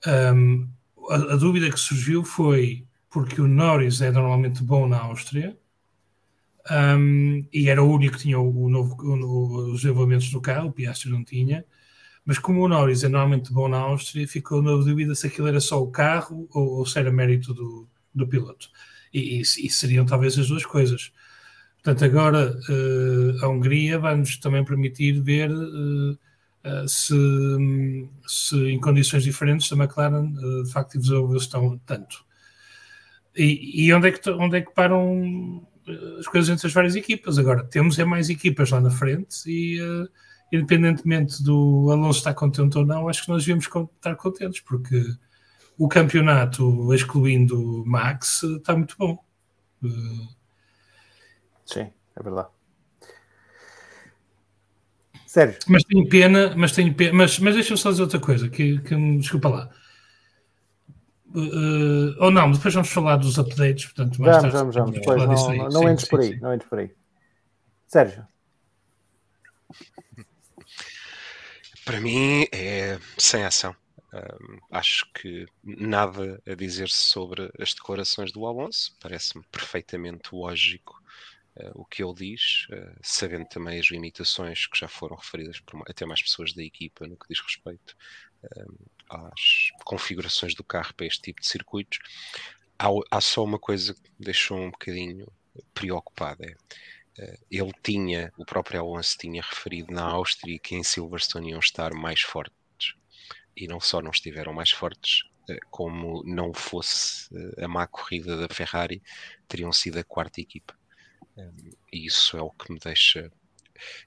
Um, 0.07 0.69
a, 1.11 1.15
a, 1.15 1.37
dúvida 1.37 1.71
que 1.71 1.81
surgiu 1.81 2.23
foi 2.25 2.87
porque 3.11 3.41
o 3.41 3.49
Norris 3.49 4.01
é 4.01 4.11
normalmente 4.11 4.63
bom 4.63 4.87
na 4.87 5.01
Áustria 5.01 5.57
um, 6.71 7.47
e 7.53 7.69
era 7.69 7.83
o 7.83 7.93
único 7.93 8.17
que 8.17 8.23
tinha 8.23 8.39
o, 8.39 8.69
novo, 8.69 8.97
o, 9.03 9.73
os 9.73 9.83
desenvolvimentos 9.83 10.31
do 10.31 10.41
carro, 10.41 10.69
o 10.69 10.73
Piastri 10.73 11.11
não 11.11 11.25
tinha. 11.25 11.65
Mas 12.25 12.39
como 12.39 12.63
o 12.63 12.69
Norris 12.69 13.05
é 13.05 13.09
normalmente 13.09 13.53
bom 13.53 13.69
na 13.69 13.79
Áustria, 13.79 14.27
ficou 14.27 14.61
na 14.61 14.73
dúvida 14.73 15.15
se 15.15 15.29
aquilo 15.29 15.47
era 15.47 15.61
só 15.61 15.81
o 15.81 15.91
carro 15.91 16.49
ou, 16.53 16.79
ou 16.79 16.87
se 16.87 16.99
era 16.99 17.13
mérito 17.13 17.55
do, 17.55 17.89
do 18.13 18.27
piloto. 18.27 18.69
E, 19.15 19.39
e, 19.39 19.41
e, 19.43 19.71
seriam 19.71 20.05
talvez 20.05 20.37
as 20.39 20.49
duas 20.49 20.67
coisas. 20.67 21.13
Portanto, 21.83 22.05
agora 22.05 22.59
uh, 22.69 23.45
a 23.45 23.49
Hungria 23.49 23.99
vai-nos 23.99 24.39
também 24.39 24.65
permitir 24.65 25.21
ver 25.23 25.51
uh, 25.53 26.19
eh, 26.67 26.85
se, 26.89 27.15
se, 28.27 28.57
em 28.69 28.81
condições 28.81 29.23
diferentes 29.23 29.73
a 29.73 29.77
McLaren 29.77 30.35
uh, 30.37 30.65
de 30.65 30.73
facto 30.73 30.99
desenvolveu-se 30.99 31.49
tão 31.49 31.79
tanto. 31.87 32.25
E, 33.37 33.87
e, 33.87 33.95
onde, 33.95 34.09
é 34.09 34.13
que, 34.13 34.31
onde 34.31 34.57
é 34.57 34.63
que 34.63 34.75
param 34.75 35.65
as 36.19 36.27
coisas 36.27 36.51
entre 36.51 36.67
as 36.67 36.73
várias 36.73 36.97
equipas. 36.97 37.39
Agora, 37.39 37.65
temos 37.65 37.99
é 37.99 38.05
mais 38.05 38.29
equipas 38.29 38.71
lá 38.71 38.81
na 38.81 38.91
frente 38.91 39.49
e, 39.49 39.81
uh, 39.81 40.09
independentemente 40.53 41.43
do 41.43 41.89
Alonso 41.91 42.19
estar 42.19 42.35
contente 42.35 42.77
ou 42.79 42.87
não, 42.87 43.09
acho 43.09 43.25
que 43.25 43.29
nós 43.29 43.43
devíamos 43.43 43.67
estar 43.67 44.15
contentes, 44.17 44.61
porque 44.61 45.03
o 45.79 45.89
campeonato, 45.89 46.93
excluindo 46.95 47.85
Max, 47.87 48.43
está 48.43 48.77
muito 48.77 48.97
bom. 48.99 49.19
Uh... 49.83 50.29
Sim, 51.65 51.91
é 52.17 52.23
verdade. 52.23 52.49
Sérgio. 55.27 55.59
Mas 55.69 55.83
tenho 55.85 56.09
pena, 56.09 56.55
mas 56.57 56.73
tenho 56.73 56.95
pena, 56.95 57.13
mas, 57.13 57.39
mas 57.39 57.55
deixa-me 57.55 57.79
só 57.79 57.91
dizer 57.91 58.03
outra 58.03 58.21
coisa, 58.21 58.49
que, 58.49 58.79
que 58.79 59.19
desculpa 59.19 59.49
lá. 59.49 59.71
Uh, 61.37 62.17
ou 62.19 62.31
não, 62.31 62.51
depois 62.51 62.73
vamos 62.73 62.89
falar 62.89 63.17
dos 63.17 63.39
updates, 63.39 63.85
portanto, 63.85 64.19
mais 64.23 64.37
vamos, 64.37 64.43
tarde, 64.43 64.57
vamos, 64.57 64.75
vamos. 64.75 64.93
Depois 64.93 65.23
não, 65.23 65.51
aí. 65.51 65.59
não, 65.59 65.71
sim, 65.71 65.89
entres 65.89 66.09
por 66.09 66.21
aí, 66.21 66.29
sim. 66.29 66.41
não 66.41 66.55
entres 66.55 66.71
por 66.71 66.79
aí. 66.79 66.91
Sérgio. 67.87 68.27
Para 71.85 72.01
mim 72.01 72.47
é 72.51 72.99
sem 73.19 73.45
ação. 73.45 73.77
Um, 74.15 74.59
acho 74.71 75.07
que 75.13 75.47
nada 75.63 76.41
a 76.47 76.55
dizer 76.55 76.89
sobre 76.89 77.53
as 77.61 77.75
declarações 77.75 78.33
do 78.33 78.47
Alonso. 78.47 78.97
Parece-me 78.99 79.45
perfeitamente 79.53 80.35
lógico 80.35 80.99
uh, 81.59 81.71
o 81.75 81.85
que 81.85 82.03
ele 82.03 82.15
diz, 82.15 82.67
uh, 82.71 82.97
sabendo 83.03 83.45
também 83.45 83.79
as 83.79 83.91
limitações 83.91 84.67
que 84.67 84.79
já 84.79 84.89
foram 84.89 85.17
referidas 85.17 85.61
por 85.61 85.83
até 85.87 86.07
mais 86.07 86.23
pessoas 86.23 86.55
da 86.55 86.63
equipa 86.63 87.07
no 87.07 87.15
que 87.15 87.29
diz 87.29 87.41
respeito 87.43 87.95
às 89.09 89.71
configurações 89.85 90.55
do 90.55 90.65
carro 90.65 90.95
para 90.95 91.07
este 91.07 91.23
tipo 91.23 91.41
de 91.41 91.47
circuitos. 91.47 91.99
Há, 92.79 92.89
há 93.11 93.21
só 93.21 93.45
uma 93.45 93.59
coisa 93.59 93.95
que 93.95 94.11
me 94.19 94.25
deixou 94.25 94.59
um 94.59 94.71
bocadinho 94.71 95.27
preocupada. 95.73 96.45
É, 97.19 97.25
uh, 97.25 97.39
ele 97.51 97.73
tinha, 97.83 98.33
o 98.37 98.45
próprio 98.45 98.81
Alonso 98.81 99.17
tinha 99.19 99.43
referido 99.43 99.93
na 99.93 100.03
Áustria 100.03 100.59
que 100.59 100.75
em 100.75 100.83
Silverstone 100.83 101.51
iam 101.51 101.61
estar 101.61 101.95
mais 101.95 102.21
fortes. 102.21 102.55
E 103.57 103.67
não 103.67 103.81
só 103.81 104.03
não 104.03 104.11
estiveram 104.11 104.53
mais 104.53 104.71
fortes, 104.71 105.23
uh, 105.49 105.59
como 105.71 106.23
não 106.25 106.53
fosse 106.53 107.33
uh, 107.35 107.65
a 107.65 107.69
má 107.69 107.87
corrida 107.87 108.37
da 108.37 108.55
Ferrari, 108.55 109.03
teriam 109.49 109.73
sido 109.73 109.99
a 109.99 110.05
quarta 110.05 110.41
equipa. 110.41 110.77
Um, 111.37 111.71
e 111.93 112.07
isso 112.07 112.37
é 112.37 112.43
o 112.43 112.51
que 112.51 112.73
me 112.73 112.79
deixa 112.79 113.31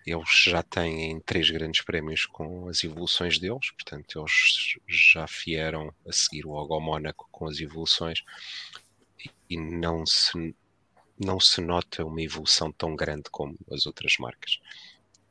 eles 0.05 0.29
já 0.29 0.63
têm 0.63 1.19
três 1.21 1.49
grandes 1.49 1.83
prémios 1.83 2.25
com 2.25 2.67
as 2.67 2.83
evoluções 2.83 3.39
deles, 3.39 3.71
portanto, 3.71 4.19
eles 4.19 4.77
já 4.87 5.25
vieram 5.45 5.93
a 6.07 6.11
seguir 6.11 6.45
logo 6.45 6.73
ao 6.73 6.81
Mónaco 6.81 7.27
com 7.31 7.47
as 7.47 7.59
evoluções 7.59 8.23
e 9.49 9.57
não 9.57 10.05
se, 10.05 10.55
não 11.19 11.39
se 11.39 11.61
nota 11.61 12.05
uma 12.05 12.21
evolução 12.21 12.71
tão 12.71 12.95
grande 12.95 13.29
como 13.31 13.57
as 13.71 13.85
outras 13.85 14.15
marcas. 14.19 14.59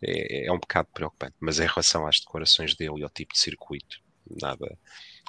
É, 0.03 0.47
é 0.47 0.53
um 0.53 0.59
bocado 0.59 0.89
preocupante, 0.93 1.35
mas 1.41 1.59
em 1.59 1.67
relação 1.67 2.07
às 2.07 2.21
decorações 2.21 2.75
dele 2.75 3.01
e 3.01 3.03
ao 3.03 3.11
tipo 3.11 3.33
de 3.33 3.41
circuito, 3.41 4.01
nada 4.41 4.79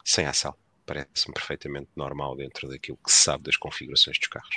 sem 0.04 0.26
ação. 0.26 0.56
Parece-me 0.86 1.34
perfeitamente 1.34 1.90
normal 1.96 2.36
dentro 2.36 2.68
daquilo 2.68 2.98
que 3.04 3.12
se 3.12 3.24
sabe 3.24 3.44
das 3.44 3.58
configurações 3.58 4.18
dos 4.18 4.28
carros. 4.28 4.56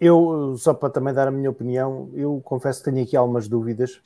Eu, 0.00 0.54
só 0.56 0.72
para 0.72 0.90
também 0.90 1.12
dar 1.12 1.26
a 1.26 1.30
minha 1.30 1.50
opinião, 1.50 2.08
eu 2.14 2.40
confesso 2.44 2.82
que 2.82 2.90
tenho 2.90 3.04
aqui 3.04 3.16
algumas 3.16 3.48
dúvidas, 3.48 4.00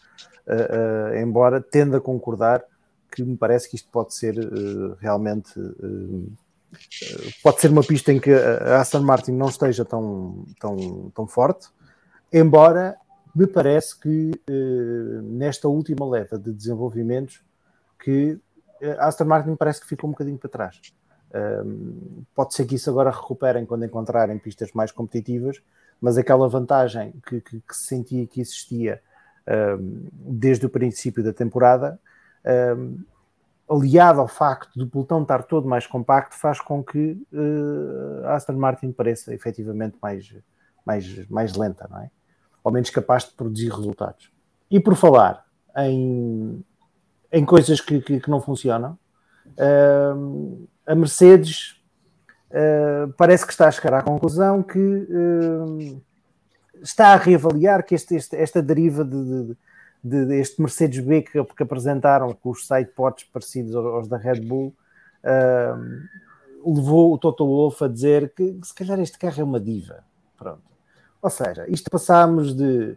uh, 0.47 1.13
uh, 1.13 1.17
embora 1.17 1.61
tenda 1.61 1.99
a 1.99 2.01
concordar 2.01 2.65
que 3.11 3.23
me 3.23 3.37
parece 3.37 3.69
que 3.69 3.77
isto 3.77 3.91
pode 3.91 4.15
ser 4.15 4.39
uh, 4.39 4.97
realmente 4.99 5.53
pode 7.43 7.61
ser 7.61 7.71
uma 7.71 7.83
pista 7.83 8.11
em 8.11 8.19
que 8.19 8.33
a 8.33 8.81
Aston 8.81 9.03
Martin 9.03 9.33
não 9.33 9.49
esteja 9.49 9.85
tão, 9.85 10.47
tão, 10.59 11.13
tão 11.15 11.27
forte, 11.27 11.69
embora 12.33 12.97
me 13.37 13.47
parece 13.47 13.99
que 14.01 14.31
nesta 15.23 15.69
última 15.69 16.09
leva 16.09 16.39
de 16.39 16.51
desenvolvimentos 16.51 17.43
que 18.03 18.41
a 18.99 19.09
Aston 19.09 19.27
Martin 19.27 19.55
parece 19.55 19.83
que 19.83 19.87
ficou 19.87 20.09
um 20.09 20.13
bocadinho 20.13 20.39
para 20.39 20.49
trás. 20.49 20.81
pode 22.35 22.55
ser 22.55 22.65
que 22.65 22.77
isso 22.77 22.89
agora 22.89 23.11
recuperem 23.11 23.67
quando 23.67 23.85
encontrarem 23.85 24.39
pistas 24.39 24.73
mais 24.73 24.91
competitivas, 24.91 25.63
mas 26.03 26.19
aquela 26.19 26.49
vantagem 26.49 27.15
que, 27.25 27.41
que, 27.41 27.61
que 27.61 27.77
se 27.77 27.85
sentia 27.85 28.27
que 28.27 28.41
existia 28.41 29.01
um, 29.79 30.09
desde 30.13 30.67
o 30.67 30.69
princípio 30.69 31.23
da 31.23 31.33
temporada, 31.33 31.99
um, 32.77 32.99
aliado 33.71 34.21
ao 34.21 34.27
facto 34.27 34.77
do 34.77 34.87
pelotão 34.87 35.23
estar 35.23 35.45
todo 35.45 35.69
mais 35.69 35.87
compacto, 35.87 36.35
faz 36.35 36.61
com 36.61 36.83
que 36.83 37.13
uh, 37.33 38.27
a 38.27 38.35
Aston 38.35 38.55
Martin 38.55 38.91
pareça 38.91 39.33
efetivamente 39.33 39.97
mais, 40.03 40.35
mais, 40.85 41.29
mais 41.29 41.55
lenta, 41.55 41.87
não 41.89 42.01
é? 42.01 42.11
Ou 42.65 42.73
menos 42.73 42.91
capaz 42.91 43.25
de 43.25 43.35
produzir 43.35 43.71
resultados. 43.71 44.31
E 44.69 44.81
por 44.81 44.97
falar 44.97 45.47
em, 45.77 46.65
em 47.31 47.45
coisas 47.45 47.81
que, 47.81 48.01
que, 48.01 48.19
que 48.19 48.31
não 48.31 48.41
funcionam, 48.41 48.99
a 50.87 50.95
Mercedes 50.95 51.82
uh, 52.53 53.13
parece 53.15 53.47
que 53.47 53.53
está 53.53 53.69
a 53.69 53.71
chegar 53.71 53.95
à 53.95 54.03
conclusão 54.03 54.63
que 54.63 54.79
uh, 54.79 56.03
está 56.83 57.15
a 57.15 57.17
reavaliar 57.17 57.85
que 57.85 57.95
este, 57.95 58.15
este, 58.15 58.37
esta 58.37 58.63
deriva 58.63 59.05
de, 59.05 59.57
de, 60.05 60.27
de, 60.27 60.41
este 60.41 60.61
Mercedes 60.61 61.05
B 61.05 61.23
que, 61.23 61.43
que, 61.45 61.63
apresentaram 61.63 62.33
com 62.35 62.51
os 62.51 62.67
sidepods 62.67 63.25
parecidos 63.25 63.75
aos 63.75 64.09
da 64.09 64.17
Red 64.17 64.41
Bull 64.41 64.75
uh, 65.25 66.75
levou 66.75 67.15
o 67.15 67.19
Toto 67.19 67.47
Wolff 67.47 67.83
a 67.85 67.89
dizer 67.89 68.33
que, 68.35 68.53
que 68.55 68.67
se 68.67 68.75
calhar 68.75 69.01
este 69.01 69.19
carro 69.19 69.41
é 69.41 69.45
uma 69.45 69.59
diva. 69.59 70.05
Pronto. 70.37 70.63
Ou 71.21 71.31
seja, 71.31 71.65
isto 71.69 71.91
passámos 71.91 72.55
de 72.55 72.97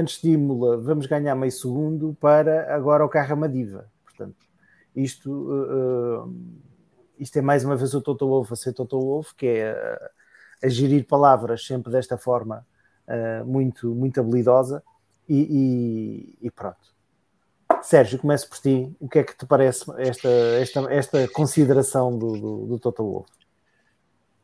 antes 0.00 0.20
de 0.22 0.30
Imola 0.30 0.78
vamos 0.78 1.06
ganhar 1.06 1.34
meio 1.34 1.52
segundo 1.52 2.16
para 2.18 2.74
agora 2.74 3.04
o 3.04 3.08
carro 3.08 3.32
é 3.32 3.34
uma 3.34 3.48
diva. 3.48 3.86
Portanto, 4.04 4.36
isto 4.94 5.30
uh, 5.30 6.32
isto 7.24 7.38
é 7.38 7.42
mais 7.42 7.64
uma 7.64 7.74
vez 7.74 7.94
o 7.94 8.02
Toto 8.02 8.28
Wolff 8.28 8.52
a 8.52 8.56
ser 8.56 8.74
Toto 8.74 9.00
Wolff, 9.00 9.34
que 9.34 9.46
é 9.46 9.70
a, 9.70 10.10
a 10.66 10.68
gerir 10.68 11.06
palavras 11.06 11.64
sempre 11.66 11.90
desta 11.90 12.18
forma 12.18 12.66
uh, 13.08 13.44
muito, 13.46 13.94
muito 13.94 14.20
habilidosa 14.20 14.82
e, 15.26 16.36
e, 16.42 16.46
e, 16.46 16.50
pronto. 16.50 16.94
Sérgio, 17.82 18.18
começo 18.18 18.46
por 18.46 18.58
ti. 18.58 18.94
O 19.00 19.08
que 19.08 19.20
é 19.20 19.24
que 19.24 19.34
te 19.34 19.46
parece 19.46 19.90
esta, 19.96 20.28
esta, 20.28 20.80
esta 20.92 21.28
consideração 21.28 22.16
do, 22.16 22.32
do, 22.32 22.66
do 22.66 22.78
Toto 22.78 23.02
Wolff? 23.02 23.32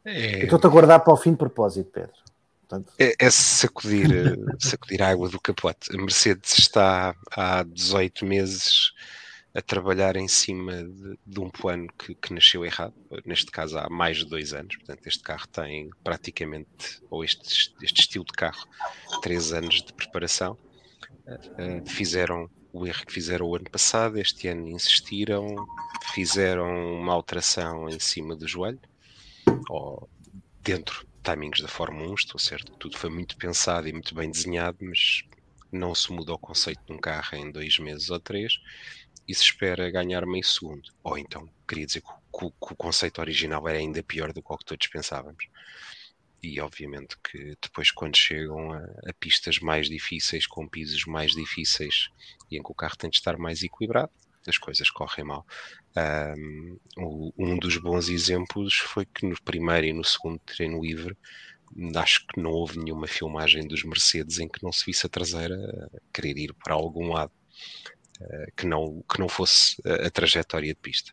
É... 0.02 0.44
Estou-te 0.44 0.66
a 0.66 0.70
guardar 0.70 1.00
para 1.00 1.12
o 1.12 1.16
fim 1.18 1.32
de 1.32 1.36
propósito, 1.36 1.90
Pedro. 1.92 2.16
Portanto... 2.66 2.94
É, 2.98 3.14
é, 3.18 3.30
sacudir, 3.30 4.38
sacudir 4.58 5.02
a 5.02 5.10
água 5.10 5.28
do 5.28 5.38
capote. 5.38 5.94
A 5.94 5.98
Mercedes 5.98 6.56
está 6.56 7.14
há 7.36 7.62
18 7.62 8.24
meses 8.24 8.92
a 9.54 9.60
trabalhar 9.60 10.16
em 10.16 10.28
cima 10.28 10.84
de, 10.84 11.18
de 11.26 11.40
um 11.40 11.50
plano 11.50 11.88
que, 11.98 12.14
que, 12.14 12.32
nasceu 12.32 12.64
errado, 12.64 12.94
neste 13.24 13.50
caso 13.50 13.78
há 13.78 13.88
mais 13.88 14.18
de 14.18 14.26
dois 14.26 14.52
anos, 14.54 14.76
portanto 14.76 15.06
este 15.06 15.22
carro 15.22 15.46
tem 15.48 15.90
praticamente, 16.04 17.02
ou 17.10 17.24
este, 17.24 17.74
este 17.82 18.00
estilo 18.00 18.24
de 18.24 18.32
carro, 18.32 18.68
três 19.22 19.52
anos 19.52 19.82
de 19.82 19.92
preparação, 19.92 20.56
uh, 21.26 21.88
fizeram 21.88 22.48
o 22.72 22.86
erro 22.86 23.04
que 23.04 23.12
fizeram 23.12 23.46
o 23.46 23.56
ano 23.56 23.68
passado, 23.68 24.18
este 24.18 24.46
ano 24.46 24.68
insistiram, 24.68 25.66
fizeram 26.14 27.00
uma 27.00 27.12
alteração 27.12 27.88
em 27.88 27.98
cima 27.98 28.36
do 28.36 28.46
joelho, 28.46 28.80
ou 29.68 30.08
dentro 30.62 31.04
de 31.04 31.10
timings 31.22 31.60
da 31.60 31.68
Fórmula 31.68 32.08
1, 32.12 32.14
estou 32.14 32.38
certo, 32.38 32.72
tudo 32.76 32.96
foi 32.96 33.10
muito 33.10 33.36
pensado 33.36 33.88
e 33.88 33.92
muito 33.92 34.14
bem 34.14 34.30
desenhado, 34.30 34.78
mas 34.82 35.24
não 35.72 35.94
se 35.94 36.12
muda 36.12 36.32
o 36.32 36.38
conceito 36.38 36.80
de 36.86 36.92
um 36.92 36.98
carro 36.98 37.36
em 37.36 37.50
dois 37.50 37.78
meses 37.78 38.10
ou 38.10 38.20
três, 38.20 38.54
e 39.30 39.34
se 39.34 39.44
espera 39.44 39.90
ganhar 39.92 40.26
meio 40.26 40.44
segundo. 40.44 40.90
Ou 41.04 41.16
então, 41.16 41.48
queria 41.66 41.86
dizer 41.86 42.00
que, 42.00 42.08
que, 42.40 42.72
o 42.72 42.76
conceito 42.76 43.20
original 43.20 43.66
era 43.68 43.78
ainda 43.78 44.02
pior 44.02 44.32
do 44.32 44.42
que 44.42 44.52
o 44.52 44.58
que 44.58 44.64
todos 44.64 44.88
pensávamos. 44.88 45.46
E 46.42 46.60
obviamente 46.60 47.16
que 47.22 47.56
depois, 47.62 47.92
quando 47.92 48.16
chegam 48.16 48.72
a, 48.72 48.78
a 49.08 49.12
pistas 49.20 49.60
mais 49.60 49.88
difíceis, 49.88 50.48
com 50.48 50.66
pisos 50.66 51.04
mais 51.04 51.30
difíceis 51.30 52.08
e 52.50 52.58
em 52.58 52.62
que 52.62 52.72
o 52.72 52.74
carro 52.74 52.96
tem 52.96 53.08
de 53.08 53.18
estar 53.18 53.36
mais 53.36 53.62
equilibrado, 53.62 54.10
as 54.48 54.58
coisas 54.58 54.90
correm 54.90 55.24
mal. 55.24 55.46
Um, 56.98 57.30
um 57.38 57.56
dos 57.56 57.76
bons 57.76 58.08
exemplos 58.08 58.74
foi 58.78 59.06
que 59.06 59.24
no 59.26 59.40
primeiro 59.42 59.86
e 59.86 59.92
no 59.92 60.02
segundo 60.02 60.40
treino 60.40 60.82
livre 60.82 61.16
acho 61.94 62.26
que 62.26 62.40
não 62.40 62.50
houve 62.50 62.80
nenhuma 62.80 63.06
filmagem 63.06 63.64
dos 63.68 63.84
Mercedes 63.84 64.40
em 64.40 64.48
que 64.48 64.60
não 64.60 64.72
se 64.72 64.84
visse 64.84 65.06
a 65.06 65.10
traseira 65.10 65.56
querer 66.12 66.36
ir 66.36 66.52
para 66.54 66.74
algum 66.74 67.12
lado. 67.12 67.30
Eh, 68.20 68.52
que, 68.56 68.66
não, 68.66 69.02
que 69.10 69.18
não 69.18 69.28
fosse 69.28 69.76
a, 69.86 70.10
trajetória 70.10 70.74
de 70.74 70.80
pista. 70.80 71.12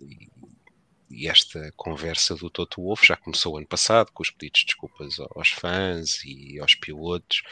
E, 0.00 0.28
esta 1.28 1.72
conversa 1.76 2.34
do 2.34 2.50
Toto 2.50 2.82
Wolff 2.82 3.06
já 3.06 3.16
começou 3.16 3.56
ano 3.56 3.66
passado, 3.66 4.12
com 4.12 4.22
os 4.22 4.30
pedidos 4.30 4.60
de 4.60 4.66
desculpas 4.66 5.18
aos 5.34 5.50
fãs 5.50 6.22
e 6.24 6.58
aos 6.60 6.74
pilotos. 6.74 7.42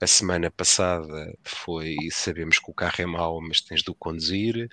A 0.00 0.06
semana 0.06 0.50
passada 0.50 1.36
foi 1.42 1.96
sabemos 2.10 2.58
que 2.58 2.70
o 2.70 2.74
carro 2.74 2.94
é 2.98 3.06
mau, 3.06 3.40
mas 3.40 3.60
tens 3.60 3.82
de 3.82 3.90
o 3.90 3.94
conduzir. 3.94 4.70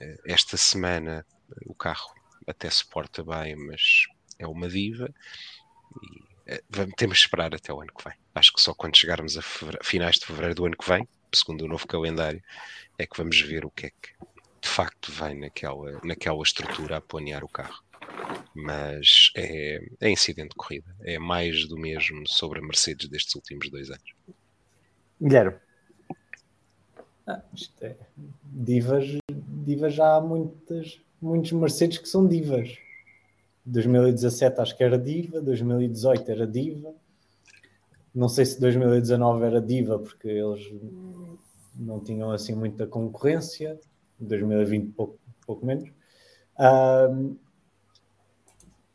Eh, 0.00 0.16
esta 0.26 0.56
semana 0.56 1.24
o 1.66 1.74
carro 1.74 2.12
até 2.46 2.68
se 2.68 2.84
porta 2.86 3.22
bem, 3.24 3.56
mas 3.56 4.06
é 4.38 4.46
uma 4.46 4.68
diva. 4.68 5.08
E 6.02 6.52
eh, 6.52 6.62
temos 6.96 7.18
que 7.18 7.24
esperar 7.24 7.54
até 7.54 7.72
o 7.72 7.80
ano 7.80 7.92
que 7.96 8.04
vem. 8.04 8.14
Acho 8.34 8.52
que 8.52 8.60
só 8.60 8.74
quando 8.74 8.96
chegarmos 8.96 9.38
a 9.38 9.42
finais 9.82 10.16
de 10.16 10.26
fevereiro 10.26 10.54
do 10.56 10.66
ano 10.66 10.76
que 10.76 10.88
vem, 10.88 11.08
segundo 11.34 11.62
o 11.62 11.68
novo 11.68 11.86
calendário, 11.86 12.42
é 12.98 13.06
que 13.06 13.16
vamos 13.16 13.40
ver 13.40 13.64
o 13.64 13.70
que 13.70 13.86
é 13.86 13.90
que 13.90 14.12
de 14.60 14.68
facto 14.68 15.12
vem 15.12 15.38
naquela, 15.38 16.00
naquela 16.02 16.42
estrutura 16.42 16.96
a 16.96 17.00
planear 17.00 17.44
o 17.44 17.48
carro. 17.48 17.82
Mas 18.54 19.30
é, 19.36 19.80
é 20.00 20.10
incidente 20.10 20.50
de 20.50 20.56
corrida, 20.56 20.94
é 21.02 21.18
mais 21.18 21.68
do 21.68 21.76
mesmo 21.76 22.26
sobre 22.28 22.60
a 22.60 22.62
Mercedes 22.62 23.08
destes 23.08 23.34
últimos 23.34 23.70
dois 23.70 23.90
anos. 23.90 24.14
Guilherme. 25.20 25.56
Ah, 27.26 27.42
é, 27.80 27.96
divas, 28.44 29.06
divas 29.30 29.94
já 29.94 30.16
há 30.16 30.20
muitas, 30.20 31.00
muitos 31.20 31.52
Mercedes 31.52 31.98
que 31.98 32.08
são 32.08 32.26
divas. 32.26 32.76
2017 33.66 34.60
acho 34.60 34.76
que 34.76 34.84
era 34.84 34.98
diva, 34.98 35.40
2018 35.40 36.30
era 36.30 36.46
diva. 36.46 36.94
Não 38.14 38.28
sei 38.28 38.44
se 38.46 38.60
2019 38.60 39.44
era 39.44 39.60
diva 39.60 39.98
porque 39.98 40.28
eles 40.28 40.72
não 41.74 41.98
tinham 42.00 42.30
assim 42.30 42.54
muita 42.54 42.86
concorrência. 42.86 43.78
2020 44.20 44.92
pouco, 44.92 45.18
pouco 45.44 45.66
menos. 45.66 45.88
Uh, 46.56 47.36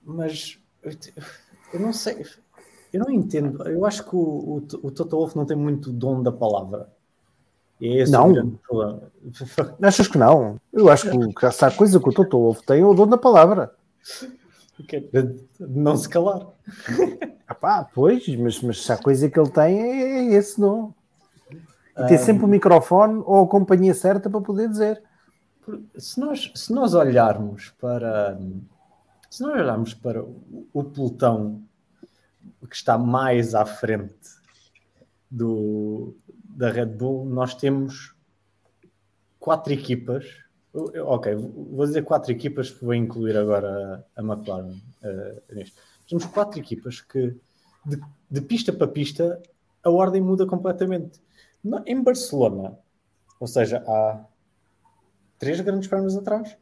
mas 0.04 0.58
eu, 0.82 0.92
eu, 1.74 1.80
não 1.80 1.92
sei, 1.92 2.26
eu 2.94 3.02
não 3.02 3.12
entendo. 3.12 3.62
Eu 3.68 3.86
acho 3.86 4.04
que 4.08 4.16
o, 4.16 4.20
o, 4.20 4.56
o 4.58 4.92
Toto 4.92 5.18
Wolff 5.18 5.36
não 5.36 5.46
tem 5.46 5.58
muito 5.58 5.92
dom 5.92 6.24
da 6.24 6.32
palavra. 6.32 6.90
É 7.82 8.06
não. 8.08 8.58
Achas 9.82 10.08
que 10.08 10.18
não? 10.18 10.60
Eu 10.72 10.90
acho 10.90 11.10
que 11.10 11.52
se 11.52 11.66
há 11.66 11.72
coisa 11.72 12.00
que 12.00 12.10
o 12.10 12.14
Toto 12.14 12.38
Wolff 12.38 12.66
tem 12.66 12.82
é 12.82 12.86
o 12.86 12.94
dom 12.94 13.08
da 13.08 13.18
palavra. 13.18 13.74
Não 15.60 15.98
se 15.98 16.08
calar. 16.08 16.48
Ah, 17.62 17.88
pois, 17.94 18.28
mas, 18.38 18.62
mas 18.62 18.84
se 18.84 18.92
há 18.92 18.98
coisa 18.98 19.30
que 19.30 19.40
ele 19.40 19.50
tem 19.50 19.80
é, 19.80 20.20
é 20.20 20.34
esse 20.34 20.60
dom. 20.60 20.94
E 21.98 22.08
ter 22.08 22.18
sempre 22.18 22.46
o 22.46 22.48
microfone 22.48 23.22
ou 23.26 23.44
a 23.44 23.48
companhia 23.48 23.94
certa 23.94 24.30
para 24.30 24.40
poder 24.40 24.70
dizer. 24.70 25.04
Se 25.98 26.20
nós, 26.20 26.52
se 26.56 26.74
nós 26.74 26.94
olharmos 26.94 27.70
para 27.80 28.40
se 29.30 29.44
nós 29.44 29.60
olharmos 29.60 29.94
para 29.94 30.24
o 30.74 30.84
pelotão 30.84 31.62
que 32.68 32.76
está 32.76 32.98
mais 32.98 33.54
à 33.54 33.66
frente 33.66 34.16
do, 35.30 36.16
da 36.44 36.72
Red 36.72 36.88
Bull, 36.88 37.26
nós 37.26 37.54
temos 37.54 38.16
quatro 39.40 39.72
equipas. 39.72 40.26
Ok, 40.74 41.36
vou 41.36 41.86
dizer 41.86 42.04
quatro 42.04 42.32
equipas, 42.32 42.70
vou 42.70 42.94
incluir 42.94 43.38
agora 43.38 44.06
a, 44.16 44.22
a 44.22 44.24
McLaren 44.24 44.72
uh, 45.04 45.56
nisto. 45.56 45.80
Temos 46.08 46.26
quatro 46.26 46.60
equipas 46.60 47.02
que, 47.02 47.36
de, 47.86 48.00
de 48.30 48.42
pista 48.42 48.72
para 48.74 48.88
pista, 48.88 49.42
a 49.84 49.90
ordem 49.90 50.22
muda 50.22 50.46
completamente. 50.46 51.22
Em 51.86 52.02
Barcelona, 52.02 52.78
ou 53.40 53.48
seja, 53.48 53.84
há 53.88 54.26
três 55.38 55.60
grandes 55.62 55.88
pernas 55.88 56.16
atrás, 56.16 56.58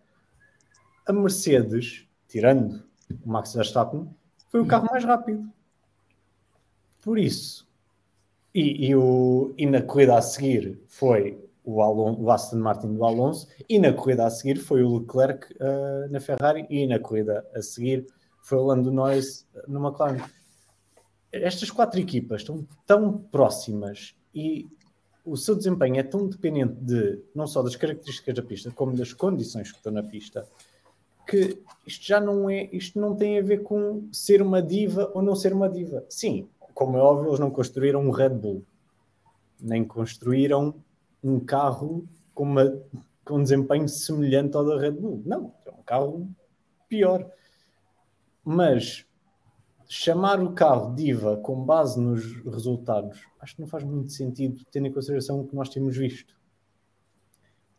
a 1.06 1.14
Mercedes, 1.14 2.08
tirando 2.28 2.84
o 3.26 3.30
Max 3.30 3.54
Verstappen, 3.54 4.10
foi 4.50 4.62
o 4.62 4.68
carro 4.68 4.88
mais 4.90 5.04
rápido. 5.04 5.50
Por 7.02 7.18
isso, 7.18 7.68
e, 8.54 8.88
e, 8.88 8.96
o, 8.96 9.54
e 9.58 9.66
na 9.66 9.82
corrida 9.82 10.18
a 10.18 10.22
seguir 10.22 10.82
foi 10.88 11.48
o, 11.64 11.82
Alon, 11.82 12.16
o 12.20 12.32
Aston 12.32 12.58
Martin 12.58 12.94
do 12.94 13.06
Alonso, 13.06 13.48
e 13.70 13.78
na 13.78 13.94
corrida 13.94 14.26
a 14.26 14.30
seguir 14.30 14.58
foi 14.58 14.84
o 14.84 14.98
Leclerc 14.98 15.54
uh, 15.54 16.12
na 16.12 16.20
Ferrari, 16.20 16.66
e 16.70 16.88
na 16.88 17.00
corrida 17.00 17.46
a 17.54 17.62
seguir 17.62 18.08
foi 18.42 18.58
o 18.58 18.64
Lando 18.64 18.92
Norris 18.92 19.48
no 19.68 19.86
McLaren. 19.86 20.24
Estas 21.44 21.72
quatro 21.72 22.00
equipas 22.00 22.42
estão 22.42 22.68
tão 22.86 23.18
próximas 23.18 24.16
e 24.34 24.68
o 25.26 25.36
seu 25.36 25.56
desempenho 25.56 25.98
é 25.98 26.04
tão 26.04 26.28
dependente 26.28 26.76
de 26.76 27.22
não 27.36 27.46
só 27.46 27.62
das 27.62 27.76
características 27.76 28.36
da 28.36 28.42
pista, 28.42 28.72
como 28.72 28.96
das 28.96 29.12
condições 29.12 29.72
que 29.72 29.78
estão 29.78 29.92
na 29.92 30.04
pista, 30.04 30.48
que 31.28 31.62
isto 31.86 32.06
já 32.06 32.22
não 32.22 32.50
é, 32.50 32.70
isto 32.72 33.00
não 33.00 33.14
tem 33.16 33.38
a 33.38 33.42
ver 33.42 33.62
com 33.64 34.08
ser 34.12 34.42
uma 34.42 34.62
diva 34.62 35.12
ou 35.14 35.22
não 35.22 35.36
ser 35.36 35.52
uma 35.52 35.68
diva. 35.68 36.06
Sim, 36.08 36.48
como 36.74 36.98
é 36.98 37.02
óbvio, 37.02 37.30
eles 37.30 37.40
não 37.40 37.52
construíram 37.52 38.02
um 38.02 38.12
Red 38.12 38.30
Bull, 38.30 38.64
nem 39.60 39.84
construíram 39.84 40.76
um 41.22 41.40
carro 41.40 42.08
com, 42.34 42.44
uma, 42.44 42.82
com 43.26 43.38
um 43.38 43.44
desempenho 43.44 43.90
semelhante 43.90 44.56
ao 44.56 44.66
da 44.66 44.80
Red 44.80 44.92
Bull. 44.92 45.22
Não, 45.26 45.54
é 45.66 45.72
um 45.72 45.84
carro 45.84 46.30
pior. 46.88 47.30
Mas 48.46 49.07
chamar 49.88 50.42
o 50.42 50.52
carro 50.54 50.94
diva 50.94 51.38
com 51.38 51.64
base 51.64 52.00
nos 52.00 52.44
resultados, 52.44 53.26
acho 53.40 53.56
que 53.56 53.62
não 53.62 53.68
faz 53.68 53.84
muito 53.84 54.12
sentido, 54.12 54.60
tendo 54.72 54.88
em 54.88 54.92
consideração 54.92 55.40
o 55.40 55.48
que 55.48 55.56
nós 55.56 55.70
temos 55.70 55.96
visto. 55.96 56.36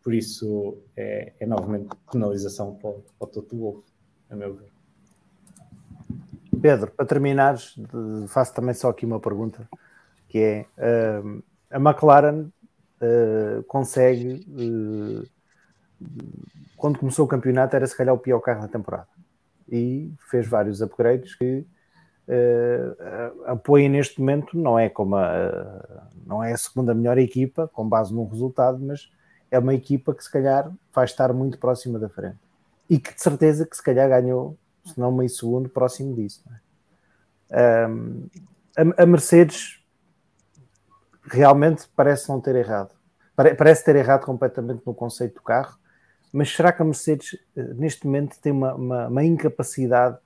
Por 0.02 0.14
isso, 0.14 0.78
é, 0.96 1.34
é 1.38 1.46
novamente 1.46 1.88
penalização 2.10 2.74
para, 2.76 2.90
o 2.90 3.26
Toto 3.26 3.56
Wolff, 3.56 3.82
a 4.30 4.36
meu 4.36 4.54
ver. 4.54 4.72
Pedro, 6.60 6.90
para 6.90 7.06
terminar, 7.06 7.56
faço 8.28 8.54
também 8.54 8.74
só 8.74 8.88
aqui 8.88 9.04
uma 9.04 9.20
pergunta, 9.20 9.68
que 10.28 10.38
é 10.38 10.66
uh, 11.22 11.42
a 11.70 11.76
McLaren 11.76 12.50
uh, 13.00 13.62
consegue 13.64 14.44
uh, 14.48 15.28
quando 16.76 16.98
começou 16.98 17.24
o 17.24 17.28
campeonato 17.28 17.76
era 17.76 17.86
se 17.86 17.96
calhar 17.96 18.14
o 18.14 18.18
pior 18.18 18.40
carro 18.40 18.62
da 18.62 18.68
temporada 18.68 19.08
e 19.68 20.12
fez 20.30 20.46
vários 20.46 20.80
upgrades 20.80 21.34
que 21.34 21.66
apoia 23.46 23.88
neste 23.88 24.20
momento, 24.20 24.58
não 24.58 24.78
é 24.78 24.88
como 24.88 25.16
a, 25.16 26.08
não 26.26 26.42
é 26.42 26.52
a 26.52 26.56
segunda 26.56 26.94
melhor 26.94 27.16
equipa, 27.18 27.68
com 27.68 27.88
base 27.88 28.12
num 28.12 28.26
resultado, 28.26 28.78
mas 28.78 29.10
é 29.50 29.58
uma 29.58 29.74
equipa 29.74 30.14
que 30.14 30.22
se 30.22 30.30
calhar 30.30 30.70
vai 30.92 31.04
estar 31.04 31.32
muito 31.32 31.58
próxima 31.58 31.98
da 31.98 32.08
frente. 32.08 32.38
E 32.88 32.98
que 32.98 33.14
de 33.14 33.22
certeza 33.22 33.66
que 33.66 33.76
se 33.76 33.82
calhar 33.82 34.08
ganhou, 34.08 34.56
se 34.84 34.98
não 34.98 35.10
meio 35.10 35.30
segundo, 35.30 35.68
próximo 35.68 36.14
disso. 36.14 36.42
É? 37.50 37.86
A, 38.76 39.02
a, 39.02 39.06
Mercedes 39.06 39.82
realmente 41.24 41.88
parece 41.96 42.28
não 42.28 42.40
ter 42.40 42.56
errado. 42.56 42.94
Parece 43.34 43.84
ter 43.84 43.96
errado 43.96 44.24
completamente 44.24 44.82
no 44.84 44.94
conceito 44.94 45.36
do 45.36 45.42
carro, 45.42 45.78
mas 46.32 46.50
será 46.50 46.72
que 46.72 46.82
a 46.82 46.84
Mercedes 46.84 47.38
eh, 47.56 47.62
neste 47.74 48.04
momento 48.04 48.38
tem 48.40 48.52
uma, 48.52 48.74
uma, 48.74 49.08
uma 49.08 49.24
incapacidade 49.24 50.18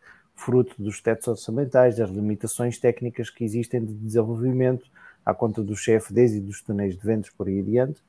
fruto 0.43 0.74
dos 0.78 1.01
tetos 1.01 1.28
orçamentais, 1.28 1.97
das 1.97 2.11
limitações 2.11 2.78
técnicas 2.78 3.30
que 3.30 3.45
existem 3.45 3.84
de 3.84 3.95
desenvolvimento 3.95 4.84
à 5.24 5.32
conta 5.32 5.62
dos 5.62 5.84
CFDs 5.84 6.32
e 6.32 6.40
dos 6.40 6.61
túneis 6.61 6.97
de 6.97 7.07
ventos 7.07 7.30
por 7.30 7.47
aí 7.47 7.61
adiante. 7.61 8.01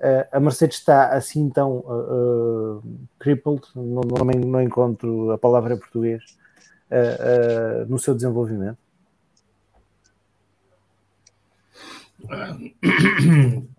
Uh, 0.00 0.26
a 0.32 0.40
Mercedes 0.40 0.78
está 0.78 1.08
assim 1.08 1.48
tão 1.48 1.78
uh, 1.78 2.78
uh, 2.78 2.82
crippled, 3.18 3.62
não, 3.74 4.02
não, 4.02 4.24
não, 4.24 4.62
encontro 4.62 5.30
a 5.30 5.38
palavra 5.38 5.74
em 5.74 5.78
português, 5.78 6.22
no 7.88 7.98
seu 7.98 8.14
desenvolvimento? 8.14 8.78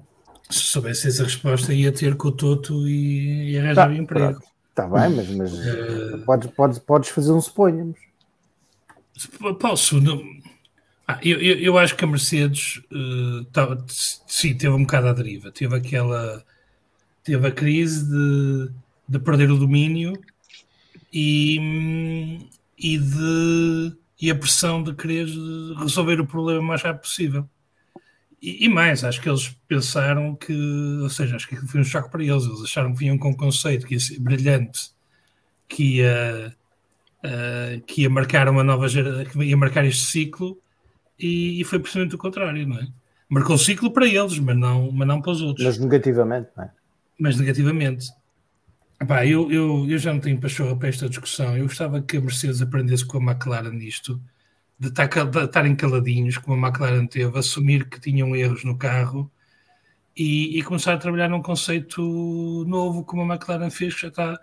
Se 0.49 0.59
soubesse 0.59 1.07
essa 1.07 1.23
resposta, 1.23 1.73
ia 1.73 1.91
ter 1.91 2.15
com 2.15 2.27
o 2.27 2.31
Toto 2.31 2.87
e, 2.87 3.51
e 3.51 3.57
arranjar 3.57 3.87
tá, 3.87 3.95
emprego. 3.95 4.39
Pronto. 4.39 4.54
Está 4.75 4.87
bem, 4.87 5.15
mas, 5.15 5.29
mas 5.29 5.53
uh, 5.53 6.17
podes, 6.25 6.51
podes, 6.51 6.79
podes 6.79 7.09
fazer 7.09 7.31
um 7.31 7.39
suponhamos. 7.39 7.97
Posso. 9.57 10.01
Não... 10.01 10.21
Ah, 11.07 11.17
eu, 11.23 11.39
eu, 11.39 11.59
eu, 11.59 11.77
acho 11.77 11.95
que 11.95 12.03
a 12.03 12.07
Mercedes 12.07 12.81
uh, 12.91 13.45
tá, 13.53 13.77
sim, 13.87 14.53
teve 14.53 14.75
um 14.75 14.81
bocado 14.81 15.07
à 15.07 15.13
deriva. 15.13 15.49
Teve 15.49 15.77
aquela. 15.77 16.43
Teve 17.23 17.47
a 17.47 17.51
crise 17.51 18.05
de, 18.05 18.69
de 19.07 19.19
perder 19.19 19.49
o 19.49 19.57
domínio 19.57 20.11
e, 21.11 22.41
e, 22.77 22.97
de, 22.97 23.95
e 24.21 24.29
a 24.29 24.35
pressão 24.35 24.83
de 24.83 24.93
querer 24.93 25.25
resolver 25.77 26.19
o 26.19 26.27
problema 26.27 26.59
o 26.59 26.63
mais 26.63 26.81
rápido 26.81 27.03
possível. 27.03 27.49
E, 28.45 28.65
e, 28.65 28.69
mais, 28.69 29.03
acho 29.03 29.19
que 29.19 29.27
eles 29.27 29.57
pensaram 29.67 30.35
que, 30.35 30.53
ou 31.01 31.09
seja, 31.09 31.35
acho 31.35 31.47
que 31.47 31.55
foi 31.55 31.81
um 31.81 31.83
choque 31.83 32.11
para 32.11 32.23
eles. 32.23 32.43
Eles 32.43 32.61
acharam 32.61 32.93
que 32.93 32.99
vinham 32.99 33.17
com 33.17 33.29
um 33.29 33.35
conceito 33.35 33.87
que 33.87 33.97
brilhante, 34.19 34.91
que 35.67 35.95
ia, 35.95 36.55
uh, 37.25 37.81
que 37.87 38.03
ia 38.03 38.09
marcar 38.09 38.47
uma 38.47 38.63
nova 38.63 38.87
geração, 38.87 39.25
que 39.25 39.43
ia 39.43 39.57
marcar 39.57 39.83
este 39.83 40.05
ciclo, 40.05 40.61
e, 41.17 41.59
e, 41.59 41.63
foi 41.63 41.79
precisamente 41.79 42.13
o 42.13 42.19
contrário, 42.19 42.67
não 42.67 42.77
é? 42.77 42.87
Marcou 43.27 43.55
o 43.55 43.59
ciclo 43.59 43.89
para 43.89 44.05
eles, 44.05 44.37
mas 44.37 44.55
não, 44.55 44.91
mas 44.91 45.07
não 45.07 45.19
para 45.23 45.31
os 45.31 45.41
outros. 45.41 45.65
Mas 45.65 45.79
negativamente, 45.79 46.49
não 46.55 46.65
é? 46.65 46.71
Mas 47.19 47.37
negativamente. 47.37 48.11
Epá, 49.01 49.25
eu, 49.25 49.51
eu, 49.51 49.89
eu 49.89 49.97
já 49.97 50.13
não 50.13 50.19
tenho 50.19 50.39
pachorra 50.39 50.75
para 50.75 50.89
esta 50.89 51.09
discussão. 51.09 51.57
Eu 51.57 51.65
gostava 51.65 51.99
que 51.99 52.17
a 52.17 52.21
Mercedes 52.21 52.61
aprendesse 52.61 53.05
com 53.05 53.17
a 53.17 53.31
McLaren 53.31 53.71
nisto 53.71 54.21
de 54.77 54.87
estarem 54.87 55.75
caladinhos, 55.75 56.37
como 56.37 56.65
a 56.65 56.67
McLaren 56.69 57.07
teve, 57.07 57.37
assumir 57.37 57.89
que 57.89 57.99
tinham 57.99 58.35
erros 58.35 58.63
no 58.63 58.77
carro 58.77 59.31
e, 60.15 60.57
e, 60.57 60.63
começar 60.63 60.93
a 60.93 60.97
trabalhar 60.97 61.29
num 61.29 61.41
conceito 61.41 62.01
novo, 62.67 63.03
como 63.03 63.21
a 63.21 63.35
McLaren 63.35 63.69
fez, 63.69 63.93
que 63.95 64.01
já 64.01 64.07
está, 64.07 64.39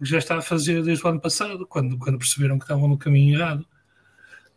já 0.00 0.18
está 0.18 0.38
a 0.38 0.42
fazer 0.42 0.82
desde 0.82 1.04
o 1.04 1.08
ano 1.08 1.20
passado, 1.20 1.66
quando, 1.66 1.98
quando 1.98 2.18
perceberam 2.18 2.58
que 2.58 2.64
estavam 2.64 2.88
no 2.88 2.98
caminho 2.98 3.38
errado. 3.38 3.66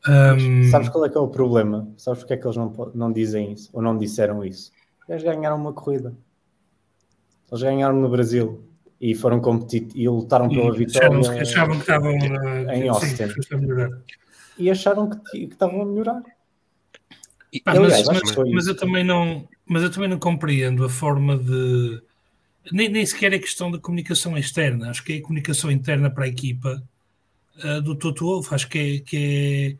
Um... 0.08 0.70
Sabes 0.70 0.90
qual 0.90 1.06
é 1.06 1.10
que 1.10 1.18
é 1.18 1.20
o 1.20 1.28
problema? 1.28 1.90
Sabes 1.98 2.20
porque 2.20 2.34
é 2.34 2.38
que 2.38 2.46
eles 2.46 2.58
não, 2.58 2.92
não 2.94 3.12
dizem 3.12 3.54
isso? 3.54 3.70
Ou 3.74 3.82
não 3.82 3.98
disseram 3.98 4.44
isso? 4.44 4.72
Eles 5.08 5.24
ganharam 5.24 5.58
uma 5.58 5.74
corrida. 5.74 6.14
Eles 7.50 7.64
ganharam 7.64 7.96
no 7.96 8.10
Brasil 8.10 8.64
e 9.00 9.14
foram 9.16 9.40
competitivos 9.42 9.96
e 9.96 10.08
lutaram 10.08 10.50
pela 10.50 10.74
e 10.74 10.78
vitória. 10.78 11.20
Achavam, 11.20 11.42
achavam 11.42 11.76
que 11.76 11.82
estavam 11.82 12.12
em 12.12 12.88
Austin. 12.88 13.16
Sim, 13.28 13.34
e 14.58 14.70
acharam 14.70 15.10
que, 15.10 15.48
que 15.48 15.54
estavam 15.54 15.82
a 15.82 15.86
melhorar. 15.86 16.22
Pá, 17.64 17.72
Aliás, 17.72 18.06
mas, 18.08 18.36
mas, 18.36 18.52
mas, 18.52 18.68
eu 18.68 18.76
também 18.76 19.04
não, 19.04 19.48
mas 19.66 19.84
eu 19.84 19.92
também 19.92 20.10
não 20.10 20.18
compreendo 20.18 20.84
a 20.84 20.90
forma 20.90 21.38
de 21.38 22.02
nem, 22.72 22.90
nem 22.90 23.06
sequer 23.06 23.34
é 23.34 23.40
questão 23.40 23.72
da 23.72 23.78
comunicação 23.78 24.38
externa, 24.38 24.90
acho 24.90 25.04
que 25.04 25.14
é 25.14 25.18
a 25.18 25.22
comunicação 25.22 25.72
interna 25.72 26.10
para 26.10 26.26
a 26.26 26.28
equipa 26.28 26.82
uh, 27.64 27.82
do 27.82 27.96
Toto 27.96 28.26
Wolff, 28.26 28.54
acho 28.54 28.70
que 28.70 28.80
é, 28.80 29.00
que 29.00 29.78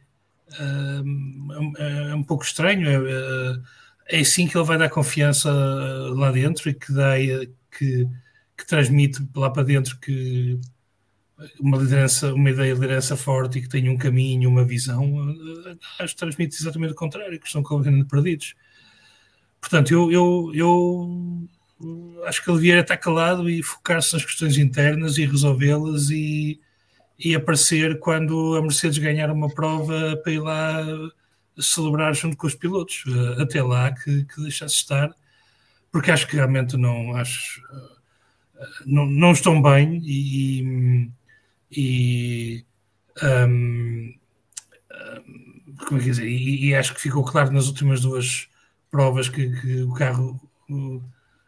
é, 0.60 1.02
uh, 1.02 1.74
é, 1.78 2.16
um 2.16 2.24
pouco 2.24 2.44
estranho, 2.44 2.88
é, 2.88 4.18
é 4.18 4.20
assim 4.20 4.48
que 4.48 4.58
ele 4.58 4.66
vai 4.66 4.78
dar 4.78 4.90
confiança 4.90 5.52
lá 5.52 6.32
dentro 6.32 6.70
e 6.70 6.74
que, 6.74 6.92
dá, 6.92 7.14
que, 7.78 8.08
que 8.58 8.68
transmite 8.68 9.26
lá 9.36 9.50
para 9.50 9.64
dentro 9.64 9.98
que 10.00 10.60
uma 11.60 11.78
liderança, 11.78 12.34
uma 12.34 12.50
ideia 12.50 12.74
de 12.74 12.80
liderança 12.80 13.16
forte 13.16 13.60
e 13.60 13.62
que 13.62 13.70
tem 13.70 13.90
um 13.90 13.98
caminho, 13.98 14.50
uma 14.50 14.64
visão, 14.64 15.36
acho 16.00 16.14
que 16.14 16.20
transmite 16.20 16.56
exatamente 16.56 16.94
o 16.94 16.96
contrário, 16.96 17.40
que 17.40 17.48
estão 17.48 17.64
completamente 17.64 18.08
perdidos. 18.08 18.56
Portanto, 19.60 19.92
eu, 19.92 20.12
eu, 20.12 20.52
eu 20.54 21.50
acho 22.26 22.44
que 22.44 22.50
ele 22.50 22.58
devia 22.58 22.80
estar 22.80 22.98
calado 22.98 23.50
e 23.50 23.64
focar-se 23.64 24.14
nas 24.14 24.26
questões 24.26 24.58
internas 24.58 25.18
e 25.18 25.26
resolvê-las 25.26 26.10
e, 26.10 26.60
e 27.18 27.36
aparecer 27.36 28.00
quando 28.00 28.56
a 28.56 28.62
Mercedes 28.62 28.98
ganhar 28.98 29.32
uma 29.32 29.50
prova 29.50 30.18
para 30.24 30.32
ir 30.32 30.40
lá 30.40 30.86
celebrar 31.58 32.14
junto 32.16 32.38
com 32.38 32.48
os 32.48 32.56
pilotos. 32.56 33.04
Eh, 33.08 33.42
até 33.42 33.62
lá 33.62 33.92
que, 33.94 34.26
que 34.26 34.42
deixasse 34.42 34.76
estar, 34.76 35.14
porque 35.92 36.12
acho 36.12 36.28
que 36.28 36.36
realmente 36.36 36.76
não 36.78 37.16
acho 37.16 37.62
eh, 37.72 37.94
não, 38.86 39.06
não 39.06 39.32
estão 39.32 39.62
bem 39.62 40.02
e, 40.04 40.62
e 40.62 41.12
um, 43.24 44.14
como 45.88 46.00
é 46.00 46.04
que 46.04 46.10
dizer, 46.10 46.28
e, 46.28 46.68
e, 46.68 46.76
acho 46.76 46.94
que 46.94 47.02
ficou 47.02 47.24
claro 47.24 47.52
nas 47.52 47.68
últimas 47.68 48.02
duas 48.02 48.48
provas 48.92 49.30
que, 49.30 49.50
que 49.62 49.82
o 49.82 49.94
carro 49.94 50.40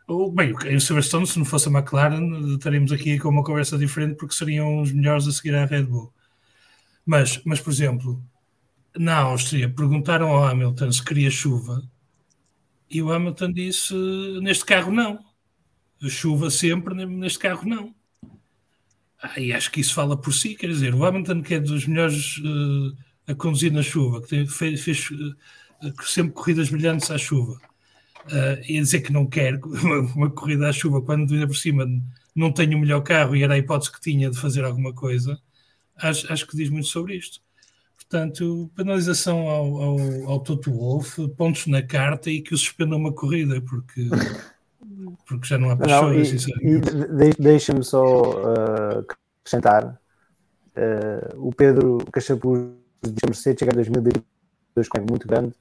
Bem, 0.08 0.54
o 0.54 0.80
Silverstone, 0.80 1.26
se 1.26 1.40
não 1.40 1.46
fosse 1.46 1.68
a 1.68 1.72
McLaren, 1.72 2.56
estaríamos 2.56 2.92
aqui 2.92 3.18
com 3.18 3.30
uma 3.30 3.44
conversa 3.44 3.76
diferente 3.76 4.16
porque 4.18 4.36
seriam 4.36 4.80
os 4.80 4.92
melhores 4.92 5.28
a 5.28 5.32
seguir 5.32 5.56
à 5.56 5.66
Red 5.66 5.84
Bull. 5.84 6.14
Mas, 7.04 7.42
mas 7.44 7.60
por 7.60 7.72
exemplo, 7.72 8.24
na 8.96 9.18
Áustria 9.18 9.68
perguntaram 9.68 10.30
ao 10.30 10.46
Hamilton 10.46 10.92
se 10.92 11.04
queria 11.04 11.32
chuva 11.32 11.82
e 12.90 13.02
o 13.02 13.12
Hamilton 13.12 13.52
disse: 13.52 13.96
neste 14.42 14.66
carro 14.66 14.92
não. 14.92 15.20
Chuva 16.08 16.52
sempre, 16.52 16.94
neste 17.06 17.40
carro 17.40 17.68
não. 17.68 17.96
Ah, 19.28 19.40
e 19.40 19.52
acho 19.52 19.72
que 19.72 19.82
isso 19.82 19.94
fala 19.96 20.16
por 20.16 20.32
si, 20.32 20.54
quer 20.54 20.68
dizer, 20.68 20.94
o 20.94 21.04
Hamilton, 21.04 21.42
que 21.42 21.56
é 21.56 21.60
dos 21.60 21.88
melhores 21.88 22.38
uh, 22.38 22.96
a 23.28 23.34
conduzir 23.34 23.72
na 23.72 23.82
chuva, 23.82 24.22
que 24.22 24.28
tem, 24.28 24.46
fez, 24.46 24.82
fez 24.84 25.10
uh, 25.10 25.36
sempre 26.04 26.32
corridas 26.34 26.70
brilhantes 26.70 27.10
à 27.10 27.18
chuva 27.18 27.54
uh, 27.54 28.62
e 28.68 28.80
dizer 28.80 29.02
que 29.02 29.12
não 29.12 29.26
quer 29.26 29.56
uma, 29.66 30.00
uma, 30.14 30.30
corrida 30.30 30.70
à 30.70 30.72
chuva 30.72 31.02
quando 31.02 31.34
ainda 31.34 31.48
por 31.48 31.56
cima 31.56 31.88
não 32.36 32.52
tem 32.52 32.76
o 32.76 32.80
melhor 32.80 33.02
carro 33.02 33.36
e 33.36 33.42
era 33.42 33.56
a 33.56 33.58
hipótese 33.58 33.92
que 33.92 34.00
tinha 34.00 34.30
de 34.30 34.38
fazer 34.38 34.64
alguma 34.64 34.94
coisa, 34.94 35.42
acho, 35.96 36.32
acho 36.32 36.46
que 36.46 36.56
diz 36.56 36.70
muito 36.70 36.88
sobre 36.88 37.16
isto. 37.16 37.42
Portanto, 37.98 38.72
penalização 38.76 39.50
ao, 39.50 39.82
ao, 39.82 40.30
ao 40.30 40.40
Toto 40.40 40.72
Wolff, 40.72 41.28
pontos 41.30 41.66
na 41.66 41.82
carta 41.82 42.30
e 42.30 42.42
que 42.42 42.54
o 42.54 42.58
suspendam 42.58 43.00
uma 43.00 43.12
corrida, 43.12 43.60
porque, 43.62 44.08
porque 45.28 45.48
já 45.48 45.58
não 45.58 45.70
há 45.70 45.78
pessoas. 45.78 46.30
De, 46.30 47.34
Deixa-me 47.40 47.84
só 47.84 48.22
uh, 48.22 49.06
acrescentar: 49.42 50.00
uh, 50.76 51.48
o 51.48 51.54
Pedro 51.54 51.98
Cachapuz 52.12 52.72
de 53.04 53.26
Mercedes 53.26 53.60
chega 53.60 53.72
em 53.72 53.76
2022 53.76 54.90
com 54.90 55.00
muito 55.10 55.28
grande 55.28 55.54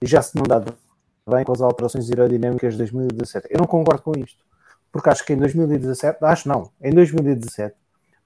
e 0.00 0.06
já 0.06 0.20
se 0.20 0.36
não 0.36 0.42
dá 0.42 0.60
bem 0.60 1.44
com 1.44 1.52
as 1.52 1.60
alterações 1.60 2.10
aerodinâmicas 2.10 2.74
de 2.74 2.78
2017. 2.78 3.48
Eu 3.50 3.58
não 3.58 3.66
concordo 3.66 4.02
com 4.02 4.12
isto, 4.18 4.44
porque 4.90 5.08
acho 5.08 5.24
que 5.24 5.32
em 5.32 5.38
2017, 5.38 6.24
acho 6.24 6.48
não, 6.48 6.70
em 6.80 6.92
2017, 6.92 7.74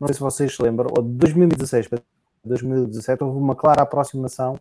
não 0.00 0.08
sei 0.08 0.14
se 0.14 0.20
vocês 0.20 0.54
se 0.54 0.62
lembram, 0.62 0.90
ou 0.96 1.02
de 1.02 1.10
2016 1.10 1.88
para 1.88 2.00
2017 2.44 3.24
houve 3.24 3.38
uma 3.38 3.54
clara 3.54 3.82
aproximação 3.82 4.58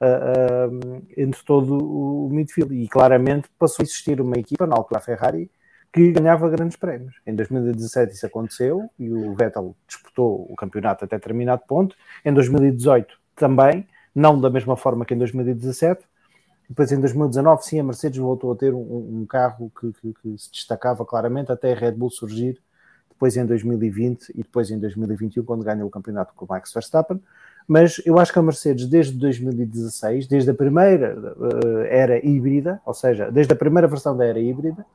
uh, 0.00 1.02
entre 1.16 1.42
todo 1.44 1.76
o 1.76 2.28
midfield 2.30 2.74
e 2.74 2.88
claramente 2.88 3.48
passou 3.58 3.82
a 3.82 3.84
existir 3.84 4.20
uma 4.20 4.36
equipa, 4.36 4.66
na 4.66 4.76
altura 4.76 4.98
a 4.98 5.02
Ferrari, 5.02 5.50
que 5.92 6.12
ganhava 6.12 6.48
grandes 6.48 6.76
prémios. 6.76 7.14
Em 7.26 7.34
2017 7.34 8.12
isso 8.12 8.26
aconteceu 8.26 8.90
e 8.98 9.10
o 9.10 9.34
Vettel 9.34 9.74
disputou 9.86 10.46
o 10.50 10.54
campeonato 10.56 11.04
até 11.04 11.16
determinado 11.16 11.62
ponto. 11.66 11.96
Em 12.24 12.32
2018 12.32 13.18
também, 13.34 13.86
não 14.14 14.40
da 14.40 14.50
mesma 14.50 14.76
forma 14.76 15.04
que 15.04 15.14
em 15.14 15.18
2017, 15.18 16.04
depois, 16.68 16.90
em 16.90 17.00
2019, 17.00 17.64
sim, 17.64 17.78
a 17.78 17.84
Mercedes 17.84 18.18
voltou 18.18 18.52
a 18.52 18.56
ter 18.56 18.74
um, 18.74 19.20
um 19.20 19.26
carro 19.26 19.70
que, 19.78 19.92
que, 19.92 20.14
que, 20.14 20.38
se 20.38 20.50
destacava 20.50 21.04
claramente 21.06 21.52
até 21.52 21.72
a 21.72 21.76
Red 21.76 21.92
Bull 21.92 22.10
surgir, 22.10 22.60
depois 23.08 23.36
em 23.36 23.46
2020 23.46 24.30
e 24.30 24.42
depois 24.42 24.70
em 24.70 24.78
2021, 24.78 25.44
quando 25.44 25.64
ganhou 25.64 25.86
o 25.86 25.90
campeonato 25.90 26.34
com 26.34 26.44
o 26.44 26.48
Max 26.48 26.72
Verstappen. 26.72 27.22
Mas 27.66 28.00
eu 28.04 28.18
acho 28.18 28.32
que 28.32 28.38
a 28.38 28.42
Mercedes, 28.42 28.86
desde 28.86 29.16
2016, 29.18 30.26
desde 30.26 30.50
a 30.50 30.54
primeira 30.54 31.16
uh, 31.16 31.78
era 31.88 32.24
híbrida, 32.24 32.80
ou 32.86 32.94
seja, 32.94 33.30
desde 33.30 33.52
a 33.52 33.56
primeira 33.56 33.88
versão 33.88 34.16
da 34.16 34.24
era 34.24 34.38
híbrida, 34.38 34.86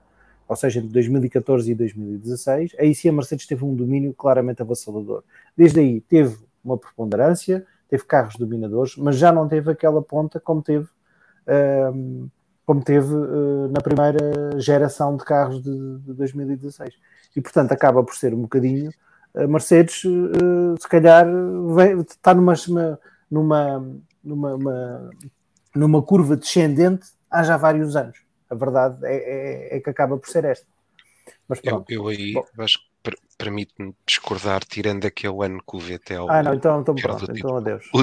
ou 0.48 0.56
seja, 0.56 0.80
entre 0.80 0.92
2014 0.92 1.72
e 1.72 1.76
2016, 1.76 2.76
aí 2.80 2.96
sim 2.96 3.10
a 3.10 3.14
Mercedes 3.14 3.46
teve 3.46 3.64
um 3.66 3.76
domínio 3.76 4.14
claramente 4.14 4.62
avassalador. 4.62 5.24
Desde 5.56 5.80
aí 5.80 6.02
teve 6.02 6.38
uma 6.64 6.78
preponderância, 6.78 7.66
teve 7.90 8.04
carros 8.04 8.36
dominadores, 8.36 8.96
mas 8.96 9.18
já 9.18 9.32
não 9.32 9.48
teve 9.48 9.72
aquela 9.72 10.02
ponta 10.02 10.40
como 10.40 10.62
teve 10.62 10.88
como 12.66 12.82
teve 12.84 13.14
uh, 13.14 13.68
na 13.70 13.82
primeira 13.82 14.58
geração 14.60 15.18
de 15.18 15.26
carros 15.26 15.62
de, 15.62 15.98
de, 16.00 16.14
2016. 16.14 16.94
E, 17.36 17.42
portanto, 17.42 17.72
acaba 17.72 18.04
por 18.04 18.16
ser 18.16 18.34
um 18.34 18.42
bocadinho. 18.44 18.92
A 19.36 19.48
Mercedes, 19.48 20.04
uh, 20.04 20.76
se 20.80 20.88
calhar, 20.88 21.26
vem, 21.76 22.00
está 22.02 22.34
numa, 22.34 22.54
numa, 23.30 23.98
numa, 24.24 24.56
uma, 24.56 25.10
numa 25.74 26.02
curva 26.02 26.36
descendente 26.36 27.08
há 27.30 27.44
já 27.44 27.58
vários 27.58 27.96
anos. 27.96 28.20
A 28.50 28.56
verdade 28.56 29.06
é, 29.06 29.16
é, 29.74 29.78
é 29.78 29.80
que 29.80 29.90
acaba 29.90 30.18
por 30.18 30.28
ser 30.30 30.44
esta. 30.44 30.68
Mas 31.48 31.62
pronto. 31.62 31.90
Eu, 31.90 32.02
eu 32.04 32.08
aí 32.10 32.34
Bom, 32.34 32.46
acho 32.60 32.80
que 32.80 32.91
permite-me 33.42 33.96
discordar, 34.06 34.64
tirando 34.64 35.06
aquele 35.06 35.44
ano 35.44 35.64
que 35.68 35.76
o 35.76 35.80
Vettel 35.80 36.30
ah, 36.30 36.44
não, 36.44 36.54
então, 36.54 36.82
então, 36.82 36.94
pronto, 36.94 37.26
o, 37.28 37.36
então 37.36 37.58
adeus. 37.58 37.90
O, 37.92 38.02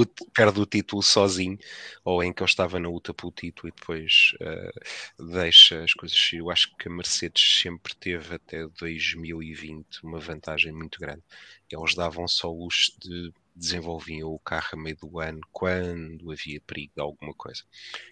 o, 0.00 0.06
perde 0.32 0.60
o 0.60 0.64
título 0.64 1.02
sozinho, 1.02 1.58
ou 2.02 2.22
em 2.22 2.32
que 2.32 2.42
ele 2.42 2.48
estava 2.48 2.80
na 2.80 2.88
luta 2.88 3.12
pelo 3.12 3.30
título 3.30 3.68
e 3.68 3.78
depois 3.78 4.32
uh, 4.40 5.26
deixa 5.32 5.84
as 5.84 5.92
coisas. 5.92 6.18
Eu 6.32 6.50
acho 6.50 6.74
que 6.76 6.88
a 6.88 6.90
Mercedes 6.90 7.60
sempre 7.60 7.94
teve 7.94 8.36
até 8.36 8.66
2020 8.66 10.04
uma 10.04 10.18
vantagem 10.18 10.72
muito 10.72 10.98
grande. 10.98 11.22
Eles 11.70 11.94
davam 11.94 12.26
só 12.26 12.50
o 12.50 12.64
luxo 12.64 12.92
de 12.98 13.30
desenvolviam 13.54 14.30
o 14.30 14.38
carro 14.38 14.68
a 14.72 14.76
meio 14.76 14.96
do 14.96 15.18
ano 15.18 15.40
quando 15.52 16.30
havia 16.30 16.60
perigo 16.60 16.92
de 16.94 17.02
alguma 17.02 17.34
coisa. 17.34 17.64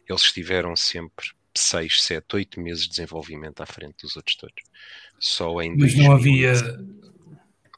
Eles 0.08 0.22
estiveram 0.22 0.74
sempre 0.74 1.30
6, 1.56 2.02
7, 2.02 2.36
8 2.36 2.60
meses 2.60 2.84
de 2.84 2.90
desenvolvimento 2.90 3.62
à 3.62 3.66
frente 3.66 4.02
dos 4.02 4.16
outros 4.16 4.36
todos. 4.36 4.62
Só 5.18 5.60
em 5.60 5.76
Mas 5.76 5.94
não 5.94 6.12
havia. 6.12 6.52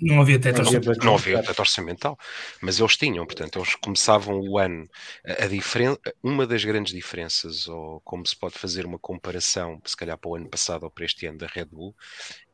Não 0.00 0.20
havia 0.20 0.38
teto 0.38 0.60
orçamental. 0.60 1.04
Não 1.04 1.14
havia 1.16 1.42
teto 1.42 1.58
orçamental, 1.58 2.18
mas 2.62 2.78
eles 2.78 2.96
tinham, 2.96 3.26
portanto, 3.26 3.58
eles 3.58 3.74
começavam 3.74 4.40
o 4.40 4.56
ano. 4.56 4.88
A, 5.26 5.44
a 5.44 5.48
diferença, 5.48 5.98
uma 6.22 6.46
das 6.46 6.64
grandes 6.64 6.92
diferenças, 6.92 7.66
ou 7.66 8.00
como 8.02 8.24
se 8.24 8.36
pode 8.36 8.56
fazer 8.56 8.86
uma 8.86 8.98
comparação, 8.98 9.80
se 9.84 9.96
calhar 9.96 10.16
para 10.16 10.30
o 10.30 10.36
ano 10.36 10.48
passado 10.48 10.84
ou 10.84 10.90
para 10.90 11.04
este 11.04 11.26
ano 11.26 11.38
da 11.38 11.48
Red 11.48 11.66
Bull, 11.66 11.96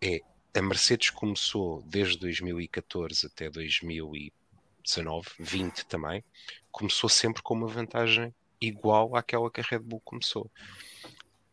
é 0.00 0.20
a 0.56 0.62
Mercedes 0.62 1.10
começou 1.10 1.82
desde 1.82 2.16
2014 2.18 3.26
até 3.26 3.50
2019, 3.50 5.28
20 5.38 5.84
também, 5.86 6.24
começou 6.70 7.10
sempre 7.10 7.42
com 7.42 7.54
uma 7.54 7.66
vantagem 7.66 8.32
igual 8.60 9.16
àquela 9.16 9.50
que 9.50 9.60
a 9.60 9.64
Red 9.68 9.80
Bull 9.80 10.00
começou. 10.04 10.50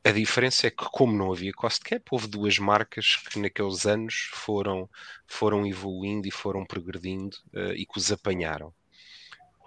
A 0.03 0.11
diferença 0.11 0.65
é 0.65 0.71
que, 0.71 0.83
como 0.91 1.15
não 1.15 1.31
havia 1.31 1.53
cost 1.53 1.79
cap, 1.83 2.03
houve 2.09 2.27
duas 2.27 2.57
marcas 2.57 3.17
que 3.17 3.37
naqueles 3.37 3.85
anos 3.85 4.29
foram, 4.33 4.89
foram 5.27 5.65
evoluindo 5.67 6.27
e 6.27 6.31
foram 6.31 6.65
progredindo 6.65 7.37
uh, 7.53 7.73
e 7.73 7.85
que 7.85 7.99
os 7.99 8.11
apanharam. 8.11 8.73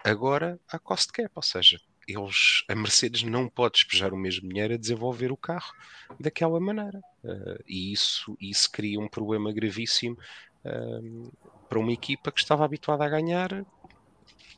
Agora 0.03 0.59
há 0.68 0.76
cost 0.76 1.12
cap, 1.12 1.30
ou 1.37 1.43
seja, 1.43 1.78
eles, 2.09 2.64
a 2.68 2.74
Mercedes 2.74 3.22
não 3.22 3.49
pode 3.49 3.74
despejar 3.74 4.12
o 4.12 4.16
mesmo 4.16 4.49
dinheiro 4.49 4.74
a 4.74 4.78
desenvolver 4.78 5.30
o 5.30 5.37
carro 5.37 5.72
daquela 6.18 6.59
maneira. 6.59 7.01
Uh, 7.22 7.62
e 7.64 7.93
isso, 7.93 8.37
isso 8.41 8.68
cria 8.72 8.99
um 8.99 9.09
problema 9.09 9.53
gravíssimo 9.53 10.18
uh, 10.64 11.32
para 11.68 11.78
uma 11.78 11.93
equipa 11.93 12.32
que 12.32 12.41
estava 12.41 12.64
habituada 12.64 13.05
a 13.05 13.09
ganhar 13.09 13.64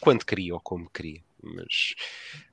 quando 0.00 0.24
queria 0.24 0.54
ou 0.54 0.60
como 0.60 0.88
queria. 0.88 1.25
Mas 1.43 1.95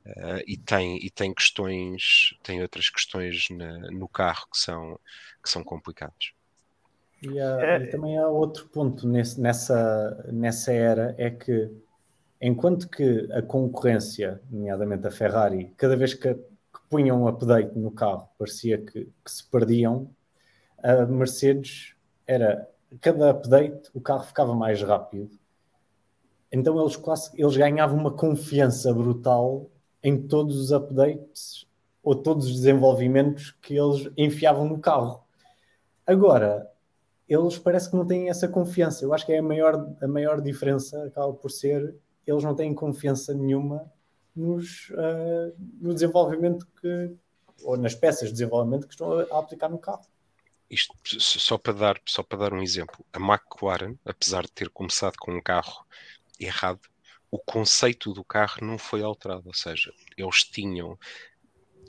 uh, 0.06 0.44
e 0.48 0.58
tem 0.58 0.98
e 1.04 1.10
tem 1.10 1.34
questões, 1.34 2.38
tem 2.44 2.62
outras 2.62 2.90
questões 2.90 3.48
na, 3.50 3.92
no 3.92 4.08
carro 4.08 4.48
que 4.52 4.60
são 4.60 5.00
que 5.42 5.50
são 5.50 5.64
complicadas. 5.64 6.34
E, 7.22 7.40
há, 7.40 7.62
é... 7.62 7.84
e 7.84 7.88
também 7.88 8.18
há 8.18 8.28
outro 8.28 8.68
ponto 8.68 9.08
nesse, 9.08 9.40
nessa 9.40 10.30
nessa 10.32 10.72
era 10.72 11.16
é 11.18 11.30
que 11.30 11.72
enquanto 12.42 12.90
que 12.90 13.30
a 13.32 13.42
concorrência, 13.42 14.42
nomeadamente 14.52 15.08
a 15.08 15.12
Ferrari, 15.12 15.74
cada 15.78 15.96
vez 15.96 16.14
que, 16.14 16.34
que 16.34 16.80
punham 16.90 17.24
um 17.24 17.28
update 17.28 17.78
no 17.78 17.92
carro 17.92 18.28
parecia 18.38 18.78
que, 18.78 19.06
que 19.06 19.32
se 19.32 19.44
perdiam, 19.50 20.10
a 20.78 21.06
Mercedes 21.06 21.96
era 22.28 22.70
cada 23.02 23.32
update 23.32 23.90
o 23.94 24.02
carro 24.02 24.24
ficava 24.24 24.54
mais 24.54 24.82
rápido. 24.82 25.32
Então 26.54 26.80
eles 26.80 26.95
quase 26.95 27.32
eles 27.34 27.58
ganhavam 27.58 27.97
uma 27.97 28.12
confiança 28.12 28.93
brutal 28.93 29.72
em 30.04 30.28
todos 30.28 30.56
os 30.56 30.72
updates 30.72 31.66
ou 32.04 32.16
todos 32.16 32.45
os 32.45 32.54
desenvolvimentos 32.54 33.58
que 33.60 33.76
eles 33.76 34.12
enfiavam 34.16 34.70
no 34.70 34.78
carro. 34.78 35.24
Agora, 36.06 36.70
eles 37.28 37.58
parece 37.58 37.89
que 37.89 37.95
não 37.95 38.06
têm 38.06 38.30
essa 38.30 38.47
confiança. 38.47 39.04
Eu 39.04 39.14
acho 39.14 39.26
que 39.26 39.32
é 39.32 39.39
a 39.39 39.43
maior, 39.43 39.95
a 39.99 40.08
maior 40.08 40.41
diferença, 40.41 41.06
acaba 41.06 41.34
por 41.34 41.49
ser, 41.49 41.95
eles 42.28 42.43
não 42.43 42.54
têm 42.54 42.74
confiança 42.76 43.34
nenhuma 43.34 43.91
nos, 44.36 44.89
uh, 44.91 45.56
no 45.82 45.93
desenvolvimento 45.93 46.68
que, 46.80 47.16
ou 47.64 47.78
nas 47.78 47.95
peças 47.95 48.28
de 48.28 48.34
desenvolvimento 48.34 48.86
que 48.86 48.93
estão 48.93 49.20
a 49.20 49.39
aplicar 49.39 49.70
no 49.70 49.80
carro 49.80 50.06
isto 50.74 50.95
só 51.20 51.58
para 51.58 51.74
dar 51.74 52.01
só 52.06 52.24
para 52.24 52.39
dar 52.39 52.54
um 52.54 52.62
exemplo 52.62 53.06
a 53.14 53.20
McLaren 53.20 53.95
apesar 54.04 54.43
de 54.43 54.51
ter 54.51 54.70
começado 54.70 55.16
com 55.20 55.32
um 55.32 55.41
carro 55.41 55.86
errado. 56.40 56.82
O 57.30 57.40
conceito 57.40 58.14
do 58.14 58.24
carro 58.24 58.58
não 58.62 58.78
foi 58.78 59.02
alterado 59.02 59.48
ou 59.48 59.54
seja 59.54 59.92
eles 60.18 60.44
tinham 60.44 60.98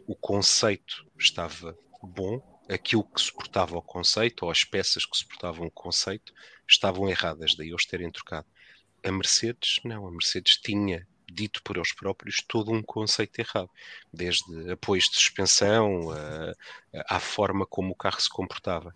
o 0.06 0.16
conceito 0.16 1.06
estava 1.18 1.76
bom 2.02 2.40
aquilo 2.68 3.04
que 3.04 3.20
suportava 3.20 3.76
o 3.76 3.82
conceito 3.82 4.44
ou 4.44 4.50
as 4.50 4.64
peças 4.64 5.04
que 5.04 5.16
suportavam 5.16 5.66
o 5.66 5.70
conceito 5.70 6.32
estavam 6.68 7.08
erradas 7.08 7.54
daí 7.54 7.68
eles 7.68 7.84
terem 7.86 8.10
trocado. 8.10 8.46
A 9.04 9.12
Mercedes 9.12 9.80
não. 9.84 10.06
A 10.06 10.10
Mercedes 10.10 10.56
tinha 10.56 11.06
dito 11.30 11.62
por 11.62 11.76
eles 11.76 11.92
próprios 11.92 12.42
todo 12.46 12.70
um 12.70 12.82
conceito 12.82 13.38
errado, 13.38 13.70
desde 14.12 14.70
apoios 14.70 15.08
de 15.08 15.16
suspensão 15.16 16.08
à 17.08 17.20
forma 17.20 17.66
como 17.66 17.92
o 17.92 17.96
carro 17.96 18.20
se 18.20 18.28
comportava. 18.28 18.94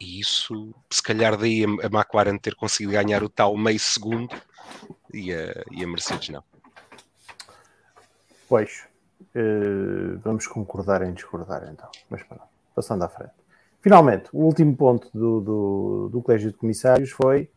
E 0.00 0.18
isso, 0.18 0.74
se 0.90 1.02
calhar 1.02 1.36
daí 1.36 1.64
a, 1.64 1.86
McLaren 1.86 2.38
ter 2.38 2.54
conseguido 2.54 2.92
ganhar 2.92 3.22
o 3.22 3.28
tal 3.28 3.56
meio 3.56 3.78
segundo 3.78 4.34
e 5.12 5.32
a, 5.32 5.64
e 5.70 5.84
a 5.84 5.86
Mercedes 5.86 6.28
não. 6.28 6.42
Pois, 8.48 8.86
uh, 9.34 10.18
vamos 10.18 10.46
concordar 10.46 11.02
em 11.02 11.12
discordar 11.12 11.68
então, 11.72 11.88
mas 12.10 12.22
pronto, 12.22 12.44
passando 12.74 13.04
à 13.04 13.08
frente. 13.08 13.32
Finalmente, 13.80 14.28
o 14.32 14.38
último 14.38 14.74
ponto 14.76 15.10
do, 15.12 15.40
do, 15.40 16.08
do 16.10 16.22
Colégio 16.22 16.50
de 16.50 16.56
Comissários 16.56 17.10
foi 17.10 17.50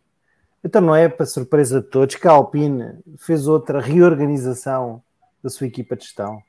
então 0.64 0.82
não 0.82 0.95
é 0.95 1.08
para 1.08 1.26
surpresa 1.26 1.82
de 1.82 1.88
todos 1.88 2.16
que 2.16 2.28
a 2.28 2.32
Alpine 2.32 2.99
fez 3.18 3.47
outra 3.47 3.80
reorganização 3.80 5.01
da 5.41 5.49
sua 5.49 5.68
equipa 5.68 5.95
de 5.95 6.03
gestão 6.03 6.41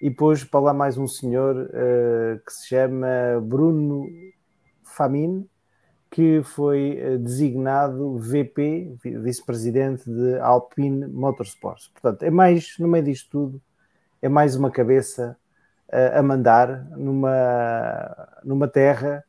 e 0.00 0.10
pôs 0.10 0.44
para 0.44 0.60
lá 0.60 0.74
mais 0.74 0.96
um 0.96 1.06
senhor 1.06 1.56
uh, 1.56 2.40
que 2.44 2.52
se 2.52 2.68
chama 2.68 3.08
Bruno 3.42 4.06
Famin, 4.84 5.48
que 6.10 6.42
foi 6.42 6.98
uh, 7.00 7.18
designado 7.18 8.18
VP, 8.18 8.96
vice-presidente 9.02 10.10
de 10.10 10.38
Alpine 10.40 11.06
Motorsports. 11.06 11.88
Portanto, 11.88 12.24
é 12.24 12.30
mais, 12.30 12.74
no 12.78 12.88
meio 12.88 13.04
disto 13.04 13.30
tudo, 13.30 13.62
é 14.20 14.28
mais 14.28 14.56
uma 14.56 14.70
cabeça 14.70 15.36
uh, 15.88 16.18
a 16.18 16.22
mandar 16.22 16.84
numa, 16.96 18.28
numa 18.42 18.66
terra 18.66 19.24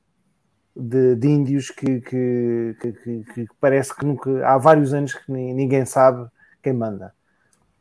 de, 0.75 1.15
de 1.15 1.27
índios 1.27 1.69
que, 1.69 2.01
que, 2.01 2.75
que, 2.81 3.23
que, 3.33 3.47
parece 3.59 3.95
que 3.95 4.03
nunca, 4.03 4.47
há 4.47 4.57
vários 4.57 4.93
anos 4.93 5.13
que 5.13 5.31
ninguém 5.31 5.85
sabe 5.85 6.27
quem 6.63 6.73
manda. 6.73 7.13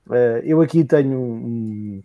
Uh, 0.07 0.45
eu 0.45 0.61
aqui 0.61 0.85
tenho, 0.85 2.03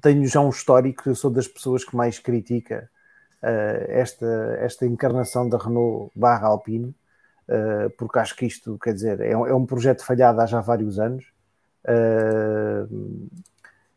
tenho 0.00 0.26
já 0.28 0.40
um 0.40 0.50
histórico, 0.50 1.08
eu 1.08 1.14
sou 1.16 1.30
das 1.30 1.48
pessoas 1.48 1.84
que 1.84 1.96
mais 1.96 2.20
critica 2.20 2.88
esta, 3.88 4.56
esta 4.60 4.86
encarnação 4.86 5.48
da 5.48 5.58
Renault 5.58 6.10
barra 6.14 6.48
Alpine, 6.48 6.94
uh, 7.48 7.90
porque 7.98 8.18
acho 8.18 8.36
que 8.36 8.46
isto, 8.46 8.78
quer 8.78 8.94
dizer, 8.94 9.20
é 9.20 9.36
um, 9.36 9.46
é 9.46 9.54
um 9.54 9.66
projeto 9.66 10.04
falhado 10.04 10.40
há 10.40 10.46
já 10.46 10.60
vários 10.60 10.98
anos 10.98 11.24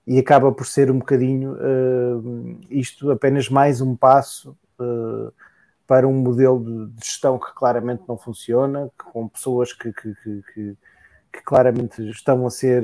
e 0.05 0.19
acaba 0.19 0.51
por 0.51 0.67
ser 0.67 0.91
um 0.91 0.99
bocadinho 0.99 1.57
isto 2.69 3.09
apenas 3.11 3.47
mais 3.47 3.79
um 3.79 3.95
passo 3.95 4.57
para 5.87 6.05
um 6.05 6.13
modelo 6.13 6.89
de 6.89 7.05
gestão 7.05 7.39
que 7.39 7.53
claramente 7.55 8.03
não 8.05 8.17
funciona, 8.17 8.91
com 8.97 9.25
pessoas 9.29 9.71
que, 9.71 9.93
que, 9.93 10.13
que, 10.13 10.77
que 11.31 11.41
claramente 11.45 12.01
estão 12.09 12.45
a 12.45 12.49
ser 12.49 12.83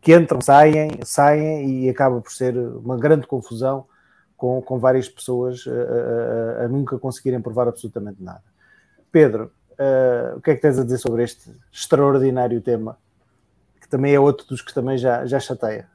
que, 0.00 0.14
entram, 0.14 0.40
saem, 0.40 0.90
saem 1.04 1.84
e 1.84 1.88
acaba 1.88 2.20
por 2.20 2.32
ser 2.32 2.56
uma 2.56 2.96
grande 2.96 3.26
confusão 3.26 3.86
com, 4.36 4.60
com 4.60 4.78
várias 4.78 5.08
pessoas 5.08 5.64
a, 5.66 6.62
a, 6.62 6.64
a 6.64 6.68
nunca 6.68 6.98
conseguirem 6.98 7.40
provar 7.40 7.68
absolutamente 7.68 8.22
nada. 8.22 8.42
Pedro, 9.10 9.50
uh, 9.72 10.36
o 10.36 10.40
que 10.40 10.50
é 10.50 10.54
que 10.54 10.60
tens 10.60 10.78
a 10.78 10.84
dizer 10.84 10.98
sobre 10.98 11.22
este 11.22 11.50
extraordinário 11.72 12.60
tema, 12.60 12.98
que 13.80 13.88
também 13.88 14.14
é 14.14 14.20
outro 14.20 14.46
dos 14.46 14.60
que 14.60 14.74
também 14.74 14.98
já, 14.98 15.24
já 15.24 15.40
chateia? 15.40 15.88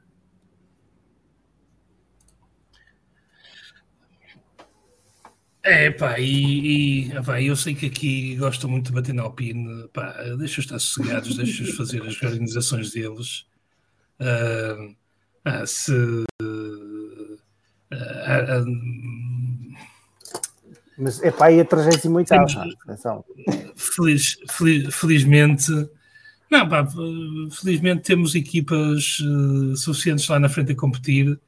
É, 5.64 5.90
pá, 5.90 6.18
e, 6.18 7.06
e 7.06 7.22
pá, 7.24 7.40
eu 7.40 7.54
sei 7.54 7.74
que 7.74 7.86
aqui 7.86 8.36
gostam 8.36 8.68
muito 8.68 8.86
de 8.86 8.92
bater 8.92 9.14
na 9.14 9.22
Alpine, 9.22 9.88
pá, 9.92 10.12
deixa-os 10.36 10.64
estar 10.66 10.78
sossegados, 10.78 11.36
deixa-os 11.36 11.76
fazer 11.76 12.02
as 12.02 12.20
organizações 12.20 12.90
deles. 12.92 13.46
Uh, 14.20 14.94
ah, 15.44 15.66
se. 15.66 15.92
Uh, 15.92 17.38
mas 20.98 21.22
é 21.22 21.30
pá, 21.30 21.50
e 21.50 21.60
a 21.60 21.64
38 21.64 22.34
atenção. 22.34 23.24
Feliz, 23.74 24.38
feliz, 24.50 24.94
felizmente. 24.94 25.70
Não, 26.50 26.68
pá, 26.68 26.86
felizmente 27.50 28.02
temos 28.02 28.34
equipas 28.34 29.18
uh, 29.20 29.76
suficientes 29.76 30.28
lá 30.28 30.38
na 30.38 30.48
frente 30.48 30.72
a 30.72 30.76
competir. 30.76 31.40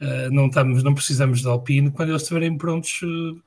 Uh, 0.00 0.30
não, 0.32 0.46
estamos, 0.46 0.82
não 0.82 0.94
precisamos 0.94 1.40
de 1.40 1.46
Alpine. 1.46 1.90
Quando 1.90 2.10
eles 2.10 2.22
estiverem 2.22 2.58
prontos, 2.58 3.00
uh, 3.02 3.40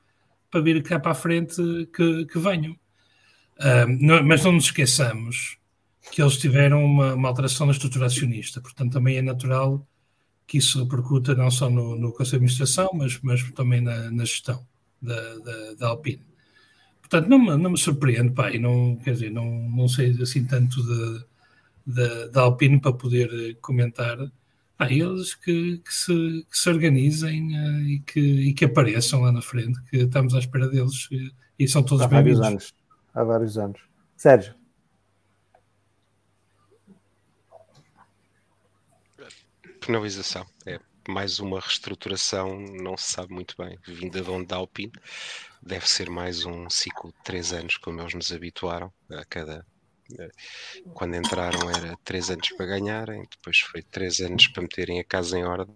para 0.54 0.60
vir 0.60 0.80
cá 0.84 1.00
para 1.00 1.10
a 1.10 1.16
frente 1.16 1.56
que, 1.92 2.26
que 2.26 2.38
venham. 2.38 2.76
não, 3.98 4.22
mas 4.22 4.44
não 4.44 4.52
nos 4.52 4.66
esqueçamos 4.66 5.58
que 6.12 6.22
eles 6.22 6.36
tiveram 6.36 6.84
uma, 6.84 7.14
uma, 7.14 7.28
alteração 7.28 7.66
na 7.66 7.72
estrutura 7.72 8.06
acionista, 8.06 8.60
portanto 8.60 8.92
também 8.92 9.16
é 9.16 9.22
natural 9.22 9.84
que 10.46 10.58
isso 10.58 10.84
repercuta 10.84 11.34
não 11.34 11.50
só 11.50 11.68
no, 11.68 11.96
no 11.96 12.12
Conselho 12.12 12.30
de 12.30 12.36
Administração, 12.36 12.88
mas, 12.94 13.18
mas 13.20 13.42
também 13.50 13.80
na, 13.80 14.12
na 14.12 14.24
gestão 14.24 14.64
da, 15.02 15.38
da, 15.38 15.74
da, 15.74 15.88
Alpine. 15.88 16.22
Portanto, 17.00 17.28
não, 17.28 17.38
me, 17.38 17.56
não 17.56 17.70
me 17.70 17.78
surpreende, 17.78 18.32
e 18.52 18.58
não, 18.60 18.94
quer 19.02 19.14
dizer, 19.14 19.30
não, 19.30 19.68
não 19.70 19.88
sei 19.88 20.10
assim 20.22 20.44
tanto 20.44 20.76
da 22.30 22.42
Alpine 22.42 22.80
para 22.80 22.92
poder 22.92 23.56
comentar, 23.60 24.18
ah, 24.78 24.92
eles 24.92 25.34
que, 25.34 25.78
que, 25.78 25.94
se, 25.94 26.46
que 26.50 26.58
se 26.58 26.68
organizem 26.68 27.56
uh, 27.56 27.80
e, 27.82 28.00
que, 28.00 28.20
e 28.20 28.54
que 28.54 28.64
apareçam 28.64 29.20
lá 29.20 29.30
na 29.30 29.40
frente, 29.40 29.80
que 29.84 29.98
estamos 29.98 30.34
à 30.34 30.38
espera 30.38 30.68
deles 30.68 31.08
e, 31.12 31.32
e 31.58 31.68
são 31.68 31.82
todos 31.82 32.04
bem-vindos. 32.06 32.40
Há 32.40 32.42
vários 32.42 32.52
anos. 32.52 32.74
Há 33.14 33.24
vários 33.24 33.58
anos. 33.58 33.80
Sérgio. 34.16 34.54
Penalização. 39.80 40.44
É 40.66 40.80
mais 41.08 41.38
uma 41.38 41.60
reestruturação, 41.60 42.58
não 42.58 42.96
se 42.96 43.12
sabe 43.12 43.32
muito 43.32 43.54
bem, 43.56 43.78
vinda 43.86 44.22
de 44.22 44.30
onde 44.30 44.46
da 44.46 44.56
Alpine. 44.56 44.92
Deve 45.62 45.88
ser 45.88 46.10
mais 46.10 46.44
um 46.44 46.68
ciclo 46.68 47.12
de 47.12 47.22
três 47.22 47.52
anos, 47.52 47.76
como 47.76 48.00
eles 48.00 48.14
nos 48.14 48.32
habituaram 48.32 48.92
a 49.10 49.24
cada 49.24 49.64
quando 50.92 51.16
entraram 51.16 51.70
era 51.70 51.96
três 52.04 52.30
anos 52.30 52.50
para 52.50 52.66
ganharem, 52.66 53.26
depois 53.30 53.60
foi 53.60 53.82
três 53.82 54.20
anos 54.20 54.48
para 54.48 54.62
meterem 54.62 55.00
a 55.00 55.04
casa 55.04 55.38
em 55.38 55.44
ordem 55.44 55.74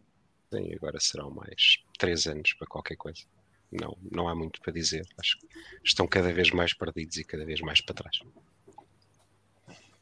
e 0.53 0.75
agora 0.75 0.99
serão 1.01 1.31
mais 1.31 1.83
três 1.99 2.27
anos 2.27 2.53
para 2.55 2.67
qualquer 2.67 2.97
coisa. 2.97 3.23
Não, 3.71 3.97
não 4.11 4.29
há 4.29 4.35
muito 4.35 4.61
para 4.61 4.73
dizer. 4.73 5.07
Acho 5.19 5.39
que 5.39 5.47
estão 5.85 6.07
cada 6.07 6.33
vez 6.33 6.51
mais 6.51 6.73
perdidos 6.73 7.17
e 7.19 7.25
cada 7.25 7.45
vez 7.45 7.61
mais 7.61 7.81
para 7.81 7.95
trás. 7.95 8.19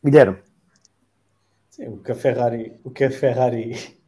Guilherme. 0.05 0.39
Sim, 1.71 1.89
o 1.89 1.99
que 1.99 2.13
a 2.13 2.15
Ferrari, 2.15 2.81
o 2.85 2.91
que 2.91 3.05
a 3.05 3.11
Ferrari, 3.11 3.99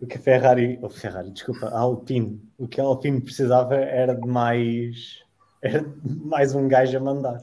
o 0.00 0.06
que 0.06 0.16
a 0.16 0.20
Ferrari, 0.20 0.78
oh, 0.82 0.88
Ferrari, 0.88 1.30
desculpa, 1.30 1.66
a 1.68 1.78
Alpine, 1.78 2.42
o 2.56 2.66
que 2.66 2.80
a 2.80 2.84
Alpine 2.84 3.20
precisava 3.20 3.76
era 3.76 4.14
de 4.14 4.26
mais, 4.26 5.22
era 5.62 5.82
de 5.82 6.24
mais 6.24 6.54
um 6.54 6.66
gajo 6.66 6.96
a 6.96 7.00
mandar 7.00 7.42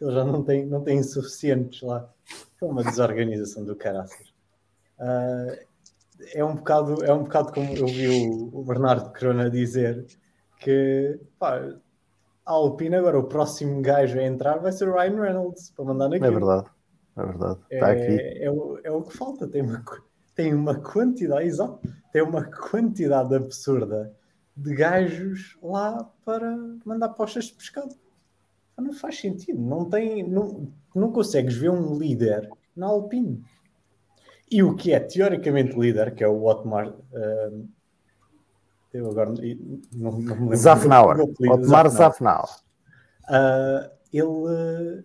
Ele 0.00 0.12
já 0.12 0.24
não 0.24 0.42
tem, 0.42 0.66
não 0.66 0.82
tem 0.82 1.02
suficientes 1.02 1.82
lá. 1.82 2.08
É 2.60 2.64
uma 2.64 2.84
desorganização 2.84 3.64
do 3.64 3.74
caraças. 3.74 4.28
Uh, 4.98 5.68
é 6.32 6.44
um 6.44 6.56
bocado 6.56 7.04
é 7.04 7.12
um 7.12 7.22
bocado 7.22 7.52
como 7.52 7.72
eu 7.76 7.86
vi 7.86 8.08
o, 8.08 8.50
o 8.52 8.64
Bernardo 8.64 9.12
Corona 9.12 9.48
dizer 9.48 10.04
que 10.58 11.20
pá, 11.38 11.60
a 12.44 12.52
Alpine 12.52 12.96
agora 12.96 13.18
o 13.18 13.24
próximo 13.24 13.80
gajo 13.80 14.18
a 14.18 14.24
entrar 14.24 14.58
vai 14.58 14.72
ser 14.72 14.88
o 14.88 14.94
Ryan 14.94 15.20
Reynolds 15.20 15.70
para 15.70 15.84
mandar 15.84 16.08
naquilo. 16.08 16.26
É 16.26 16.30
verdade, 16.30 16.66
é 17.16 17.22
verdade. 17.24 17.60
Está 17.70 17.88
é, 17.90 17.92
aqui. 17.92 18.42
É, 18.42 18.50
o, 18.50 18.80
é 18.82 18.90
o 18.90 19.02
que 19.02 19.16
falta, 19.16 19.46
tem 19.46 19.62
uma, 19.62 19.84
tem 20.34 20.54
uma 20.54 20.74
quantidade, 20.74 21.46
exato, 21.46 21.80
tem 22.12 22.22
uma 22.22 22.44
quantidade 22.44 23.34
absurda 23.34 24.12
de 24.56 24.74
gajos 24.74 25.56
lá 25.62 26.10
para 26.24 26.56
mandar 26.84 27.10
postas 27.10 27.44
de 27.44 27.54
pescado. 27.54 27.94
Não 28.78 28.92
faz 28.92 29.18
sentido, 29.18 29.60
não 29.60 29.88
tem, 29.88 30.22
não, 30.22 30.72
não 30.94 31.12
consegues 31.12 31.56
ver 31.56 31.70
um 31.70 31.98
líder 31.98 32.48
na 32.76 32.86
Alpine. 32.86 33.44
E 34.50 34.62
o 34.62 34.74
que 34.74 34.92
é 34.92 35.00
teoricamente 35.00 35.78
líder, 35.78 36.14
que 36.14 36.22
é 36.22 36.28
o 36.28 36.44
Otmar. 36.44 36.88
Uh, 36.88 37.68
eu 38.92 39.10
agora 39.10 39.30
não, 39.92 40.12
não 40.12 40.18
me 40.18 40.28
lembro. 40.28 40.56
Zafnauer. 40.56 41.20
Otmar 41.20 41.88
Zafnauer. 41.90 42.48
Uh, 43.28 43.90
ele, 44.12 45.04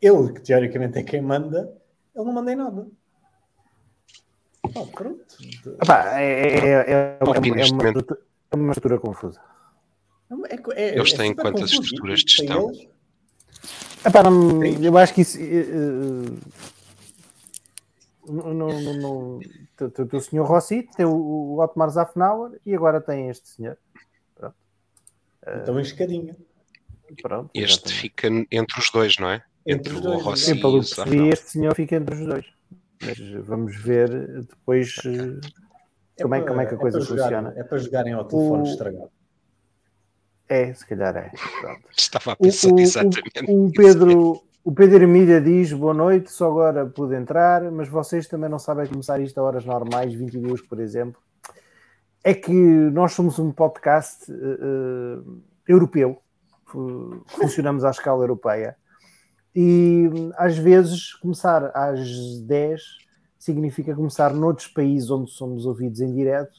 ele, 0.00 0.32
que 0.32 0.42
teoricamente 0.42 0.98
é 0.98 1.02
quem 1.02 1.20
manda, 1.20 1.72
ele 2.14 2.24
não 2.24 2.32
manda 2.32 2.52
em 2.52 2.56
nada. 2.56 2.86
Ah, 4.64 4.86
pronto. 4.92 5.24
Epá, 5.82 6.20
é, 6.20 6.24
é, 6.24 6.68
é, 6.68 7.18
é, 7.20 7.24
uma, 7.24 7.90
é 8.50 8.56
uma 8.56 8.72
estrutura 8.72 9.00
confusa. 9.00 9.40
Eles 10.76 11.12
têm 11.12 11.34
quantas 11.34 11.70
estruturas 11.70 12.20
de 12.20 12.32
gestão? 12.36 12.72
Eu 14.80 14.98
acho 14.98 15.14
que 15.14 15.20
isso. 15.20 15.38
Uh, 15.38 16.38
no, 18.28 18.54
no, 18.54 18.94
no, 18.94 19.40
o 20.12 20.20
senhor 20.20 20.44
Rossi, 20.46 20.88
tem 20.96 21.06
o, 21.06 21.14
o 21.14 21.62
Otmar 21.62 21.90
Zafnauer 21.90 22.58
e 22.66 22.74
agora 22.74 23.00
tem 23.00 23.28
este 23.28 23.48
senhor. 23.48 23.78
Pronto. 24.34 24.56
Então, 25.46 25.78
escadinha. 25.78 26.36
Pronto, 27.22 27.50
este 27.54 27.88
exatamente. 27.88 28.00
fica 28.00 28.26
entre 28.50 28.80
os 28.80 28.90
dois, 28.90 29.16
não 29.18 29.30
é? 29.30 29.44
Entre, 29.64 29.94
entre 29.94 30.08
os 30.08 30.24
dois. 30.24 30.40
Sim, 30.40 30.60
pelo 30.60 30.80
percebi, 30.80 31.28
este 31.28 31.50
senhor 31.50 31.74
fica 31.74 31.96
entre 31.96 32.14
os 32.16 32.26
dois. 32.26 32.46
Mas 33.00 33.18
vamos 33.44 33.76
ver 33.76 34.42
depois 34.42 34.96
é 36.18 36.22
como, 36.22 36.34
é, 36.34 36.40
para, 36.40 36.48
como 36.48 36.60
é 36.60 36.66
que 36.66 36.74
a 36.74 36.78
coisa 36.78 36.98
é 36.98 37.00
funciona. 37.02 37.50
Jogar, 37.50 37.56
é 37.58 37.64
para 37.64 37.78
jogarem 37.78 38.12
ao 38.12 38.24
telefone 38.24 38.62
o... 38.62 38.66
estragado. 38.66 39.10
É, 40.48 40.72
se 40.72 40.86
calhar 40.86 41.16
é. 41.16 41.32
Estava 41.96 42.32
a 42.32 42.36
pensar 42.36 42.72
o, 42.72 42.80
exatamente. 42.80 43.44
O, 43.48 43.66
o 43.66 43.72
Pedro, 43.72 44.42
o 44.64 44.72
Pedro 44.72 45.04
Emília 45.04 45.40
diz 45.40 45.72
boa 45.72 45.94
noite, 45.94 46.30
só 46.30 46.48
agora 46.48 46.86
pude 46.86 47.14
entrar, 47.14 47.70
mas 47.70 47.88
vocês 47.88 48.26
também 48.28 48.48
não 48.48 48.58
sabem 48.58 48.86
começar 48.86 49.20
isto 49.20 49.38
a 49.38 49.42
horas 49.42 49.64
normais, 49.64 50.14
22, 50.14 50.62
por 50.62 50.80
exemplo. 50.80 51.20
É 52.22 52.34
que 52.34 52.52
nós 52.52 53.12
somos 53.12 53.38
um 53.38 53.52
podcast 53.52 54.30
uh, 54.30 55.42
europeu, 55.66 56.20
funcionamos 57.26 57.84
à 57.84 57.90
escala 57.90 58.24
europeia, 58.24 58.76
e 59.54 60.10
às 60.36 60.58
vezes 60.58 61.14
começar 61.14 61.70
às 61.72 62.40
10 62.40 62.82
significa 63.38 63.94
começar 63.94 64.34
noutros 64.34 64.66
países 64.66 65.10
onde 65.10 65.30
somos 65.30 65.64
ouvidos 65.64 66.00
em 66.00 66.12
direto 66.12 66.54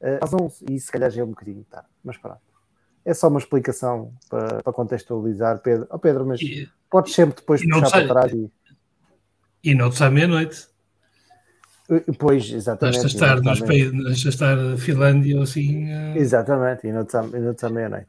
uh, 0.00 0.22
às 0.22 0.32
11, 0.32 0.64
e 0.70 0.78
se 0.78 0.90
calhar 0.90 1.10
já 1.10 1.22
é 1.22 1.24
um 1.24 1.30
bocadinho 1.30 1.64
tarde, 1.68 1.88
mas 2.04 2.16
pronto. 2.16 2.49
É 3.04 3.14
só 3.14 3.28
uma 3.28 3.38
explicação 3.38 4.12
para, 4.28 4.62
para 4.62 4.72
contextualizar, 4.72 5.58
Pedro. 5.60 5.86
Oh, 5.90 5.98
Pedro, 5.98 6.26
mas 6.26 6.40
e, 6.40 6.68
podes 6.90 7.14
sempre 7.14 7.36
depois 7.36 7.62
puxar 7.62 7.86
sai, 7.86 8.06
para 8.06 8.20
trás 8.20 8.32
e. 8.32 8.50
E 9.62 9.74
não 9.74 9.90
à 10.06 10.10
meia-noite. 10.10 10.68
Pois, 12.18 12.50
exatamente. 12.50 13.02
Basta 13.02 13.08
estar, 13.08 13.40
nos 13.40 13.60
países, 13.60 14.24
estar 14.28 14.56
Finlândia 14.78 15.36
ou 15.36 15.42
assim. 15.42 15.86
Uh... 15.86 16.16
Exatamente, 16.16 16.86
e 16.86 16.92
não 16.92 17.02
à 17.10 17.70
meia-noite. 17.70 18.08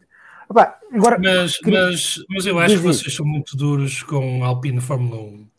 Agora, 0.93 1.17
mas, 1.17 1.57
mas, 1.65 2.15
mas 2.29 2.45
eu 2.45 2.59
acho 2.59 2.75
que 2.75 2.81
vocês 2.81 3.15
são 3.15 3.25
muito 3.25 3.55
duros 3.55 4.03
com 4.03 4.43
Alpine 4.43 4.81
Fórmula 4.81 5.21
1 5.21 5.50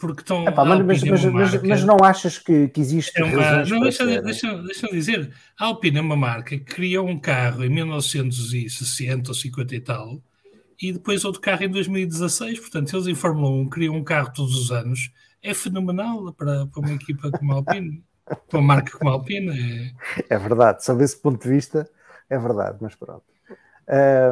porque 0.00 0.22
estão. 0.22 0.48
Epá, 0.48 0.64
mas, 0.64 0.82
mas, 0.84 1.04
mas, 1.04 1.24
mas, 1.26 1.62
mas, 1.62 1.84
não 1.84 1.98
achas 2.02 2.38
que, 2.38 2.68
que 2.68 2.80
existe. 2.80 3.12
É 3.20 3.22
uma, 3.22 3.64
não, 3.64 3.80
deixa, 3.80 4.04
deixa, 4.22 4.62
deixa 4.62 4.86
eu 4.86 4.92
dizer. 4.92 5.30
A 5.58 5.66
Alpine 5.66 5.98
é 5.98 6.00
uma 6.00 6.16
marca 6.16 6.56
que 6.56 6.64
criou 6.64 7.06
um 7.06 7.18
carro 7.18 7.62
em 7.62 7.68
1960 7.68 9.30
ou 9.30 9.34
50 9.34 9.74
e 9.74 9.80
tal, 9.80 10.22
e 10.80 10.92
depois 10.92 11.24
outro 11.24 11.40
carro 11.40 11.62
em 11.62 11.68
2016. 11.68 12.58
Portanto, 12.58 12.96
eles 12.96 13.06
em 13.06 13.14
Fórmula 13.14 13.50
1 13.50 13.68
criam 13.68 13.94
um 13.94 14.02
carro 14.02 14.32
todos 14.32 14.56
os 14.56 14.72
anos. 14.72 15.12
É 15.42 15.52
fenomenal 15.52 16.32
para, 16.32 16.66
para 16.66 16.80
uma 16.80 16.92
equipa 16.92 17.30
como 17.30 17.52
a 17.52 17.56
Alpine, 17.56 18.02
para 18.24 18.58
uma 18.58 18.74
marca 18.74 18.98
como 18.98 19.10
a 19.10 19.12
Alpine. 19.12 19.94
É, 20.30 20.34
é 20.34 20.38
verdade, 20.38 20.82
sob 20.82 21.04
esse 21.04 21.20
ponto 21.20 21.42
de 21.42 21.48
vista, 21.48 21.88
é 22.28 22.38
verdade, 22.38 22.78
mas 22.80 22.94
pronto. 22.94 23.24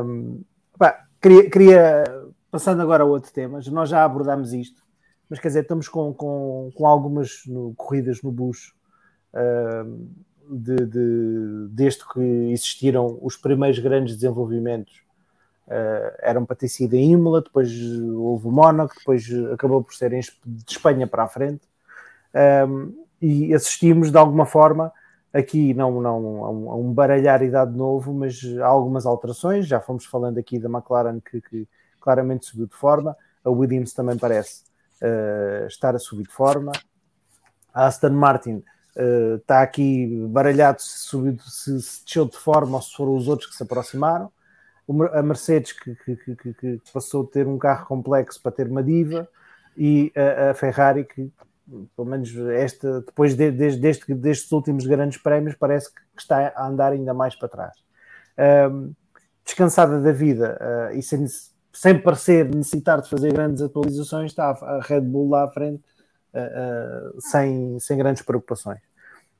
Um, 0.04 0.42
pá, 0.78 1.04
queria, 1.20 1.50
queria, 1.50 2.04
passando 2.50 2.80
agora 2.80 3.02
a 3.02 3.06
outro 3.06 3.32
tema, 3.32 3.60
nós 3.70 3.90
já 3.90 4.04
abordámos 4.04 4.52
isto 4.54 4.87
mas 5.28 5.38
quer 5.38 5.48
dizer, 5.48 5.62
estamos 5.62 5.88
com, 5.88 6.12
com, 6.14 6.70
com 6.74 6.86
algumas 6.86 7.42
no, 7.46 7.74
corridas 7.74 8.22
no 8.22 8.32
bus 8.32 8.72
uh, 9.34 10.08
de, 10.48 10.86
de, 10.86 11.68
desde 11.70 12.06
que 12.08 12.20
existiram 12.52 13.18
os 13.20 13.36
primeiros 13.36 13.78
grandes 13.78 14.14
desenvolvimentos. 14.14 15.02
Uh, 15.66 16.16
eram 16.20 16.46
para 16.46 16.56
ter 16.56 16.68
sido 16.68 16.94
em 16.94 17.12
Imola, 17.12 17.42
depois 17.42 17.70
houve 18.16 18.48
o 18.48 18.50
Mónaco, 18.50 18.94
depois 18.98 19.28
acabou 19.52 19.84
por 19.84 19.94
ser 19.94 20.10
de 20.10 20.72
Espanha 20.72 21.06
para 21.06 21.24
a 21.24 21.28
frente. 21.28 21.60
Um, 22.66 23.04
e 23.20 23.52
assistimos 23.52 24.10
de 24.10 24.16
alguma 24.16 24.46
forma 24.46 24.92
aqui 25.32 25.74
não, 25.74 26.00
não 26.00 26.44
a 26.44 26.50
um, 26.50 26.70
a 26.70 26.76
um 26.76 26.92
baralhar 26.92 27.42
idade 27.42 27.76
novo, 27.76 28.14
mas 28.14 28.40
há 28.60 28.66
algumas 28.66 29.04
alterações. 29.04 29.66
Já 29.66 29.78
fomos 29.78 30.06
falando 30.06 30.38
aqui 30.38 30.58
da 30.58 30.70
McLaren 30.70 31.20
que, 31.20 31.42
que 31.42 31.68
claramente 32.00 32.46
subiu 32.46 32.66
de 32.66 32.74
forma, 32.74 33.14
a 33.44 33.50
Williams 33.50 33.92
também 33.92 34.16
parece 34.16 34.68
uh, 35.02 35.66
estar 35.66 35.94
a 35.94 35.98
subir 35.98 36.24
de 36.24 36.32
forma. 36.32 36.72
A 37.72 37.86
Aston 37.86 38.10
Martin 38.10 38.62
uh, 38.96 39.36
está 39.36 39.62
aqui 39.62 40.06
baralhado 40.28 40.80
se, 40.80 41.00
subiu, 41.00 41.36
se, 41.40 41.80
se 41.82 42.04
desceu 42.04 42.26
de 42.26 42.36
forma 42.36 42.76
ou 42.76 42.82
se 42.82 42.94
foram 42.94 43.14
os 43.14 43.28
outros 43.28 43.50
que 43.50 43.56
se 43.56 43.62
aproximaram. 43.62 44.30
A 45.12 45.22
Mercedes, 45.22 45.72
que, 45.72 45.94
que, 45.96 46.16
que, 46.16 46.54
que 46.54 46.80
passou 46.92 47.22
de 47.22 47.30
ter 47.30 47.46
um 47.46 47.58
carro 47.58 47.86
complexo 47.86 48.40
para 48.40 48.52
ter 48.52 48.66
uma 48.68 48.82
diva, 48.82 49.28
e 49.76 50.10
a, 50.16 50.50
a 50.50 50.54
Ferrari, 50.54 51.04
que 51.04 51.30
pelo 51.94 52.08
menos 52.08 52.34
esta, 52.36 53.02
depois 53.02 53.34
de, 53.34 53.50
de, 53.50 53.76
deste, 53.76 54.14
destes 54.14 54.50
últimos 54.52 54.86
grandes 54.86 55.18
prémios, 55.18 55.54
parece 55.54 55.92
que 55.92 56.00
está 56.16 56.52
a 56.56 56.66
andar 56.66 56.92
ainda 56.92 57.12
mais 57.12 57.34
para 57.34 57.48
trás. 57.48 57.74
Um, 58.70 58.94
descansada 59.44 60.00
da 60.00 60.12
vida 60.12 60.58
uh, 60.60 60.96
e 60.96 61.02
sem, 61.02 61.26
sem 61.78 61.96
parecer 61.96 62.44
necessitar 62.44 63.00
de 63.00 63.08
fazer 63.08 63.32
grandes 63.32 63.62
atualizações, 63.62 64.32
está 64.32 64.50
a 64.50 64.80
Red 64.82 65.02
Bull 65.02 65.30
lá 65.30 65.44
à 65.44 65.48
frente 65.48 65.80
uh, 66.34 67.16
uh, 67.16 67.20
sem, 67.20 67.78
sem 67.78 67.96
grandes 67.96 68.22
preocupações. 68.22 68.80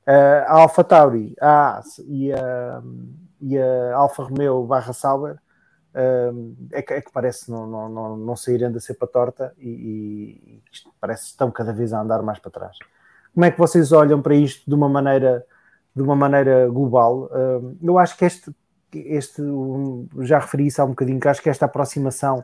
Uh, 0.07 0.45
a 0.47 0.61
Alfa 0.61 0.81
Tauri 0.81 1.35
a, 1.41 1.81
e, 2.07 2.31
a, 2.31 2.81
e 3.41 3.57
a 3.57 3.93
Alfa 3.93 4.23
Romeo 4.23 4.63
barra 4.63 4.93
Sauber 4.93 5.37
é 6.71 6.81
que, 6.81 6.93
é, 6.93 7.01
que, 7.01 7.11
parece 7.11 7.51
não, 7.51 7.67
não, 7.67 7.89
não, 7.89 8.15
não 8.15 8.35
saírem 8.37 8.71
da 8.71 8.79
cepa 8.79 9.05
torta 9.05 9.53
e, 9.57 9.69
e 9.69 10.63
parece 11.01 11.23
que 11.23 11.29
estão 11.31 11.51
cada 11.51 11.73
vez 11.73 11.91
a 11.91 11.99
andar 11.99 12.21
mais 12.21 12.39
para 12.39 12.51
trás. 12.51 12.77
Como 13.33 13.43
é 13.43 13.51
que 13.51 13.59
vocês 13.59 13.91
olham 13.91 14.21
para 14.21 14.35
isto 14.35 14.63
de 14.65 14.73
uma 14.73 14.87
maneira, 14.87 15.45
de 15.93 16.01
uma 16.01 16.15
maneira 16.15 16.69
global? 16.69 17.29
eu 17.83 17.97
acho 17.97 18.15
que 18.15 18.23
este 18.23 18.49
este, 18.93 19.41
já 20.21 20.39
referi 20.39 20.67
isso 20.67 20.81
há 20.81 20.85
um 20.85 20.89
bocadinho, 20.89 21.19
que 21.19 21.27
acho 21.27 21.41
que 21.41 21.49
esta 21.49 21.65
aproximação 21.65 22.43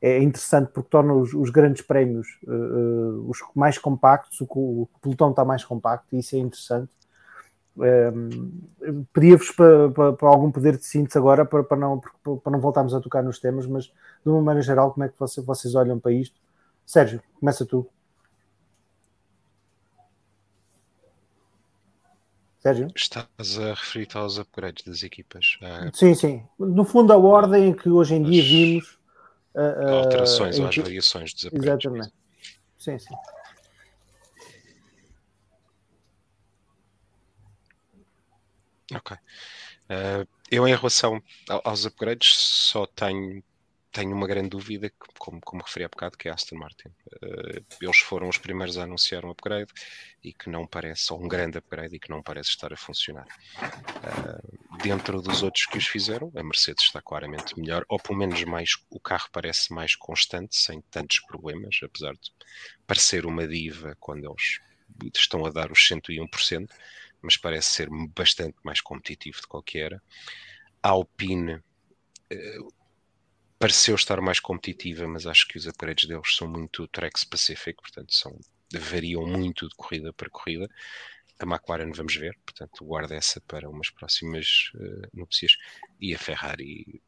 é 0.00 0.22
interessante 0.22 0.70
porque 0.72 0.90
torna 0.90 1.14
os, 1.14 1.32
os 1.32 1.50
grandes 1.50 1.82
prémios 1.82 2.38
uh, 2.46 3.28
os 3.28 3.38
mais 3.54 3.78
compactos, 3.78 4.40
o, 4.40 4.46
o, 4.54 4.88
pelotão 5.00 5.30
está 5.30 5.44
mais 5.44 5.64
compacto 5.64 6.06
e 6.12 6.18
isso 6.18 6.36
é 6.36 6.38
interessante. 6.38 6.90
Um, 7.76 8.60
Pedia-vos 9.12 9.50
para, 9.50 9.90
para, 9.90 10.12
para, 10.12 10.28
algum 10.28 10.50
poder 10.50 10.76
de 10.76 10.84
síntese 10.84 11.18
agora 11.18 11.44
para, 11.44 11.64
para, 11.64 11.76
não, 11.76 12.00
para 12.00 12.52
não 12.52 12.60
voltarmos 12.60 12.94
a 12.94 13.00
tocar 13.00 13.22
nos 13.22 13.38
temas, 13.38 13.66
mas 13.66 13.84
de 13.84 13.92
uma 14.26 14.42
maneira 14.42 14.62
geral, 14.62 14.92
como 14.92 15.04
é 15.04 15.08
que 15.08 15.18
vocês, 15.18 15.44
vocês 15.44 15.74
olham 15.74 15.98
para 15.98 16.12
isto? 16.12 16.38
Sérgio, 16.84 17.22
começa 17.40 17.64
tu. 17.64 17.88
Sérgio? 22.64 22.88
Estás 22.96 23.58
a 23.58 23.74
referir-te 23.74 24.16
aos 24.16 24.38
upgrades 24.38 24.82
das 24.86 25.02
equipas. 25.02 25.58
Ah, 25.60 25.90
sim, 25.92 26.14
sim. 26.14 26.42
No 26.58 26.82
fundo, 26.82 27.12
a 27.12 27.16
ordem 27.18 27.74
que 27.74 27.90
hoje 27.90 28.14
em 28.14 28.22
dia 28.22 28.42
vimos. 28.42 28.98
Alterações 29.54 30.58
ou 30.58 30.66
as 30.66 30.74
variações 30.74 31.34
dos 31.34 31.44
upgrades. 31.44 31.84
Exatamente. 31.84 32.14
Sim, 32.78 32.98
sim. 32.98 33.14
Ok. 38.94 39.14
Uh, 39.14 40.26
eu, 40.50 40.66
em 40.66 40.74
relação 40.74 41.22
aos 41.64 41.84
upgrades, 41.84 42.34
só 42.34 42.86
tenho 42.86 43.44
tenho 43.94 44.12
uma 44.12 44.26
grande 44.26 44.48
dúvida, 44.48 44.92
como, 45.18 45.40
como 45.40 45.62
referi 45.62 45.84
há 45.84 45.88
bocado, 45.88 46.18
que 46.18 46.26
é 46.26 46.32
a 46.32 46.34
Aston 46.34 46.56
Martin. 46.56 46.88
Uh, 47.22 47.64
eles 47.80 47.98
foram 47.98 48.28
os 48.28 48.36
primeiros 48.36 48.76
a 48.76 48.82
anunciar 48.82 49.24
um 49.24 49.30
upgrade 49.30 49.72
e 50.22 50.32
que 50.32 50.50
não 50.50 50.66
parece, 50.66 51.12
ou 51.12 51.24
um 51.24 51.28
grande 51.28 51.58
upgrade, 51.58 51.94
e 51.94 52.00
que 52.00 52.10
não 52.10 52.20
parece 52.20 52.50
estar 52.50 52.72
a 52.72 52.76
funcionar. 52.76 53.26
Uh, 53.56 54.78
dentro 54.82 55.22
dos 55.22 55.44
outros 55.44 55.66
que 55.66 55.78
os 55.78 55.86
fizeram, 55.86 56.32
a 56.34 56.42
Mercedes 56.42 56.84
está 56.84 57.00
claramente 57.00 57.56
melhor, 57.56 57.84
ou 57.88 58.00
pelo 58.00 58.18
menos 58.18 58.42
mais, 58.42 58.70
o 58.90 58.98
carro 58.98 59.28
parece 59.30 59.72
mais 59.72 59.94
constante, 59.94 60.56
sem 60.56 60.80
tantos 60.90 61.20
problemas, 61.20 61.78
apesar 61.80 62.14
de 62.14 62.32
parecer 62.88 63.24
uma 63.24 63.46
diva 63.46 63.96
quando 64.00 64.24
eles 64.24 64.58
estão 65.14 65.46
a 65.46 65.50
dar 65.50 65.70
os 65.70 65.78
101%, 65.78 66.68
mas 67.22 67.36
parece 67.36 67.70
ser 67.70 67.88
bastante 68.08 68.56
mais 68.64 68.80
competitivo 68.80 69.38
que 69.64 69.78
era. 69.78 70.02
A 70.82 70.88
Alpine. 70.88 71.62
Uh, 72.32 72.83
pareceu 73.64 73.94
estar 73.94 74.20
mais 74.20 74.40
competitiva, 74.40 75.08
mas 75.08 75.26
acho 75.26 75.48
que 75.48 75.56
os 75.56 75.66
upgrades 75.66 76.06
deles 76.06 76.36
são 76.36 76.46
muito 76.46 76.86
track 76.86 77.18
specific, 77.18 77.80
portanto 77.80 78.12
são, 78.14 78.38
variam 78.74 79.26
muito 79.26 79.66
de 79.66 79.74
corrida 79.74 80.12
para 80.12 80.28
corrida. 80.28 80.68
A 81.38 81.44
McLaren 81.44 81.90
vamos 81.90 82.14
ver, 82.14 82.38
portanto 82.44 82.84
guarda 82.84 83.14
essa 83.14 83.40
para 83.40 83.70
umas 83.70 83.88
próximas 83.88 84.70
uh, 84.74 85.08
núpcias 85.14 85.56
e 85.98 86.14
a 86.14 86.18
Ferrari 86.18 87.00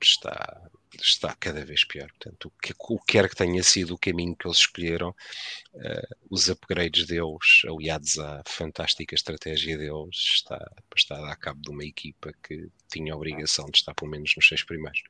está, 0.00 0.70
está 0.94 1.34
cada 1.34 1.64
vez 1.64 1.84
pior. 1.84 2.06
Portanto, 2.10 2.44
o 2.46 2.62
que, 2.62 2.72
o 2.78 2.98
que 3.00 3.12
quer 3.12 3.28
que 3.28 3.34
tenha 3.34 3.64
sido 3.64 3.94
o 3.94 3.98
caminho 3.98 4.36
que 4.36 4.46
eles 4.46 4.58
escolheram, 4.58 5.10
uh, 5.10 6.16
os 6.30 6.48
upgrades 6.48 7.04
deles, 7.04 7.62
aliados 7.68 8.16
à 8.20 8.44
fantástica 8.46 9.16
estratégia 9.16 9.76
deles, 9.76 10.16
está, 10.16 10.70
está 10.96 11.16
a 11.16 11.22
dar 11.22 11.36
cabo 11.36 11.60
de 11.60 11.70
uma 11.70 11.84
equipa 11.84 12.32
que 12.44 12.68
tinha 12.88 13.12
a 13.12 13.16
obrigação 13.16 13.66
de 13.66 13.78
estar 13.78 13.92
pelo 13.92 14.12
menos 14.12 14.32
nos 14.36 14.46
seis 14.46 14.62
primeiros 14.62 15.02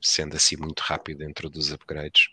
sendo 0.00 0.36
assim 0.36 0.56
muito 0.56 0.80
rápido 0.80 1.18
dentro 1.18 1.48
dos 1.48 1.72
upgrades. 1.72 2.28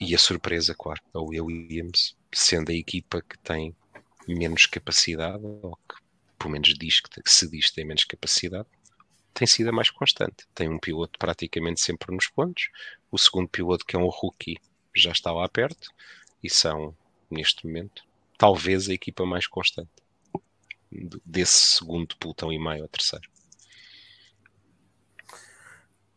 E 0.00 0.14
a 0.14 0.18
surpresa, 0.18 0.74
claro, 0.74 1.00
a 1.14 1.20
Williams, 1.20 2.16
sendo 2.32 2.70
a 2.70 2.74
equipa 2.74 3.22
que 3.22 3.38
tem 3.38 3.74
menos 4.26 4.66
capacidade, 4.66 5.44
ou 5.44 5.76
que 5.88 5.96
pelo 6.38 6.52
menos 6.52 6.74
diz 6.74 7.00
que 7.00 7.08
se 7.26 7.48
diz 7.48 7.68
que 7.68 7.76
tem 7.76 7.84
menos 7.84 8.04
capacidade, 8.04 8.68
tem 9.32 9.46
sido 9.46 9.70
a 9.70 9.72
mais 9.72 9.90
constante. 9.90 10.46
Tem 10.54 10.68
um 10.68 10.78
piloto 10.78 11.18
praticamente 11.18 11.80
sempre 11.80 12.14
nos 12.14 12.28
pontos, 12.28 12.68
o 13.10 13.18
segundo 13.18 13.48
piloto, 13.48 13.84
que 13.84 13.96
é 13.96 13.98
um 13.98 14.08
rookie, 14.08 14.58
já 14.94 15.12
está 15.12 15.32
lá 15.32 15.48
perto, 15.48 15.88
e 16.42 16.50
são, 16.50 16.96
neste 17.30 17.66
momento, 17.66 18.02
talvez 18.36 18.88
a 18.88 18.92
equipa 18.92 19.24
mais 19.24 19.46
constante 19.46 19.90
desse 21.24 21.76
segundo 21.76 22.16
pelotão 22.16 22.52
e 22.52 22.58
meio 22.58 22.82
ao 22.82 22.88
terceiro. 22.88 23.30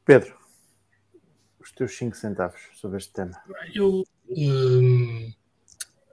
Pedro, 0.03 0.37
teus 1.75 1.95
5 1.97 2.15
centavos 2.15 2.59
sobre 2.73 2.97
este 2.97 3.11
tema? 3.13 3.33
Eu, 3.73 4.03
um, 4.29 5.31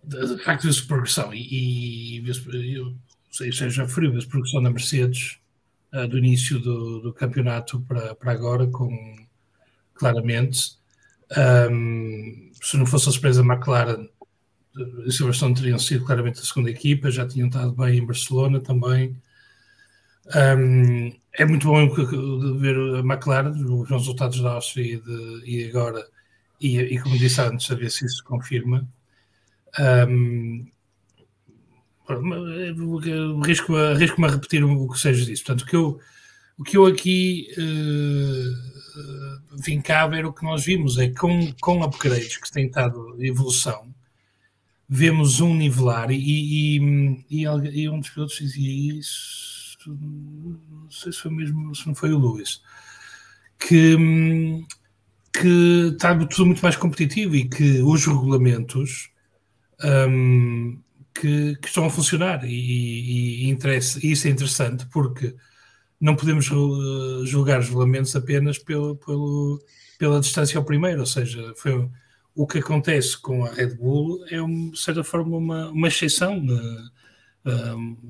de 0.05 0.39
facto, 0.45 0.69
essa 0.69 0.85
progressão, 0.87 1.33
e, 1.33 2.19
e 2.19 2.29
eu 2.75 2.97
sei, 3.31 3.51
já 3.53 3.89
frio, 3.89 4.19
a 4.19 4.27
progressão 4.27 4.63
da 4.63 4.71
Mercedes 4.71 5.39
uh, 5.93 6.07
do 6.07 6.19
início 6.19 6.59
do, 6.59 7.01
do, 7.01 7.13
campeonato 7.13 7.81
para, 7.83 8.15
para 8.15 8.33
agora, 8.33 8.67
com 8.67 9.17
claramente, 9.95 10.77
um, 11.71 12.51
se 12.61 12.77
não 12.77 12.85
fosse 12.85 13.09
a 13.09 13.13
surpresa 13.13 13.43
McLaren, 13.43 14.09
a 15.07 15.11
Silverstone 15.11 15.55
teriam 15.55 15.79
sido 15.79 16.05
claramente 16.05 16.41
a 16.41 16.45
segunda 16.45 16.71
equipa, 16.71 17.11
já 17.11 17.27
tinham 17.27 17.49
estado 17.49 17.73
bem 17.73 17.99
em 17.99 18.07
Barcelona 18.07 18.61
também. 18.61 19.17
Um, 20.27 21.13
é 21.33 21.45
muito 21.45 21.67
bom 21.67 21.89
ver 22.59 22.77
a 22.77 23.01
McLaren, 23.01 23.51
os 23.51 23.89
resultados 23.89 24.41
da 24.41 24.53
Áustria 24.53 25.03
e, 25.07 25.43
e 25.45 25.69
agora, 25.69 26.07
e, 26.61 26.79
e, 26.79 26.99
como 27.01 27.19
disse 27.19 27.41
antes, 27.41 27.71
a 27.71 27.75
ver 27.75 27.91
se 27.91 28.05
isso 28.07 28.19
se 28.19 28.25
confirma. 28.25 28.87
Um, 29.79 30.67
arrisco-me 33.43 33.79
arrisco 33.79 34.25
a 34.25 34.31
repetir 34.31 34.63
o 34.65 34.89
que 34.89 34.99
seja 34.99 35.25
disso. 35.25 35.45
Portanto, 35.45 35.63
o 35.63 35.67
que 35.67 35.77
eu, 35.77 36.01
o 36.59 36.65
que 36.65 36.77
eu 36.77 36.87
aqui 36.87 37.49
uh, 37.57 38.53
vincava 39.65 40.17
era 40.17 40.29
o 40.29 40.33
que 40.33 40.45
nós 40.45 40.65
vimos, 40.65 40.99
é 40.99 41.09
com, 41.09 41.53
com 41.61 41.83
upgrades 41.83 42.37
que 42.37 42.53
têm 42.53 42.67
estado 42.67 43.17
evolução, 43.19 43.93
vemos 44.89 45.41
um 45.41 45.55
nivelar 45.55 46.11
e, 46.11 46.17
e, 46.17 47.25
e, 47.31 47.45
e 47.45 47.89
um 47.89 47.99
dos 47.99 48.11
pilotos 48.11 48.37
dizia 48.37 48.99
isso 48.99 49.52
não 49.87 50.91
sei 50.91 51.13
se 51.13 51.21
foi 51.21 51.31
mesmo, 51.31 51.75
se 51.75 51.87
não 51.87 51.95
foi 51.95 52.13
o 52.13 52.19
Lewis, 52.19 52.63
que, 53.59 53.97
que 55.33 55.91
está 55.93 56.15
tudo 56.27 56.47
muito 56.47 56.63
mais 56.63 56.77
competitivo 56.77 57.37
e 57.37 57.49
que 57.49 57.81
os 57.83 58.07
regulamentos 58.07 59.11
um, 59.83 60.79
que, 61.15 61.57
que, 61.57 61.69
estão 61.69 61.85
a 61.85 61.91
funcionar 61.91 62.45
e, 62.45 63.47
e, 63.47 63.51
interessa, 63.51 63.99
e 64.03 64.13
isso 64.13 64.27
é 64.27 64.31
interessante 64.31 64.87
porque 64.87 65.35
não 66.01 66.17
podemos 66.17 66.51
uh, 66.51 67.25
julgar 67.27 67.61
os 67.61 67.69
regulamentos 67.69 68.15
apenas 68.17 68.59
pelo, 68.59 68.97
pelo, 68.97 69.63
pela 69.99 70.21
distância 70.21 70.59
ao 70.59 70.65
primeiro, 70.65 71.01
ou 71.01 71.07
seja, 71.07 71.53
foi 71.57 71.89
o 72.35 72.47
que 72.47 72.59
acontece 72.59 73.17
com 73.21 73.45
a 73.45 73.51
Red 73.53 73.75
Bull 73.75 74.25
é, 74.27 74.41
de 74.41 74.79
certa 74.79 75.05
forma, 75.05 75.37
uma, 75.37 75.71
uma 75.71 75.89
exceção. 75.89 76.39
Uh, 76.39 78.03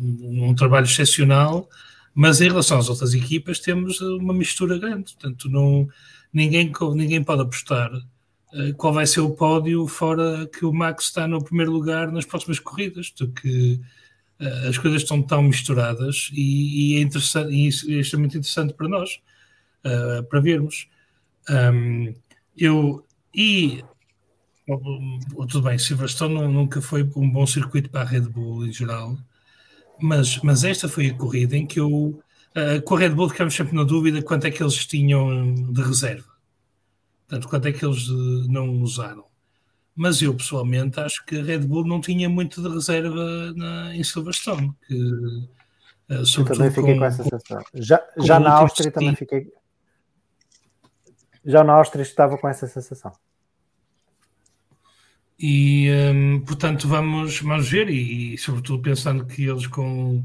um, 0.00 0.48
um, 0.48 0.54
trabalho 0.54 0.86
excepcional, 0.86 1.68
mas 2.14 2.40
em 2.40 2.48
relação 2.48 2.78
às 2.78 2.88
outras 2.88 3.14
equipas 3.14 3.60
temos 3.60 4.00
uma 4.00 4.34
mistura 4.34 4.78
grande, 4.78 5.14
portanto 5.14 5.48
não, 5.48 5.88
ninguém, 6.32 6.72
ninguém 6.94 7.22
pode 7.22 7.42
apostar 7.42 7.92
uh, 7.94 8.74
qual 8.76 8.92
vai 8.92 9.06
ser 9.06 9.20
o 9.20 9.30
pódio 9.30 9.86
fora 9.86 10.46
que 10.46 10.64
o 10.64 10.72
Max 10.72 11.04
está 11.04 11.26
no 11.26 11.42
primeiro 11.42 11.72
lugar 11.72 12.10
nas 12.10 12.24
próximas 12.24 12.58
corridas, 12.58 13.10
porque 13.10 13.80
uh, 14.40 14.68
as 14.68 14.78
coisas 14.78 15.02
estão 15.02 15.22
tão 15.22 15.42
misturadas 15.42 16.30
e, 16.32 16.94
e 16.94 16.96
é 16.96 17.00
interessante 17.00 17.52
e 17.52 17.96
é 17.96 18.00
extremamente 18.00 18.38
interessante 18.38 18.74
para 18.74 18.88
nós 18.88 19.20
uh, 19.84 20.22
para 20.24 20.40
vermos. 20.40 20.88
Um, 21.48 22.14
eu 22.56 23.04
e 23.34 23.82
tudo 25.48 25.62
bem, 25.62 25.78
Silverstone 25.78 26.34
nunca 26.52 26.80
foi 26.82 27.02
um 27.16 27.30
bom 27.30 27.46
circuito 27.46 27.88
para 27.88 28.02
a 28.02 28.04
Red 28.04 28.22
Bull 28.22 28.66
em 28.66 28.72
geral, 28.72 29.16
mas, 30.00 30.38
mas 30.42 30.64
esta 30.64 30.88
foi 30.88 31.08
a 31.08 31.14
corrida 31.14 31.56
em 31.56 31.66
que 31.66 31.80
eu, 31.80 31.90
uh, 31.90 32.82
com 32.84 32.96
a 32.96 32.98
Red 32.98 33.10
Bull, 33.10 33.28
ficámos 33.28 33.54
sempre 33.54 33.74
na 33.74 33.84
dúvida 33.84 34.22
quanto 34.22 34.46
é 34.46 34.50
que 34.50 34.62
eles 34.62 34.86
tinham 34.86 35.54
de 35.54 35.82
reserva. 35.82 36.28
Portanto, 37.26 37.48
quanto 37.48 37.68
é 37.68 37.72
que 37.72 37.84
eles 37.84 38.08
uh, 38.08 38.46
não 38.48 38.68
usaram. 38.80 39.24
Mas 39.94 40.22
eu, 40.22 40.34
pessoalmente, 40.34 41.00
acho 41.00 41.24
que 41.26 41.38
a 41.38 41.42
Red 41.42 41.58
Bull 41.60 41.86
não 41.86 42.00
tinha 42.00 42.28
muito 42.28 42.62
de 42.62 42.68
reserva 42.68 43.52
na, 43.54 43.94
em 43.94 44.04
Silverstone. 44.04 44.72
Que, 44.86 44.94
uh, 44.94 45.48
eu 46.08 46.44
também 46.44 46.70
fiquei 46.70 46.94
com, 46.94 46.98
com 47.00 47.04
essa 47.04 47.22
sensação. 47.22 47.64
Já, 47.74 48.02
já 48.16 48.40
na 48.40 48.52
Áustria 48.52 48.90
também 48.90 49.14
fiquei. 49.14 49.52
Já 51.44 51.64
na 51.64 51.74
Áustria 51.74 52.02
estava 52.02 52.38
com 52.38 52.48
essa 52.48 52.66
sensação. 52.66 53.12
E, 55.38 55.88
um, 56.12 56.40
portanto, 56.40 56.88
vamos, 56.88 57.40
vamos 57.40 57.70
ver, 57.70 57.88
e, 57.88 58.34
e, 58.34 58.38
sobretudo 58.38 58.82
pensando 58.82 59.24
que 59.24 59.44
eles, 59.44 59.66
com, 59.68 60.24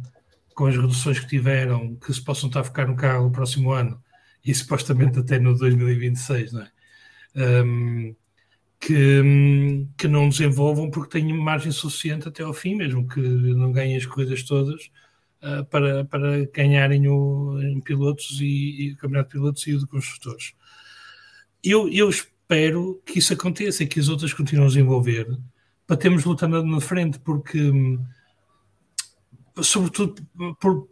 com 0.55 0.65
as 0.65 0.75
reduções 0.75 1.19
que 1.19 1.27
tiveram, 1.27 1.95
que 1.97 2.11
se 2.13 2.23
possam 2.23 2.47
estar 2.47 2.61
a 2.61 2.63
ficar 2.63 2.87
no 2.87 2.95
carro 2.95 3.25
no 3.25 3.31
próximo 3.31 3.71
ano, 3.71 4.01
e 4.43 4.53
supostamente 4.53 5.19
até 5.19 5.39
no 5.39 5.55
2026, 5.57 6.53
não 6.53 6.61
é? 6.63 6.71
Um, 7.35 8.15
que, 8.79 9.87
que 9.97 10.07
não 10.07 10.27
desenvolvam 10.29 10.91
porque 10.91 11.19
têm 11.19 11.31
margem 11.33 11.71
suficiente 11.71 12.27
até 12.27 12.43
ao 12.43 12.53
fim, 12.53 12.75
mesmo 12.75 13.07
que 13.07 13.21
não 13.21 13.71
ganhem 13.71 13.95
as 13.95 14.05
corridas 14.05 14.43
todas, 14.43 14.91
uh, 15.41 15.63
para, 15.69 16.05
para 16.05 16.45
ganharem 16.47 17.07
o, 17.07 17.59
em 17.61 17.79
pilotos 17.81 18.41
e, 18.41 18.87
e 18.89 18.93
o 18.93 18.97
campeonato 18.97 19.29
de 19.29 19.33
pilotos 19.33 19.67
e 19.67 19.73
o 19.73 19.79
de 19.79 19.87
construtores. 19.87 20.53
Eu, 21.63 21.87
eu 21.89 22.09
espero 22.53 23.01
que 23.03 23.19
isso 23.19 23.33
aconteça 23.33 23.83
e 23.83 23.87
que 23.87 23.99
as 23.99 24.09
outras 24.09 24.31
continuem 24.31 24.65
a 24.65 24.69
desenvolver 24.69 25.27
para 25.87 25.97
termos 25.97 26.23
lutando 26.23 26.63
na 26.63 26.79
frente, 26.79 27.19
porque 27.19 27.71
sobretudo 29.61 30.15
por, 30.59 30.87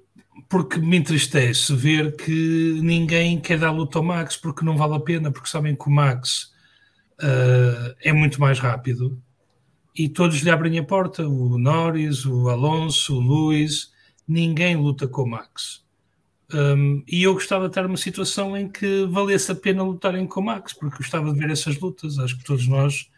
porque 0.50 0.80
me 0.80 0.98
entristece 0.98 1.74
ver 1.76 2.16
que 2.16 2.80
ninguém 2.82 3.40
quer 3.40 3.60
dar 3.60 3.72
luta 3.72 4.00
ao 4.00 4.04
Max 4.04 4.36
porque 4.36 4.66
não 4.66 4.76
vale 4.76 4.96
a 4.96 5.00
pena, 5.00 5.32
porque 5.32 5.50
sabem 5.50 5.76
que 5.76 5.88
o 5.88 5.92
Max 5.92 6.52
uh, 7.22 7.96
é 8.02 8.12
muito 8.12 8.42
mais 8.42 8.60
rápido 8.60 9.22
e 9.96 10.10
todos 10.10 10.42
lhe 10.42 10.50
abrem 10.50 10.80
a 10.80 10.84
porta, 10.84 11.28
o 11.28 11.58
Norris, 11.58 12.26
o 12.26 12.50
Alonso, 12.50 13.16
o 13.16 13.20
Luiz, 13.20 13.92
ninguém 14.28 14.76
luta 14.76 15.08
com 15.08 15.24
o 15.24 15.30
Max. 15.30 15.86
Um, 16.54 17.04
e 17.08 17.24
eu 17.24 17.34
gostava 17.34 17.66
de 17.66 17.72
estar 17.72 17.84
numa 17.84 17.98
situação 17.98 18.58
em 18.58 18.70
que 18.70 19.06
valesse 19.06 19.52
a 19.52 19.56
pena 19.56 19.84
lutarem 19.84 20.28
com 20.28 20.42
o 20.42 20.44
Max, 20.44 20.74
porque 20.74 20.98
gostava 20.98 21.32
de 21.32 21.40
ver 21.40 21.50
essas 21.50 21.80
lutas. 21.80 22.20
Acho 22.20 22.38
que 22.38 22.44
todos 22.44 22.68
nós 22.68 23.10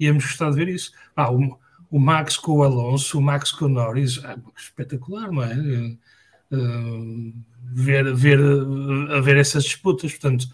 íamos 0.00 0.24
gostar 0.24 0.50
de 0.50 0.56
ver 0.56 0.68
isso. 0.68 0.92
Ah, 1.14 1.30
o, 1.32 1.58
o 1.90 1.98
Max 1.98 2.36
com 2.36 2.52
o 2.52 2.62
Alonso, 2.62 3.18
o 3.18 3.22
Max 3.22 3.52
com 3.52 3.66
o 3.66 3.68
Norris, 3.68 4.22
ah, 4.24 4.38
espetacular, 4.56 5.30
não 5.30 5.42
é? 5.42 5.54
Uh, 6.50 7.34
ver, 7.72 8.14
ver, 8.14 8.40
ver 9.22 9.36
essas 9.36 9.64
disputas. 9.64 10.12
Portanto, 10.12 10.48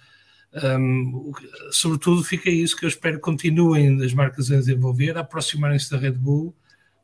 Um, 0.55 1.33
sobretudo 1.73 2.23
fica 2.23 2.49
isso 2.49 2.77
que 2.77 2.85
eu 2.85 2.89
espero 2.89 3.17
que 3.17 3.23
continuem 3.23 4.01
as 4.05 4.15
marcas 4.15 4.53
a 4.53 4.57
desenvolver, 4.57 5.17
a 5.17 5.23
aproximarem-se 5.23 5.91
da 5.91 5.99
Red 5.99 6.13
Bull 6.13 6.55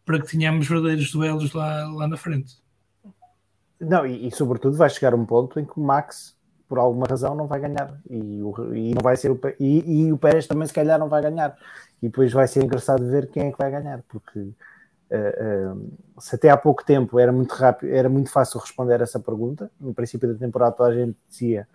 para 0.05 0.21
que 0.21 0.31
tenhamos 0.31 0.69
verdadeiros 0.69 1.11
duelos 1.11 1.53
lá, 1.53 1.89
lá 1.89 2.07
na 2.07 2.17
frente. 2.17 2.55
Não, 3.81 4.07
e, 4.07 4.29
e, 4.29 4.31
sobretudo 4.31 4.77
vai 4.77 4.91
chegar 4.91 5.15
um 5.15 5.25
ponto 5.25 5.59
em 5.59 5.65
que 5.65 5.79
o 5.79 5.83
Max, 5.83 6.37
por 6.69 6.79
alguma 6.79 7.07
razão, 7.07 7.35
não 7.35 7.47
vai 7.47 7.59
ganhar. 7.61 7.99
E, 8.11 8.43
o, 8.43 8.75
e 8.75 8.95
não 8.95 9.03
vai 9.03 9.17
ser 9.17 9.31
o, 9.31 9.41
e, 9.59 10.07
e, 10.07 10.13
o 10.13 10.19
Pérez 10.19 10.47
também, 10.47 10.67
se 10.67 10.75
calhar, 10.75 10.99
não 10.99 11.09
vai 11.09 11.23
ganhar. 11.23 11.57
E 12.03 12.09
depois 12.09 12.31
vai 12.33 12.47
ser 12.47 12.63
engraçado 12.63 13.09
ver 13.09 13.31
quem 13.31 13.49
é 13.49 13.53
que 13.53 13.59
vai 13.59 13.71
ganhar, 13.71 14.03
porque 14.09 14.39
uh, 14.39 14.55
uh, 15.73 16.21
se 16.21 16.35
até 16.35 16.51
há 16.51 16.57
pouco 16.57 16.85
tempo 16.85 17.19
era 17.19 17.33
muito 17.33 17.53
rápido, 17.55 17.93
era 17.93 18.09
muito 18.09 18.31
fácil 18.31 18.61
responder 18.61 19.01
essa 19.01 19.19
pergunta. 19.19 19.71
No 19.81 19.95
princípio 19.95 20.31
da 20.31 20.39
temporada, 20.39 20.73
toda 20.73 20.91
a 20.91 20.95
gente 20.95 21.17
dizia 21.29 21.67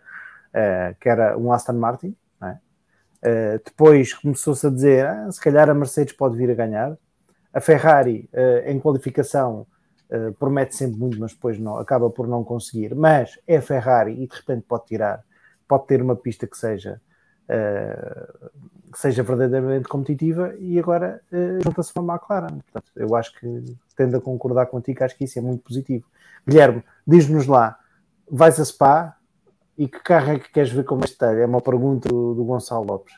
uh, 0.49 0.95
que 0.99 1.09
era 1.09 1.37
um 1.37 1.51
Aston 1.51 1.73
Martin. 1.73 2.15
É? 3.23 3.59
depois 3.63 4.13
começou-se 4.13 4.67
a 4.67 4.69
dizer 4.69 5.07
ah, 5.07 5.31
se 5.31 5.41
calhar 5.41 5.67
a 5.67 5.73
Mercedes 5.73 6.13
pode 6.13 6.37
vir 6.37 6.51
a 6.51 6.53
ganhar. 6.53 6.95
A 7.51 7.59
Ferrari, 7.59 8.29
em 8.65 8.79
qualificação, 8.79 9.65
Uh, 10.09 10.31
promete 10.33 10.75
sempre 10.75 10.99
muito, 10.99 11.19
mas 11.19 11.33
depois 11.33 11.57
não, 11.57 11.77
acaba 11.77 12.09
por 12.09 12.27
não 12.27 12.43
conseguir. 12.43 12.93
Mas 12.93 13.39
é 13.47 13.59
Ferrari 13.59 14.11
e 14.11 14.27
de 14.27 14.35
repente 14.35 14.63
pode 14.67 14.85
tirar, 14.85 15.23
pode 15.67 15.87
ter 15.87 16.01
uma 16.01 16.15
pista 16.15 16.45
que 16.45 16.57
seja, 16.57 17.01
uh, 17.49 18.49
que 18.91 18.99
seja 18.99 19.23
verdadeiramente 19.23 19.87
competitiva 19.87 20.53
e 20.59 20.77
agora 20.77 21.21
uh, 21.31 21.63
junta-se 21.63 21.91
uma 21.97 22.13
McLaren. 22.13 22.59
Portanto, 22.59 22.91
eu 22.95 23.15
acho 23.15 23.33
que 23.39 23.63
tendo 23.95 24.17
a 24.17 24.21
concordar 24.21 24.67
contigo, 24.67 25.03
acho 25.03 25.17
que 25.17 25.23
isso 25.23 25.39
é 25.39 25.41
muito 25.41 25.63
positivo. 25.63 26.05
Guilherme, 26.47 26.83
diz-nos 27.07 27.47
lá, 27.47 27.79
vais 28.29 28.59
a 28.59 28.65
Spa 28.65 29.17
e 29.77 29.87
que 29.87 29.99
carro 29.99 30.33
é 30.33 30.39
que 30.39 30.51
queres 30.51 30.71
ver 30.71 30.83
como 30.83 31.03
este 31.03 31.23
É 31.23 31.45
uma 31.45 31.61
pergunta 31.61 32.07
do, 32.07 32.33
do 32.33 32.43
Gonçalo 32.45 32.85
Lopes. 32.85 33.13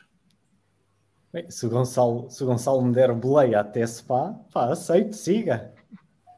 Bem, 1.32 1.50
se 1.50 1.66
o 1.66 1.68
Gonçalo, 1.68 2.30
se 2.30 2.42
o 2.42 2.46
Gonçalo 2.46 2.82
me 2.82 2.92
der 2.92 3.12
boleia 3.12 3.60
até 3.60 3.86
Spa, 3.86 4.34
pá, 4.52 4.72
aceito, 4.72 5.14
siga. 5.14 5.72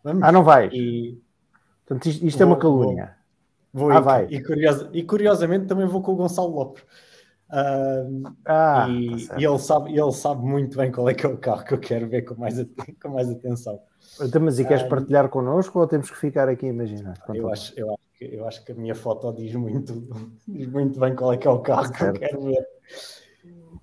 Vamos. 0.02 0.22
Ah, 0.22 0.32
não 0.32 0.42
vai. 0.42 0.68
E... 0.68 1.20
Portanto, 1.86 2.06
isto, 2.06 2.24
isto 2.24 2.38
vou, 2.38 2.46
é 2.46 2.50
uma 2.50 2.58
calúnia. 2.58 3.16
Vou, 3.72 3.88
vou 3.88 3.96
ah, 3.96 4.00
vai. 4.00 4.26
E, 4.30 4.42
curiosa, 4.42 4.90
e, 4.92 5.02
curiosamente 5.02 5.66
também 5.66 5.86
vou 5.86 6.02
com 6.02 6.12
o 6.12 6.16
Gonçalo 6.16 6.54
Lopes. 6.54 6.82
Uh, 7.50 8.32
ah, 8.46 8.86
e, 8.88 9.26
tá 9.26 9.36
e, 9.40 9.44
ele 9.44 9.58
sabe, 9.58 9.98
ele 9.98 10.12
sabe 10.12 10.44
muito 10.44 10.76
bem 10.76 10.92
qual 10.92 11.08
é 11.08 11.14
que 11.14 11.26
é 11.26 11.28
o 11.28 11.36
carro 11.36 11.64
que 11.64 11.74
eu 11.74 11.78
quero 11.78 12.08
ver 12.08 12.22
com 12.22 12.36
mais, 12.36 12.54
com 13.02 13.08
mais 13.08 13.28
atenção. 13.28 13.80
Então, 14.20 14.40
mas 14.40 14.58
e 14.58 14.64
queres 14.64 14.84
uh, 14.84 14.88
partilhar 14.88 15.28
connosco 15.28 15.80
ou 15.80 15.86
temos 15.86 16.10
que 16.10 16.16
ficar 16.16 16.48
aqui 16.48 16.66
a 16.66 16.68
imaginar? 16.68 17.18
Eu 17.34 17.50
acho, 17.50 17.72
eu, 17.76 17.90
acho 17.90 18.18
que, 18.18 18.24
eu 18.24 18.46
acho 18.46 18.64
que 18.64 18.72
a 18.72 18.74
minha 18.74 18.94
foto 18.94 19.32
diz 19.32 19.52
muito, 19.54 19.92
diz 20.46 20.68
muito 20.68 20.98
bem 21.00 21.14
qual 21.14 21.32
é 21.32 21.36
que 21.36 21.46
é 21.46 21.50
o 21.50 21.58
carro 21.58 21.92
que 21.92 22.02
eu 22.04 22.12
quero 22.12 22.40
ver. 22.40 22.66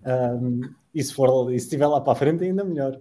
Um, 0.05 0.61
e, 0.93 1.03
se 1.03 1.13
for, 1.13 1.51
e 1.53 1.59
se 1.59 1.65
estiver 1.65 1.87
lá 1.87 1.99
para 1.99 2.13
a 2.13 2.15
frente, 2.15 2.45
ainda 2.45 2.63
melhor. 2.63 2.97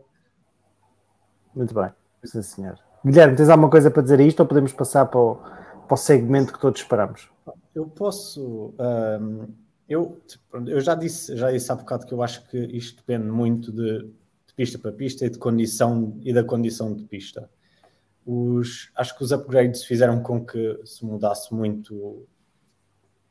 Muito 1.54 1.72
bem, 1.72 1.90
sim 2.24 2.42
senhor. 2.42 2.85
Guilherme, 3.06 3.36
tens 3.36 3.48
alguma 3.48 3.70
coisa 3.70 3.88
para 3.88 4.02
dizer 4.02 4.18
a 4.18 4.24
isto 4.24 4.40
ou 4.40 4.46
podemos 4.46 4.72
passar 4.72 5.06
para 5.06 5.20
o, 5.20 5.36
para 5.36 5.94
o 5.94 5.96
segmento 5.96 6.52
que 6.52 6.58
todos 6.58 6.80
esperamos? 6.80 7.30
Eu 7.72 7.86
posso. 7.86 8.74
Um, 8.80 9.46
eu, 9.88 10.20
eu 10.66 10.80
já 10.80 10.96
disse, 10.96 11.36
já 11.36 11.52
disse 11.52 11.70
há 11.70 11.76
bocado 11.76 12.04
que 12.04 12.12
eu 12.12 12.20
acho 12.20 12.44
que 12.48 12.58
isto 12.58 12.96
depende 12.96 13.28
muito 13.28 13.70
de, 13.70 14.08
de 14.08 14.54
pista 14.56 14.76
para 14.76 14.90
pista 14.90 15.24
e 15.24 15.30
de 15.30 15.38
condição 15.38 16.18
e 16.20 16.32
da 16.32 16.42
condição 16.42 16.92
de 16.92 17.04
pista. 17.04 17.48
Os, 18.26 18.90
acho 18.96 19.16
que 19.16 19.22
os 19.22 19.30
upgrades 19.30 19.84
fizeram 19.84 20.20
com 20.20 20.44
que 20.44 20.80
se 20.84 21.04
mudasse 21.04 21.54
muito 21.54 22.26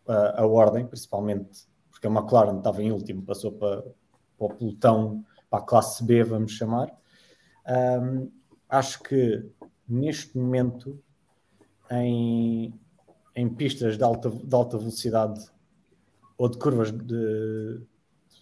a, 0.07 0.41
a 0.41 0.47
ordem, 0.47 0.87
principalmente 0.87 1.67
porque 1.91 2.07
a 2.07 2.09
McLaren 2.09 2.59
estava 2.59 2.81
em 2.81 2.93
último, 2.93 3.23
passou 3.23 3.51
para, 3.51 3.81
para 3.81 4.47
o 4.47 4.53
pelotão, 4.55 5.25
para 5.49 5.59
a 5.59 5.65
classe 5.65 6.01
B, 6.01 6.23
vamos 6.23 6.53
chamar. 6.53 6.97
Um, 7.67 8.31
acho 8.69 9.01
que 9.03 9.45
neste 9.87 10.37
momento 10.37 10.99
em, 11.91 12.73
em 13.35 13.49
pistas 13.49 13.97
de 13.97 14.03
alta, 14.03 14.29
de 14.29 14.55
alta 14.55 14.77
velocidade 14.77 15.49
ou 16.37 16.49
de 16.49 16.57
curvas 16.57 16.91
de, 16.91 17.79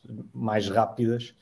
de 0.03 0.25
mais 0.33 0.69
rápidas 0.69 1.35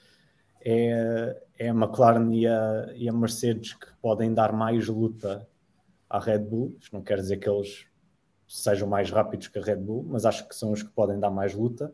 é, 0.63 1.41
é 1.57 1.69
a 1.69 1.73
McLaren 1.73 2.31
e 2.33 2.47
a, 2.47 2.91
e 2.95 3.09
a 3.09 3.13
Mercedes 3.13 3.73
que 3.73 3.87
podem 4.01 4.33
dar 4.33 4.53
mais 4.53 4.87
luta 4.87 5.47
à 6.09 6.19
Red 6.19 6.39
Bull. 6.39 6.75
Isto 6.79 6.95
não 6.95 7.01
quer 7.01 7.17
dizer 7.17 7.37
que 7.37 7.49
eles 7.49 7.85
sejam 8.47 8.87
mais 8.87 9.09
rápidos 9.09 9.47
que 9.47 9.57
a 9.57 9.61
Red 9.61 9.77
Bull, 9.77 10.05
mas 10.07 10.25
acho 10.25 10.47
que 10.47 10.55
são 10.55 10.71
os 10.71 10.83
que 10.83 10.89
podem 10.89 11.19
dar 11.19 11.31
mais 11.31 11.53
luta. 11.53 11.93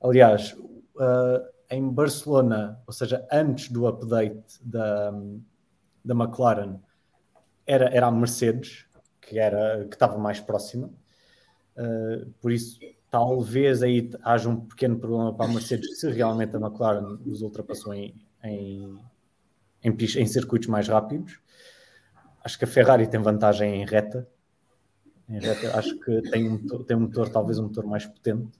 Aliás, 0.00 0.52
uh, 0.52 1.52
em 1.68 1.88
Barcelona, 1.88 2.80
ou 2.86 2.92
seja, 2.92 3.26
antes 3.30 3.68
do 3.68 3.86
update 3.86 4.58
da, 4.62 5.12
da 6.04 6.14
McLaren 6.14 6.78
era, 7.66 7.86
era 7.86 8.06
a 8.06 8.10
Mercedes, 8.10 8.86
que, 9.20 9.38
era, 9.38 9.86
que 9.86 9.94
estava 9.94 10.18
mais 10.18 10.40
próxima. 10.40 10.90
Uh, 11.76 12.30
por 12.40 12.52
isso, 12.52 12.78
talvez 13.10 13.82
aí 13.82 14.10
haja 14.22 14.48
um 14.48 14.56
pequeno 14.56 14.98
problema 14.98 15.34
para 15.34 15.46
a 15.46 15.52
Mercedes 15.52 16.00
se 16.00 16.10
realmente 16.10 16.56
a 16.56 16.60
McLaren 16.60 17.18
os 17.26 17.42
ultrapassou 17.42 17.94
em, 17.94 18.14
em, 18.44 18.98
em, 19.82 19.90
em 19.90 20.26
circuitos 20.26 20.68
mais 20.68 20.88
rápidos. 20.88 21.40
Acho 22.44 22.58
que 22.58 22.64
a 22.64 22.68
Ferrari 22.68 23.06
tem 23.06 23.20
vantagem 23.20 23.80
em 23.80 23.86
reta. 23.86 24.28
Em 25.28 25.38
reta 25.38 25.78
acho 25.78 25.98
que 26.00 26.22
tem 26.30 26.48
um, 26.48 26.58
tem 26.84 26.96
um 26.96 27.00
motor, 27.00 27.28
talvez 27.28 27.58
um 27.58 27.64
motor 27.64 27.86
mais 27.86 28.04
potente. 28.04 28.58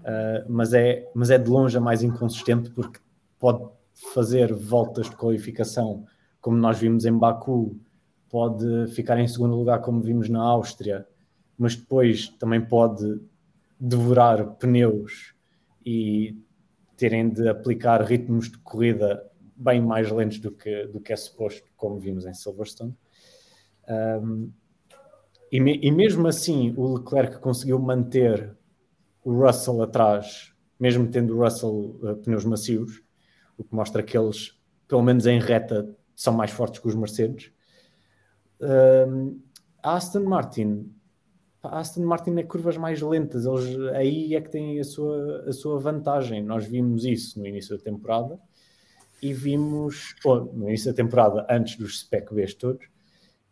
Uh, 0.00 0.44
mas, 0.48 0.72
é, 0.72 1.10
mas 1.14 1.30
é 1.30 1.38
de 1.38 1.48
longe 1.48 1.76
a 1.76 1.80
mais 1.80 2.02
inconsistente 2.02 2.70
porque 2.70 3.00
pode 3.38 3.68
fazer 4.12 4.52
voltas 4.52 5.08
de 5.08 5.16
qualificação 5.16 6.04
como 6.44 6.58
nós 6.58 6.78
vimos 6.78 7.06
em 7.06 7.18
Baku, 7.18 7.74
pode 8.28 8.88
ficar 8.88 9.18
em 9.18 9.26
segundo 9.26 9.56
lugar, 9.56 9.80
como 9.80 10.02
vimos 10.02 10.28
na 10.28 10.42
Áustria, 10.42 11.08
mas 11.56 11.74
depois 11.74 12.28
também 12.38 12.60
pode 12.60 13.18
devorar 13.80 14.44
pneus 14.56 15.34
e 15.86 16.36
terem 16.98 17.30
de 17.30 17.48
aplicar 17.48 18.02
ritmos 18.02 18.50
de 18.50 18.58
corrida 18.58 19.26
bem 19.56 19.80
mais 19.80 20.10
lentos 20.10 20.38
do 20.38 20.50
que, 20.50 20.86
do 20.88 21.00
que 21.00 21.14
é 21.14 21.16
suposto, 21.16 21.66
como 21.78 21.98
vimos 21.98 22.26
em 22.26 22.34
Silverstone. 22.34 22.94
Um, 23.88 24.52
e, 25.50 25.58
me, 25.58 25.80
e, 25.82 25.90
mesmo 25.90 26.28
assim, 26.28 26.74
o 26.76 26.98
Leclerc 26.98 27.38
conseguiu 27.38 27.78
manter 27.78 28.54
o 29.24 29.32
Russell 29.32 29.82
atrás, 29.82 30.52
mesmo 30.78 31.08
tendo 31.08 31.34
o 31.34 31.42
Russell 31.42 31.98
uh, 32.02 32.16
pneus 32.16 32.44
macios, 32.44 33.02
o 33.56 33.64
que 33.64 33.74
mostra 33.74 34.02
que 34.02 34.18
eles, 34.18 34.60
pelo 34.86 35.02
menos 35.02 35.24
em 35.24 35.40
reta, 35.40 35.88
são 36.14 36.32
mais 36.32 36.50
fortes 36.50 36.80
que 36.80 36.88
os 36.88 36.94
Mercedes. 36.94 37.52
Uh, 38.60 39.40
a 39.82 39.96
Aston 39.96 40.24
Martin, 40.24 40.94
a 41.62 41.80
Aston 41.80 42.02
Martin 42.02 42.36
é 42.36 42.42
curvas 42.42 42.76
mais 42.76 43.00
lentas, 43.00 43.46
eles 43.46 43.78
aí 43.94 44.34
é 44.34 44.40
que 44.40 44.50
têm 44.50 44.78
a 44.78 44.84
sua, 44.84 45.44
a 45.48 45.52
sua 45.52 45.78
vantagem. 45.78 46.42
Nós 46.42 46.66
vimos 46.66 47.04
isso 47.04 47.38
no 47.38 47.46
início 47.46 47.76
da 47.76 47.82
temporada 47.82 48.38
e 49.22 49.32
vimos, 49.32 50.14
ou, 50.24 50.44
no 50.52 50.68
início 50.68 50.90
da 50.90 50.96
temporada, 50.96 51.46
antes 51.48 51.76
dos 51.76 52.00
Spec 52.00 52.32
Bs 52.34 52.54
todos, 52.54 52.86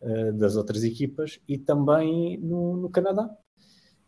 uh, 0.01 0.31
das 0.33 0.55
outras 0.55 0.83
equipas, 0.83 1.39
e 1.47 1.57
também 1.57 2.37
no, 2.37 2.77
no, 2.77 2.89
Canadá. 2.89 3.35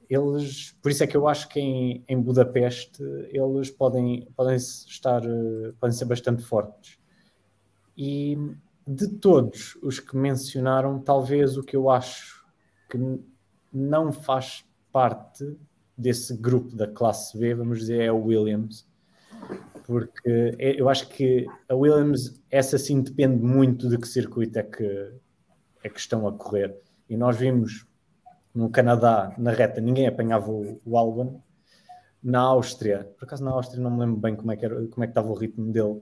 Eles, 0.08 0.76
por 0.84 0.92
isso 0.92 1.04
é 1.04 1.08
que 1.08 1.18
eu 1.18 1.28
acho 1.28 1.50
que 1.50 1.60
em, 1.60 2.04
em 2.08 2.22
Budapeste 2.22 3.02
eles 3.32 3.72
podem, 3.72 4.28
podem 4.36 4.56
estar, 4.56 5.26
uh, 5.26 5.74
podem 5.80 5.96
ser 5.96 6.06
bastante 6.06 6.44
fortes. 6.44 7.00
E 7.98 8.38
de 8.88 9.08
todos 9.08 9.78
os 9.82 10.00
que 10.00 10.16
mencionaram, 10.16 11.00
talvez 11.00 11.58
o 11.58 11.64
que 11.64 11.76
eu 11.76 11.90
acho 11.90 12.46
que 12.90 12.98
não 13.74 14.12
faz 14.12 14.64
parte 14.92 15.58
desse 15.98 16.36
grupo 16.36 16.76
da 16.76 16.88
classe 16.88 17.38
B, 17.38 17.56
vamos 17.56 17.80
dizer, 17.80 18.02
é 18.02 18.12
o 18.12 18.26
Williams. 18.26 18.88
Porque 19.86 20.56
é, 20.58 20.80
eu 20.80 20.90
acho 20.90 21.08
que 21.10 21.46
a 21.70 21.76
Williams, 21.76 22.42
essa 22.50 22.78
sim 22.78 23.02
depende 23.02 23.44
muito 23.44 23.90
de 23.90 23.98
que 23.98 24.08
circuito 24.08 24.60
é 24.60 24.64
que, 24.64 25.14
é 25.84 25.90
que 25.90 26.00
estão 26.00 26.28
a 26.28 26.34
correr. 26.34 26.76
E 27.10 27.16
nós 27.16 27.38
vimos 27.38 27.86
no 28.54 28.70
Canadá, 28.70 29.34
na 29.38 29.52
reta, 29.52 29.82
ninguém 29.82 30.08
apanhava 30.08 30.50
o, 30.50 30.80
o 30.86 30.98
Albon. 30.98 31.42
Na 32.24 32.40
Áustria, 32.40 33.12
por 33.20 33.26
acaso 33.26 33.44
na 33.44 33.52
Áustria 33.52 33.84
não 33.84 33.92
me 33.92 34.00
lembro 34.00 34.18
bem 34.18 34.36
como 34.36 34.52
é 34.52 34.58
que, 34.58 34.66
era, 34.66 34.76
como 34.88 35.04
é 35.04 35.08
que 35.08 35.12
estava 35.12 35.30
o 35.30 35.36
ritmo 35.36 35.72
dele. 35.72 36.02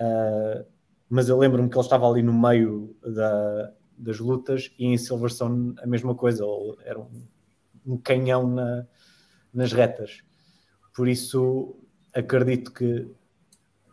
Uh, 0.00 0.64
mas 1.12 1.28
eu 1.28 1.36
lembro-me 1.36 1.68
que 1.68 1.76
ele 1.76 1.84
estava 1.84 2.08
ali 2.08 2.22
no 2.22 2.32
meio 2.32 2.96
da, 3.02 3.70
das 3.98 4.18
lutas 4.18 4.72
e 4.78 4.86
em 4.86 4.96
Silverstone 4.96 5.74
a 5.82 5.86
mesma 5.86 6.14
coisa, 6.14 6.42
ele 6.42 6.76
era 6.86 6.98
um, 6.98 7.28
um 7.84 7.98
canhão 7.98 8.48
na, 8.48 8.86
nas 9.52 9.74
retas. 9.74 10.22
Por 10.96 11.06
isso 11.06 11.76
acredito 12.14 12.72
que 12.72 13.06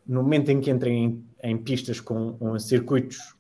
no 0.08 0.24
momento 0.24 0.50
em 0.50 0.62
que 0.62 0.72
entrem 0.72 1.26
em, 1.44 1.52
em 1.52 1.58
pistas 1.58 2.00
com, 2.00 2.58
circuitos 2.58 3.36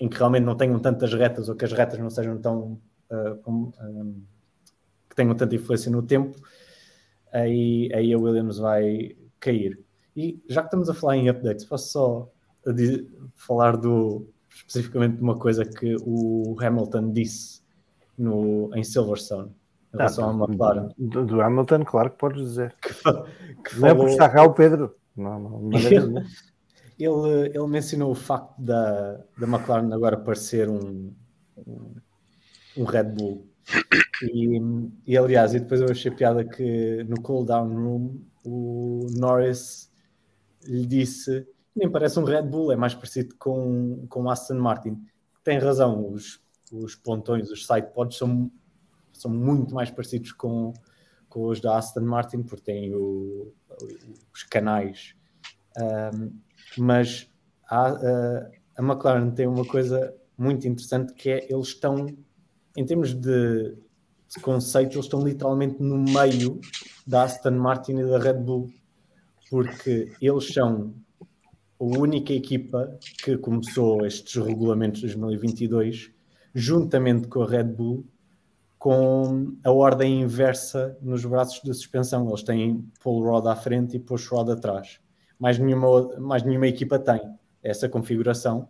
em 0.00 0.08
que 0.08 0.16
realmente 0.18 0.42
não 0.42 0.56
tenham 0.56 0.80
tantas 0.80 1.14
retas 1.14 1.48
ou 1.48 1.54
que 1.54 1.64
as 1.64 1.72
retas 1.72 2.00
não 2.00 2.10
sejam 2.10 2.38
tão 2.38 2.80
uh, 3.08 3.36
com, 3.44 3.72
um, 3.80 4.20
que 5.08 5.14
tenham 5.14 5.36
tanta 5.36 5.54
influência 5.54 5.92
no 5.92 6.02
tempo, 6.02 6.36
aí, 7.32 7.88
aí 7.94 8.12
a 8.12 8.18
Williams 8.18 8.58
vai 8.58 9.16
cair. 9.38 9.78
E 10.16 10.42
já 10.48 10.62
que 10.62 10.66
estamos 10.66 10.90
a 10.90 10.94
falar 10.94 11.18
em 11.18 11.28
updates, 11.28 11.64
posso 11.64 11.92
só 11.92 12.32
falar 13.36 13.76
do, 13.76 14.28
especificamente 14.54 15.16
de 15.16 15.22
uma 15.22 15.38
coisa 15.38 15.64
que 15.64 15.96
o 16.04 16.56
Hamilton 16.60 17.12
disse 17.12 17.62
no, 18.16 18.70
em 18.74 18.84
Silverstone 18.84 19.50
em 19.92 19.96
relação 19.96 20.30
ah, 20.30 20.46
McLaren. 20.46 20.88
Do, 20.98 21.26
do, 21.26 21.40
Hamilton, 21.40 21.84
claro 21.84 22.10
que 22.10 22.18
podes 22.18 22.42
dizer. 22.42 22.74
Que, 23.62 23.74
que 23.74 23.80
não 23.80 23.88
é 23.88 23.94
por 23.94 24.08
estar 24.08 24.28
cá 24.30 24.42
o 24.42 24.54
Pedro. 24.54 24.96
Não, 25.16 25.38
não, 25.38 25.60
não 25.60 25.78
ele, 25.78 26.24
ele, 26.98 27.50
ele 27.54 27.66
mencionou 27.68 28.10
o 28.10 28.14
facto 28.14 28.60
da, 28.60 29.20
da 29.38 29.46
McLaren 29.46 29.92
agora 29.92 30.16
parecer 30.16 30.68
um, 30.68 31.12
um, 31.56 31.94
um 32.76 32.84
Red 32.84 33.04
Bull. 33.04 33.46
E, 34.22 34.60
e, 35.06 35.16
aliás, 35.16 35.54
e 35.54 35.60
depois 35.60 35.80
eu 35.80 35.88
achei 35.90 36.10
piada 36.10 36.44
que 36.44 37.04
no 37.04 37.20
cool 37.22 37.44
down 37.44 37.68
room 37.68 38.20
o 38.44 39.06
Norris 39.16 39.90
lhe 40.64 40.86
disse 40.86 41.46
nem 41.74 41.90
parece 41.90 42.18
um 42.18 42.24
Red 42.24 42.42
Bull, 42.42 42.72
é 42.72 42.76
mais 42.76 42.94
parecido 42.94 43.34
com, 43.38 44.06
com 44.08 44.28
Aston 44.28 44.54
Martin. 44.54 45.02
Tem 45.42 45.58
razão, 45.58 46.12
os, 46.12 46.40
os 46.70 46.94
pontões, 46.94 47.50
os 47.50 47.66
sidepods 47.66 48.18
são, 48.18 48.50
são 49.12 49.30
muito 49.30 49.74
mais 49.74 49.90
parecidos 49.90 50.32
com, 50.32 50.72
com 51.28 51.46
os 51.46 51.60
da 51.60 51.78
Aston 51.78 52.02
Martin, 52.02 52.42
porque 52.42 52.64
têm 52.64 52.94
o, 52.94 53.52
os 54.32 54.42
canais. 54.44 55.14
Um, 55.78 56.38
mas 56.76 57.30
a, 57.68 57.88
a, 57.88 58.50
a, 58.76 58.82
McLaren 58.82 59.30
tem 59.30 59.46
uma 59.46 59.64
coisa 59.64 60.14
muito 60.36 60.68
interessante 60.68 61.14
que 61.14 61.30
é 61.30 61.52
eles 61.52 61.68
estão, 61.68 62.06
em 62.76 62.84
termos 62.84 63.14
de, 63.14 63.74
de 64.28 64.40
conceito, 64.42 64.94
eles 64.94 65.06
estão 65.06 65.22
literalmente 65.22 65.82
no 65.82 65.98
meio 65.98 66.60
da 67.06 67.24
Aston 67.24 67.52
Martin 67.52 67.98
e 67.98 68.06
da 68.06 68.18
Red 68.18 68.34
Bull, 68.34 68.70
porque 69.50 70.12
eles 70.20 70.52
são 70.52 70.94
a 71.82 71.98
única 71.98 72.32
equipa 72.32 72.96
que 73.24 73.36
começou 73.36 74.06
estes 74.06 74.40
regulamentos 74.40 75.00
de 75.00 75.16
2022 75.16 76.12
juntamente 76.54 77.26
com 77.26 77.42
a 77.42 77.48
Red 77.48 77.64
Bull 77.64 78.06
com 78.78 79.56
a 79.64 79.70
ordem 79.70 80.22
inversa 80.22 80.96
nos 81.00 81.24
braços 81.24 81.60
de 81.62 81.72
suspensão. 81.72 82.28
Eles 82.28 82.42
têm 82.42 82.84
pull 83.00 83.22
rod 83.22 83.46
à 83.46 83.56
frente 83.56 83.96
e 83.96 84.00
push 84.00 84.28
rod 84.28 84.50
atrás. 84.50 85.00
Mais 85.38 85.58
nenhuma, 85.58 86.18
mais 86.18 86.42
nenhuma 86.42 86.66
equipa 86.66 86.98
tem 86.98 87.20
essa 87.62 87.88
configuração. 87.88 88.68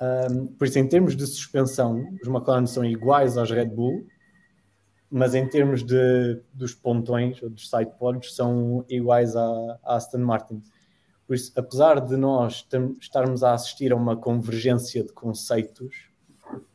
Um, 0.00 0.46
por 0.46 0.66
isso, 0.66 0.78
em 0.78 0.88
termos 0.88 1.16
de 1.16 1.26
suspensão, 1.26 2.04
os 2.22 2.28
McLaren 2.28 2.66
são 2.66 2.84
iguais 2.84 3.36
aos 3.36 3.50
Red 3.50 3.66
Bull, 3.66 4.06
mas 5.10 5.34
em 5.34 5.48
termos 5.48 5.82
de, 5.84 6.40
dos 6.52 6.74
pontões, 6.74 7.42
ou 7.42 7.50
dos 7.50 7.68
sidepods, 7.68 8.34
são 8.34 8.84
iguais 8.88 9.36
à, 9.36 9.78
à 9.84 9.96
Aston 9.96 10.18
Martin. 10.18 10.62
Por 11.26 11.34
isso, 11.34 11.52
apesar 11.56 12.00
de 12.00 12.16
nós 12.16 12.66
estarmos 13.00 13.42
a 13.42 13.54
assistir 13.54 13.92
a 13.92 13.96
uma 13.96 14.16
convergência 14.16 15.02
de 15.02 15.12
conceitos, 15.12 16.10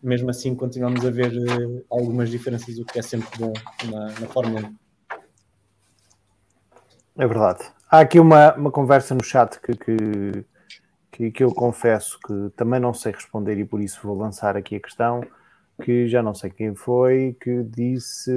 mesmo 0.02 0.30
assim 0.30 0.56
continuamos 0.56 1.06
a 1.06 1.12
ver 1.12 1.32
uh, 1.32 1.86
algumas 1.90 2.30
diferenças, 2.30 2.78
o 2.80 2.86
que 2.86 2.98
é 2.98 3.02
sempre 3.02 3.30
bom 3.38 3.54
na, 3.92 4.06
na 4.20 4.28
Fórmula 4.28 4.62
1. 4.62 4.76
É 7.20 7.28
verdade. 7.28 7.66
Há 7.90 8.00
aqui 8.00 8.20
uma, 8.20 8.54
uma 8.56 8.72
conversa 8.72 9.16
no 9.16 9.24
chat 9.24 9.60
que, 9.60 9.76
que, 9.76 10.46
que, 11.12 11.32
que 11.32 11.44
eu 11.44 11.54
confesso 11.54 12.20
que 12.26 12.52
também 12.56 12.80
não 12.80 12.94
sei 12.94 13.12
responder 13.12 13.58
e 13.58 13.66
por 13.66 13.82
isso 13.82 14.00
vou 14.04 14.18
lançar 14.18 14.56
aqui 14.56 14.76
a 14.76 14.80
questão 14.80 15.22
que 15.84 16.08
já 16.08 16.24
não 16.24 16.34
sei 16.34 16.50
quem 16.50 16.74
foi, 16.74 17.38
que 17.40 17.64
disse, 17.64 18.32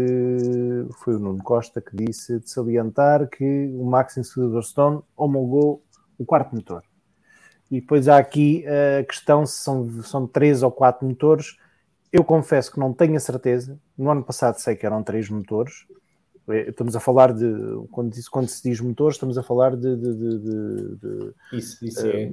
foi 0.98 1.16
o 1.16 1.18
Nuno 1.18 1.42
Costa, 1.42 1.80
que 1.80 1.96
disse 1.96 2.38
de 2.38 2.50
salientar 2.50 3.28
que 3.28 3.70
o 3.74 3.84
Max 3.84 4.16
em 4.18 4.22
Silverstone 4.22 5.00
homologou 5.16 5.82
o 6.20 6.26
quarto 6.26 6.54
motor. 6.54 6.82
E 7.70 7.80
depois 7.80 8.06
há 8.08 8.18
aqui 8.18 8.64
a 8.66 9.04
questão 9.04 9.46
se 9.46 9.62
são, 9.62 10.02
são 10.02 10.26
três 10.26 10.62
ou 10.62 10.70
quatro 10.70 11.06
motores. 11.06 11.56
Eu 12.12 12.22
confesso 12.22 12.70
que 12.70 12.78
não 12.78 12.92
tenho 12.92 13.16
a 13.16 13.20
certeza. 13.20 13.78
No 13.96 14.10
ano 14.10 14.22
passado 14.22 14.56
sei 14.58 14.76
que 14.76 14.84
eram 14.84 15.02
três 15.02 15.30
motores. 15.30 15.86
Eh, 16.48 16.70
estamos 16.70 16.94
a 16.94 17.00
falar 17.00 17.32
de. 17.32 17.46
Quando, 17.90 18.14
quando 18.30 18.48
se 18.48 18.62
diz 18.68 18.80
motores, 18.80 19.14
estamos 19.14 19.38
a 19.38 19.42
falar 19.42 19.76
de. 19.76 19.96
de, 19.96 20.14
de, 20.14 20.96
de 20.96 21.34
isso, 21.52 21.84
isso 21.84 22.06
uh, 22.06 22.10
é. 22.10 22.32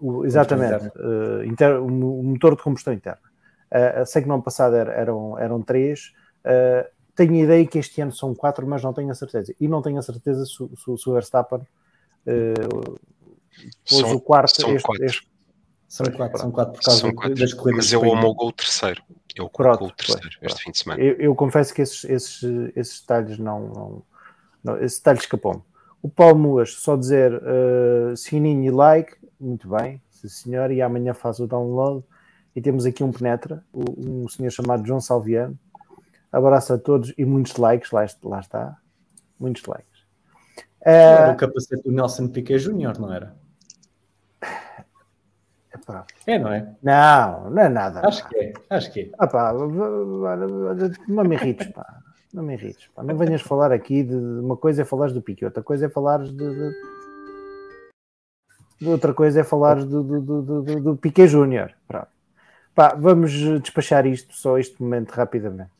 O, 0.00 0.24
exatamente. 0.24 0.86
Uh, 0.96 1.44
inter, 1.44 1.80
o 1.82 2.22
motor 2.22 2.56
de 2.56 2.62
combustão 2.62 2.92
interna. 2.92 3.20
Uh, 3.70 4.06
sei 4.06 4.22
que 4.22 4.28
no 4.28 4.34
ano 4.34 4.42
passado 4.42 4.74
eram, 4.74 5.38
eram 5.38 5.62
três. 5.62 6.14
tenho 7.14 7.34
a 7.34 7.44
ideia 7.44 7.66
que 7.66 7.78
este 7.78 8.00
ano 8.00 8.12
são 8.12 8.34
quatro, 8.34 8.66
mas 8.66 8.82
não 8.82 8.94
tenho 8.94 9.10
a 9.10 9.14
certeza. 9.14 9.54
E 9.60 9.68
não 9.68 9.82
tenho 9.82 9.98
a 9.98 10.02
certeza 10.02 10.46
se, 10.46 10.56
se, 10.56 10.96
se 10.96 11.10
o 11.10 11.12
Verstappen 11.12 11.60
Pôs 13.88 14.00
são, 14.00 14.12
o 14.14 14.20
quarto. 14.20 14.60
São 14.60 14.74
este, 14.74 14.84
quatro. 14.84 15.04
Este... 15.04 15.28
São 15.88 16.06
quatro, 16.06 16.38
são 16.38 16.50
quatro 16.50 16.74
por 16.74 16.82
causa 16.82 17.00
são 17.00 17.14
quatro. 17.14 17.34
das 17.34 17.54
corridas. 17.54 17.86
Mas 17.86 17.92
ele 17.92 18.10
homologou 18.10 18.48
o 18.48 18.52
terceiro. 18.52 19.02
Ele 19.34 19.48
colocou 19.48 19.88
o 19.88 19.92
terceiro 19.92 20.28
pronto. 20.38 20.44
este 20.44 20.64
fim 20.64 20.70
de 20.70 20.78
semana. 20.78 21.02
Eu, 21.02 21.14
eu, 21.14 21.34
confesso 21.34 21.72
que 21.72 21.80
esses, 21.80 22.04
esses, 22.04 22.42
esses 22.76 23.00
detalhes 23.00 23.38
não. 23.38 23.68
não, 23.68 24.02
não 24.62 24.82
esse 24.82 24.98
detalhe 24.98 25.18
escapou-me. 25.18 25.62
O 26.02 26.08
Paulo 26.08 26.38
Muas, 26.38 26.74
só 26.74 26.96
dizer 26.96 27.32
uh, 27.34 28.16
sininho 28.16 28.64
e 28.64 28.70
like, 28.70 29.16
muito 29.40 29.68
bem, 29.68 30.00
sim 30.10 30.28
senhor, 30.28 30.70
e 30.70 30.82
amanhã 30.82 31.14
faz 31.14 31.40
o 31.40 31.46
download. 31.46 32.04
E 32.54 32.60
temos 32.60 32.84
aqui 32.84 33.02
um 33.02 33.12
penetra, 33.12 33.64
um 33.72 34.28
senhor 34.28 34.50
chamado 34.50 34.86
João 34.86 35.00
Salviano. 35.00 35.58
Abraço 36.30 36.74
a 36.74 36.78
todos 36.78 37.14
e 37.16 37.24
muitos 37.24 37.56
likes, 37.56 37.90
lá, 37.90 38.04
lá 38.22 38.40
está. 38.40 38.76
Muitos 39.38 39.64
likes. 39.64 40.00
Uh, 40.82 40.90
era 40.90 41.32
o 41.32 41.36
capacete 41.36 41.82
do 41.82 41.92
Nelson 41.92 42.28
Piquet 42.28 42.58
Júnior, 42.58 42.98
não 42.98 43.12
era? 43.12 43.36
Epá. 45.88 46.06
É, 46.26 46.38
não 46.38 46.52
é? 46.52 46.68
Não, 46.82 47.50
não 47.50 47.62
é 47.62 47.68
nada. 47.68 48.06
Acho 48.06 48.22
pá. 48.22 48.28
que 48.28 48.36
é, 48.36 48.52
acho 48.68 48.92
que 48.92 49.00
é. 49.00 49.08
Ah, 49.18 49.26
pá, 49.26 49.54
não 49.54 51.24
me 51.24 51.34
irrites, 51.34 51.66
pá. 51.68 52.00
Não 52.32 52.42
me 52.42 52.52
irrites, 52.54 52.88
pá. 52.94 53.02
Não 53.02 53.16
venhas 53.16 53.40
falar 53.40 53.72
aqui 53.72 54.02
de 54.02 54.14
uma 54.14 54.56
coisa 54.56 54.82
é 54.82 54.84
falar 54.84 55.10
do 55.10 55.22
Piquet, 55.22 55.46
outra 55.46 55.62
coisa 55.62 55.86
é 55.86 55.88
falar 55.88 56.22
de, 56.22 56.36
de... 58.80 58.86
outra 58.86 59.14
coisa 59.14 59.40
é 59.40 59.44
falar 59.44 59.76
do, 59.76 60.02
do, 60.02 60.20
do, 60.20 60.42
do, 60.42 60.80
do 60.80 60.96
Piquet 60.96 61.26
Júnior. 61.26 61.72
Pá, 62.74 62.94
vamos 62.94 63.32
despachar 63.32 64.06
isto 64.06 64.34
só 64.34 64.58
este 64.58 64.80
momento 64.82 65.12
rapidamente. 65.12 65.70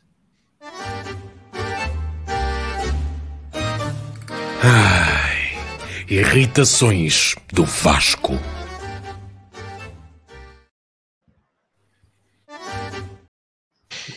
Ai, 4.64 5.52
irritações 6.08 7.36
do 7.52 7.64
Vasco. 7.64 8.32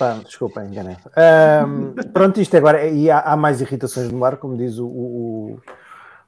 Pá, 0.02 0.14
desculpa, 0.14 0.66
enganei. 0.66 0.98
Um, 1.64 1.94
pronto, 2.12 2.42
isto 2.42 2.58
agora. 2.58 2.88
E 2.88 3.12
há, 3.12 3.20
há, 3.20 3.38
mais 3.38 3.62
irritações 3.62 4.12
no 4.12 4.26
ar, 4.26 4.38
como 4.38 4.58
diz 4.58 4.80
o, 4.80 4.88
o, 4.88 5.60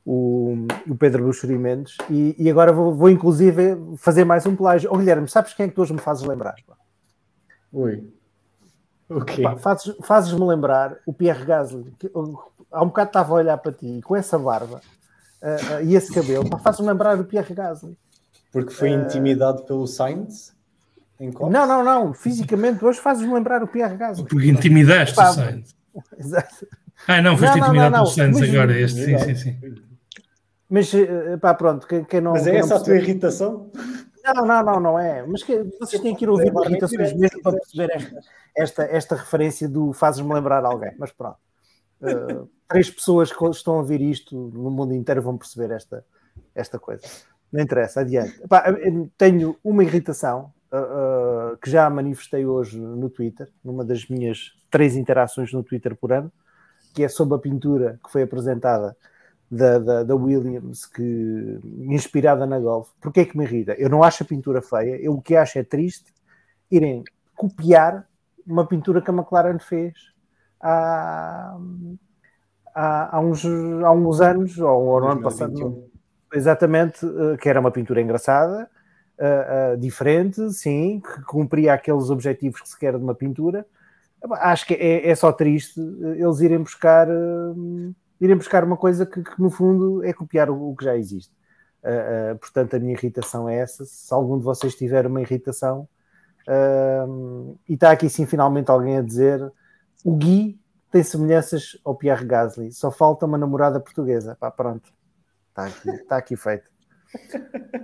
o, 0.06 0.68
o 0.90 0.96
Pedro 0.96 1.24
Buxeri 1.24 1.58
Mendes. 1.58 1.98
E, 2.08 2.36
e, 2.38 2.52
agora 2.52 2.72
vou, 2.72 2.94
vou, 2.94 3.10
inclusive 3.10 3.76
fazer 3.98 4.26
mais 4.26 4.46
um 4.46 4.56
plágio. 4.56 4.92
Oh, 4.94 4.98
Guilherme, 5.00 5.28
sabes 5.28 5.56
quem 5.56 5.66
é 5.66 5.70
que 5.70 5.74
tu 5.74 5.82
hoje 5.82 5.92
me 5.92 6.00
fazes 6.00 6.24
lembrar? 6.24 6.54
Ui. 7.72 8.14
O 9.10 9.26
quê? 9.26 9.42
fazes, 9.58 9.96
fazes-me 10.04 10.46
lembrar 10.46 11.00
o 11.04 11.12
Pierre 11.12 11.44
Gasly. 11.44 11.96
Que, 11.98 12.12
há 12.72 12.84
um 12.84 12.88
bocado 12.90 13.10
estava 13.10 13.34
a 13.34 13.38
olhar 13.38 13.58
para 13.58 13.72
ti 13.72 14.02
com 14.04 14.16
essa 14.16 14.38
barba 14.38 14.82
uh, 15.42 15.78
uh, 15.78 15.84
e 15.84 15.96
esse 15.96 16.14
cabelo. 16.14 16.48
Fazes-me 16.60 16.86
lembrar 16.86 17.20
o 17.20 17.26
Pierre 17.26 17.56
Gasly. 17.56 17.98
Porque 18.52 18.72
foi 18.72 18.90
intimidado 18.90 19.64
pelo 19.64 19.88
Sainz? 19.88 20.53
Não, 21.32 21.68
não, 21.68 21.84
não. 21.84 22.14
Fisicamente, 22.14 22.84
hoje 22.84 23.00
fazes-me 23.00 23.34
lembrar 23.34 23.64
o 23.64 23.68
Pierre 23.68 23.96
Gasly. 23.96 24.28
Porque 24.28 24.50
intimidaste 24.50 25.20
o 25.20 25.34
Sainz. 25.34 25.76
Exato. 26.18 26.68
Ah, 27.08 27.22
não, 27.22 27.38
foste 27.38 27.58
não, 27.58 27.68
intimidado 27.68 27.94
pelo 27.96 28.06
Sainz 28.08 28.42
agora. 28.42 28.80
Este, 28.80 29.06
sim, 29.06 29.18
sim, 29.18 29.36
sim. 29.36 29.76
Mas, 30.70 30.94
eh, 30.94 31.38
pá, 31.38 31.54
pronto, 31.54 31.86
quem, 31.86 32.04
quem 32.04 32.22
não. 32.22 32.32
Mas 32.32 32.48
é 32.48 32.58
essa 32.58 32.78
a 32.78 32.80
tua 32.80 32.96
irritação? 32.96 33.70
Não, 34.24 34.46
não, 34.46 34.64
não, 34.64 34.80
não 34.80 35.00
é. 35.00 35.26
Mas 35.28 35.44
que, 35.44 35.64
vocês 35.80 36.02
têm 36.02 36.16
que 36.16 36.26
ir 36.26 36.30
ouvir 36.30 36.52
irritações 36.66 37.14
mesmo 37.14 37.42
para 37.42 37.58
perceber 37.58 37.92
esta, 37.92 38.20
esta, 38.56 38.84
esta 38.84 39.16
referência 39.16 39.68
do 39.68 39.92
fazes-me 39.92 40.34
lembrar 40.34 40.64
alguém. 40.66 40.94
Mas 40.98 41.12
pronto. 41.12 41.38
Uh, 42.02 42.50
três 42.68 42.90
pessoas 42.90 43.32
que 43.32 43.46
estão 43.50 43.76
a 43.76 43.78
ouvir 43.78 44.02
isto 44.02 44.36
no 44.36 44.72
mundo 44.72 44.94
inteiro 44.94 45.22
vão 45.22 45.38
perceber 45.38 45.74
esta, 45.74 46.06
esta 46.56 46.80
coisa. 46.80 47.04
Não 47.52 47.62
interessa, 47.62 48.02
adiante. 48.02 48.42
tenho 49.16 49.56
uma 49.64 49.84
irritação 49.84 50.52
uh, 50.74 51.58
que 51.58 51.70
já 51.70 51.90
manifestei 51.90 52.46
hoje 52.46 52.80
no 52.80 53.10
Twitter, 53.10 53.48
numa 53.64 53.86
das 53.86 54.08
minhas 54.08 54.54
três 54.70 54.96
interações 54.96 55.54
no 55.54 55.64
Twitter 55.64 55.96
por 55.96 56.12
ano, 56.12 56.32
que 56.94 57.04
é 57.04 57.08
sobre 57.08 57.36
a 57.36 57.40
pintura 57.40 58.00
que 58.04 58.12
foi 58.12 58.24
apresentada 58.24 58.96
da, 59.50 59.78
da, 59.78 60.04
da 60.04 60.16
Williams, 60.16 60.86
que, 60.86 61.60
inspirada 61.90 62.46
na 62.46 62.60
Golf. 62.60 62.90
Porquê 63.00 63.22
é 63.22 63.26
que 63.26 63.38
me 63.38 63.44
irrita? 63.46 63.74
Eu 63.74 63.90
não 63.90 64.04
acho 64.04 64.24
a 64.24 64.26
pintura 64.26 64.62
feia, 64.62 64.96
eu 65.02 65.14
o 65.14 65.22
que 65.22 65.36
acho 65.36 65.60
é 65.60 65.64
triste 65.64 66.12
irem 66.72 67.04
copiar 67.36 68.08
uma 68.46 68.68
pintura 68.68 69.02
que 69.02 69.10
a 69.10 69.14
McLaren 69.14 69.60
fez 69.60 69.94
há, 70.60 71.56
há, 72.74 73.18
há, 73.18 73.20
uns, 73.20 73.46
há 73.46 73.92
uns 73.92 74.22
anos, 74.22 74.58
ou, 74.58 74.86
ou 74.86 75.00
no 75.02 75.08
ano 75.08 75.22
passado, 75.22 75.88
exatamente, 76.34 77.06
uh, 77.06 77.38
que 77.38 77.48
era 77.48 77.60
uma 77.60 77.72
pintura 77.72 78.02
engraçada, 78.02 78.70
uh, 79.20 79.78
diferente, 79.78 80.52
sim, 80.52 81.02
que 81.02 81.22
cumpria 81.24 81.74
aqueles 81.74 82.10
objetivos 82.10 82.62
que 82.62 82.70
se 82.70 82.78
quer 82.78 82.98
de 82.98 83.04
uma 83.04 83.16
pintura. 83.16 83.66
Acho 84.32 84.66
que 84.68 84.74
é, 84.74 85.10
é 85.10 85.16
só 85.16 85.32
triste 85.32 85.80
eles 85.80 86.40
irem 86.40 86.60
buscar, 86.60 87.08
irem 88.22 88.38
buscar 88.38 88.64
uma 88.64 88.78
coisa 88.78 89.06
que, 89.06 89.22
que, 89.22 89.42
no 89.42 89.52
fundo 89.52 90.04
é 90.04 90.14
copiar 90.14 90.50
o, 90.50 90.72
o 90.72 90.76
que 90.76 90.86
já 90.86 90.96
existe. 90.96 91.34
portanto, 92.40 92.76
a 92.76 92.80
minha 92.80 92.94
irritação 92.94 93.50
é 93.50 93.58
essa. 93.58 93.84
Se 93.84 94.14
algum 94.14 94.38
de 94.38 94.46
vocês 94.46 94.76
tiver 94.76 95.06
uma 95.06 95.22
irritação, 95.22 95.90
e 97.68 97.74
está 97.74 97.92
aqui 97.92 98.10
sim 98.10 98.26
finalmente 98.26 98.72
alguém 98.72 98.98
a 98.98 99.02
dizer 99.02 99.52
o 100.04 100.16
Gui 100.16 100.60
tem 100.92 101.02
semelhanças 101.02 101.78
ao 101.84 101.96
Pierre 101.96 102.24
Gasly, 102.24 102.72
só 102.72 102.92
falta 102.92 103.26
uma 103.26 103.38
namorada 103.38 103.80
portuguesa. 103.80 104.38
Pá, 104.40 104.52
pronto, 104.52 104.94
está 105.50 105.66
aqui, 105.66 105.90
está 105.90 106.18
aqui 106.18 106.36
feito. 106.36 106.73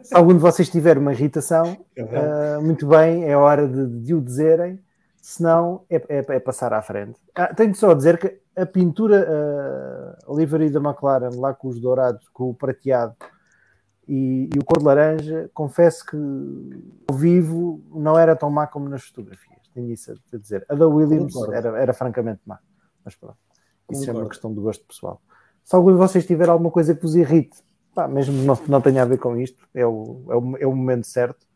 Se 0.04 0.16
algum 0.16 0.34
de 0.34 0.40
vocês 0.40 0.70
tiver 0.70 0.98
uma 0.98 1.14
irritação, 1.14 1.78
uh, 1.98 2.62
muito 2.62 2.88
bem, 2.88 3.26
é 3.26 3.36
hora 3.36 3.68
de, 3.68 3.88
de 4.02 4.14
o 4.14 4.22
dizerem, 4.22 4.80
senão 5.22 5.84
é, 5.90 5.98
é, 6.10 6.26
é 6.36 6.40
passar 6.40 6.74
à 6.74 6.82
frente. 6.82 7.20
Ah, 7.36 7.54
tenho 7.54 7.76
só 7.76 7.92
a 7.92 7.94
dizer 7.94 8.18
que 8.18 8.40
a 8.56 8.66
pintura, 8.66 9.28
uh, 10.28 10.32
a 10.32 10.36
livery 10.36 10.70
da 10.70 10.80
McLaren, 10.80 11.30
lá 11.36 11.54
com 11.54 11.68
os 11.68 11.80
dourados, 11.80 12.28
com 12.30 12.50
o 12.50 12.54
prateado 12.54 13.16
e, 14.08 14.50
e, 14.54 14.60
o 14.60 14.66
cor 14.66 14.80
de 14.80 14.86
laranja, 14.86 15.50
confesso 15.54 16.06
que 16.06 16.18
ao 17.08 17.16
vivo 17.16 17.82
não 17.94 18.18
era 18.18 18.36
tão 18.36 18.50
má 18.50 18.66
como 18.66 18.90
nas 18.90 19.04
fotografias. 19.04 19.60
Tenho 19.74 19.92
isso 19.92 20.12
a 20.12 20.38
dizer. 20.38 20.66
A 20.68 20.74
da 20.74 20.88
Williams 20.88 21.36
era, 21.54 21.80
era 21.80 21.94
francamente 21.94 22.42
má. 22.46 22.60
Mas 23.06 23.16
pronto, 23.16 23.38
isso 23.92 24.02
Concordo. 24.02 24.20
é 24.20 24.24
uma 24.24 24.30
questão 24.30 24.54
de 24.54 24.60
gosto 24.60 24.86
pessoal. 24.86 25.22
Se 25.64 25.76
algum 25.76 25.92
de 25.92 25.98
vocês 25.98 26.26
tiver 26.26 26.50
alguma 26.50 26.72
coisa 26.72 26.96
que 26.96 27.02
vos 27.02 27.16
irrite, 27.16 27.64
pá, 27.94 28.08
mesmo 28.08 28.44
não, 28.44 28.60
não 28.68 28.82
tenha 28.82 29.02
a 29.02 29.06
ver 29.06 29.18
com 29.18 29.38
isto, 29.38 29.68
é 29.74 29.86
o, 29.86 30.26
é 30.30 30.36
o, 30.36 30.58
é 30.58 30.68
o 30.68 30.76
momento 30.76 31.08
certo. 31.08 31.48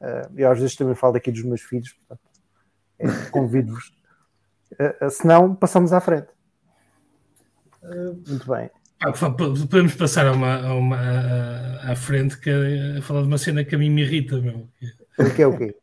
Uh, 0.00 0.32
eu 0.36 0.50
às 0.50 0.58
vezes 0.58 0.74
também 0.74 0.94
falo 0.94 1.16
aqui 1.16 1.30
dos 1.30 1.42
meus 1.42 1.60
filhos, 1.62 1.92
portanto, 1.92 2.20
é, 2.98 3.30
convido-vos. 3.30 3.92
Uh, 4.72 5.10
se 5.10 5.26
não, 5.26 5.54
passamos 5.54 5.92
à 5.92 6.00
frente. 6.00 6.28
muito 8.26 8.46
bem. 8.50 8.70
Podemos 9.68 9.94
passar 9.94 10.26
a 10.26 10.32
uma, 10.32 10.64
a 10.64 10.74
uma, 10.74 11.80
à 11.82 11.96
frente 11.96 12.38
que 12.38 12.48
é, 12.50 12.98
a 12.98 13.02
falar 13.02 13.22
de 13.22 13.26
uma 13.26 13.38
cena 13.38 13.64
que 13.64 13.74
a 13.74 13.78
mim 13.78 13.90
me 13.90 14.02
irrita, 14.02 14.40
meu. 14.40 14.68
Que 15.34 15.42
é 15.42 15.46
o 15.46 15.56
quê? 15.56 15.76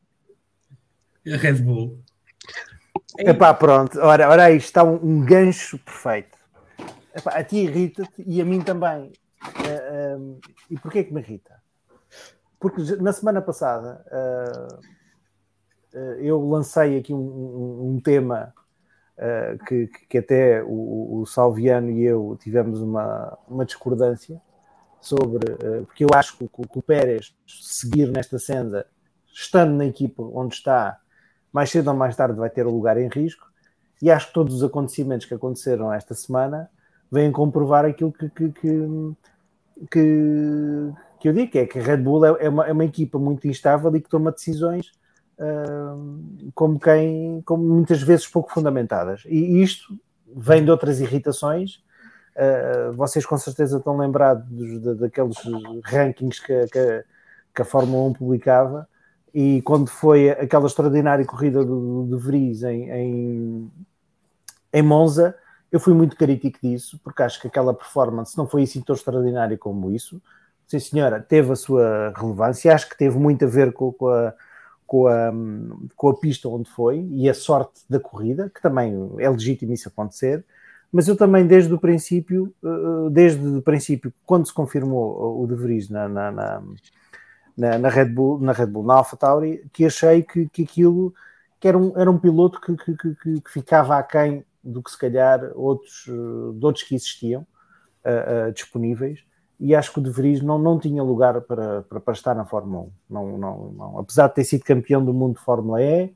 A 1.27 1.35
Red 1.35 1.61
Bull. 1.61 2.01
Epá, 3.17 3.53
pronto, 3.53 3.99
ora, 3.99 4.29
ora 4.29 4.45
aí 4.45 4.57
está 4.57 4.83
um, 4.83 4.95
um 4.95 5.25
gancho 5.25 5.77
perfeito. 5.79 6.37
Epá, 7.15 7.31
a 7.31 7.43
ti 7.43 7.57
irrita-te 7.57 8.23
e 8.25 8.41
a 8.41 8.45
mim 8.45 8.61
também. 8.61 9.11
Uh, 9.43 10.17
uh, 10.17 10.39
e 10.69 10.77
porquê 10.77 11.03
que 11.03 11.13
me 11.13 11.21
irrita? 11.21 11.61
Porque 12.59 12.81
na 12.97 13.13
semana 13.13 13.41
passada 13.41 14.03
uh, 14.11 14.79
eu 16.19 16.47
lancei 16.47 16.97
aqui 16.97 17.13
um, 17.13 17.17
um, 17.17 17.95
um 17.95 17.99
tema 18.01 18.53
que, 19.67 19.87
que, 20.07 20.17
até 20.17 20.63
o, 20.63 21.19
o, 21.19 21.25
Salviano 21.25 21.91
e 21.91 22.05
eu 22.05 22.37
tivemos 22.41 22.79
uma, 22.79 23.37
uma 23.49 23.65
discordância 23.65 24.41
sobre, 25.01 25.45
porque 25.87 26.05
eu 26.05 26.09
acho 26.13 26.37
que, 26.37 26.47
que 26.47 26.79
o 26.79 26.81
Pérez 26.81 27.35
seguir 27.45 28.09
nesta 28.11 28.39
senda, 28.39 28.87
estando 29.33 29.73
na 29.73 29.85
equipa 29.85 30.23
onde 30.23 30.55
está, 30.55 31.01
mais 31.51 31.69
cedo 31.69 31.89
ou 31.89 31.97
mais 31.97 32.15
tarde 32.15 32.39
vai 32.39 32.49
ter 32.49 32.65
o 32.65 32.71
lugar 32.71 32.97
em 32.97 33.09
risco. 33.09 33.45
E 34.01 34.09
acho 34.09 34.27
que 34.27 34.33
todos 34.33 34.55
os 34.55 34.63
acontecimentos 34.63 35.25
que 35.25 35.33
aconteceram 35.33 35.91
esta 35.91 36.13
semana 36.13 36.69
vêm 37.11 37.31
comprovar 37.31 37.85
aquilo 37.85 38.11
que, 38.11 38.29
que, 38.29 38.49
que, 38.51 39.15
que, 39.91 40.91
que 41.19 41.29
eu 41.29 41.33
digo, 41.33 41.51
que 41.51 41.59
é 41.59 41.65
que 41.65 41.79
a 41.79 41.81
Red 41.81 41.97
Bull 41.97 42.25
é, 42.25 42.45
é 42.45 42.49
uma, 42.49 42.67
é 42.67 42.71
uma 42.71 42.85
equipa 42.85 43.17
muito 43.17 43.47
instável 43.47 43.95
e 43.95 44.01
que 44.01 44.09
toma 44.09 44.31
decisões 44.31 44.91
uh, 45.39 46.51
como 46.53 46.79
quem, 46.79 47.41
como 47.45 47.63
muitas 47.63 48.01
vezes 48.01 48.27
pouco 48.27 48.51
fundamentadas. 48.51 49.23
E 49.25 49.61
isto 49.61 49.97
vem 50.35 50.63
de 50.63 50.71
outras 50.71 50.99
irritações. 50.99 51.81
Uh, 52.35 52.93
vocês 52.93 53.25
com 53.25 53.37
certeza 53.37 53.77
estão 53.77 53.97
lembrados 53.97 54.47
de, 54.49 54.95
daqueles 54.95 55.37
rankings 55.83 56.39
que, 56.45 56.67
que, 56.67 57.03
que 57.53 57.61
a 57.61 57.65
Fórmula 57.65 58.09
1 58.09 58.13
publicava 58.13 58.87
e 59.33 59.61
quando 59.61 59.89
foi 59.89 60.29
aquela 60.31 60.67
extraordinária 60.67 61.25
corrida 61.25 61.63
do, 61.63 62.03
do 62.05 62.17
Vries 62.17 62.63
em, 62.63 62.89
em, 62.89 63.71
em, 64.73 64.81
Monza, 64.81 65.35
eu 65.71 65.79
fui 65.79 65.93
muito 65.93 66.15
crítico 66.15 66.59
disso, 66.61 66.99
porque 67.03 67.23
acho 67.23 67.39
que 67.41 67.47
aquela 67.47 67.73
performance 67.73 68.37
não 68.37 68.47
foi 68.47 68.63
assim 68.63 68.81
tão 68.81 68.95
extraordinária 68.95 69.57
como 69.57 69.91
isso. 69.91 70.21
Sim, 70.67 70.79
senhora, 70.79 71.21
teve 71.21 71.51
a 71.51 71.55
sua 71.55 72.13
relevância, 72.15 72.73
acho 72.73 72.89
que 72.89 72.97
teve 72.97 73.17
muito 73.17 73.45
a 73.45 73.47
ver 73.47 73.73
com, 73.73 73.91
com, 73.91 74.07
a, 74.07 74.33
com, 74.85 75.07
a, 75.07 75.31
com 75.95 76.09
a 76.09 76.19
pista 76.19 76.47
onde 76.49 76.69
foi 76.69 77.07
e 77.11 77.29
a 77.29 77.33
sorte 77.33 77.81
da 77.89 77.99
corrida, 77.99 78.51
que 78.53 78.61
também 78.61 78.93
é 79.19 79.29
legítimo 79.29 79.73
isso 79.73 79.89
acontecer. 79.89 80.45
Mas 80.91 81.07
eu 81.07 81.15
também, 81.15 81.45
desde 81.45 81.73
o 81.73 81.79
princípio, 81.79 82.53
eh, 82.63 83.09
desde 83.11 83.45
o 83.47 83.61
princípio, 83.61 84.11
quando 84.25 84.47
se 84.47 84.53
confirmou 84.53 85.39
o 85.41 85.45
De 85.47 85.53
Vries 85.53 85.87
na, 85.89 86.09
na, 86.09 86.31
na 86.31 86.63
na, 87.59 87.89
Red 87.89 88.05
Bull, 88.05 88.39
na 88.39 88.53
Red 88.53 88.67
Bull, 88.67 88.85
na 88.85 88.95
AlphaTauri, 88.95 89.63
que 89.73 89.85
achei 89.85 90.23
que, 90.23 90.47
que 90.49 90.63
aquilo 90.63 91.13
que 91.59 91.67
era 91.67 91.77
um, 91.77 91.93
era 91.99 92.09
um 92.09 92.17
piloto 92.17 92.59
que, 92.61 92.75
que, 92.77 92.95
que, 92.95 93.41
que 93.41 93.51
ficava 93.51 93.97
aquém 93.97 94.45
do 94.63 94.83
que 94.83 94.91
se 94.91 94.97
calhar 94.97 95.51
outros, 95.55 96.03
de 96.05 96.65
outros 96.65 96.83
que 96.83 96.95
existiam 96.95 97.41
uh, 98.05 98.49
uh, 98.49 98.51
disponíveis 98.51 99.23
e 99.59 99.75
acho 99.75 99.91
que 99.91 99.99
o 99.99 100.01
De 100.01 100.09
Vries 100.09 100.41
não, 100.41 100.57
não 100.57 100.79
tinha 100.79 101.03
lugar 101.03 101.41
para, 101.41 101.81
para, 101.83 101.99
para 101.99 102.13
estar 102.13 102.33
na 102.33 102.45
Fórmula 102.45 102.83
1. 102.83 102.91
Não, 103.09 103.37
não, 103.37 103.71
não. 103.71 103.99
Apesar 103.99 104.27
de 104.29 104.35
ter 104.35 104.45
sido 104.45 104.63
campeão 104.63 105.03
do 105.03 105.13
mundo 105.13 105.35
de 105.35 105.43
Fórmula 105.43 105.81
E, 105.83 106.15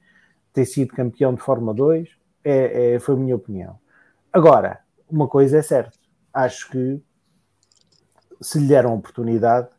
ter 0.54 0.66
sido 0.66 0.94
campeão 0.94 1.34
de 1.34 1.42
Fórmula 1.42 1.74
2, 1.74 2.10
é, 2.44 2.94
é, 2.94 3.00
foi 3.00 3.16
a 3.16 3.18
minha 3.18 3.36
opinião. 3.36 3.78
Agora, 4.32 4.80
uma 5.10 5.28
coisa 5.28 5.58
é 5.58 5.62
certa, 5.62 5.98
acho 6.34 6.70
que 6.72 7.04
se 8.40 8.60
lhe 8.60 8.68
deram 8.68 8.96
oportunidade, 8.96 9.70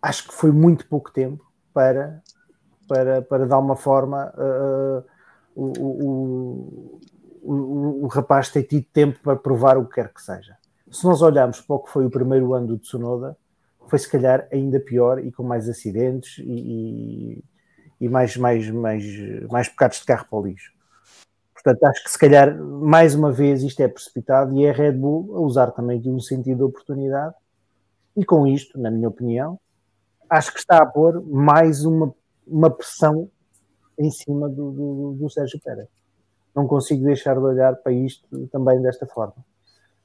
acho 0.00 0.28
que 0.28 0.34
foi 0.34 0.50
muito 0.50 0.88
pouco 0.88 1.12
tempo 1.12 1.44
para, 1.74 2.22
para, 2.88 3.20
para 3.22 3.46
dar 3.46 3.58
uma 3.58 3.76
forma 3.76 4.32
uh, 4.36 5.04
o, 5.54 5.64
o, 6.04 7.00
o, 7.46 8.04
o, 8.04 8.06
rapaz 8.06 8.50
ter 8.50 8.64
tido 8.64 8.86
tempo 8.92 9.18
para 9.22 9.36
provar 9.36 9.78
o 9.78 9.86
que 9.86 9.94
quer 9.94 10.12
que 10.12 10.22
seja. 10.22 10.56
Se 10.90 11.04
nós 11.04 11.22
olharmos 11.22 11.60
para 11.60 11.76
o 11.76 11.78
que 11.80 11.90
foi 11.90 12.06
o 12.06 12.10
primeiro 12.10 12.54
ano 12.54 12.68
do 12.68 12.78
Tsunoda, 12.78 13.36
foi 13.88 13.98
se 13.98 14.10
calhar 14.10 14.48
ainda 14.52 14.80
pior 14.80 15.24
e 15.24 15.30
com 15.30 15.42
mais 15.42 15.68
acidentes 15.68 16.38
e, 16.38 16.42
e, 16.42 17.44
e 18.00 18.08
mais, 18.08 18.36
mais, 18.36 18.68
mais, 18.70 19.04
mais 19.48 19.66
de 19.66 20.04
carro 20.04 20.26
para 20.28 20.38
o 20.38 20.46
lixo. 20.46 20.72
Portanto, 21.54 21.84
acho 21.84 22.04
que 22.04 22.10
se 22.10 22.18
calhar, 22.18 22.56
mais 22.56 23.14
uma 23.14 23.32
vez, 23.32 23.62
isto 23.62 23.80
é 23.80 23.88
precipitado 23.88 24.54
e 24.54 24.64
é 24.64 24.70
a 24.70 24.72
Red 24.72 24.92
Bull 24.92 25.36
a 25.36 25.40
usar 25.40 25.70
também 25.72 26.00
de 26.00 26.08
um 26.08 26.20
sentido 26.20 26.58
de 26.58 26.62
oportunidade. 26.64 27.34
E 28.16 28.24
com 28.24 28.46
isto, 28.46 28.78
na 28.80 28.90
minha 28.90 29.08
opinião, 29.08 29.58
acho 30.30 30.52
que 30.52 30.58
está 30.58 30.78
a 30.78 30.86
pôr 30.86 31.20
mais 31.26 31.84
uma, 31.84 32.14
uma 32.46 32.70
pressão 32.70 33.28
em 33.98 34.10
cima 34.10 34.48
do, 34.48 34.70
do, 34.70 35.16
do 35.18 35.30
Sérgio 35.30 35.60
Pérez. 35.60 35.88
Não 36.56 36.66
consigo 36.66 37.04
deixar 37.04 37.34
de 37.34 37.40
olhar 37.40 37.76
para 37.76 37.92
isto 37.92 38.48
também 38.48 38.80
desta 38.80 39.06
forma. 39.06 39.36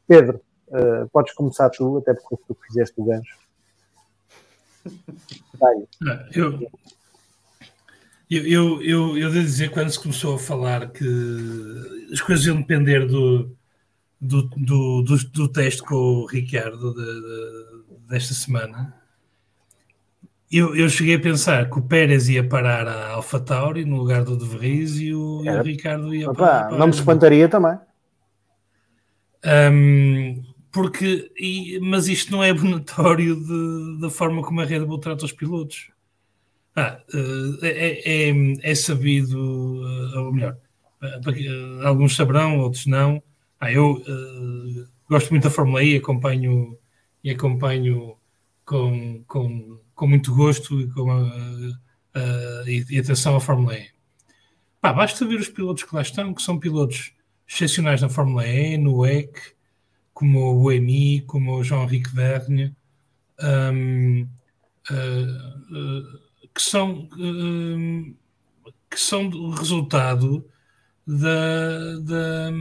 Pedro, 0.05 0.41
uh, 0.67 1.09
podes 1.09 1.33
começar 1.33 1.69
tu, 1.69 1.97
até 1.97 2.13
porque 2.13 2.43
tu 2.45 2.57
fizeste 2.67 2.99
o 2.99 3.05
gancho. 3.05 3.39
Ah, 5.63 6.25
eu, 6.33 6.59
eu, 8.27 8.47
eu, 8.47 8.81
eu, 8.81 9.17
eu 9.17 9.31
devo 9.31 9.45
dizer, 9.45 9.69
quando 9.69 9.91
se 9.91 9.99
começou 9.99 10.33
a 10.33 10.39
falar 10.39 10.89
que 10.91 11.05
as 12.11 12.19
coisas 12.19 12.47
iam 12.47 12.57
depender 12.57 13.05
do, 13.05 13.55
do, 14.19 14.41
do, 14.57 15.03
do, 15.03 15.17
do 15.31 15.47
teste 15.51 15.83
com 15.83 15.95
o 15.95 16.25
Ricardo 16.25 16.95
de, 16.95 17.05
de, 17.05 18.07
desta 18.07 18.33
semana, 18.33 19.00
eu, 20.51 20.75
eu 20.75 20.89
cheguei 20.89 21.15
a 21.15 21.19
pensar 21.19 21.69
que 21.69 21.79
o 21.79 21.81
Pérez 21.81 22.27
ia 22.27 22.47
parar 22.47 22.87
a 22.87 23.11
AlphaTauri 23.11 23.85
no 23.85 23.97
lugar 23.97 24.23
do 24.23 24.37
De 24.37 24.45
Vries 24.45 24.99
e 24.99 25.13
o, 25.13 25.43
e 25.45 25.49
o 25.49 25.61
Ricardo 25.61 26.13
ia 26.13 26.29
Opa, 26.29 26.39
parar. 26.39 26.71
Não 26.71 26.87
me 26.87 26.93
espantaria 26.93 27.47
também. 27.47 27.77
Um, 29.45 30.43
porque, 30.71 31.31
e, 31.37 31.79
mas 31.79 32.07
isto 32.07 32.31
não 32.31 32.43
é 32.43 32.49
abonatório 32.51 33.35
da 33.99 34.09
forma 34.09 34.41
como 34.41 34.61
a 34.61 34.65
Red 34.65 34.85
Bull 34.85 34.99
trata 34.99 35.25
os 35.25 35.31
pilotos. 35.31 35.89
Ah, 36.75 37.01
eh, 37.13 37.67
é, 37.67 38.29
é, 38.29 38.71
é, 38.71 38.75
sabido, 38.75 39.37
eh, 39.37 40.19
ou 40.19 40.31
melhor, 40.31 40.57
eh, 41.01 41.85
alguns 41.85 42.15
saberão, 42.15 42.59
outros 42.59 42.85
não. 42.85 43.21
Ah, 43.59 43.71
eu 43.71 43.95
uh, 43.95 44.87
gosto 45.09 45.31
muito 45.31 45.43
da 45.43 45.49
Fórmula 45.49 45.83
E, 45.83 45.97
acompanho 45.97 46.77
e 47.23 47.29
acompanho 47.29 48.15
com, 48.65 49.21
com 49.27 49.80
com 50.01 50.07
muito 50.07 50.33
gosto 50.33 50.81
e, 50.81 50.89
com 50.89 51.11
a, 51.11 51.21
a, 52.15 52.63
e, 52.65 52.97
atenção 52.97 53.35
à 53.35 53.39
Fórmula 53.39 53.77
E. 53.77 53.87
Pá, 54.81 54.91
basta 54.91 55.27
ver 55.27 55.39
os 55.39 55.47
pilotos 55.47 55.83
que 55.83 55.93
lá 55.93 56.01
estão, 56.01 56.33
que 56.33 56.41
são 56.41 56.57
pilotos 56.57 57.13
excepcionais 57.47 58.01
na 58.01 58.09
Fórmula 58.09 58.47
E, 58.47 58.77
no 58.77 59.05
EC, 59.05 59.55
como 60.11 60.59
o 60.59 60.71
Emi, 60.71 61.21
como 61.27 61.53
o 61.53 61.63
Jean-Henrique 61.63 62.09
Vergne, 62.15 62.75
um, 63.39 64.27
uh, 64.89 64.95
uh, 65.69 66.19
que 66.51 66.61
são 66.63 67.07
uh, 67.13 68.15
que 68.89 68.99
são 68.99 69.51
resultado 69.51 70.43
da, 71.05 71.99
da, 71.99 72.51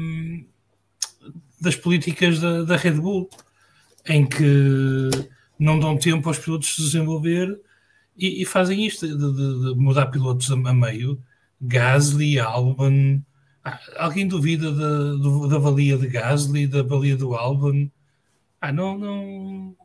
das 1.59 1.75
políticas 1.75 2.39
da, 2.39 2.65
da, 2.65 2.77
Red 2.77 3.01
Bull, 3.01 3.31
em 4.07 4.27
que 4.27 5.09
não 5.61 5.79
dão 5.79 5.97
tempo 5.97 6.27
aos 6.27 6.39
pilotos 6.39 6.75
se 6.75 6.83
desenvolver 6.83 7.61
e, 8.17 8.43
e 8.43 8.45
fazem 8.47 8.87
isto, 8.87 9.07
de, 9.07 9.15
de, 9.15 9.75
de, 9.75 9.75
mudar 9.79 10.07
pilotos 10.07 10.51
a, 10.51 10.57
meio. 10.57 11.23
Gasly, 11.61 12.41
Albon. 12.41 13.21
Ah, 13.63 13.79
alguém 13.99 14.27
duvida 14.27 14.73
da, 14.73 15.49
da 15.49 15.59
valia 15.59 15.99
de 15.99 16.09
Gasly, 16.09 16.67
da 16.67 16.83
valia 16.83 17.15
do 17.15 17.35
Albon? 17.35 17.91
Ah, 18.59 18.73
não, 18.73 18.97
não. 18.97 19.77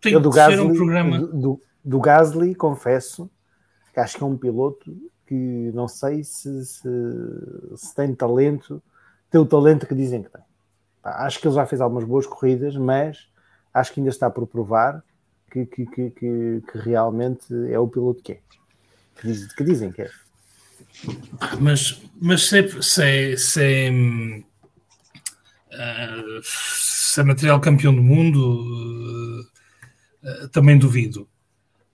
Tem 0.00 0.12
Eu 0.12 0.20
do 0.20 0.30
que 0.30 0.36
Gasly, 0.36 0.56
ser 0.56 0.62
um 0.62 0.74
programa. 0.74 1.18
Do, 1.18 1.60
do 1.84 2.00
Gasly, 2.00 2.54
confesso 2.54 3.28
que 3.92 3.98
acho 3.98 4.16
que 4.16 4.22
é 4.22 4.26
um 4.26 4.36
piloto 4.36 4.96
que 5.26 5.72
não 5.74 5.88
sei 5.88 6.22
se, 6.22 6.64
se, 6.64 6.88
se 7.76 7.94
tem 7.94 8.14
talento, 8.14 8.80
tem 9.30 9.40
o 9.40 9.46
talento 9.46 9.86
que 9.86 9.94
dizem 9.94 10.22
que 10.22 10.30
tem. 10.30 10.42
Acho 11.02 11.40
que 11.40 11.48
ele 11.48 11.54
já 11.54 11.66
fez 11.66 11.80
algumas 11.80 12.04
boas 12.04 12.26
corridas, 12.26 12.76
mas 12.76 13.28
acho 13.74 13.92
que 13.92 14.00
ainda 14.00 14.10
está 14.10 14.30
por 14.30 14.46
provar 14.46 15.02
que, 15.50 15.66
que, 15.66 15.86
que, 15.86 16.10
que, 16.10 16.78
realmente 16.78 17.46
é 17.70 17.78
o 17.78 17.88
piloto 17.88 18.22
que 18.22 18.32
é. 18.32 18.40
Que, 19.16 19.26
diz, 19.26 19.52
que 19.52 19.64
dizem 19.64 19.92
que 19.92 20.02
é. 20.02 20.10
Mas, 21.60 22.02
mas 22.20 22.48
se, 22.48 22.82
se, 22.82 23.36
se, 23.36 23.90
uh, 25.72 26.40
se 26.42 27.20
é 27.20 27.24
material 27.24 27.60
campeão 27.60 27.94
do 27.94 28.02
mundo, 28.02 29.44
uh, 30.22 30.48
também 30.48 30.78
duvido. 30.78 31.28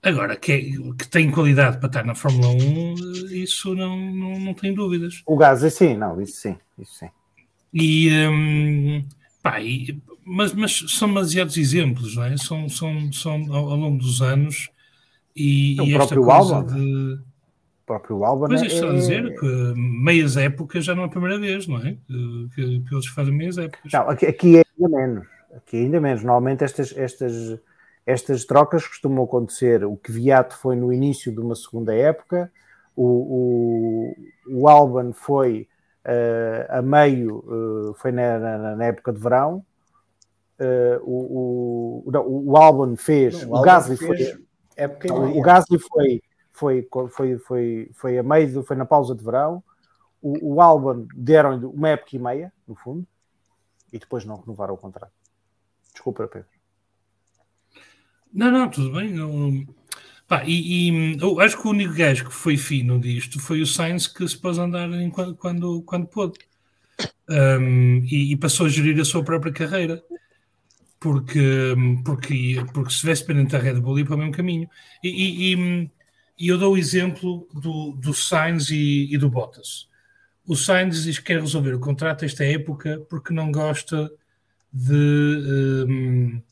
Agora, 0.02 0.36
que, 0.36 0.52
é, 0.52 0.60
que 0.98 1.08
tem 1.08 1.30
qualidade 1.30 1.78
para 1.78 1.86
estar 1.86 2.04
na 2.04 2.14
Fórmula 2.14 2.48
1, 2.48 2.94
isso 3.30 3.74
não, 3.74 3.96
não, 3.96 4.38
não 4.38 4.54
tem 4.54 4.74
dúvidas. 4.74 5.22
O 5.24 5.34
Gasly, 5.36 5.70
sim, 5.70 5.96
não, 5.96 6.20
isso 6.20 6.42
sim, 6.42 6.58
isso 6.78 6.92
sim. 6.98 7.08
E, 7.72 8.10
um, 8.28 9.02
pá, 9.42 9.62
e, 9.62 9.98
mas, 10.24 10.52
mas 10.52 10.84
são 10.88 11.08
demasiados 11.08 11.56
exemplos, 11.56 12.16
não 12.16 12.24
é? 12.24 12.36
São, 12.36 12.68
são, 12.68 13.12
são 13.12 13.44
ao, 13.50 13.70
ao 13.70 13.76
longo 13.76 13.98
dos 13.98 14.22
anos 14.22 14.70
e, 15.34 15.76
o 15.80 15.84
e 15.84 15.94
próprio 15.94 16.30
Albon, 16.30 16.64
de... 16.64 17.14
o 17.14 17.86
próprio 17.86 18.24
Albon 18.24 18.48
Mas 18.48 18.62
isto 18.62 18.84
é... 18.84 18.88
a 18.88 18.92
dizer 18.92 19.38
que 19.38 19.74
meias 19.76 20.36
épocas 20.36 20.84
já 20.84 20.94
não 20.94 21.04
é 21.04 21.06
a 21.06 21.10
primeira 21.10 21.38
vez, 21.38 21.66
não 21.66 21.78
é? 21.78 21.96
Que, 22.54 22.80
que 22.80 22.94
eles 22.94 23.06
fazem 23.06 23.34
meias 23.34 23.58
épocas. 23.58 23.92
Não, 23.92 24.08
aqui, 24.08 24.26
aqui 24.26 24.58
é 24.58 24.64
ainda 24.78 24.96
menos. 24.96 25.26
Aqui 25.56 25.76
é 25.76 25.80
ainda 25.80 26.00
menos. 26.00 26.22
Normalmente 26.22 26.64
estas, 26.64 26.96
estas 26.96 27.58
estas 28.06 28.44
trocas 28.44 28.86
costumam 28.86 29.24
acontecer. 29.24 29.84
O 29.84 29.96
que 29.96 30.12
Viato 30.12 30.56
foi 30.56 30.76
no 30.76 30.92
início 30.92 31.32
de 31.32 31.40
uma 31.40 31.54
segunda 31.54 31.94
época, 31.94 32.50
o, 32.94 34.14
o, 34.46 34.60
o 34.60 34.68
Alban 34.68 35.12
foi 35.12 35.66
uh, 36.04 36.78
a 36.78 36.82
meio, 36.82 37.38
uh, 37.38 37.94
foi 37.94 38.12
na, 38.12 38.38
na, 38.38 38.76
na, 38.76 38.84
época 38.84 39.12
de 39.12 39.20
verão. 39.20 39.64
Uh, 40.58 41.02
o, 41.02 42.04
o, 42.06 42.10
não, 42.12 42.26
o 42.26 42.56
Alban 42.56 42.96
fez, 42.96 43.42
não, 43.42 43.50
o, 43.50 43.58
o 43.58 43.62
Gasly 43.62 43.96
foi. 43.96 44.38
Época 44.76 45.08
não, 45.08 45.36
o 45.36 45.40
Gasly 45.42 45.78
foi, 45.78 46.22
foi, 46.52 46.88
foi, 47.10 47.38
foi, 47.38 47.90
foi 47.92 48.18
a 48.18 48.22
meio, 48.22 48.62
foi 48.62 48.76
na 48.76 48.84
pausa 48.84 49.14
de 49.14 49.24
verão. 49.24 49.62
O, 50.22 50.54
o 50.54 50.60
Alban 50.60 51.06
deram-lhe 51.14 51.66
uma 51.66 51.88
época 51.90 52.16
e 52.16 52.18
meia, 52.18 52.52
no 52.66 52.74
fundo, 52.74 53.06
e 53.92 53.98
depois 53.98 54.24
não 54.24 54.40
renovaram 54.40 54.74
o 54.74 54.78
contrato. 54.78 55.12
Desculpa, 55.92 56.26
Pedro. 56.28 56.48
Não, 58.32 58.50
não, 58.50 58.68
tudo 58.68 58.92
bem. 58.92 59.12
Não... 59.12 59.64
Pá, 60.26 60.42
e, 60.44 60.90
e 60.90 61.18
eu 61.20 61.38
acho 61.40 61.60
que 61.60 61.66
o 61.66 61.70
único 61.70 61.94
gajo 61.94 62.24
que 62.24 62.34
foi 62.34 62.56
fino 62.56 62.98
disto 62.98 63.38
foi 63.38 63.60
o 63.60 63.66
Sainz 63.66 64.06
que 64.06 64.26
se 64.26 64.36
pôs 64.36 64.58
a 64.58 64.62
andar 64.62 64.88
quando, 65.12 65.36
quando, 65.36 65.82
quando 65.82 66.06
pôde. 66.06 66.38
Um, 67.28 67.98
e, 68.04 68.32
e, 68.32 68.36
passou 68.36 68.66
a 68.66 68.68
gerir 68.68 69.00
a 69.00 69.04
sua 69.04 69.24
própria 69.24 69.52
carreira. 69.52 70.02
Porque, 71.04 71.74
porque, 72.02 72.64
porque 72.72 72.88
se 72.88 72.96
estivesse 72.96 73.26
pendente 73.26 73.52
da 73.52 73.58
Red 73.58 73.78
Bull 73.78 73.98
ia 73.98 74.06
para 74.06 74.14
o 74.14 74.18
mesmo 74.18 74.32
caminho. 74.32 74.66
E, 75.02 75.52
e, 75.52 75.90
e 76.38 76.48
eu 76.48 76.56
dou 76.56 76.72
o 76.72 76.78
exemplo 76.78 77.46
do, 77.52 77.92
do 77.92 78.14
Sainz 78.14 78.70
e, 78.70 79.12
e 79.12 79.18
do 79.18 79.28
Bottas. 79.28 79.86
O 80.46 80.56
Sainz 80.56 81.04
diz 81.04 81.18
que 81.18 81.26
quer 81.26 81.42
resolver 81.42 81.74
o 81.74 81.78
contrato 81.78 82.24
esta 82.24 82.42
época 82.42 83.04
porque 83.10 83.34
não 83.34 83.52
gosta 83.52 84.10
de. 84.72 85.86
Um, 85.86 86.42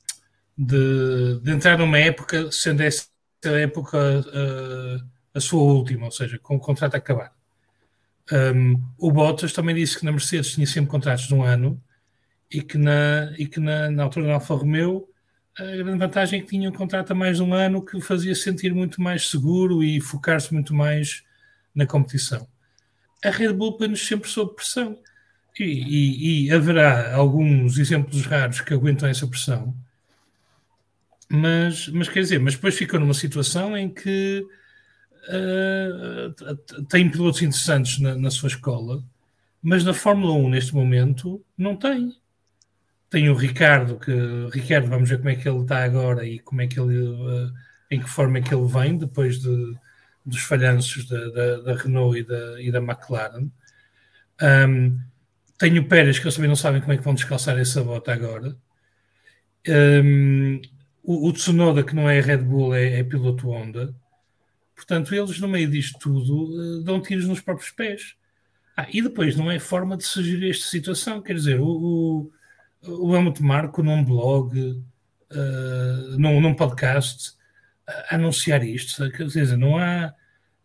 de, 0.59 1.41
de 1.43 1.51
entrar 1.51 1.79
numa 1.79 1.99
época, 1.99 2.53
sendo 2.53 2.83
essa 2.83 3.09
época 3.43 3.97
uh, 3.99 5.09
a 5.35 5.41
sua 5.41 5.63
última, 5.63 6.05
ou 6.05 6.13
seja, 6.13 6.39
com 6.39 6.57
o 6.57 6.61
contrato 6.61 6.95
a 6.95 6.99
acabar. 6.99 7.33
Um, 8.31 8.79
o 8.99 9.11
Bottas 9.11 9.55
também 9.55 9.75
disse 9.75 9.99
que 9.99 10.05
na 10.05 10.13
Mercedes 10.13 10.53
tinha 10.53 10.67
sempre 10.67 10.91
contratos 10.91 11.27
de 11.27 11.35
um 11.35 11.43
ano 11.43 11.83
e 12.53 12.63
que 12.63 12.79
na, 12.79 13.33
e 13.39 13.47
que 13.47 13.61
na, 13.61 13.91
na 13.91 14.03
altura 14.05 14.27
da 14.27 14.35
Alfa 14.35 14.55
Romeo 14.55 15.09
a 15.59 15.65
grande 15.65 15.99
vantagem 15.99 16.41
é 16.41 16.43
que 16.43 16.49
tinha 16.49 16.69
um 16.69 16.73
contrato 16.73 17.13
a 17.13 17.15
mais 17.15 17.37
de 17.37 17.43
um 17.43 17.53
ano 17.53 17.85
que 17.85 17.97
o 17.97 18.01
fazia 18.01 18.35
sentir 18.35 18.75
muito 18.75 19.03
mais 19.03 19.29
seguro 19.29 19.83
e 19.83 20.01
focar-se 20.01 20.53
muito 20.53 20.75
mais 20.75 21.23
na 21.75 21.87
competição. 21.87 22.47
A 23.25 23.31
Red 23.31 23.53
Bull 23.53 23.77
põe-nos 23.77 24.07
sempre 24.07 24.31
sob 24.31 24.55
pressão 24.55 24.99
e, 25.59 25.65
e, 25.65 26.47
e 26.47 26.53
haverá 26.53 27.15
alguns 27.15 27.79
exemplos 27.79 28.25
raros 28.25 28.61
que 28.63 28.73
aguentam 28.73 29.09
essa 29.09 29.27
pressão 29.27 29.75
mas, 31.35 31.89
mas 31.89 32.11
quer 32.11 32.21
dizer, 32.21 32.39
mas 32.39 32.57
depois 32.57 32.77
ficou 32.77 33.01
numa 33.01 33.15
situação 33.15 33.75
em 33.75 33.89
que 33.89 34.47
uh, 35.29 36.85
tem 36.91 37.11
pilotos 37.11 37.41
interessantes 37.41 37.99
na, 37.99 38.15
na, 38.15 38.31
sua 38.31 38.49
escola, 38.49 39.03
mas 39.63 39.83
na 39.83 39.95
Fórmula 39.95 40.35
1 40.35 40.51
neste 40.51 40.75
momento 40.75 41.43
não 41.57 41.75
tem. 41.75 42.15
Tem 43.13 43.29
o 43.29 43.35
Ricardo, 43.35 43.99
que 43.99 44.11
Ricardo, 44.51 44.89
vamos 44.89 45.11
ver 45.11 45.19
como 45.19 45.29
é 45.29 45.37
que 45.37 45.47
ele 45.47 45.61
está 45.61 45.85
agora 45.85 46.27
e 46.27 46.39
como 46.39 46.63
é 46.63 46.67
que 46.67 46.81
ele 46.81 46.97
uh, 46.97 47.53
em 47.91 48.01
que 48.01 48.09
forma 48.09 48.39
é 48.39 48.41
que 48.41 48.55
ele 48.55 48.67
vem 48.67 48.97
depois 48.97 49.39
de, 49.39 49.77
dos 50.25 50.41
falhanços 50.41 51.07
da, 51.07 51.29
da, 51.29 51.57
da 51.59 51.75
Renault 51.75 52.19
e 52.19 52.25
da, 52.25 52.63
e 52.63 52.73
da 52.73 52.79
McLaren. 52.79 53.51
Um, 54.41 54.99
tem 55.59 55.79
o 55.79 55.87
Pérez, 55.87 56.19
que 56.19 56.25
eles 56.25 56.35
também 56.35 56.49
não 56.49 56.57
sabem 56.57 56.81
como 56.81 56.95
é 56.95 56.97
que 56.97 57.05
vão 57.05 57.13
descalçar 57.13 57.59
essa 57.59 57.85
bota 57.85 58.15
agora. 58.15 58.57
Um, 59.69 60.63
o, 61.03 61.29
o 61.29 61.33
Tsunoda, 61.35 61.85
que 61.85 61.95
não 61.95 62.09
é 62.09 62.19
Red 62.19 62.39
Bull, 62.39 62.75
é, 62.75 63.01
é, 63.01 63.05
piloto 63.05 63.51
Honda. 63.51 63.95
Portanto, 64.75 65.15
eles, 65.15 65.39
no 65.39 65.49
meio 65.49 65.69
disto 65.71 65.99
tudo, 65.99 66.79
uh, 66.79 66.83
dão 66.83 67.03
tiros 67.03 67.27
nos 67.27 67.43
próprios 67.43 67.71
pés. 67.71 68.17
Ah, 68.75 68.89
e 68.91 69.03
depois 69.03 69.37
não 69.37 69.51
é 69.51 69.59
forma 69.59 69.99
de 69.99 70.05
sugerir 70.05 70.51
esta 70.51 70.67
situação. 70.67 71.21
Quer 71.21 71.35
dizer, 71.35 71.61
o, 71.61 71.67
o, 71.67 72.33
o 72.87 73.15
Helmut 73.15 73.43
Marco 73.43 73.83
num 73.83 74.05
blog, 74.05 74.59
uh, 74.59 76.19
num, 76.19 76.41
num 76.41 76.55
podcast, 76.55 77.35
a 77.87 78.17
anunciar 78.17 78.65
isto. 78.65 79.11
Quer 79.11 79.27
dizer, 79.27 79.57
não 79.57 79.79
há, 79.79 80.13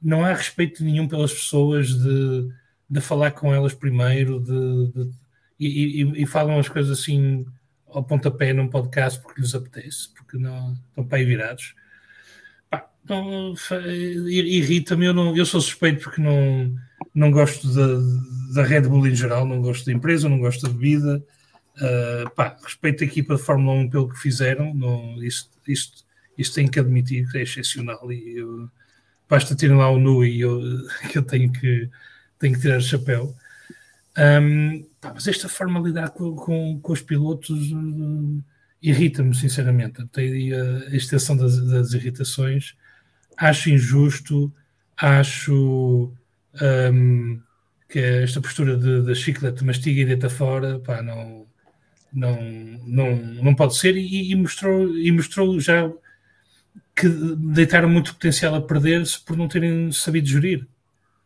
não 0.01 0.23
há 0.23 0.33
respeito 0.33 0.83
nenhum 0.83 1.07
pelas 1.07 1.33
pessoas 1.33 1.89
de, 1.89 2.49
de 2.89 3.01
falar 3.01 3.31
com 3.31 3.53
elas 3.53 3.73
primeiro 3.73 4.39
de, 4.39 4.91
de 4.93 5.11
e, 5.59 6.03
e, 6.03 6.23
e, 6.23 6.25
falam 6.25 6.59
as 6.59 6.69
coisas 6.69 6.99
assim 6.99 7.45
ao 7.87 8.03
pontapé 8.03 8.53
num 8.53 8.67
podcast 8.67 9.19
porque 9.21 9.41
lhes 9.41 9.55
apetece, 9.55 10.09
porque 10.13 10.37
não 10.37 10.77
estão 10.89 11.03
para 11.03 11.17
aí 11.17 11.25
virados. 11.25 11.73
Irrita-me, 14.27 15.05
eu, 15.05 15.35
eu 15.35 15.45
sou 15.45 15.61
suspeito 15.61 16.03
porque 16.03 16.21
não, 16.21 16.75
não 17.13 17.31
gosto 17.31 17.67
da, 17.73 18.61
da 18.61 18.67
Red 18.67 18.81
Bull 18.81 19.07
em 19.07 19.15
geral, 19.15 19.45
não 19.45 19.61
gosto 19.61 19.85
da 19.85 19.93
empresa, 19.93 20.29
não 20.29 20.39
gosto 20.39 20.67
da 20.67 20.73
bebida. 20.73 21.23
Uh, 21.77 22.29
pá, 22.31 22.57
respeito 22.63 23.03
a 23.03 23.07
equipa 23.07 23.35
de 23.35 23.41
Fórmula 23.41 23.77
1 23.81 23.89
pelo 23.89 24.09
que 24.09 24.17
fizeram, 24.17 24.73
não, 24.73 25.21
isto, 25.23 25.51
isto, 25.67 26.03
isto 26.35 26.55
tenho 26.55 26.71
que 26.71 26.79
admitir 26.79 27.29
que 27.29 27.37
é 27.37 27.43
excepcional 27.43 28.11
e 28.11 28.37
eu, 28.37 28.69
basta 29.29 29.55
terem 29.55 29.77
lá 29.77 29.89
o 29.89 29.99
nu 29.99 30.25
e 30.25 30.41
eu, 30.41 30.59
eu 31.13 31.21
tenho 31.21 31.51
que, 31.51 31.89
tenho 32.39 32.55
que 32.55 32.61
tirar 32.61 32.77
o 32.77 32.81
chapéu. 32.81 33.35
Um, 34.17 34.87
pá, 34.99 35.11
mas 35.13 35.27
esta 35.27 35.47
formalidade 35.47 36.11
com, 36.13 36.35
com, 36.35 36.79
com 36.79 36.93
os 36.93 37.01
pilotos 37.01 37.71
uh, 37.71 38.43
irrita-me, 38.81 39.35
sinceramente. 39.35 40.05
Tem 40.07 40.53
a 40.53 40.95
extensão 40.95 41.37
das, 41.37 41.59
das, 41.67 41.93
irritações. 41.93 42.75
Acho 43.37 43.69
injusto, 43.69 44.51
acho 44.97 46.11
um, 46.91 47.41
que 47.87 47.99
esta 47.99 48.41
postura 48.41 48.75
de, 48.75 49.03
de 49.03 49.15
chiclete 49.15 49.63
mastiga 49.63 50.01
e 50.01 50.05
deita 50.05 50.29
fora, 50.29 50.79
pá, 50.79 51.01
não, 51.01 51.46
não, 52.13 52.37
não, 52.85 53.15
não 53.15 53.55
pode 53.55 53.77
ser. 53.77 53.95
E, 53.95 54.31
e, 54.31 54.35
mostrou, 54.35 54.97
e 54.97 55.11
mostrou 55.11 55.59
já 55.59 55.91
que 56.95 57.07
deitaram 57.07 57.89
muito 57.89 58.13
potencial 58.13 58.55
a 58.55 58.61
perder-se 58.61 59.19
por 59.23 59.37
não 59.37 59.47
terem 59.47 59.91
sabido 59.91 60.27
gerir. 60.27 60.67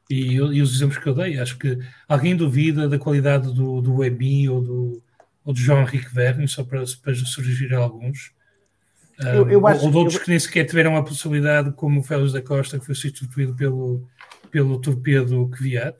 E, 0.10 0.34
e, 0.34 0.62
os 0.62 0.76
exemplos 0.76 0.98
que 0.98 1.08
eu 1.08 1.16
dei, 1.16 1.40
acho 1.40 1.58
que 1.58 1.80
alguém 2.08 2.36
duvida 2.36 2.90
da 2.90 3.00
qualidade 3.00 3.54
do, 3.54 3.82
do 3.82 3.96
Webby 3.96 4.50
ou 4.50 4.62
do, 4.62 5.04
ou 5.46 5.54
de 5.54 5.62
João 5.62 5.84
Henrique 5.84 6.14
Verne, 6.14 6.48
só 6.48 6.64
para, 6.64 6.84
para 7.02 7.16
surgir 7.16 7.74
alguns. 7.74 8.34
Eu, 9.18 9.50
eu 9.50 9.68
acho, 9.68 9.86
ou 9.86 9.92
de 9.92 9.98
outros 9.98 10.16
eu... 10.16 10.22
que 10.24 10.30
nem 10.30 10.40
sequer 10.40 10.66
tiveram 10.66 10.98
a 10.98 11.04
possibilidade, 11.04 11.72
como 11.74 12.00
o 12.00 12.04
Félix 12.04 12.34
da 12.34 12.42
Costa, 12.42 12.78
que 12.78 12.86
foi 12.86 12.96
substituído 12.96 13.56
pelo, 13.56 14.06
pelo 14.50 14.80
torpedo 14.80 15.48
Kvyat. 15.50 15.98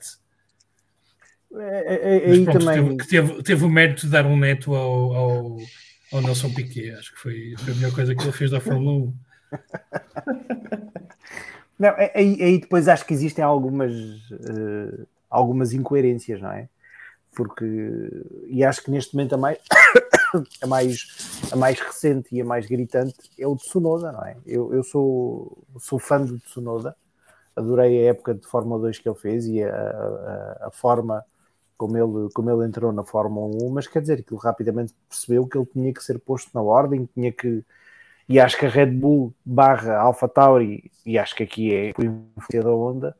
É, 1.54 1.94
é, 1.94 2.16
é, 2.16 2.44
pronto, 2.44 2.58
também... 2.58 2.96
teve, 2.96 3.08
teve, 3.08 3.42
teve, 3.42 3.64
o 3.64 3.68
mérito 3.68 4.06
de 4.06 4.12
dar 4.12 4.24
um 4.24 4.36
neto 4.36 4.74
ao, 4.74 5.14
ao, 5.14 5.56
ao 6.12 6.22
Nelson 6.22 6.52
Piquet. 6.52 6.92
Acho 6.92 7.12
que 7.12 7.20
foi, 7.20 7.54
foi, 7.58 7.72
a 7.72 7.76
melhor 7.76 7.92
coisa 7.92 8.14
que 8.14 8.22
ele 8.22 8.32
fez 8.32 8.50
da 8.50 8.60
Fórmula 8.60 8.92
1. 8.92 9.14
Não, 11.78 11.88
é, 11.88 12.12
aí, 12.14 12.42
aí, 12.42 12.58
depois 12.60 12.86
acho 12.86 13.04
que 13.04 13.12
existem 13.12 13.44
algumas, 13.44 13.92
uh, 13.92 15.06
algumas 15.28 15.72
incoerências, 15.72 16.40
não 16.40 16.52
é? 16.52 16.68
Porque, 17.34 17.64
e 18.46 18.62
acho 18.62 18.84
que 18.84 18.90
neste 18.90 19.16
momento 19.16 19.34
a 19.34 19.38
mais, 19.38 19.58
a 20.62 20.66
mais, 20.66 21.06
a 21.50 21.56
mais 21.56 21.80
recente 21.80 22.28
e 22.30 22.40
a 22.40 22.44
mais 22.44 22.66
gritante 22.66 23.16
é 23.36 23.46
o 23.48 23.56
de 23.56 23.62
Tsunoda, 23.62 24.12
não 24.12 24.24
é? 24.24 24.36
Eu, 24.46 24.72
eu 24.72 24.84
sou, 24.84 25.66
sou 25.80 25.98
fã 25.98 26.20
do 26.20 26.38
Tsunoda, 26.38 26.94
adorei 27.56 28.06
a 28.06 28.10
época 28.10 28.34
de 28.34 28.46
Fórmula 28.46 28.80
2 28.82 28.98
que 29.00 29.08
ele 29.08 29.18
fez 29.18 29.46
e 29.46 29.60
a, 29.62 29.74
a, 29.74 30.66
a 30.68 30.70
forma 30.70 31.24
como 31.82 31.98
ele, 31.98 32.30
como 32.32 32.48
ele 32.48 32.68
entrou 32.68 32.92
na 32.92 33.02
Fórmula 33.02 33.56
1, 33.60 33.70
mas 33.70 33.88
quer 33.88 34.00
dizer 34.00 34.22
que 34.22 34.32
ele 34.32 34.40
rapidamente 34.40 34.94
percebeu 35.08 35.44
que 35.48 35.58
ele 35.58 35.66
tinha 35.66 35.92
que 35.92 36.02
ser 36.02 36.16
posto 36.20 36.48
na 36.54 36.62
ordem, 36.62 37.08
tinha 37.12 37.32
que 37.32 37.64
e 38.28 38.38
acho 38.38 38.56
que 38.56 38.66
a 38.66 38.68
Red 38.68 38.92
Bull 38.92 39.34
barra 39.44 39.98
Alpha 39.98 40.28
Tauri, 40.28 40.90
e 41.04 41.18
acho 41.18 41.34
que 41.34 41.42
aqui 41.42 41.74
é 41.74 41.92
por 41.92 42.04
influência 42.04 42.62
da 42.62 42.70
onda, 42.70 43.16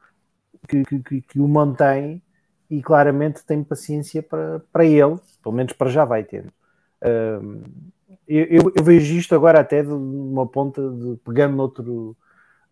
que, 0.69 0.85
que, 0.85 1.21
que, 1.23 1.41
o 1.41 1.49
mantém 1.49 2.23
e 2.71 2.81
claramente 2.81 3.45
tem 3.45 3.65
paciência 3.65 4.23
para, 4.23 4.61
para 4.73 4.85
ele, 4.85 5.19
pelo 5.43 5.55
menos 5.55 5.73
para 5.73 5.91
já 5.91 6.05
vai 6.05 6.23
tendo. 6.23 6.53
Um, 7.05 7.63
eu, 8.29 8.73
eu, 8.77 8.85
vejo 8.85 9.15
isto 9.15 9.35
agora 9.35 9.59
até 9.59 9.83
de 9.83 9.93
uma 9.93 10.47
ponta, 10.47 10.81
de, 10.81 11.17
pegando 11.25 11.57
noutro, 11.57 12.17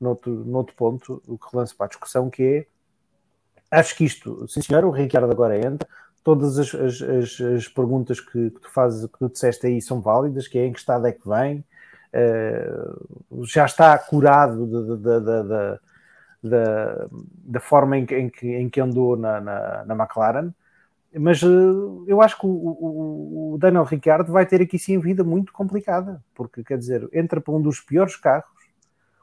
noutro, 0.00 0.32
noutro 0.44 0.76
ponto, 0.76 1.20
o 1.26 1.36
que 1.36 1.46
relança 1.52 1.74
para 1.76 1.86
a 1.86 1.88
discussão, 1.88 2.30
que 2.30 2.42
é 2.42 2.66
acho 3.70 3.96
que 3.96 4.04
isto, 4.04 4.46
sim 4.48 4.60
senhor, 4.60 4.84
o 4.84 4.90
Ricardo 4.90 5.30
agora 5.30 5.56
entra, 5.56 5.88
todas 6.22 6.58
as, 6.58 6.74
as, 6.74 7.02
as, 7.02 7.40
as 7.40 7.68
perguntas 7.68 8.20
que, 8.20 8.50
que, 8.50 8.60
tu 8.60 8.70
fazes, 8.70 9.06
que 9.06 9.18
tu 9.18 9.28
disseste 9.28 9.66
aí 9.66 9.80
são 9.80 10.00
válidas, 10.00 10.48
que 10.48 10.58
é 10.58 10.66
em 10.66 10.72
que 10.72 10.78
estado 10.78 11.06
é 11.06 11.12
que 11.12 11.28
vem, 11.28 11.64
uh, 12.14 13.44
já 13.44 13.64
está 13.64 13.96
curado 13.98 14.66
da, 16.42 17.60
forma 17.60 17.98
em 17.98 18.06
que, 18.06 18.16
em 18.16 18.28
que, 18.28 18.48
em 18.48 18.68
que 18.68 18.80
andou 18.80 19.16
na, 19.16 19.40
na, 19.40 19.84
na 19.84 19.94
McLaren, 19.94 20.52
mas 21.18 21.42
uh, 21.42 22.04
eu 22.06 22.22
acho 22.22 22.38
que 22.38 22.46
o, 22.46 22.50
o, 22.50 23.54
o, 23.54 23.58
Daniel 23.58 23.84
Ricciardo 23.84 24.32
vai 24.32 24.46
ter 24.46 24.62
aqui 24.62 24.78
sim 24.78 24.98
vida 24.98 25.24
muito 25.24 25.52
complicada, 25.52 26.22
porque 26.34 26.62
quer 26.62 26.78
dizer, 26.78 27.08
entra 27.12 27.40
para 27.40 27.54
um 27.54 27.60
dos 27.60 27.80
piores 27.80 28.16
carros, 28.16 28.48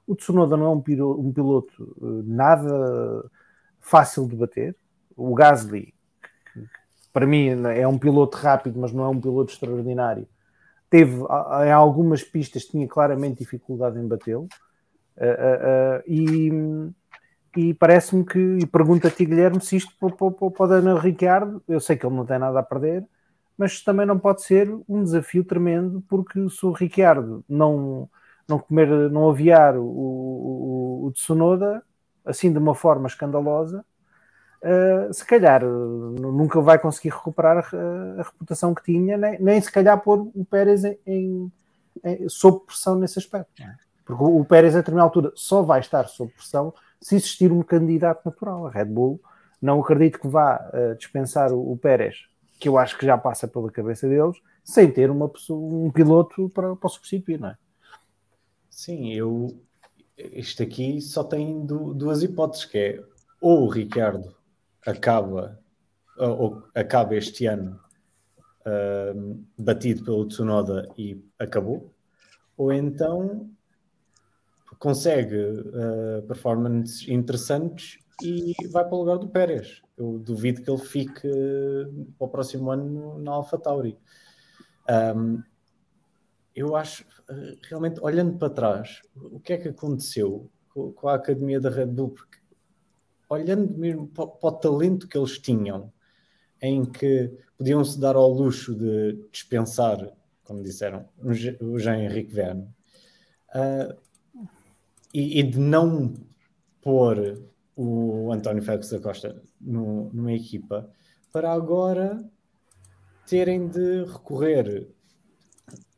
o 0.05 0.15
Tsunoda 0.15 0.57
não 0.57 0.65
é 0.65 0.69
um 0.69 0.81
piloto, 0.81 1.21
um 1.21 1.31
piloto 1.31 1.95
uh, 1.97 2.23
nada 2.25 3.29
fácil 3.88 4.27
de 4.27 4.35
bater, 4.35 4.76
o 5.15 5.34
Gasly, 5.34 5.93
para 7.14 7.26
mim 7.26 7.47
é 7.73 7.88
um 7.88 7.97
piloto 7.97 8.38
rápido, 8.38 8.80
mas 8.80 8.91
não 8.91 9.05
é 9.05 9.07
um 9.07 9.19
piloto 9.19 9.51
extraordinário, 9.51 10.27
teve 10.89 11.15
em 11.65 11.72
algumas 11.72 12.22
pistas 12.22 12.65
tinha 12.65 12.88
claramente 12.88 13.39
dificuldade 13.39 13.97
em 13.97 14.07
batê-lo. 14.07 14.47
Uh, 15.18 15.23
uh, 15.23 15.97
uh, 15.97 16.03
e, 16.05 16.51
e 17.59 17.73
parece-me 17.73 18.23
que 18.23 18.38
e 18.38 18.68
pergunta-te 18.68 19.26
Guilherme 19.26 19.59
se 19.59 19.77
isto 19.77 19.91
para 19.99 20.64
o 20.64 20.68
Daniel 20.68 20.99
Ricciardo 20.99 21.59
eu 21.68 21.80
sei 21.80 21.97
que 21.97 22.05
ele 22.05 22.15
não 22.15 22.23
tem 22.23 22.38
nada 22.38 22.59
a 22.59 22.64
perder 22.64 23.03
mas 23.57 23.81
também 23.81 24.05
não 24.05 24.19
pode 24.19 24.43
ser 24.43 24.72
um 24.88 25.01
desafio 25.01 25.43
tremendo 25.43 26.03
porque 26.07 26.47
se 26.51 26.64
o 26.64 26.72
Ricciardo 26.72 27.43
não 27.49 28.07
não 28.47 28.59
comer 28.59 29.09
não 29.09 29.27
aviar 29.27 29.76
o, 29.76 29.84
o, 29.84 31.05
o 31.07 31.11
Tsunoda 31.14 31.81
assim 32.27 32.51
de 32.51 32.59
uma 32.59 32.75
forma 32.75 33.07
escandalosa 33.07 33.83
Uh, 34.59 35.13
se 35.13 35.23
calhar 35.23 35.63
nunca 35.63 36.59
vai 36.59 36.79
conseguir 36.79 37.09
recuperar 37.09 37.57
a, 37.57 38.19
a 38.19 38.23
reputação 38.23 38.73
que 38.73 38.83
tinha, 38.83 39.15
nem, 39.15 39.39
nem, 39.39 39.61
se 39.61 39.71
calhar 39.71 39.99
pôr 40.01 40.31
o 40.33 40.43
Pérez 40.43 40.83
em, 40.83 40.97
em, 41.05 41.51
em, 42.03 42.27
sob 42.29 42.65
pressão 42.65 42.97
nesse 42.97 43.19
aspecto. 43.19 43.61
É? 43.61 43.75
Porque 44.03 44.23
o, 44.23 44.39
o 44.39 44.45
Pérez, 44.45 44.73
a 44.73 44.79
determinada 44.79 45.07
altura, 45.07 45.31
só 45.35 45.61
vai 45.61 45.79
estar 45.79 46.07
sob 46.07 46.31
pressão 46.31 46.73
se 46.99 47.15
existir 47.15 47.51
um 47.51 47.61
candidato 47.61 48.25
natural. 48.25 48.65
A 48.65 48.71
Red 48.71 48.85
Bull 48.85 49.21
não 49.61 49.79
acredito 49.79 50.19
que 50.19 50.27
vá 50.27 50.59
uh, 50.73 50.95
dispensar 50.95 51.53
o, 51.53 51.73
o, 51.73 51.77
Pérez, 51.77 52.27
que 52.59 52.67
eu 52.67 52.79
acho 52.79 52.97
que 52.97 53.05
já 53.05 53.17
passa 53.17 53.47
pela 53.47 53.71
cabeça 53.71 54.09
deles, 54.09 54.37
sem 54.63 54.89
ter 54.91 55.11
uma 55.11 55.29
pessoa, 55.29 55.59
um 55.59 55.91
piloto 55.91 56.49
para, 56.49 56.75
para 56.75 56.89
substituir, 56.89 57.39
não 57.39 57.49
é? 57.49 57.57
Sim, 58.71 59.13
eu. 59.13 59.55
Isto 60.18 60.64
aqui 60.64 60.99
só 61.02 61.23
tem 61.23 61.65
duas 61.65 62.23
hipóteses, 62.23 62.65
que 62.65 62.77
é 62.77 63.03
ou 63.39 63.65
o 63.65 63.69
Ricardo 63.69 64.35
acaba, 64.85 65.60
ou, 66.18 66.64
acaba 66.73 67.15
este 67.15 67.45
ano 67.45 67.80
uh, 68.65 69.45
batido 69.57 70.03
pelo 70.03 70.27
Tsunoda 70.27 70.89
e 70.98 71.23
acabou, 71.38 71.94
ou 72.57 72.73
então 72.73 73.49
consegue 74.80 75.35
uh, 75.35 76.22
performances 76.27 77.07
interessantes 77.07 77.99
e 78.22 78.56
vai 78.72 78.84
para 78.84 78.95
o 78.95 78.99
lugar 78.99 79.18
do 79.18 79.27
Pérez. 79.27 79.81
Eu 79.98 80.19
duvido 80.19 80.61
que 80.61 80.69
ele 80.69 80.80
fique 80.80 81.27
uh, 81.27 82.06
para 82.18 82.26
o 82.26 82.30
próximo 82.30 82.72
ano 82.72 83.19
na 83.19 83.31
AlphaTauri. 83.34 83.98
Um, 84.89 85.44
eu 86.57 86.75
acho, 86.75 87.03
uh, 87.29 87.55
realmente, 87.69 87.99
olhando 88.01 88.35
para 88.35 88.49
trás, 88.49 89.03
o 89.15 89.39
que 89.39 89.53
é 89.53 89.57
que 89.57 89.69
aconteceu 89.69 90.49
com, 90.69 90.91
com 90.91 91.07
a 91.07 91.13
academia 91.13 91.59
da 91.59 91.69
Red 91.69 91.85
Bull? 91.85 92.09
Porque 92.09 92.39
olhando 93.29 93.77
mesmo 93.77 94.07
para, 94.07 94.25
para, 94.25 94.49
o 94.49 94.51
talento 94.53 95.07
que 95.07 95.15
eles 95.15 95.38
tinham, 95.38 95.93
em 96.59 96.84
que 96.84 97.31
podiam 97.55 97.84
se 97.84 97.99
dar 97.99 98.15
ao 98.15 98.31
luxo 98.31 98.73
de 98.73 99.23
dispensar, 99.31 100.11
como 100.43 100.63
disseram, 100.63 101.07
o 101.61 101.77
Jean-Henrique 101.77 102.34
Verne, 102.34 102.67
uh, 103.53 103.95
e, 105.13 105.39
e, 105.39 105.43
de 105.43 105.59
não 105.59 106.15
pôr 106.81 107.39
o 107.75 108.31
António 108.31 108.63
Félix 108.63 108.89
da 108.89 108.99
Costa 108.99 109.39
no, 109.61 110.09
numa 110.11 110.34
equipa, 110.34 110.89
para 111.31 111.51
agora 111.53 112.27
terem 113.27 113.67
de 113.67 114.05
recorrer 114.05 114.89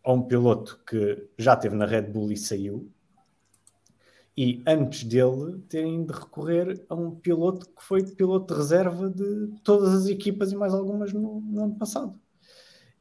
a 0.04 0.14
um 0.14 0.22
piloto 0.22 0.82
que 0.88 1.28
já 1.38 1.54
esteve 1.54 1.76
na 1.76 1.86
Red 1.86 2.04
Bull 2.04 2.32
e 2.32 2.38
saiu, 2.38 2.92
e 4.42 4.64
antes 4.66 5.04
dele 5.04 5.60
terem 5.68 6.06
de 6.06 6.14
recorrer 6.14 6.86
a 6.88 6.96
um 6.96 7.12
piloto 7.12 7.66
que 7.66 7.84
foi 7.84 8.04
piloto 8.04 8.54
de 8.54 8.58
reserva 8.58 9.10
de 9.10 9.54
todas 9.64 9.94
as 9.94 10.08
equipas 10.08 10.54
e 10.54 10.56
mais 10.56 10.74
algumas 10.74 11.12
no, 11.12 11.42
no 11.42 11.66
ano 11.66 11.76
passado. 11.76 12.18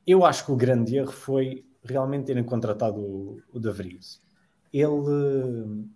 Eu 0.05 0.25
acho 0.25 0.45
que 0.45 0.51
o 0.51 0.57
grande 0.57 0.97
erro 0.97 1.13
foi 1.13 1.65
realmente 1.85 2.27
terem 2.27 2.43
contratado 2.43 2.99
o, 3.01 3.41
o 3.53 3.61
De 3.61 3.71
Vries. 3.71 4.21
Ele, 4.73 5.87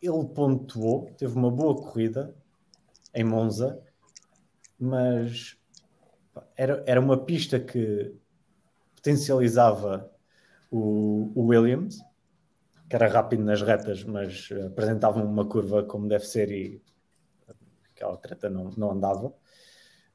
ele 0.00 0.24
pontuou, 0.34 1.10
teve 1.18 1.36
uma 1.36 1.50
boa 1.50 1.76
corrida 1.76 2.34
em 3.14 3.24
Monza, 3.24 3.78
mas 4.78 5.58
era, 6.56 6.82
era 6.86 7.00
uma 7.00 7.18
pista 7.18 7.60
que 7.60 8.14
potencializava 9.04 10.10
o, 10.70 11.30
o 11.34 11.42
Williams 11.48 11.98
que 12.88 12.96
era 12.96 13.08
rápido 13.08 13.42
nas 13.44 13.60
retas, 13.60 14.02
mas 14.04 14.48
apresentavam 14.66 15.24
uma 15.24 15.46
curva 15.46 15.82
como 15.82 16.08
deve 16.08 16.26
ser 16.26 16.50
e 16.50 16.82
aquela 17.94 18.16
treta 18.16 18.48
não, 18.48 18.70
não 18.76 18.92
andava. 18.92 19.28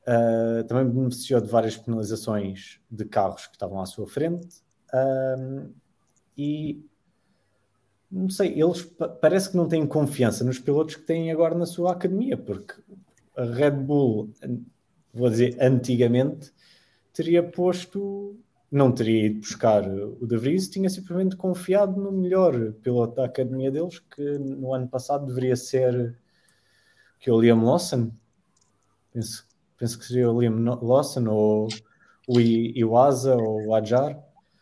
Uh, 0.07 0.63
também 0.67 0.87
beneficiou 0.87 1.41
de 1.41 1.47
várias 1.47 1.77
penalizações 1.77 2.79
de 2.89 3.05
carros 3.05 3.47
que 3.47 3.55
estavam 3.55 3.81
à 3.81 3.85
sua 3.85 4.07
frente. 4.07 4.63
E 6.37 6.85
não 8.09 8.29
sei, 8.29 8.59
eles 8.59 8.83
parece 9.21 9.51
que 9.51 9.57
não 9.57 9.67
têm 9.67 9.85
confiança 9.85 10.43
nos 10.43 10.59
pilotos 10.59 10.95
que 10.95 11.03
têm 11.03 11.31
agora 11.31 11.55
na 11.55 11.65
sua 11.65 11.91
academia, 11.91 12.37
porque 12.37 12.75
a 13.35 13.45
Red 13.45 13.71
Bull, 13.71 14.31
vou 15.13 15.29
dizer 15.29 15.57
antigamente, 15.59 16.51
teria 17.13 17.43
posto 17.43 18.39
não 18.71 18.91
teria 18.91 19.25
ido 19.27 19.39
buscar 19.39 19.83
o 19.87 20.27
De 20.27 20.37
Vries, 20.37 20.69
tinha 20.69 20.89
simplesmente 20.89 21.35
confiado 21.35 21.99
no 21.99 22.11
melhor 22.11 22.73
piloto 22.83 23.15
da 23.15 23.25
academia 23.25 23.71
deles, 23.71 23.99
que 23.99 24.37
no 24.37 24.73
ano 24.73 24.87
passado 24.87 25.25
deveria 25.25 25.55
ser 25.55 26.17
que 27.19 27.29
é 27.29 27.33
o 27.33 27.41
Liam 27.41 27.63
Lawson. 27.63 28.11
Penso, 29.11 29.45
penso 29.77 29.97
que 29.97 30.05
seria 30.05 30.31
o 30.31 30.39
Liam 30.39 30.63
Lawson 30.81 31.27
ou 31.27 31.67
o 32.27 32.39
Iwasa 32.39 33.35
ou 33.35 33.67
o 33.67 33.75
Ajar. 33.75 34.17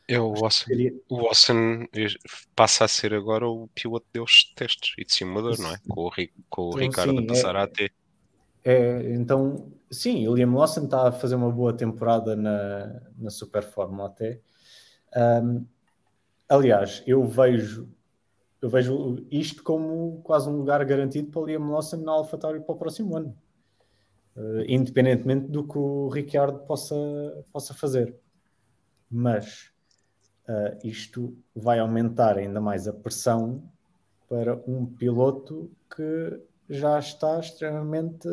É 0.07 0.19
o 0.19 0.31
Lawson. 0.31 0.65
Seria... 0.65 0.93
O 1.09 1.21
Lawson 1.21 1.85
passa 2.55 2.85
a 2.85 2.87
ser 2.87 3.13
agora 3.13 3.47
o 3.47 3.67
piloto 3.75 4.07
deles 4.13 4.47
de 4.47 4.55
testes 4.55 4.93
e 4.97 5.03
de 5.03 5.13
simulador, 5.13 5.59
não 5.59 5.73
é? 5.73 5.77
Com 5.87 6.07
o, 6.07 6.11
com 6.49 6.61
o 6.61 6.69
então, 6.69 6.79
Ricardo 6.79 7.17
sim, 7.17 7.25
a 7.25 7.27
passar 7.27 7.55
é... 7.55 7.61
a 7.61 7.67
ter. 7.67 7.93
É, 8.69 9.13
então, 9.13 9.71
sim, 9.89 10.27
o 10.27 10.35
Liam 10.35 10.53
Lawson 10.53 10.83
está 10.83 11.07
a 11.07 11.11
fazer 11.13 11.35
uma 11.35 11.49
boa 11.49 11.71
temporada 11.71 12.35
na, 12.35 13.01
na 13.17 13.29
Super 13.29 13.63
Fórmula 13.63 14.07
até. 14.07 14.41
Um, 15.15 15.65
aliás, 16.49 17.01
eu 17.07 17.25
vejo 17.25 17.89
eu 18.61 18.69
vejo 18.69 19.25
isto 19.31 19.63
como 19.63 20.19
quase 20.21 20.49
um 20.49 20.57
lugar 20.57 20.83
garantido 20.83 21.31
para 21.31 21.39
o 21.39 21.45
Liam 21.45 21.71
Lawson 21.71 21.97
na 21.97 22.11
AlphaTauri 22.11 22.59
para 22.59 22.75
o 22.75 22.77
próximo 22.77 23.15
ano, 23.15 23.37
uh, 24.35 24.63
independentemente 24.67 25.47
do 25.47 25.65
que 25.65 25.77
o 25.77 26.09
Ricciardo 26.09 26.59
possa, 26.59 26.95
possa 27.53 27.73
fazer. 27.73 28.19
Mas 29.09 29.71
uh, 30.49 30.77
isto 30.85 31.37
vai 31.55 31.79
aumentar 31.79 32.37
ainda 32.37 32.59
mais 32.59 32.85
a 32.85 32.91
pressão 32.91 33.63
para 34.27 34.61
um 34.67 34.85
piloto 34.85 35.71
que 35.95 36.41
já 36.69 36.99
está 36.99 37.39
extremamente 37.39 38.27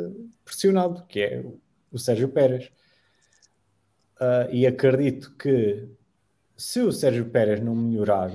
pressionado, 0.44 1.04
que 1.06 1.20
é 1.20 1.44
o 1.90 1.98
Sérgio 1.98 2.28
Pérez. 2.28 2.70
Uh, 4.16 4.50
e 4.52 4.66
acredito 4.66 5.34
que 5.36 5.88
se 6.56 6.80
o 6.80 6.92
Sérgio 6.92 7.30
Pérez 7.30 7.60
não 7.60 7.74
melhorar, 7.74 8.30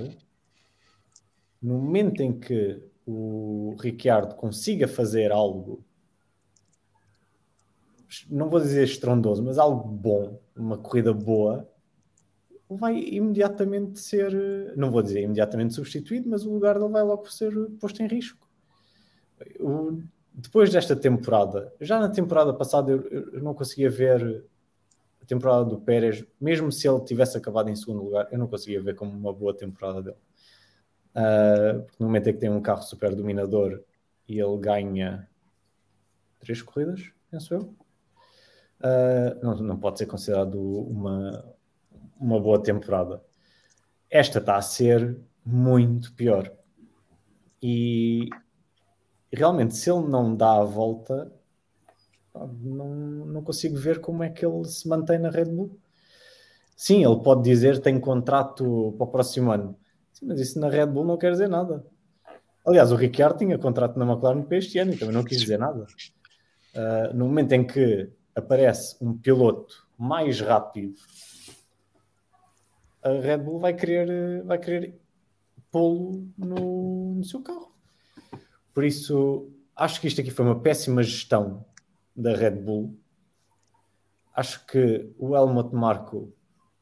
no 1.60 1.78
momento 1.78 2.22
em 2.22 2.38
que 2.38 2.82
o 3.06 3.76
Ricciardo 3.80 4.34
consiga 4.34 4.86
fazer 4.86 5.32
algo, 5.32 5.84
não 8.28 8.48
vou 8.48 8.60
dizer 8.60 8.84
estrondoso, 8.84 9.42
mas 9.42 9.58
algo 9.58 9.88
bom, 9.88 10.40
uma 10.56 10.78
corrida 10.78 11.12
boa, 11.12 11.68
vai 12.68 12.98
imediatamente 12.98 14.00
ser, 14.00 14.32
não 14.76 14.90
vou 14.90 15.02
dizer 15.02 15.22
imediatamente 15.22 15.74
substituído, 15.74 16.28
mas 16.28 16.44
o 16.44 16.52
lugar 16.52 16.78
dele 16.78 16.92
vai 16.92 17.02
logo 17.02 17.26
ser 17.30 17.52
posto 17.80 18.02
em 18.02 18.06
risco. 18.06 18.49
Depois 20.32 20.70
desta 20.70 20.94
temporada, 20.94 21.72
já 21.80 21.98
na 21.98 22.08
temporada 22.08 22.52
passada 22.54 22.92
eu, 22.92 23.02
eu, 23.32 23.42
não 23.42 23.52
conseguia 23.52 23.90
ver 23.90 24.44
a 25.20 25.24
temporada 25.26 25.64
do 25.64 25.80
Pérez, 25.80 26.24
mesmo 26.40 26.70
se 26.70 26.88
ele 26.88 27.00
tivesse 27.04 27.36
acabado 27.36 27.68
em 27.68 27.76
segundo 27.76 28.04
lugar, 28.04 28.28
eu 28.30 28.38
não 28.38 28.46
conseguia 28.46 28.80
ver 28.80 28.94
como 28.94 29.12
uma 29.12 29.32
boa 29.32 29.54
temporada 29.54 30.02
dele. 30.02 30.16
Uh, 31.14 31.84
no 31.98 32.06
momento 32.06 32.28
em 32.28 32.32
que 32.32 32.38
tem 32.38 32.48
um 32.48 32.62
carro 32.62 32.82
super 32.82 33.14
dominador 33.14 33.82
e 34.28 34.38
ele 34.38 34.58
ganha 34.58 35.28
três 36.38 36.62
corridas, 36.62 37.10
penso 37.30 37.52
eu, 37.52 37.74
uh, 38.80 39.42
não, 39.42 39.56
não 39.56 39.76
pode 39.76 39.98
ser 39.98 40.06
considerado 40.06 40.56
uma, 40.56 41.44
uma 42.18 42.40
boa 42.40 42.62
temporada. 42.62 43.22
Esta 44.08 44.38
está 44.38 44.56
a 44.56 44.62
ser 44.62 45.16
muito 45.44 46.12
pior. 46.14 46.52
E 47.62 48.28
realmente, 49.32 49.76
se 49.76 49.90
ele 49.90 50.06
não 50.08 50.34
dá 50.34 50.60
a 50.60 50.64
volta, 50.64 51.32
não, 52.34 52.88
não 53.26 53.42
consigo 53.42 53.76
ver 53.76 54.00
como 54.00 54.22
é 54.22 54.30
que 54.30 54.44
ele 54.44 54.64
se 54.64 54.88
mantém 54.88 55.18
na 55.18 55.30
Red 55.30 55.46
Bull. 55.46 55.78
Sim, 56.76 57.04
ele 57.04 57.22
pode 57.22 57.42
dizer 57.42 57.80
tem 57.80 57.98
contrato 58.00 58.94
para 58.96 59.04
o 59.04 59.10
próximo 59.10 59.50
ano, 59.50 59.76
Sim, 60.12 60.26
mas 60.26 60.40
isso 60.40 60.58
na 60.58 60.68
Red 60.68 60.86
Bull 60.86 61.04
não 61.04 61.18
quer 61.18 61.32
dizer 61.32 61.48
nada. 61.48 61.84
Aliás, 62.66 62.92
o 62.92 62.96
Ricciardo 62.96 63.38
tinha 63.38 63.58
contrato 63.58 63.98
na 63.98 64.10
McLaren 64.10 64.42
para 64.42 64.58
este 64.58 64.78
ano 64.78 64.92
e 64.92 64.96
também 64.96 65.14
não 65.14 65.24
quis 65.24 65.40
dizer 65.40 65.58
nada. 65.58 65.86
Uh, 66.74 67.14
no 67.14 67.26
momento 67.26 67.52
em 67.52 67.66
que 67.66 68.10
aparece 68.34 68.96
um 69.00 69.16
piloto 69.16 69.86
mais 69.98 70.40
rápido 70.40 70.94
a 73.02 73.12
Red 73.12 73.38
Bull 73.38 73.58
vai 73.58 73.74
querer, 73.74 74.42
vai 74.44 74.58
querer 74.58 75.00
pô-lo 75.70 76.28
no, 76.36 77.14
no 77.14 77.24
seu 77.24 77.42
carro. 77.42 77.69
Por 78.74 78.84
isso, 78.84 79.48
acho 79.76 80.00
que 80.00 80.06
isto 80.06 80.20
aqui 80.20 80.30
foi 80.30 80.44
uma 80.44 80.60
péssima 80.60 81.02
gestão 81.02 81.64
da 82.14 82.34
Red 82.34 82.52
Bull. 82.52 82.96
Acho 84.34 84.64
que 84.66 85.10
o 85.18 85.34
Helmut 85.36 85.74
Marko 85.74 86.32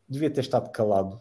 devia 0.08 0.30
ter 0.30 0.40
estado 0.40 0.70
calado. 0.70 1.20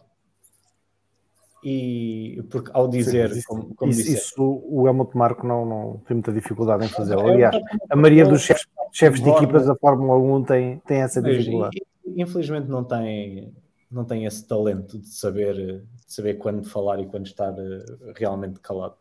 E 1.64 2.40
porque 2.50 2.70
ao 2.72 2.86
dizer, 2.86 3.30
Sim, 3.30 3.38
isso, 3.38 3.48
como, 3.48 3.74
como 3.74 3.90
isso, 3.90 4.02
disse, 4.02 4.14
isso 4.14 4.62
o 4.64 4.86
Helmut 4.86 5.16
Marko 5.16 5.46
não, 5.46 5.66
não 5.66 6.02
tem 6.06 6.14
muita 6.14 6.32
dificuldade 6.32 6.84
em 6.84 6.88
fazer. 6.88 7.18
Aliás, 7.18 7.56
a 7.90 7.96
maioria 7.96 8.24
dos 8.24 8.42
chefes, 8.42 8.66
chefes 8.92 9.20
de 9.20 9.28
equipas 9.28 9.66
da 9.66 9.74
Fórmula 9.74 10.16
1 10.16 10.44
tem, 10.44 10.78
tem 10.80 10.98
essa 10.98 11.20
dificuldade. 11.20 11.82
infelizmente 12.06 12.68
não 12.68 12.84
tem 12.84 13.52
não 13.90 14.04
tem 14.04 14.24
esse 14.26 14.46
talento 14.46 14.98
de 14.98 15.08
saber, 15.08 15.54
de 15.54 15.84
saber 16.06 16.34
quando 16.34 16.68
falar 16.68 17.00
e 17.00 17.06
quando 17.06 17.26
estar 17.26 17.52
uh, 17.52 18.12
realmente 18.14 18.60
calado. 18.60 18.96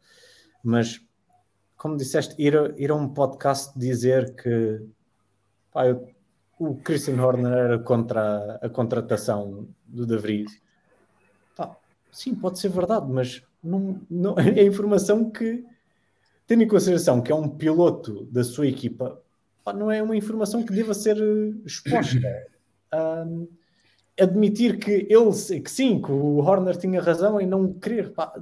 Mas, 0.64 1.02
como 1.78 1.96
disseste, 1.96 2.36
ir 2.42 2.58
a, 2.58 2.74
ir 2.78 2.92
a 2.92 2.96
um 2.96 3.08
podcast 3.08 3.78
dizer 3.78 4.36
que 4.36 4.82
pá, 5.72 5.88
eu, 5.88 6.10
o 6.60 6.76
Christian 6.76 7.24
Horner 7.24 7.54
era 7.54 7.80
contra 7.80 8.60
a, 8.62 8.66
a 8.66 8.70
contratação 8.70 9.68
do 9.86 10.06
De 10.06 10.18
Vries, 10.18 10.60
sim, 12.18 12.34
pode 12.34 12.58
ser 12.60 12.70
verdade, 12.70 13.06
mas 13.08 13.44
não, 13.64 14.02
não, 14.10 14.36
é 14.40 14.64
informação 14.64 15.30
que, 15.30 15.64
tendo 16.48 16.64
em 16.64 16.68
consideração 16.68 17.22
que 17.22 17.32
é 17.32 17.36
um 17.36 17.48
piloto 17.48 18.26
da 18.26 18.44
sua 18.44 18.68
equipa, 18.68 19.22
pá, 19.64 19.72
não 19.72 19.92
é 19.92 20.02
uma 20.02 20.16
informação 20.16 20.64
que 20.64 20.74
deva 20.74 20.94
ser 20.94 21.18
eh, 21.18 21.54
exposta. 21.66 22.20
Um, 22.90 23.50
admitir 24.18 24.80
que 24.80 25.06
ele, 25.10 25.60
que 25.62 25.70
sim, 25.70 26.02
que 26.02 26.10
o 26.10 26.38
Horner 26.38 26.78
tinha 26.78 27.02
razão 27.02 27.40
em 27.40 27.46
não 27.46 27.74
querer, 27.74 28.14
pá, 28.14 28.34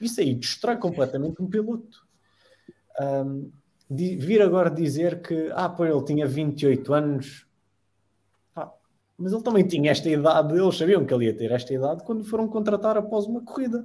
isso 0.00 0.20
aí 0.20 0.36
destrói 0.36 0.76
completamente 0.76 1.42
um 1.42 1.48
piloto. 1.48 2.05
Um, 3.00 3.50
de, 3.88 4.16
vir 4.16 4.42
agora 4.42 4.70
dizer 4.70 5.22
que, 5.22 5.50
ah, 5.54 5.68
pô, 5.68 5.84
ele 5.84 6.04
tinha 6.04 6.26
28 6.26 6.92
anos, 6.92 7.46
pá, 8.54 8.72
mas 9.16 9.32
ele 9.32 9.42
também 9.42 9.66
tinha 9.66 9.90
esta 9.90 10.08
idade, 10.08 10.54
eles 10.54 10.76
sabiam 10.76 11.04
que 11.04 11.14
ele 11.14 11.26
ia 11.26 11.36
ter 11.36 11.52
esta 11.52 11.72
idade 11.72 12.02
quando 12.04 12.24
foram 12.24 12.48
contratar 12.48 12.96
após 12.96 13.26
uma 13.26 13.42
corrida. 13.42 13.84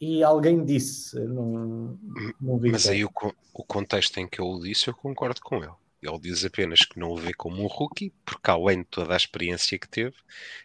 E 0.00 0.22
alguém 0.22 0.64
disse, 0.64 1.18
não, 1.20 1.98
não 2.40 2.58
vi 2.58 2.72
Mas 2.72 2.86
aí 2.88 3.04
o, 3.04 3.10
o 3.52 3.64
contexto 3.64 4.18
em 4.18 4.26
que 4.26 4.40
eu 4.40 4.46
o 4.46 4.58
disse, 4.58 4.88
eu 4.88 4.94
concordo 4.94 5.40
com 5.42 5.56
ele. 5.56 5.72
Ele 6.02 6.18
diz 6.18 6.42
apenas 6.44 6.80
que 6.80 6.98
não 6.98 7.10
o 7.10 7.16
vê 7.16 7.34
como 7.34 7.62
um 7.62 7.66
rookie, 7.66 8.10
porque 8.24 8.50
além 8.50 8.78
de 8.78 8.86
toda 8.86 9.12
a 9.12 9.16
experiência 9.16 9.78
que 9.78 9.86
teve, 9.86 10.16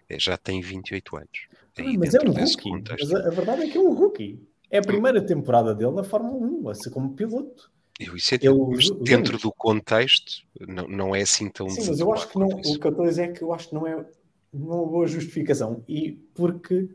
eh, 0.09 0.17
já 0.17 0.37
tem 0.37 0.61
28 0.61 1.17
anos. 1.17 1.47
Aí 1.77 1.97
mas 1.97 2.13
é 2.13 2.19
um 2.21 2.31
rookie. 2.31 2.69
contexto, 2.69 3.09
Mas 3.09 3.13
a, 3.13 3.27
a 3.27 3.31
verdade 3.31 3.63
é 3.63 3.69
que 3.69 3.77
é 3.77 3.81
um 3.81 3.93
rookie. 3.93 4.39
É 4.69 4.79
a 4.79 4.81
primeira 4.81 5.21
temporada 5.25 5.73
dele 5.75 5.91
na 5.91 6.03
Fórmula 6.03 6.35
1, 6.37 6.69
assim 6.69 6.89
como 6.89 7.13
piloto. 7.13 7.71
eu, 7.99 8.15
isso 8.15 8.35
é 8.35 8.49
os- 8.49 8.91
dentro 9.01 9.37
do 9.37 9.51
contexto, 9.51 10.43
não, 10.67 10.87
não 10.87 11.15
é 11.15 11.21
assim 11.21 11.49
tão 11.49 11.69
Sim, 11.69 11.87
mas 11.87 11.99
eu 11.99 12.11
acho 12.13 12.27
que 12.29 12.37
não, 12.37 12.47
o 12.47 12.61
que 12.79 12.85
eu 12.87 12.91
estou 12.91 13.05
a 13.05 13.07
dizer 13.09 13.21
é 13.23 13.31
que 13.31 13.41
eu 13.41 13.53
acho 13.53 13.69
que 13.69 13.75
não 13.75 13.87
é 13.87 14.05
uma 14.51 14.85
boa 14.85 15.07
justificação. 15.07 15.83
E 15.87 16.13
porque 16.33 16.89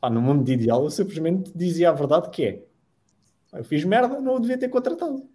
pá, 0.00 0.08
no 0.10 0.20
mundo 0.20 0.48
ideal 0.50 0.84
eu 0.84 0.90
simplesmente 0.90 1.50
dizia 1.54 1.90
a 1.90 1.92
verdade 1.92 2.30
que 2.30 2.44
é 2.44 2.64
eu 3.52 3.64
fiz 3.64 3.82
merda, 3.84 4.20
não 4.20 4.34
o 4.36 4.40
devia 4.40 4.58
ter 4.58 4.68
contratado. 4.68 5.26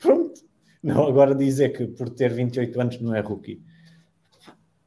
Pronto. 0.00 0.40
Não, 0.82 1.06
agora 1.06 1.34
dizer 1.34 1.70
que 1.70 1.86
por 1.86 2.08
ter 2.10 2.32
28 2.32 2.80
anos 2.80 3.00
não 3.00 3.14
é 3.14 3.20
rookie. 3.20 3.60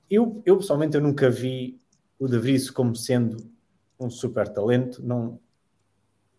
Eu, 0.09 0.41
eu 0.45 0.57
pessoalmente 0.57 0.95
eu 0.95 1.01
nunca 1.01 1.29
vi 1.29 1.79
o 2.17 2.27
De 2.27 2.39
Vries 2.39 2.69
como 2.69 2.95
sendo 2.95 3.37
um 3.99 4.09
super 4.09 4.47
talento. 4.47 5.05
Não, 5.05 5.39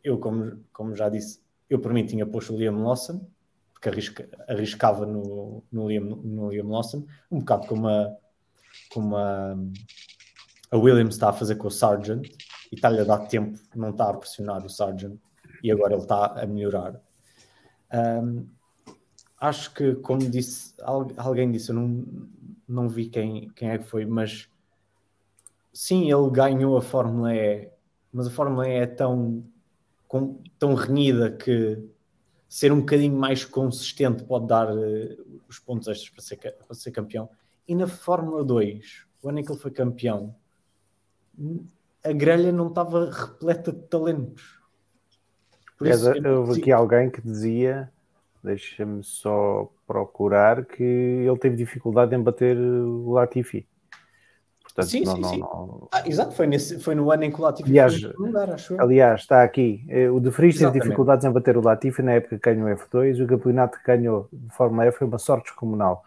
eu, 0.03 0.19
como, 0.19 0.65
como 0.73 0.95
já 0.95 1.09
disse, 1.09 1.41
eu 1.69 1.79
por 1.79 1.93
mim 1.93 2.07
tinha 2.07 2.27
posto 2.27 2.55
o 2.55 2.57
Liam 2.57 2.83
Lawson, 2.83 3.27
porque 3.73 3.89
arrisca- 3.89 4.29
arriscava 4.49 5.07
no, 5.07 5.63
no, 5.71 5.89
Liam, 5.89 6.05
no 6.05 6.51
Liam 6.51 6.69
Lawson, 6.69 7.07
um 7.31 7.41
bocado 7.41 7.67
como 7.67 7.89
a, 7.89 8.17
como 8.93 9.17
a, 9.17 9.57
a 10.71 10.77
Williams 10.77 11.15
está 11.15 11.31
a 11.31 11.33
fazer 11.33 11.57
com 11.57 11.69
o 11.69 11.71
Sargent, 11.71 12.27
e 12.71 12.75
está-lhe 12.75 13.01
a 13.01 13.05
dar 13.05 13.27
tempo, 13.27 13.59
não 13.75 13.91
está 13.91 14.11
a 14.11 14.15
pressionar 14.15 14.65
o 14.65 14.69
Sargent, 14.69 15.19
e 15.63 15.71
agora 15.71 15.95
ele 15.95 16.03
está 16.03 16.27
a 16.27 16.47
melhorar. 16.47 17.01
Um, 17.93 18.47
acho 19.41 19.73
que, 19.73 19.95
como 19.97 20.29
disse, 20.29 20.75
al- 20.83 21.13
alguém 21.17 21.51
disse, 21.51 21.71
eu 21.71 21.77
não, 21.77 22.05
não 22.67 22.89
vi 22.89 23.09
quem, 23.09 23.49
quem 23.51 23.71
é 23.71 23.79
que 23.79 23.85
foi, 23.85 24.05
mas 24.05 24.49
sim, 25.79 26.11
ele 26.11 26.29
ganhou 26.33 26.77
a 26.77 26.83
Fórmula 26.83 27.33
E, 27.33 27.71
mas 28.13 28.27
a 28.27 28.31
Fórmula 28.31 28.69
E 28.69 28.73
é 28.73 28.87
tão, 28.87 29.45
com- 30.09 30.43
tão 30.59 30.75
renhida 30.75 31.31
que 31.31 31.79
ser 32.49 32.73
um 32.73 32.81
bocadinho 32.81 33.17
mais 33.17 33.45
consistente 33.45 34.25
pode 34.25 34.49
dar 34.49 34.69
eh, 34.77 35.17
os 35.49 35.61
pontos 35.61 35.87
extras 35.87 36.11
para 36.11 36.21
ser, 36.21 36.37
para 36.67 36.75
ser 36.75 36.91
campeão. 36.91 37.31
E 37.69 37.77
na 37.77 37.87
Fórmula 37.87 38.43
2, 38.43 39.07
o 39.23 39.29
ano 39.29 39.39
em 39.39 39.45
que 39.45 39.53
ele 39.53 39.61
foi 39.61 39.71
campeão, 39.71 40.35
a 42.05 42.13
grelha 42.13 42.51
não 42.51 42.67
estava 42.71 43.09
repleta 43.09 43.71
de 43.73 43.83
talentos. 43.83 44.59
Por 45.79 45.87
isso, 45.87 46.09
eu- 46.11 46.41
houve 46.41 46.61
aqui 46.61 46.73
alguém 46.73 47.09
que 47.09 47.23
dizia, 47.23 47.89
deixa-me 48.43 49.05
só 49.05 49.71
procurar, 49.87 50.65
que 50.65 50.83
ele 50.83 51.39
teve 51.39 51.55
dificuldade 51.55 52.17
em 52.17 52.21
bater 52.21 52.59
o 52.59 53.13
Latifi. 53.13 53.65
Portanto, 54.79 54.91
sim, 54.91 55.01
não, 55.05 55.17
sim, 55.17 55.21
não, 55.21 55.31
sim. 55.31 55.39
Não... 55.41 55.89
Ah, 55.91 56.09
exato, 56.09 56.33
foi, 56.33 56.47
nesse, 56.47 56.79
foi 56.79 56.95
no 56.95 57.11
ano 57.11 57.25
em 57.25 57.33
que 57.33 57.41
o 57.41 57.43
Latifi 57.43 57.69
aliás, 57.69 58.01
lugar, 58.15 58.51
acho 58.51 58.81
aliás, 58.81 59.21
está 59.23 59.43
aqui. 59.43 59.85
Eh, 59.89 60.09
o 60.09 60.21
De 60.21 60.31
Vries 60.31 60.57
teve 60.57 60.79
dificuldades 60.79 61.25
em 61.25 61.33
bater 61.33 61.57
o 61.57 61.61
Latifi 61.61 62.01
na 62.01 62.13
época 62.13 62.39
que 62.39 62.55
ganhou 62.55 62.69
o 62.69 62.77
F2. 62.77 63.25
O 63.25 63.27
campeonato 63.27 63.77
que 63.79 63.85
ganhou 63.85 64.29
de 64.33 64.55
Fórmula 64.55 64.87
E 64.87 64.93
foi 64.93 65.09
uma 65.09 65.19
sorte 65.19 65.47
descomunal. 65.47 66.05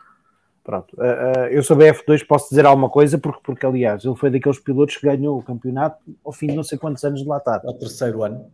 Pronto, 0.64 0.96
uh, 0.96 1.02
uh, 1.02 1.48
eu 1.50 1.62
sobre 1.64 1.90
a 1.90 1.94
F2 1.94 2.26
posso 2.26 2.50
dizer 2.50 2.66
alguma 2.66 2.90
coisa, 2.90 3.18
porque, 3.18 3.42
porque 3.44 3.66
aliás, 3.66 4.06
ele 4.06 4.16
foi 4.16 4.30
daqueles 4.30 4.60
pilotos 4.60 4.96
que 4.96 5.06
ganhou 5.06 5.38
o 5.38 5.44
campeonato 5.44 5.98
ao 6.24 6.32
fim 6.32 6.48
de 6.48 6.56
não 6.56 6.64
sei 6.64 6.78
quantos 6.78 7.04
anos 7.04 7.22
de 7.22 7.28
lá 7.28 7.38
estar. 7.38 7.62
Ao 7.66 7.74
terceiro 7.74 8.24
ano. 8.24 8.46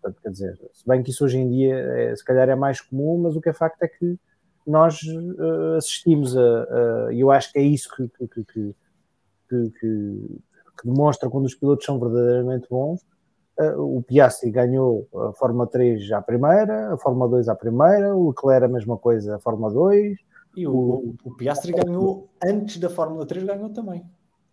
Portanto, 0.00 0.20
quer 0.20 0.30
dizer, 0.30 0.60
se 0.72 0.88
bem 0.88 1.00
que 1.00 1.10
isso 1.10 1.24
hoje 1.24 1.38
em 1.38 1.48
dia 1.48 1.76
é, 1.76 2.16
se 2.16 2.24
calhar 2.24 2.48
é 2.48 2.56
mais 2.56 2.80
comum, 2.80 3.18
mas 3.22 3.36
o 3.36 3.40
que 3.40 3.50
é 3.50 3.52
facto 3.52 3.80
é 3.82 3.88
que 3.88 4.18
nós 4.66 5.00
uh, 5.02 5.76
assistimos 5.76 6.36
a, 6.36 7.12
e 7.12 7.20
eu 7.20 7.30
acho 7.30 7.52
que 7.52 7.58
é 7.60 7.62
isso 7.62 7.88
que, 7.94 8.08
que, 8.08 8.44
que, 8.44 8.74
que, 9.78 10.40
que 10.80 10.86
demonstra 10.86 11.28
quando 11.30 11.46
os 11.46 11.54
pilotos 11.54 11.84
são 11.84 11.98
verdadeiramente 11.98 12.66
bons. 12.70 13.00
o 13.76 14.02
Piastri 14.02 14.50
ganhou 14.50 15.06
a 15.14 15.32
Fórmula 15.32 15.66
3 15.66 16.12
à 16.12 16.22
primeira, 16.22 16.94
a 16.94 16.96
Fórmula 16.96 17.28
2 17.28 17.48
à 17.48 17.54
primeira, 17.54 18.14
o 18.14 18.28
Leclerc 18.28 18.64
a 18.64 18.68
mesma 18.68 18.96
coisa, 18.96 19.36
a 19.36 19.38
Fórmula 19.38 19.72
2 19.72 20.18
e 20.56 20.66
o, 20.66 20.72
o, 20.72 21.14
o 21.24 21.34
Piastri 21.34 21.72
ganhou 21.72 22.28
antes 22.44 22.78
da 22.78 22.90
Fórmula 22.90 23.24
3, 23.24 23.44
ganhou 23.44 23.70
também. 23.70 24.04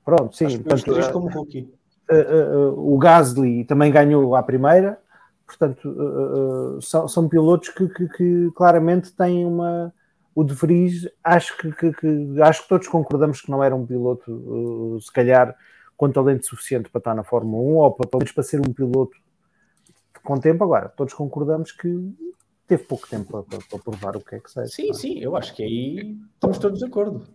Pronto, 0.04 0.36
sim. 0.36 0.60
Portanto, 0.60 0.84
três 0.84 1.08
como 1.10 1.30
rookie. 1.30 1.72
Uh, 2.10 2.72
uh, 2.72 2.96
o 2.96 2.98
Gasly 2.98 3.64
também 3.66 3.92
ganhou 3.92 4.36
à 4.36 4.42
primeira, 4.42 5.00
portanto, 5.46 6.80
são, 6.82 7.08
são, 7.08 7.30
pilotos 7.30 7.70
que, 7.70 7.88
que, 7.88 8.08
que, 8.08 8.52
claramente 8.56 9.14
têm 9.14 9.46
uma. 9.46 9.94
O 10.40 10.44
De 10.45 10.53
Vries, 10.53 11.06
acho 11.22 11.57
que, 11.57 11.70
que, 11.70 12.41
acho 12.41 12.64
que 12.64 12.70
todos 12.70 12.88
concordamos 12.88 13.41
que 13.41 13.52
não 13.52 13.61
era 13.61 13.76
um 13.76 13.86
piloto, 13.86 14.98
se 15.02 15.11
calhar, 15.11 15.53
com 15.98 16.10
talento 16.10 16.45
suficiente 16.45 16.90
para 16.90 16.99
estar 16.99 17.14
na 17.14 17.26
Fórmula 17.26 17.61
1 17.61 17.76
ou 17.76 17.91
para, 17.91 18.07
pelo 18.07 18.20
menos 18.20 18.32
para 18.32 18.44
ser 18.44 18.61
um 18.61 18.72
piloto 18.72 19.18
com 20.24 20.40
tempo. 20.40 20.64
Agora, 20.64 20.88
todos 20.88 21.14
concordamos 21.14 21.74
que 21.74 22.16
teve 22.66 22.84
pouco 22.84 23.06
tempo 23.10 23.30
para, 23.30 23.44
para, 23.44 23.68
para, 23.70 23.80
provar 23.80 24.16
o 24.16 24.22
que 24.22 24.36
é 24.36 24.40
que 24.40 24.49
sei. 24.49 24.66
Sim, 24.68 24.94
sim, 24.94 25.20
eu 25.20 25.36
acho 25.36 25.53
que 25.53 25.61
aí 25.61 26.18
estamos 26.36 26.57
todos 26.57 26.80
de 26.80 26.86
acordo. 26.86 27.28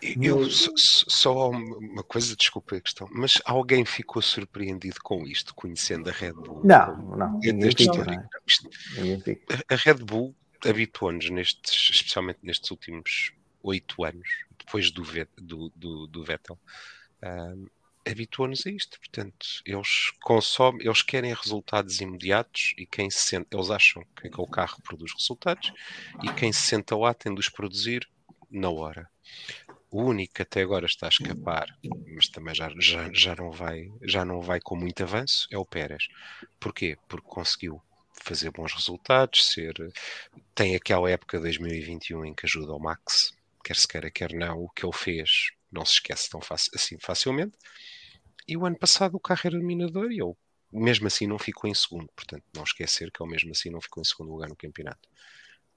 Eu 0.00 0.48
só 0.48 1.50
uma 1.50 2.02
coisa, 2.02 2.34
desculpa 2.34 2.76
a 2.76 2.80
questão, 2.80 3.06
mas 3.12 3.42
alguém 3.44 3.84
ficou 3.84 4.22
surpreendido 4.22 4.96
com 5.02 5.26
isto, 5.26 5.54
conhecendo 5.54 6.08
a 6.08 6.12
Red 6.14 6.32
Bull? 6.32 6.62
Não, 6.64 6.96
não. 7.14 7.40
Fica, 7.42 8.04
não 8.04 8.12
é? 8.14 8.26
A 9.68 9.76
Red 9.76 10.02
Bull 10.02 10.34
habituou-nos 10.66 11.30
nestes, 11.30 11.90
especialmente 11.90 12.40
nestes 12.42 12.70
últimos 12.70 13.32
oito 13.62 14.04
anos, 14.04 14.28
depois 14.58 14.90
do, 14.90 15.02
do, 15.36 15.72
do, 15.74 16.06
do 16.06 16.24
Vettel, 16.24 16.58
uh, 17.22 17.70
habituou-nos 18.06 18.66
a 18.66 18.70
isto. 18.70 18.98
Portanto, 18.98 19.46
eles 19.64 20.10
consomem, 20.22 20.86
eles 20.86 21.02
querem 21.02 21.34
resultados 21.34 22.00
imediatos 22.00 22.74
e 22.76 22.86
quem 22.86 23.10
se 23.10 23.18
sente, 23.18 23.48
eles 23.52 23.70
acham 23.70 24.04
que 24.16 24.28
aquele 24.28 24.48
carro 24.48 24.80
produz 24.82 25.12
resultados 25.12 25.72
e 26.22 26.32
quem 26.32 26.52
se 26.52 26.62
senta 26.62 26.96
lá 26.96 27.14
tem 27.14 27.34
de 27.34 27.40
os 27.40 27.48
produzir 27.48 28.08
na 28.50 28.70
hora. 28.70 29.08
O 29.90 30.02
único 30.02 30.34
que 30.34 30.42
até 30.42 30.60
agora 30.60 30.86
está 30.86 31.06
a 31.06 31.08
escapar, 31.08 31.68
mas 32.12 32.28
também 32.28 32.54
já, 32.54 32.68
já, 32.78 33.08
já, 33.12 33.36
não, 33.36 33.52
vai, 33.52 33.92
já 34.02 34.24
não 34.24 34.40
vai 34.40 34.60
com 34.60 34.76
muito 34.76 35.02
avanço, 35.02 35.46
é 35.50 35.56
o 35.56 35.64
Pérez. 35.64 36.08
Porquê? 36.58 36.98
Porque 37.08 37.28
conseguiu 37.28 37.80
fazer 38.24 38.50
bons 38.50 38.72
resultados, 38.72 39.46
ser 39.52 39.74
tem 40.54 40.74
aquela 40.74 41.10
época 41.10 41.36
de 41.36 41.44
2021 41.44 42.24
em 42.24 42.34
que 42.34 42.46
ajuda 42.46 42.72
o 42.72 42.78
Max, 42.78 43.32
quer 43.62 43.76
se 43.76 43.86
queira, 43.86 44.10
quer 44.10 44.32
não, 44.32 44.64
o 44.64 44.70
que 44.70 44.84
ele 44.84 44.92
fez 44.92 45.52
não 45.70 45.84
se 45.84 45.94
esquece 45.94 46.30
tão 46.30 46.40
assim 46.50 46.96
facilmente. 46.98 47.56
E 48.46 48.56
o 48.56 48.64
ano 48.64 48.78
passado 48.78 49.16
o 49.16 49.20
carro 49.20 49.40
era 49.44 49.58
dominador 49.58 50.10
e 50.12 50.20
ele, 50.20 50.34
mesmo 50.72 51.06
assim, 51.06 51.26
não 51.26 51.38
ficou 51.38 51.68
em 51.68 51.74
segundo. 51.74 52.08
Portanto, 52.14 52.44
não 52.54 52.62
esquecer 52.62 53.10
que 53.10 53.22
ele, 53.22 53.30
mesmo 53.30 53.50
assim, 53.50 53.70
não 53.70 53.80
ficou 53.80 54.00
em 54.00 54.04
segundo 54.04 54.30
lugar 54.30 54.48
no 54.48 54.56
campeonato. 54.56 55.08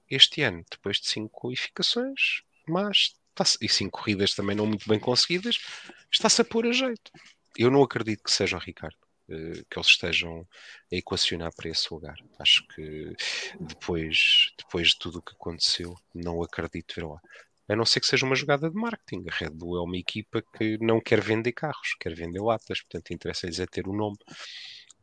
Este 0.09 0.41
ano, 0.41 0.63
depois 0.69 0.97
de 0.97 1.07
cinco 1.07 1.41
qualificações, 1.41 2.43
mas 2.67 3.13
e 3.61 3.69
cinco 3.69 3.99
corridas 3.99 4.33
também 4.33 4.55
não 4.55 4.65
muito 4.65 4.87
bem 4.89 4.99
conseguidas, 4.99 5.59
está-se 6.11 6.41
a 6.41 6.45
pôr 6.45 6.65
a 6.65 6.71
jeito. 6.71 7.11
Eu 7.55 7.69
não 7.69 7.83
acredito 7.83 8.23
que 8.23 8.31
seja 8.31 8.57
o 8.57 8.59
Ricardo 8.59 8.97
que 9.27 9.77
eles 9.77 9.87
estejam 9.87 10.47
a 10.91 10.95
equacionar 10.95 11.51
para 11.55 11.69
esse 11.69 11.87
lugar. 11.93 12.17
Acho 12.39 12.65
que 12.69 13.13
depois, 13.59 14.53
depois 14.57 14.89
de 14.89 14.99
tudo 14.99 15.19
o 15.19 15.21
que 15.21 15.33
aconteceu, 15.33 15.95
não 16.13 16.41
acredito 16.41 16.95
ver 16.95 17.05
lá 17.05 17.21
a 17.69 17.75
não 17.75 17.85
ser 17.85 17.99
que 17.99 18.07
seja 18.07 18.25
uma 18.25 18.35
jogada 18.35 18.69
de 18.69 18.75
marketing. 18.75 19.25
A 19.29 19.35
Red 19.35 19.49
Bull 19.49 19.77
é 19.77 19.81
uma 19.81 19.97
equipa 19.97 20.41
que 20.41 20.77
não 20.79 21.01
quer 21.01 21.21
vender 21.21 21.51
carros, 21.51 21.95
quer 21.99 22.13
vender 22.13 22.39
latas, 22.41 22.81
portanto 22.81 23.13
interessa-lhes 23.13 23.59
é 23.59 23.65
ter 23.65 23.87
o 23.87 23.93
nome, 23.93 24.17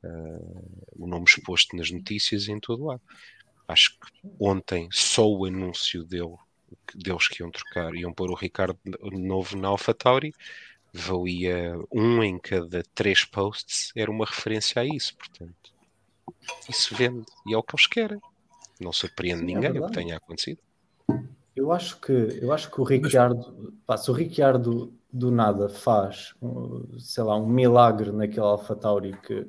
uh, 0.03 0.87
o 0.97 1.07
nome 1.07 1.25
exposto 1.29 1.77
nas 1.77 1.91
notícias 1.91 2.49
e 2.49 2.53
em 2.53 2.61
todo 2.61 2.87
lado. 2.87 3.03
Acho 3.69 3.99
que 3.99 4.29
ontem 4.41 4.89
só 4.91 5.29
o 5.29 5.45
anúncio 5.45 6.05
dele, 6.05 6.37
deles 6.95 7.29
que 7.29 7.43
iam 7.43 7.51
trocar, 7.51 7.95
iam 7.95 8.13
pôr 8.13 8.31
o 8.31 8.35
Ricardo 8.35 8.79
novo 9.13 9.57
na 9.57 9.69
AlphaTauri, 9.69 10.33
valia 10.95 11.77
um 11.93 12.23
em 12.23 12.39
cada 12.39 12.83
três 12.95 13.25
posts, 13.25 13.91
era 13.97 14.11
uma 14.11 14.25
referência 14.25 14.81
a 14.81 14.85
isso, 14.85 15.17
portanto 15.17 15.75
isso 16.69 16.95
vende 16.95 17.27
e 17.47 17.53
é 17.53 17.57
o 17.57 17.63
que 17.63 17.75
eles 17.75 17.87
querem. 17.87 18.21
Não 18.81 18.93
surpreende 18.93 19.41
Sim, 19.41 19.45
é 19.45 19.47
ninguém 19.47 19.77
é 19.77 19.81
o 19.81 19.87
que 19.87 19.93
tenha 19.93 20.17
acontecido. 20.17 20.61
Eu 21.57 21.73
acho 21.73 22.01
que, 22.01 22.13
eu 22.13 22.53
acho 22.53 22.71
que 22.71 22.81
o 22.81 22.85
Ricciardo, 22.85 23.75
pá, 23.87 23.97
se 23.97 24.11
o 24.11 24.15
Ricciardo 24.15 24.93
do 25.13 25.31
nada 25.31 25.69
faz, 25.69 26.35
sei 26.99 27.23
lá, 27.23 27.37
um 27.37 27.47
milagre 27.47 28.11
naquele 28.11 28.47
AlphaTauri 28.47 29.17
que, 29.21 29.49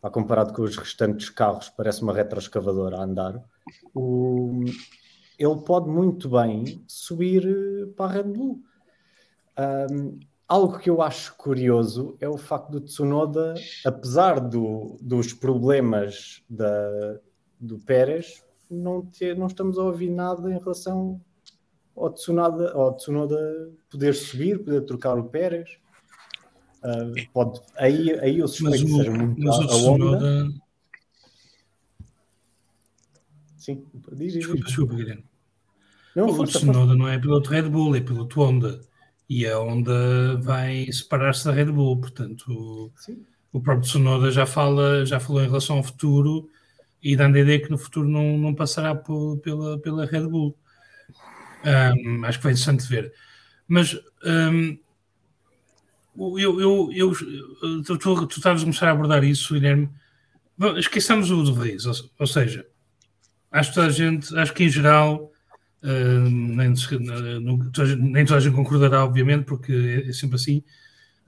pá, 0.00 0.10
comparado 0.10 0.52
com 0.52 0.62
os 0.62 0.76
restantes 0.76 1.30
carros, 1.30 1.70
parece 1.70 2.02
uma 2.02 2.12
retroescavadora 2.12 2.98
a 2.98 3.04
andar, 3.04 3.44
o, 3.94 4.64
ele 5.38 5.56
pode 5.64 5.88
muito 5.88 6.28
bem 6.28 6.84
subir 6.88 7.46
eh, 7.46 7.86
para 7.96 8.06
a 8.06 8.14
Red 8.14 8.24
Bull. 8.24 8.60
Um, 9.90 10.18
algo 10.48 10.78
que 10.78 10.88
eu 10.88 11.02
acho 11.02 11.36
curioso 11.36 12.16
é 12.20 12.28
o 12.28 12.38
facto 12.38 12.70
do 12.70 12.80
Tsunoda, 12.80 13.54
apesar 13.84 14.40
do, 14.40 14.96
dos 15.00 15.34
problemas 15.34 16.42
da, 16.48 17.20
do 17.60 17.78
Pérez, 17.78 18.42
não, 18.70 19.04
ter, 19.04 19.36
não 19.36 19.46
estamos 19.46 19.78
a 19.78 19.82
ouvir 19.82 20.10
nada 20.10 20.50
em 20.50 20.58
relação 20.58 21.20
ao 21.94 22.10
Tsunoda, 22.10 22.72
ao 22.72 22.94
Tsunoda 22.94 23.70
poder 23.90 24.14
subir, 24.14 24.64
poder 24.64 24.80
trocar 24.82 25.18
o 25.18 25.24
Pérez. 25.24 25.78
Uh, 26.78 27.30
pode, 27.32 27.60
aí, 27.76 28.18
aí 28.20 28.38
eu 28.38 28.48
suspeito 28.48 28.86
que 28.86 28.92
seja 28.92 29.10
muito 29.10 29.40
mas 29.40 29.54
a, 29.54 29.58
o 29.58 29.66
Tsunoda... 29.66 30.48
Sim, 33.56 33.84
diz, 34.12 34.32
diz, 34.32 34.34
Desculpa, 34.34 34.64
desculpa, 34.64 34.94
Guilherme. 34.94 35.24
Não, 36.16 36.30
o 36.30 36.44
Tsunoda 36.44 36.94
não 36.94 37.06
é 37.06 37.18
piloto 37.18 37.50
Red 37.50 37.68
Bull, 37.68 37.94
é 37.94 38.00
piloto 38.00 38.40
Honda. 38.40 38.80
E 39.28 39.46
a 39.46 39.58
Honda 39.58 40.36
vai 40.38 40.90
separar-se 40.90 41.44
da 41.44 41.52
Red 41.52 41.66
Bull, 41.66 42.00
portanto, 42.00 42.90
Sim. 42.96 43.24
o 43.52 43.60
próprio 43.60 43.86
Tsunoda 43.86 44.30
já, 44.30 44.46
fala, 44.46 45.04
já 45.04 45.20
falou 45.20 45.42
em 45.42 45.46
relação 45.46 45.76
ao 45.76 45.82
futuro 45.82 46.48
e 47.02 47.14
dando 47.14 47.36
a 47.36 47.40
ideia 47.40 47.60
que 47.60 47.70
no 47.70 47.76
futuro 47.76 48.08
não, 48.08 48.38
não 48.38 48.54
passará 48.54 48.94
por, 48.94 49.38
pela, 49.38 49.78
pela 49.78 50.06
Red 50.06 50.26
Bull. 50.26 50.56
Um, 51.64 52.24
acho 52.24 52.38
que 52.38 52.42
foi 52.42 52.52
interessante 52.52 52.88
ver. 52.88 53.12
Mas 53.66 53.94
um, 54.24 54.78
eu, 56.38 56.60
eu, 56.60 56.90
eu, 56.92 57.12
tu, 57.84 57.98
tu, 57.98 58.26
tu 58.26 58.38
estavas 58.38 58.62
a 58.62 58.64
começar 58.64 58.88
a 58.88 58.92
abordar 58.92 59.22
isso, 59.22 59.54
Guilherme. 59.54 59.88
Esqueçamos 60.76 61.30
o 61.30 61.44
de 61.44 61.52
Vries, 61.52 61.86
ou, 61.86 61.94
ou, 62.18 62.26
seja, 62.26 62.66
acho 63.52 63.72
que 63.72 63.80
a 63.80 63.88
gente, 63.90 64.36
acho 64.36 64.52
que 64.52 64.64
em 64.64 64.68
geral, 64.68 65.30
uh, 65.82 66.30
nem, 66.30 66.74
nem 67.98 68.24
toda 68.24 68.38
a 68.38 68.40
gente 68.40 68.54
concordará, 68.54 69.04
obviamente, 69.04 69.44
porque 69.44 69.72
é, 69.72 70.10
é 70.10 70.12
sempre 70.12 70.36
assim, 70.36 70.62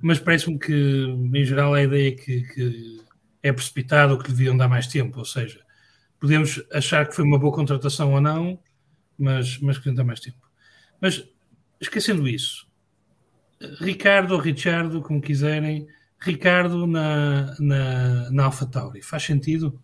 mas 0.00 0.18
parece-me 0.18 0.58
que 0.58 0.72
em 0.72 1.44
geral 1.44 1.74
a 1.74 1.82
ideia 1.82 2.08
é 2.08 2.12
que, 2.12 2.42
que 2.42 3.00
é 3.42 3.52
precipitado 3.52 4.14
ou 4.14 4.18
que 4.18 4.30
deviam 4.30 4.56
dar 4.56 4.68
mais 4.68 4.86
tempo, 4.86 5.18
ou 5.18 5.24
seja, 5.24 5.60
podemos 6.18 6.62
achar 6.72 7.06
que 7.06 7.14
foi 7.14 7.24
uma 7.24 7.38
boa 7.38 7.54
contratação 7.54 8.12
ou 8.12 8.20
não, 8.20 8.58
mas, 9.18 9.58
mas 9.58 9.78
que 9.78 9.90
dar 9.90 10.04
mais 10.04 10.20
tempo. 10.20 10.38
Mas 11.00 11.24
esquecendo 11.80 12.28
isso, 12.28 12.66
Ricardo 13.80 14.32
ou 14.32 14.40
Richardo, 14.40 15.02
como 15.02 15.20
quiserem, 15.20 15.86
Ricardo 16.18 16.86
na, 16.86 17.56
na, 17.58 18.30
na 18.30 18.44
AlphaTauri, 18.44 19.02
faz 19.02 19.22
sentido? 19.22 19.82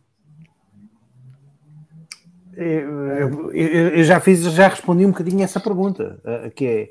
Eu, 2.57 3.53
eu, 3.53 4.05
já 4.05 4.19
fiz, 4.19 4.41
já 4.41 4.69
respondi 4.69 5.05
um 5.05 5.11
bocadinho 5.11 5.45
essa 5.45 5.61
pergunta, 5.61 6.19
eh, 6.24 6.51
que 6.51 6.66
é 6.66 6.83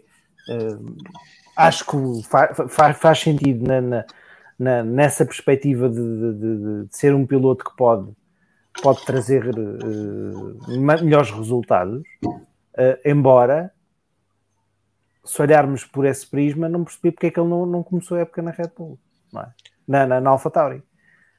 eh, 0.50 0.78
acho 1.56 1.86
que 1.86 1.98
faz, 2.70 2.98
faz 2.98 3.20
sentido 3.20 3.66
na, 3.66 4.06
na, 4.60 4.84
nessa 4.84 5.26
perspectiva 5.26 5.90
de, 5.90 5.96
de, 5.96 6.86
de, 6.86 6.96
ser 6.96 7.16
um 7.16 7.26
piloto 7.26 7.66
que 7.66 7.76
pode 7.76 8.12
pode 8.82 9.06
trazer 9.06 9.48
uh, 9.48 10.80
melhores 10.80 11.32
resultados, 11.32 12.04
uh, 12.24 13.00
embora 13.06 13.72
se 15.24 15.42
olharmos 15.42 15.86
por 15.86 16.06
esse 16.06 16.28
prisma, 16.28 16.70
não 16.70 16.84
percebi 16.84 17.12
porque 17.12 17.28
é 17.28 17.32
que 17.32 17.40
ele 17.40 17.50
não, 17.50 17.66
não 17.66 17.82
começou 17.82 18.18
a 18.18 18.22
época 18.22 18.42
na 18.42 18.52
Red 18.52 18.72
Bull, 18.78 19.00
não 19.32 19.42
é? 19.42 19.48
na, 19.88 20.06
na, 20.06 20.22
na 20.22 20.30
AlphaTauri. 20.32 20.84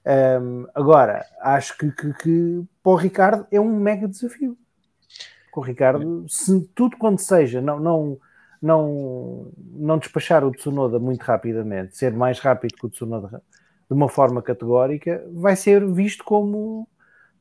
Um, 0.07 0.67
agora, 0.73 1.27
acho 1.41 1.77
que, 1.77 1.91
que, 1.91 2.13
que 2.15 2.65
para 2.83 2.93
o 2.93 2.97
Ricardo 2.97 3.47
é 3.51 3.61
um 3.61 3.77
mega 3.77 4.07
desafio. 4.07 4.57
Com 5.51 5.61
o 5.61 5.65
Ricardo, 5.65 6.25
se 6.29 6.61
tudo 6.75 6.97
quanto 6.97 7.23
seja, 7.23 7.61
não, 7.61 7.81
não, 7.81 8.19
não, 8.63 9.53
não 9.73 9.99
despachar 9.99 10.45
o 10.45 10.53
Tsunoda 10.53 10.99
muito 10.99 11.23
rapidamente, 11.23 11.97
ser 11.97 12.13
mais 12.13 12.39
rápido 12.39 12.77
que 12.77 12.87
o 12.87 12.91
Tsunoda 12.91 13.43
de 13.89 13.95
uma 13.95 14.09
forma 14.09 14.43
categórica, 14.43 15.25
vai 15.33 15.57
ser 15.57 15.85
visto 15.87 16.25
como 16.25 16.89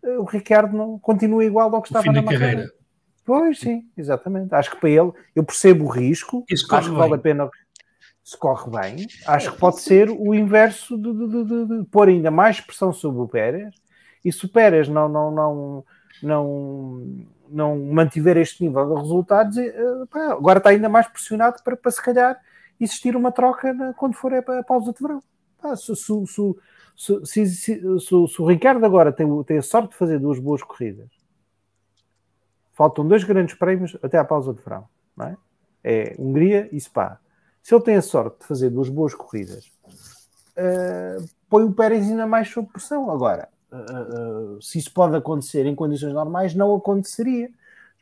uh, 0.03 0.21
o 0.21 0.23
Ricardo 0.23 0.77
não 0.77 0.99
continua 0.99 1.43
igual 1.43 1.73
ao 1.73 1.81
que 1.81 1.89
estava 1.89 2.11
na 2.11 2.23
carreira. 2.23 2.71
Pois 3.25 3.59
sim, 3.59 3.89
exatamente. 3.97 4.53
Acho 4.53 4.69
que 4.71 4.79
para 4.79 4.89
ele, 4.89 5.11
eu 5.35 5.43
percebo 5.43 5.85
o 5.85 5.89
risco, 5.89 6.45
acho 6.51 6.67
que 6.67 6.89
bem. 6.91 6.99
vale 6.99 7.15
a 7.15 7.17
pena 7.17 7.49
se 8.25 8.35
corre 8.35 8.71
bem. 8.71 9.05
Acho 9.27 9.51
que 9.51 9.59
pode 9.59 9.79
ser 9.81 10.09
o 10.09 10.33
inverso 10.33 10.97
de, 10.97 11.13
de, 11.13 11.43
de, 11.43 11.65
de, 11.65 11.85
pôr 11.85 12.09
ainda 12.09 12.31
mais 12.31 12.59
pressão 12.59 12.91
sobre 12.91 13.21
o 13.21 13.27
Pérez. 13.27 13.75
E 14.23 14.33
se 14.33 14.45
o 14.45 14.49
Pérez 14.49 14.89
não, 14.89 15.07
não, 15.07 15.31
não, 15.31 15.85
não, 16.23 17.25
não 17.47 17.79
mantiver 17.79 18.35
este 18.37 18.65
nível 18.65 18.87
de 18.87 19.01
resultados, 19.01 19.55
eh, 19.57 19.73
pá, 20.09 20.31
agora 20.31 20.57
está 20.57 20.71
ainda 20.71 20.89
mais 20.89 21.07
pressionado 21.07 21.61
para, 21.63 21.77
para 21.77 21.91
se 21.91 22.01
calhar 22.01 22.35
existir 22.81 23.15
uma 23.15 23.31
troca 23.31 23.71
na, 23.71 23.93
quando 23.93 24.15
for 24.15 24.33
a, 24.33 24.39
a 24.39 24.63
pausa 24.63 24.91
de 24.91 24.99
verão. 24.99 25.21
Pá, 25.61 25.75
se, 25.75 25.95
se, 25.95 27.25
se, 27.25 27.55
se, 27.99 28.41
o 28.41 28.47
Ricardo 28.47 28.83
agora 28.83 29.11
tem, 29.11 29.43
tem 29.43 29.59
a 29.59 29.61
sorte 29.61 29.91
de 29.91 29.97
fazer 29.97 30.17
duas 30.17 30.39
boas 30.39 30.63
corridas 30.63 31.09
faltam 32.75 33.07
dois 33.07 33.23
grandes 33.23 33.55
prémios 33.55 33.97
até 34.03 34.17
à 34.17 34.25
pausa 34.25 34.53
de 34.53 34.61
verão, 34.61 34.87
não 35.15 35.27
é? 35.27 35.37
É 35.83 36.15
Hungria 36.19 36.67
e 36.71 36.79
Spa. 36.79 37.19
Se 37.65 37.73
ele 37.73 37.83
tem 37.83 37.95
a 37.95 38.01
sorte 38.03 38.41
de 38.41 38.45
fazer 38.45 38.69
duas 38.69 38.89
boas 38.89 39.15
corridas, 39.15 39.71
uh, 40.55 41.27
põe 41.49 41.63
o 41.63 41.73
Pérez 41.73 42.07
ainda 42.07 42.27
mais 42.27 42.47
sob 42.47 42.69
pressão. 42.71 43.09
Agora, 43.09 43.49
uh, 43.71 44.57
uh, 44.57 44.61
se 44.61 44.77
isso 44.77 44.93
pode 44.93 45.15
acontecer 45.15 45.65
em 45.65 45.73
condições 45.73 46.13
normais, 46.13 46.53
não 46.53 46.75
aconteceria. 46.75 47.49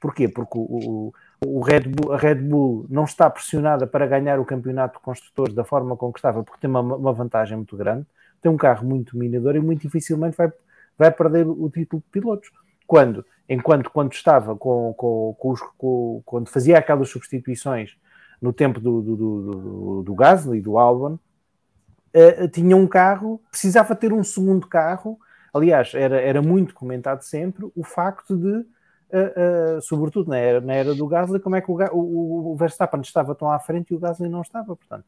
Porquê? 0.02 0.28
Porque 0.28 0.58
o, 0.58 1.14
o, 1.46 1.62
Red 1.62 1.88
Bull, 1.88 2.12
a 2.12 2.18
Red 2.18 2.36
Bull 2.42 2.86
não 2.90 3.06
está 3.06 3.30
pressionada 3.30 3.88
para 3.88 4.06
ganhar 4.06 4.38
o 4.38 4.44
campeonato 4.44 4.98
de 4.98 5.06
construtores 5.06 5.56
da 5.56 5.64
forma 5.64 5.96
como 5.96 6.12
estava, 6.14 6.44
porque 6.44 6.60
tem 6.60 6.70
uma, 6.70 6.82
uma 6.82 7.14
vantagem 7.14 7.56
muito 7.56 7.78
grande, 7.78 8.06
tem 8.42 8.52
um 8.52 8.58
carro 8.58 8.86
muito 8.86 9.14
dominador 9.14 9.56
e 9.56 9.62
muito 9.62 9.84
dificilmente 9.84 10.36
vai, 10.36 10.52
vai 10.98 11.10
perder 11.10 11.48
o 11.48 11.70
título 11.70 12.04
de 12.06 12.10
pilotos. 12.12 12.52
Quando 12.86 13.26
enquanto 13.48 13.90
quando 13.90 14.12
estava 14.12 14.58
com, 14.58 14.94
com, 14.94 15.34
com, 15.40 15.50
os, 15.52 15.62
com, 15.78 16.22
quando 16.26 16.50
fazia 16.50 16.78
aquelas 16.78 17.08
substituições 17.08 17.96
no 18.44 18.52
tempo 18.52 18.78
do, 18.78 19.02
do, 19.02 19.16
do, 19.16 20.04
do 20.04 20.16
Gasly 20.16 20.58
e 20.58 20.62
do 20.62 20.78
Albon, 20.78 21.14
uh, 21.14 22.48
tinha 22.52 22.76
um 22.76 22.86
carro, 22.86 23.42
precisava 23.50 23.96
ter 23.96 24.12
um 24.12 24.22
segundo 24.22 24.68
carro. 24.68 25.18
Aliás, 25.54 25.94
era, 25.94 26.20
era 26.20 26.42
muito 26.42 26.74
comentado 26.74 27.22
sempre 27.22 27.72
o 27.74 27.86
facto 27.86 28.36
de, 28.36 28.50
uh, 28.50 29.78
uh, 29.78 29.82
sobretudo 29.82 30.30
na 30.30 30.38
era, 30.38 30.60
na 30.60 30.74
era 30.74 30.94
do 30.94 31.08
Gasly, 31.08 31.40
como 31.40 31.56
é 31.56 31.62
que 31.62 31.72
o, 31.72 31.78
o, 31.94 32.52
o, 32.52 32.56
Verstappen 32.58 33.00
estava 33.00 33.34
tão 33.34 33.50
à 33.50 33.58
frente 33.60 33.92
e 33.92 33.96
o 33.96 34.00
Gasly 34.00 34.28
não 34.28 34.42
estava. 34.42 34.76
Portanto, 34.76 35.06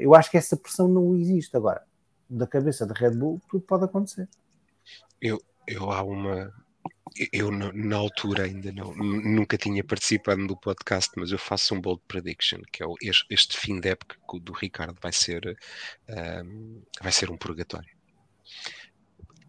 eu 0.00 0.14
acho 0.14 0.30
que 0.30 0.36
essa 0.36 0.54
pressão 0.54 0.86
não 0.86 1.16
existe. 1.16 1.56
Agora, 1.56 1.80
da 2.28 2.46
cabeça 2.46 2.84
da 2.84 2.92
Red 2.92 3.12
Bull, 3.12 3.40
tudo 3.48 3.64
pode 3.64 3.84
acontecer. 3.84 4.28
Eu, 5.18 5.40
eu 5.66 5.90
há 5.90 6.02
uma, 6.02 6.52
eu 7.32 7.50
na 7.50 7.96
altura 7.96 8.44
ainda 8.44 8.72
não, 8.72 8.94
nunca 8.94 9.58
tinha 9.58 9.84
participado 9.84 10.46
do 10.46 10.56
podcast, 10.56 11.10
mas 11.16 11.30
eu 11.30 11.38
faço 11.38 11.74
um 11.74 11.80
bold 11.80 12.02
prediction, 12.08 12.60
que 12.72 12.82
é 12.82 12.86
este, 13.02 13.26
este 13.30 13.56
fim 13.58 13.80
de 13.80 13.90
época 13.90 14.16
do 14.40 14.52
Ricardo 14.52 14.98
vai 15.00 15.12
ser, 15.12 15.56
um, 16.44 16.82
vai 17.00 17.12
ser 17.12 17.30
um 17.30 17.36
purgatório. 17.36 17.90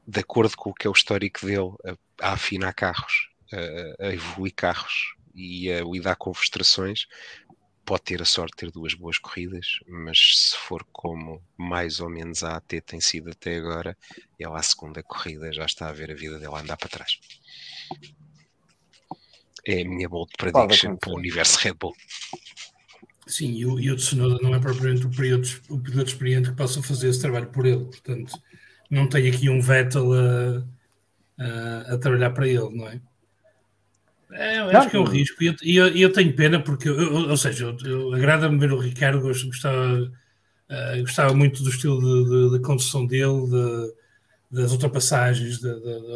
De 0.05 0.19
acordo 0.19 0.55
com 0.57 0.71
o 0.71 0.73
que 0.73 0.87
é 0.87 0.89
o 0.89 0.93
histórico 0.93 1.45
dele 1.45 1.73
a, 1.85 2.29
a 2.29 2.33
afinar 2.33 2.73
carros, 2.73 3.29
a, 3.51 4.07
a, 4.07 4.13
evoluir 4.13 4.53
carros 4.55 5.15
e 5.33 5.71
a 5.71 5.81
lidar 5.83 6.15
com 6.17 6.33
frustrações, 6.33 7.07
pode 7.85 8.03
ter 8.03 8.21
a 8.21 8.25
sorte 8.25 8.51
de 8.51 8.57
ter 8.57 8.71
duas 8.71 8.93
boas 8.93 9.17
corridas, 9.17 9.79
mas 9.87 10.17
se 10.35 10.57
for 10.57 10.85
como 10.91 11.41
mais 11.57 11.99
ou 11.99 12.09
menos 12.09 12.43
a 12.43 12.57
AT 12.57 12.81
tem 12.81 13.01
sido 13.01 13.31
até 13.31 13.57
agora, 13.57 13.97
ele 14.39 14.53
à 14.53 14.63
segunda 14.63 15.03
corrida 15.03 15.51
já 15.51 15.65
está 15.65 15.89
a 15.89 15.93
ver 15.93 16.11
a 16.11 16.15
vida 16.15 16.39
dele 16.39 16.55
andar 16.55 16.77
para 16.77 16.89
trás. 16.89 17.19
É 19.65 19.81
a 19.81 19.85
minha 19.85 20.09
bold 20.09 20.31
prediction 20.37 20.95
para 20.97 21.11
o 21.11 21.17
universo 21.17 21.57
Red 21.59 21.73
Bull. 21.73 21.95
Sim, 23.25 23.53
e 23.53 23.65
o, 23.65 23.79
e 23.79 23.89
o 23.89 23.95
Tsunoda 23.95 24.37
não 24.41 24.53
é 24.53 24.59
propriamente 24.59 25.05
o 25.05 25.09
piloto, 25.09 25.61
o 25.69 25.79
piloto 25.79 26.09
experiente 26.09 26.49
que 26.49 26.55
possa 26.55 26.83
fazer 26.83 27.09
esse 27.09 27.21
trabalho 27.21 27.47
por 27.47 27.65
ele, 27.65 27.85
portanto, 27.85 28.33
não 28.89 29.07
tem 29.07 29.29
aqui 29.29 29.49
um 29.49 29.61
Vettel 29.61 30.11
a, 30.13 30.63
a, 31.39 31.93
a 31.93 31.97
trabalhar 31.97 32.31
para 32.31 32.47
ele, 32.47 32.69
não 32.75 32.87
é? 32.87 33.01
É, 34.35 34.59
eu 34.59 34.77
acho 34.77 34.89
que 34.89 34.97
é 34.97 34.99
um 34.99 35.03
risco 35.03 35.43
e 35.43 35.47
eu, 35.47 35.55
eu, 35.63 35.87
eu, 35.95 36.11
tenho 36.11 36.35
pena 36.35 36.59
porque, 36.59 36.89
eu, 36.89 37.29
ou 37.29 37.37
seja, 37.37 37.65
eu, 37.65 37.77
eu 37.85 38.13
agrada-me 38.13 38.57
ver 38.57 38.71
o 38.71 38.79
Ricardo, 38.79 39.21
gostava, 39.21 40.01
uh, 40.01 41.01
gostava 41.01 41.33
muito 41.33 41.61
do 41.61 41.69
estilo 41.69 41.99
de, 41.99 42.29
de, 42.29 42.57
de 42.57 42.63
condução 42.63 43.05
dele, 43.05 43.47
de, 43.47 43.93
das 44.59 44.71
ultrapassagens 44.71 45.61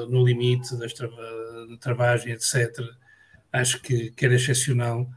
no 0.10 0.26
limite, 0.26 0.78
das 0.78 0.94
da 0.94 1.08
travagem, 1.80 2.34
etc. 2.34 2.80
Acho 3.52 3.82
que, 3.82 4.12
que 4.12 4.26
era 4.26 4.36
excepcional. 4.36 5.10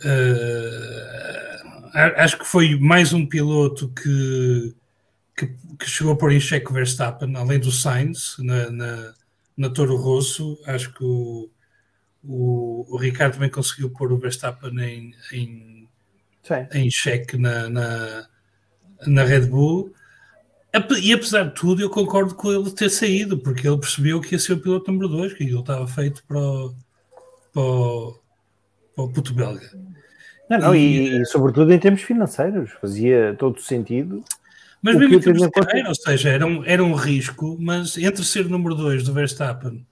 Uh, 0.00 1.64
acho 2.16 2.38
que 2.38 2.46
foi 2.46 2.78
mais 2.78 3.12
um 3.12 3.26
piloto 3.26 3.88
que, 3.90 4.74
que, 5.36 5.46
que 5.78 5.88
chegou 5.88 6.12
a 6.12 6.16
pôr 6.16 6.32
em 6.32 6.40
xeque 6.40 6.72
Verstappen, 6.72 7.34
além 7.36 7.60
do 7.60 7.70
Sainz, 7.70 8.36
na, 8.38 8.70
na, 8.70 9.14
na 9.56 9.70
Toro 9.70 9.96
Rosso. 9.96 10.58
Acho 10.66 10.92
que 10.92 11.04
o 11.04 11.50
o, 12.26 12.86
o 12.88 12.96
Ricardo 12.96 13.34
também 13.34 13.50
conseguiu 13.50 13.90
pôr 13.90 14.12
o 14.12 14.18
Verstappen 14.18 14.78
em, 14.80 15.14
em, 15.32 15.88
em 16.72 16.90
xeque 16.90 17.36
na, 17.36 17.68
na, 17.68 18.26
na 19.06 19.24
Red 19.24 19.46
Bull. 19.46 19.92
E 21.00 21.12
apesar 21.12 21.44
de 21.44 21.54
tudo, 21.54 21.82
eu 21.82 21.90
concordo 21.90 22.34
com 22.34 22.50
ele 22.50 22.70
ter 22.70 22.90
saído, 22.90 23.38
porque 23.38 23.68
ele 23.68 23.78
percebeu 23.78 24.20
que 24.20 24.34
ia 24.34 24.38
ser 24.38 24.54
o 24.54 24.60
piloto 24.60 24.90
número 24.90 25.08
2, 25.08 25.34
que 25.34 25.44
ele 25.44 25.58
estava 25.58 25.86
feito 25.86 26.24
para 26.26 26.38
o, 26.38 26.74
para 27.52 27.62
o, 27.62 28.18
para 28.94 29.04
o 29.04 29.12
puto 29.12 29.32
belga. 29.32 29.70
Não, 30.50 30.58
não, 30.58 30.74
e, 30.74 31.20
e, 31.20 31.26
sobretudo 31.26 31.72
em 31.72 31.78
termos 31.78 32.02
financeiros, 32.02 32.70
fazia 32.80 33.36
todo 33.38 33.60
sentido. 33.60 34.24
Mas 34.82 34.96
mesmo 34.96 35.14
em 35.14 35.20
termos 35.20 35.42
de 35.42 35.50
carreira, 35.50 35.88
ou 35.88 35.94
seja, 35.94 36.28
era 36.28 36.44
um, 36.44 36.64
era 36.64 36.82
um 36.82 36.94
risco, 36.94 37.56
mas 37.58 37.96
entre 37.96 38.24
ser 38.24 38.48
número 38.48 38.74
2 38.74 39.04
do 39.04 39.12
Verstappen 39.14 39.86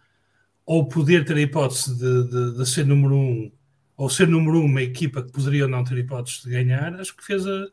ou 0.65 0.87
poder 0.87 1.25
ter 1.25 1.37
a 1.37 1.41
hipótese 1.41 1.97
de, 1.97 2.29
de, 2.29 2.59
de, 2.59 2.67
ser 2.69 2.87
número 2.87 3.15
um, 3.15 3.53
ou 3.97 4.09
ser 4.09 4.29
número 4.29 4.59
um 4.59 4.65
uma 4.65 4.83
equipa 4.83 5.23
que 5.23 5.33
poderia 5.33 5.65
ou 5.65 5.69
não 5.69 5.85
ter 5.85 5.99
hipótese 5.99 6.43
de 6.45 6.51
ganhar, 6.51 6.95
acho 6.95 7.17
que 7.17 7.25
fez 7.25 7.47
a, 7.47 7.67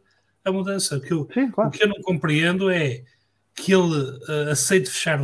a 0.46 0.52
mudança. 0.52 0.98
O 0.98 1.02
que, 1.02 1.14
eu, 1.14 1.28
Sim, 1.34 1.52
claro. 1.52 1.70
o 1.70 1.72
que 1.72 1.84
eu 1.84 1.88
não 1.88 2.02
compreendo 2.02 2.70
é 2.70 3.04
que 3.56 3.74
ele 3.74 3.96
uh, 3.96 4.50
aceite 4.52 4.90
fechar 4.90 5.20
o, 5.22 5.24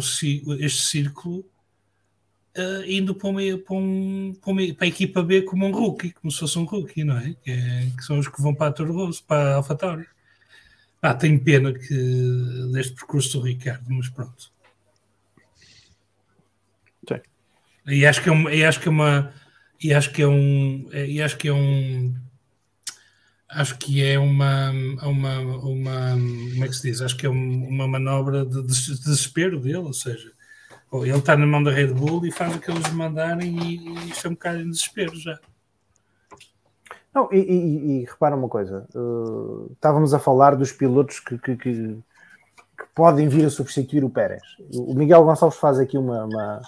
este 0.59 0.81
círculo 0.83 1.39
uh, 2.57 2.83
indo 2.85 3.15
para, 3.15 3.29
uma, 3.29 3.41
para, 3.65 3.75
um, 3.75 4.35
para, 4.41 4.51
uma, 4.51 4.73
para, 4.73 4.85
a 4.85 4.87
equipa 4.87 5.23
B 5.23 5.41
como 5.41 5.65
um 5.65 5.71
rookie, 5.71 6.11
como 6.11 6.31
se 6.31 6.39
fosse 6.39 6.59
um 6.59 6.65
rookie, 6.65 7.03
não 7.03 7.17
é? 7.17 7.35
Que, 7.43 7.51
é, 7.51 7.91
que 7.97 8.03
são 8.03 8.19
os 8.19 8.27
que 8.27 8.41
vão 8.41 8.53
para 8.53 8.67
a 8.67 8.73
Toro 8.73 9.09
para 9.27 9.53
a 9.53 9.55
AlphaTauri. 9.55 10.07
Ah, 11.01 11.13
tenho 11.13 11.39
pena 11.43 11.71
que 11.71 11.95
deste 12.71 12.93
percurso 12.93 13.39
do 13.39 13.45
Ricardo, 13.45 13.85
mas 13.89 14.09
pronto. 14.09 14.51
E 17.87 18.05
acho 18.05 18.21
que 18.21 18.29
é 18.29 18.31
uma, 18.31 18.53
e 18.53 18.63
acho 18.65 18.79
que 18.79 18.87
é 18.87 18.91
uma, 18.91 19.33
e 19.81 19.93
acho 19.93 20.11
que 20.11 20.21
é 20.21 20.27
um, 20.27 20.89
e 20.91 21.21
acho 21.21 21.37
que 21.37 21.47
é 21.47 21.53
um, 21.53 22.15
acho 23.49 23.77
que 23.77 24.03
é 24.03 24.17
uma, 24.17 24.71
uma, 25.03 25.39
uma 25.39 26.11
como 26.11 26.65
é 26.65 26.67
que 26.67 26.75
se 26.75 26.89
diz? 26.89 27.01
Acho 27.01 27.15
que 27.15 27.25
é 27.25 27.29
uma 27.29 27.87
manobra 27.87 28.45
de, 28.45 28.63
desespero 28.63 29.59
dele, 29.59 29.77
ou 29.77 29.93
seja, 29.93 30.31
ele 30.93 31.17
está 31.17 31.35
na 31.35 31.45
mão 31.45 31.61
da 31.61 31.71
Red 31.71 31.93
Bull 31.93 32.25
e 32.25 32.31
faz 32.31 32.55
o 32.55 32.59
que 32.59 32.71
eles 32.71 32.89
mandarem 32.91 33.57
e, 33.59 33.77
e 33.77 34.09
isto 34.09 34.27
é 34.27 34.29
um 34.29 34.33
bocado 34.33 34.61
em 34.61 34.69
desespero 34.69 35.15
já. 35.15 35.39
Não, 37.13 37.29
e, 37.31 37.37
e, 37.37 38.01
e 38.01 38.05
repara 38.05 38.35
uma 38.35 38.49
coisa, 38.49 38.85
uh, 38.93 39.71
estávamos 39.71 40.13
a 40.13 40.19
falar 40.19 40.55
dos 40.55 40.73
pilotos 40.73 41.21
que, 41.21 41.37
que, 41.37 41.55
que, 41.55 41.73
que, 41.73 42.85
podem 42.93 43.29
vir 43.29 43.45
a 43.45 43.49
substituir 43.49 44.03
o 44.03 44.09
Pérez. 44.09 44.43
O 44.73 44.93
Miguel 44.93 45.23
Gonçalves 45.23 45.57
faz 45.57 45.79
aqui 45.79 45.97
uma, 45.97 46.25
uma 46.25 46.61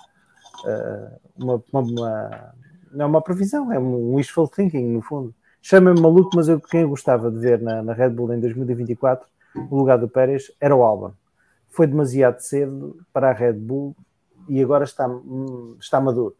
uma, 1.38 1.64
uma, 1.72 2.54
não 2.92 3.06
é 3.06 3.08
uma 3.08 3.22
previsão, 3.22 3.72
é 3.72 3.80
um 3.80 4.16
wishful 4.16 4.48
thinking, 4.48 4.88
no 4.88 5.02
fundo. 5.02 5.34
Chama-me 5.62 6.00
maluco, 6.00 6.32
mas 6.36 6.48
eu 6.48 6.60
quem 6.62 6.82
eu 6.82 6.90
gostava 6.90 7.30
de 7.30 7.40
ver 7.40 7.62
na, 7.62 7.84
na, 7.84 7.94
Red 7.94 8.12
Bull 8.12 8.34
em 8.34 8.40
2024, 8.40 9.28
no 9.56 9.78
lugar 9.78 9.98
do 9.98 10.08
Pérez, 10.08 10.52
era 10.60 10.76
o 10.76 10.84
Albon. 10.84 11.12
Foi 11.70 11.88
demasiado 11.88 12.40
cedo 12.40 12.98
para 13.12 13.30
a 13.30 13.34
Red 13.34 13.54
Bull 13.54 13.96
e 14.48 14.62
agora 14.62 14.84
está, 14.84 15.10
está 15.80 16.00
maduro. 16.00 16.36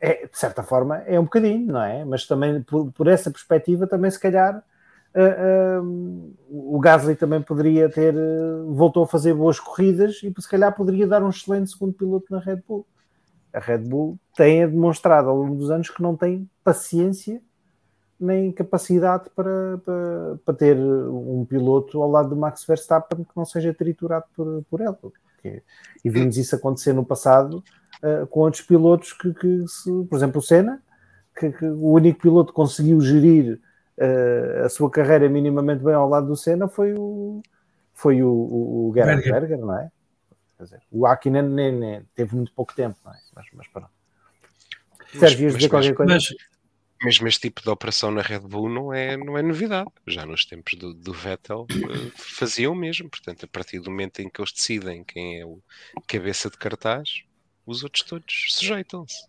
é, 0.00 0.26
de 0.26 0.38
certa 0.38 0.62
forma, 0.62 0.98
é 0.98 1.18
um 1.18 1.24
bocadinho, 1.24 1.72
não 1.72 1.82
é? 1.82 2.04
Mas 2.04 2.26
também, 2.26 2.62
por, 2.62 2.92
por 2.92 3.06
essa 3.06 3.30
perspectiva, 3.30 3.86
também 3.86 4.10
se 4.10 4.20
calhar 4.20 4.62
uh, 5.14 5.82
uh, 5.82 6.34
o 6.50 6.78
Gasly 6.80 7.14
também 7.14 7.40
poderia 7.40 7.88
ter, 7.88 8.14
uh, 8.14 8.74
voltou 8.74 9.04
a 9.04 9.08
fazer 9.08 9.34
boas 9.34 9.60
corridas 9.60 10.20
e 10.22 10.32
se 10.40 10.48
calhar 10.48 10.74
poderia 10.74 11.06
dar 11.06 11.22
um 11.22 11.30
excelente 11.30 11.70
segundo 11.70 11.94
piloto 11.94 12.26
na 12.30 12.40
Red 12.40 12.62
Bull. 12.66 12.86
A 13.52 13.60
Red 13.60 13.78
Bull 13.78 14.18
tem 14.36 14.66
demonstrado 14.66 15.28
ao 15.28 15.36
longo 15.36 15.56
dos 15.56 15.70
anos 15.70 15.90
que 15.90 16.02
não 16.02 16.16
tem 16.16 16.48
paciência 16.64 17.40
nem 18.22 18.52
capacidade 18.52 19.28
para, 19.34 19.78
para, 19.84 20.38
para, 20.44 20.54
ter 20.54 20.76
um 20.78 21.44
piloto 21.44 22.00
ao 22.00 22.08
lado 22.08 22.28
do 22.28 22.36
Max 22.36 22.64
Verstappen 22.64 23.24
que 23.24 23.36
não 23.36 23.44
seja 23.44 23.74
triturado 23.74 24.26
por, 24.34 24.64
por 24.70 24.80
ele. 24.80 24.92
Porque, 24.92 25.62
e 26.04 26.08
vimos 26.08 26.36
isso 26.36 26.54
acontecer 26.54 26.92
no 26.92 27.04
passado 27.04 27.64
uh, 28.02 28.26
com 28.28 28.40
outros 28.40 28.62
pilotos 28.62 29.12
que, 29.12 29.34
que 29.34 29.64
se, 29.66 29.90
por 30.04 30.16
exemplo, 30.16 30.38
o 30.38 30.42
Senna, 30.42 30.80
que, 31.36 31.50
que, 31.50 31.64
o 31.64 31.90
único 31.90 32.20
piloto 32.20 32.52
que 32.52 32.56
conseguiu 32.56 33.00
gerir 33.00 33.58
uh, 33.98 34.64
a 34.64 34.68
sua 34.68 34.88
carreira 34.88 35.28
minimamente 35.28 35.82
bem 35.82 35.94
ao 35.94 36.08
lado 36.08 36.28
do 36.28 36.36
Senna 36.36 36.68
foi 36.68 36.94
o, 36.94 37.42
foi 37.92 38.22
o, 38.22 38.30
o, 38.30 38.88
o 38.88 38.92
Gerhard 38.94 39.20
Berger. 39.22 39.40
Berger, 39.40 39.58
não 39.58 39.76
é? 39.76 39.90
Quer 40.62 40.76
dizer, 40.76 40.82
o 40.92 41.06
Akinen 41.06 41.42
nem, 41.42 41.72
nem, 41.72 42.04
teve 42.14 42.36
muito 42.36 42.52
pouco 42.52 42.72
tempo, 42.72 42.96
não 43.04 43.12
é? 43.12 43.18
Mas, 43.34 43.46
mas 43.52 43.66
pronto. 43.68 43.90
Sérgio, 45.18 45.42
ias 45.42 45.56
dizer 45.56 45.68
qualquer 45.68 45.94
coisa? 45.94 46.12
Mas, 46.12 46.32
mesmo 47.02 47.26
este 47.26 47.40
tipo 47.40 47.60
de 47.60 47.68
operação 47.68 48.12
na 48.12 48.22
Red 48.22 48.40
Bull 48.40 48.68
não 48.68 48.94
é, 48.94 49.16
não 49.16 49.36
é 49.36 49.42
novidade. 49.42 49.90
Já 50.06 50.24
nos 50.24 50.44
tempos 50.44 50.74
do, 50.74 50.94
do 50.94 51.12
Vettel 51.12 51.62
uh, 51.62 52.12
faziam 52.14 52.76
mesmo. 52.76 53.10
Portanto, 53.10 53.44
a 53.44 53.48
partir 53.48 53.80
do 53.80 53.90
momento 53.90 54.20
em 54.20 54.30
que 54.30 54.40
eles 54.40 54.52
decidem 54.52 55.02
quem 55.02 55.40
é 55.40 55.44
o 55.44 55.60
cabeça 56.06 56.48
de 56.48 56.56
cartaz, 56.56 57.24
os 57.66 57.82
outros 57.82 58.04
todos 58.04 58.46
sujeitam-se. 58.50 59.26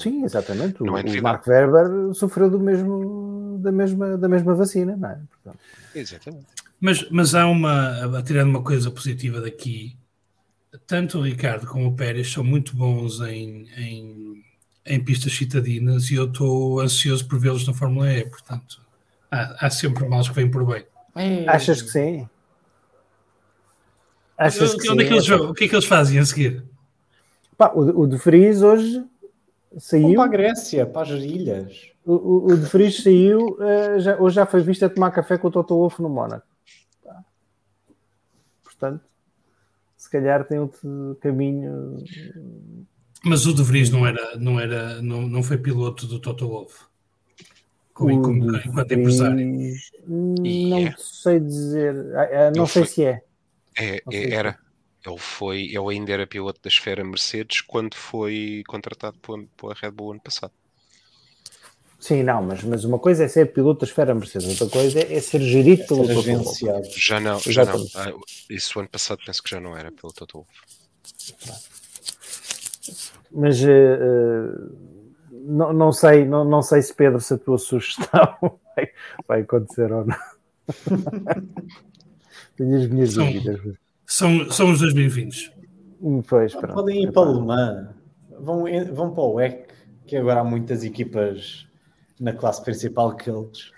Sim, 0.00 0.24
exatamente. 0.24 0.80
Não 0.80 0.94
o, 0.94 0.98
é 0.98 1.02
o 1.02 1.22
Mark 1.22 1.44
Webber 1.48 2.14
sofreu 2.14 2.48
do 2.48 2.60
mesmo, 2.60 3.58
da, 3.60 3.72
mesma, 3.72 4.16
da 4.16 4.28
mesma 4.28 4.54
vacina, 4.54 4.96
não 4.96 5.10
é? 5.10 5.20
Portanto... 5.30 5.58
Exatamente. 5.94 6.46
Mas, 6.80 7.10
mas 7.10 7.34
há 7.34 7.46
uma, 7.46 8.22
tirando 8.22 8.50
uma 8.50 8.62
coisa 8.62 8.90
positiva 8.90 9.40
daqui, 9.40 9.96
tanto 10.86 11.18
o 11.18 11.22
Ricardo 11.22 11.66
como 11.66 11.88
o 11.88 11.96
Pérez 11.96 12.32
são 12.32 12.42
muito 12.42 12.76
bons 12.76 13.20
em, 13.20 13.68
em, 13.76 14.44
em 14.84 15.04
pistas 15.04 15.32
citadinas 15.32 16.10
e 16.10 16.14
eu 16.14 16.26
estou 16.26 16.80
ansioso 16.80 17.26
por 17.26 17.38
vê-los 17.38 17.66
na 17.66 17.74
Fórmula 17.74 18.12
E, 18.12 18.28
portanto, 18.28 18.80
há, 19.30 19.66
há 19.66 19.70
sempre 19.70 20.08
males 20.08 20.28
que 20.28 20.34
vêm 20.34 20.50
por 20.50 20.64
bem. 20.64 20.84
Achas 21.48 21.82
que 21.82 21.90
sim? 21.90 22.28
Achas 24.36 24.74
que 24.74 24.90
onde 24.90 25.02
sim? 25.02 25.06
É 25.06 25.08
que 25.08 25.14
eles, 25.14 25.28
o 25.28 25.54
que 25.54 25.64
é 25.64 25.68
que 25.68 25.74
eles 25.74 25.86
fazem 25.86 26.18
a 26.18 26.26
seguir? 26.26 26.64
Pá, 27.56 27.72
o, 27.74 28.02
o 28.02 28.06
de 28.06 28.16
Vries 28.16 28.60
hoje 28.60 29.04
saiu. 29.78 30.14
para 30.14 30.24
a 30.24 30.28
Grécia, 30.28 30.86
para 30.86 31.14
as 31.14 31.22
ilhas. 31.22 31.90
O, 32.04 32.12
o, 32.12 32.46
o 32.52 32.56
de 32.56 32.66
Vries 32.66 33.02
saiu, 33.02 33.56
uh, 33.58 33.98
já, 33.98 34.16
hoje 34.20 34.36
já 34.36 34.46
foi 34.46 34.62
visto 34.62 34.84
a 34.84 34.90
tomar 34.90 35.10
café 35.10 35.38
com 35.38 35.48
o 35.48 35.50
Toto 35.50 35.74
Wolff 35.74 36.02
no 36.02 36.08
Mónaco. 36.08 36.46
Portanto, 38.62 39.02
se 40.06 40.10
calhar 40.10 40.44
tem 40.44 40.60
outro 40.60 41.18
caminho. 41.20 41.98
Mas 43.24 43.44
o 43.44 43.52
de 43.52 43.62
Vries 43.62 43.90
não 43.90 44.06
era, 44.06 44.36
não 44.36 44.60
era, 44.60 45.02
não, 45.02 45.22
não 45.22 45.42
foi 45.42 45.58
piloto 45.58 46.06
do 46.06 46.20
Toto 46.20 46.48
Wolff. 46.48 46.84
Como, 47.92 48.22
como, 48.22 48.56
enquanto 48.56 48.92
empresário. 48.92 49.74
Não 50.06 50.46
yeah. 50.46 50.96
sei 50.98 51.40
dizer, 51.40 52.14
ah, 52.14 52.48
ah, 52.48 52.52
não 52.54 52.66
sei 52.66 52.84
se 52.84 53.04
é. 53.04 53.22
É, 53.76 54.02
é 54.12 54.30
era. 54.30 54.58
Ele 55.04 55.18
foi, 55.18 55.62
ele 55.62 55.90
ainda 55.90 56.12
era 56.12 56.26
piloto 56.26 56.60
da 56.62 56.68
esfera 56.68 57.04
Mercedes 57.04 57.60
quando 57.60 57.94
foi 57.94 58.62
contratado 58.68 59.18
pela 59.18 59.74
Red 59.74 59.90
Bull 59.90 60.12
ano 60.12 60.20
passado. 60.20 60.52
Sim, 62.06 62.22
não, 62.22 62.40
mas, 62.40 62.62
mas 62.62 62.84
uma 62.84 63.00
coisa 63.00 63.24
é 63.24 63.28
ser 63.28 63.52
piloto 63.52 63.80
da 63.80 63.86
esfera 63.86 64.14
Mercedes, 64.14 64.60
outra 64.60 64.78
coisa 64.78 65.00
é 65.00 65.18
ser 65.18 65.40
gerido 65.40 65.82
é 65.82 65.86
pelo 65.86 66.02
agenciado. 66.02 66.86
Já 66.96 67.18
não, 67.18 67.40
já 67.40 67.64
não. 67.64 67.84
Ah, 67.96 68.12
isso 68.48 68.78
ano 68.78 68.88
passado 68.88 69.18
penso 69.26 69.42
que 69.42 69.50
já 69.50 69.58
não 69.58 69.76
era 69.76 69.90
pelo 69.90 70.12
Toto 70.12 70.46
Mas 73.32 73.60
uh, 73.60 74.72
não, 75.32 75.72
não, 75.72 75.90
sei, 75.90 76.24
não, 76.24 76.44
não 76.44 76.62
sei 76.62 76.80
se 76.80 76.94
Pedro, 76.94 77.20
se 77.20 77.34
a 77.34 77.38
tua 77.38 77.58
sugestão 77.58 78.36
vai, 78.76 78.88
vai 79.26 79.40
acontecer 79.40 79.92
ou 79.92 80.06
não. 80.06 80.16
Tenho 82.56 82.76
as 82.76 82.86
minhas 82.86 83.14
são, 83.14 83.26
dúvidas. 83.26 83.60
São, 84.06 84.48
são 84.52 84.70
os 84.70 84.78
dois 84.78 84.94
bem-vindos. 84.94 85.50
Hum, 86.00 86.22
pois, 86.22 86.54
pronto. 86.54 86.72
Podem 86.72 87.02
ir 87.02 87.10
para 87.10 87.22
o 87.22 87.32
Le 87.32 87.44
Mans, 87.44 87.88
vão, 88.38 88.62
vão 88.94 89.12
para 89.12 89.24
o 89.24 89.34
WEC, 89.34 89.66
que 90.06 90.16
agora 90.16 90.42
há 90.42 90.44
muitas 90.44 90.84
equipas 90.84 91.66
na 92.18 92.32
classe 92.32 92.62
principal 92.62 93.14
que 93.16 93.30
eles 93.30 93.72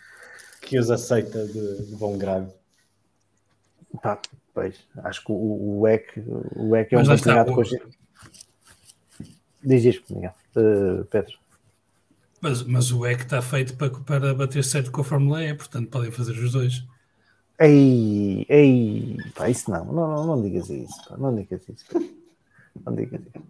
que 0.61 0.79
os 0.79 0.91
aceita 0.91 1.47
de, 1.47 1.87
de 1.87 1.97
bom 1.97 2.19
grado. 2.19 2.53
Tá, 4.03 4.21
pois, 4.53 4.77
acho 5.05 5.25
que 5.25 5.33
o, 5.33 5.35
o 5.35 5.81
WEC, 5.81 6.21
o 6.57 6.71
WEC 6.71 6.95
é 6.95 6.99
um 6.99 7.07
campeonato 7.07 7.53
hoje. 7.53 7.81
Diz 9.63 9.85
isto, 9.85 10.15
Miguel. 10.15 10.35
Uh, 10.55 11.05
Pedro. 11.07 11.39
Mas, 12.41 12.63
mas 12.63 12.93
o 12.93 13.01
WEC 13.01 13.23
está 13.23 13.43
feito 13.43 13.77
para, 13.77 13.91
para 13.91 14.35
bater 14.35 14.63
certo 14.63 14.91
com 14.93 15.01
a 15.01 15.05
Fórmula 15.05 15.43
E, 15.43 15.55
portanto 15.55 15.89
podem 15.91 16.11
fazer 16.11 16.33
os 16.33 16.53
dois. 16.53 16.85
Ei, 17.59 18.47
ei, 18.49 19.17
pá, 19.35 19.51
isso 19.51 19.69
não, 19.71 19.85
não, 19.87 20.09
não, 20.09 20.27
não 20.27 20.43
digas 20.43 20.71
isso, 20.71 21.09
pá, 21.09 21.17
não 21.17 21.35
digas 21.35 21.69
isso, 21.69 21.85
pá. 21.93 21.99
não 22.87 22.95
digas 22.95 23.21
isso. 23.21 23.45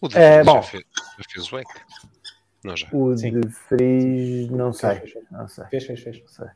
O 0.00 0.08
de 0.08 0.16
é, 0.16 0.44
bom, 0.44 0.54
já 0.56 0.62
fez, 0.62 0.84
já 0.94 1.24
fez 1.32 1.52
o 1.52 1.56
WEC. 1.56 1.68
O 2.92 3.16
Sim. 3.16 3.40
de 3.40 3.48
Fris, 3.48 4.50
não 4.50 4.72
sei. 4.72 5.00
Não 5.30 5.46
sei. 5.48 5.64
Fez, 5.66 5.84
fez, 5.84 6.00
fez. 6.00 6.20
Não 6.20 6.28
sei. 6.28 6.46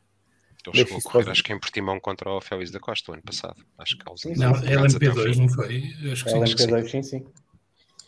Ele 0.65 0.77
chegou 0.77 0.97
a 0.97 1.01
correr, 1.01 1.29
acho 1.29 1.43
que 1.43 1.53
em 1.53 1.59
Portimão 1.59 1.99
contra 1.99 2.29
o 2.29 2.39
Félix 2.39 2.71
da 2.71 2.79
Costa 2.79 3.11
o 3.11 3.13
ano 3.13 3.23
passado. 3.23 3.65
Acho 3.77 3.97
que 3.97 4.09
aos 4.09 4.23
Não, 4.23 4.53
LMP2 4.53 5.37
não 5.37 5.49
foi? 5.49 5.83
Acho 6.11 6.23
que 6.23 6.31
sim. 6.31 6.39
LMP2, 6.39 6.87
sim, 6.89 7.03
sim. 7.03 7.25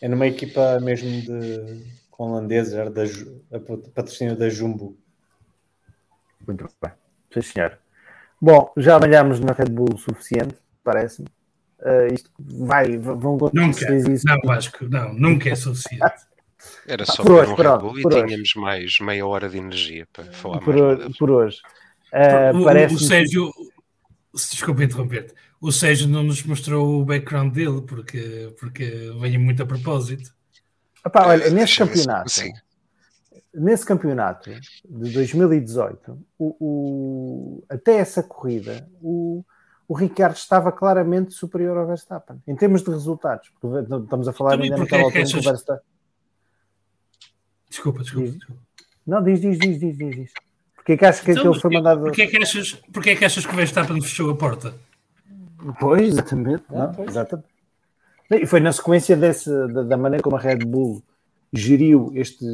É 0.02 0.08
numa 0.08 0.28
equipa 0.28 0.80
mesmo 0.80 1.10
de 1.22 1.84
com 2.16 2.32
holandeses, 2.32 2.74
era 2.74 2.90
da 2.90 3.04
a 3.04 3.60
patrocínio 3.94 4.38
da 4.38 4.50
Jumbo. 4.50 4.98
Muito 6.48 6.66
bem. 6.82 6.92
Sim, 7.34 7.42
senhor. 7.42 7.78
Bom, 8.42 8.72
já 8.78 8.98
malhámos 9.00 9.40
na 9.40 9.52
Red 9.52 9.70
Bull 9.70 9.94
o 9.94 9.98
suficiente, 9.98 10.56
parece-me. 10.84 11.28
Uh, 11.80 12.14
isto 12.14 12.32
vai, 12.40 12.98
vão 12.98 13.38
nunca, 13.54 13.94
isso. 13.94 14.26
Não, 14.26 14.40
Vasco, 14.46 14.86
não, 14.88 15.14
nunca 15.14 15.50
é 15.50 15.56
suficiente. 15.56 16.04
Era 16.88 17.06
só 17.06 17.24
por 17.24 17.32
hoje, 17.32 17.52
um 17.52 17.56
pronto, 17.56 17.88
Red 17.88 18.02
Bull 18.04 18.12
e 18.12 18.26
tínhamos 18.26 18.54
mais 18.56 19.00
meia 19.00 19.26
hora 19.26 19.50
de 19.50 19.58
energia 19.58 20.08
para 20.12 20.26
falar 20.26 20.60
por 20.60 20.76
mais. 20.76 21.00
Hoje, 21.00 21.18
por 21.18 21.32
hoje. 21.32 21.58
Uh, 22.14 22.58
o, 22.58 22.96
o, 22.96 23.00
Sérgio, 23.00 23.52
desculpa 24.34 24.84
interromper-te, 24.84 25.34
o 25.60 25.72
Sérgio 25.72 26.08
não 26.08 26.24
nos 26.24 26.44
mostrou 26.44 27.02
o 27.02 27.06
background 27.06 27.54
dele 27.54 27.82
porque, 27.82 28.54
porque 28.60 29.12
veio 29.20 29.40
muito 29.40 29.62
a 29.64 29.66
propósito. 29.66 30.34
Epá, 31.06 31.28
olha, 31.28 31.50
nesse 31.50 31.78
campeonato, 31.78 32.30
sim 32.30 32.52
nesse 33.56 33.86
campeonato 33.86 34.52
de 34.88 35.14
2018, 35.14 36.20
o, 36.38 36.56
o, 36.60 37.64
até 37.70 37.98
essa 37.98 38.22
corrida, 38.22 38.88
o, 39.02 39.44
o 39.88 39.94
Ricardo 39.94 40.36
estava 40.36 40.72
claramente 40.72 41.34
superior 41.34 41.78
ao 41.78 41.88
Verstappen, 41.88 42.42
em 42.46 42.56
termos 42.56 42.84
de 42.84 42.92
resultados. 42.92 43.52
Estamos 44.04 44.28
a 44.28 44.34
falar 44.34 44.60
ainda 44.60 44.78
naquela 44.78 45.04
é 45.04 45.06
altura 45.06 45.24
achas... 45.24 45.42
do 45.42 45.50
Verstappen. 45.50 45.95
Desculpa, 47.76 48.04
desculpa, 48.04 48.30
diz. 48.30 48.48
Não, 49.06 49.22
diz, 49.22 49.42
diz, 49.42 49.60
diz, 49.60 49.80
diz, 49.80 49.98
diz. 49.98 50.16
diz. 50.16 50.34
Porquê 50.76 50.94
é 50.94 50.98
que 50.98 51.06
achas 51.06 51.22
que 51.22 51.32
então, 51.32 51.44
aquele 51.44 51.62
foi 51.62 51.74
mandado. 51.74 52.02
Porquê 52.02 52.22
é 52.22 52.28
que 52.28 52.38
achas, 52.38 52.74
porquê 52.94 53.10
é 53.10 53.16
que, 53.16 53.26
achas 53.26 53.46
que 53.46 53.54
o 53.54 53.56
Verstappen 53.56 54.02
fechou 54.02 54.30
a 54.30 54.36
porta? 54.36 54.74
Pois, 55.80 56.08
exatamente. 56.08 56.64
Ah, 56.70 56.92
pois. 56.96 57.10
exatamente. 57.10 57.48
E 58.32 58.46
foi 58.46 58.62
na 58.62 58.72
sequência 58.72 59.18
desse, 59.18 59.50
da, 59.50 59.84
da 59.84 59.98
maneira 59.98 60.24
como 60.24 60.38
a 60.38 60.40
Red 60.40 60.60
Bull 60.60 61.04
geriu 61.52 62.12
este, 62.16 62.46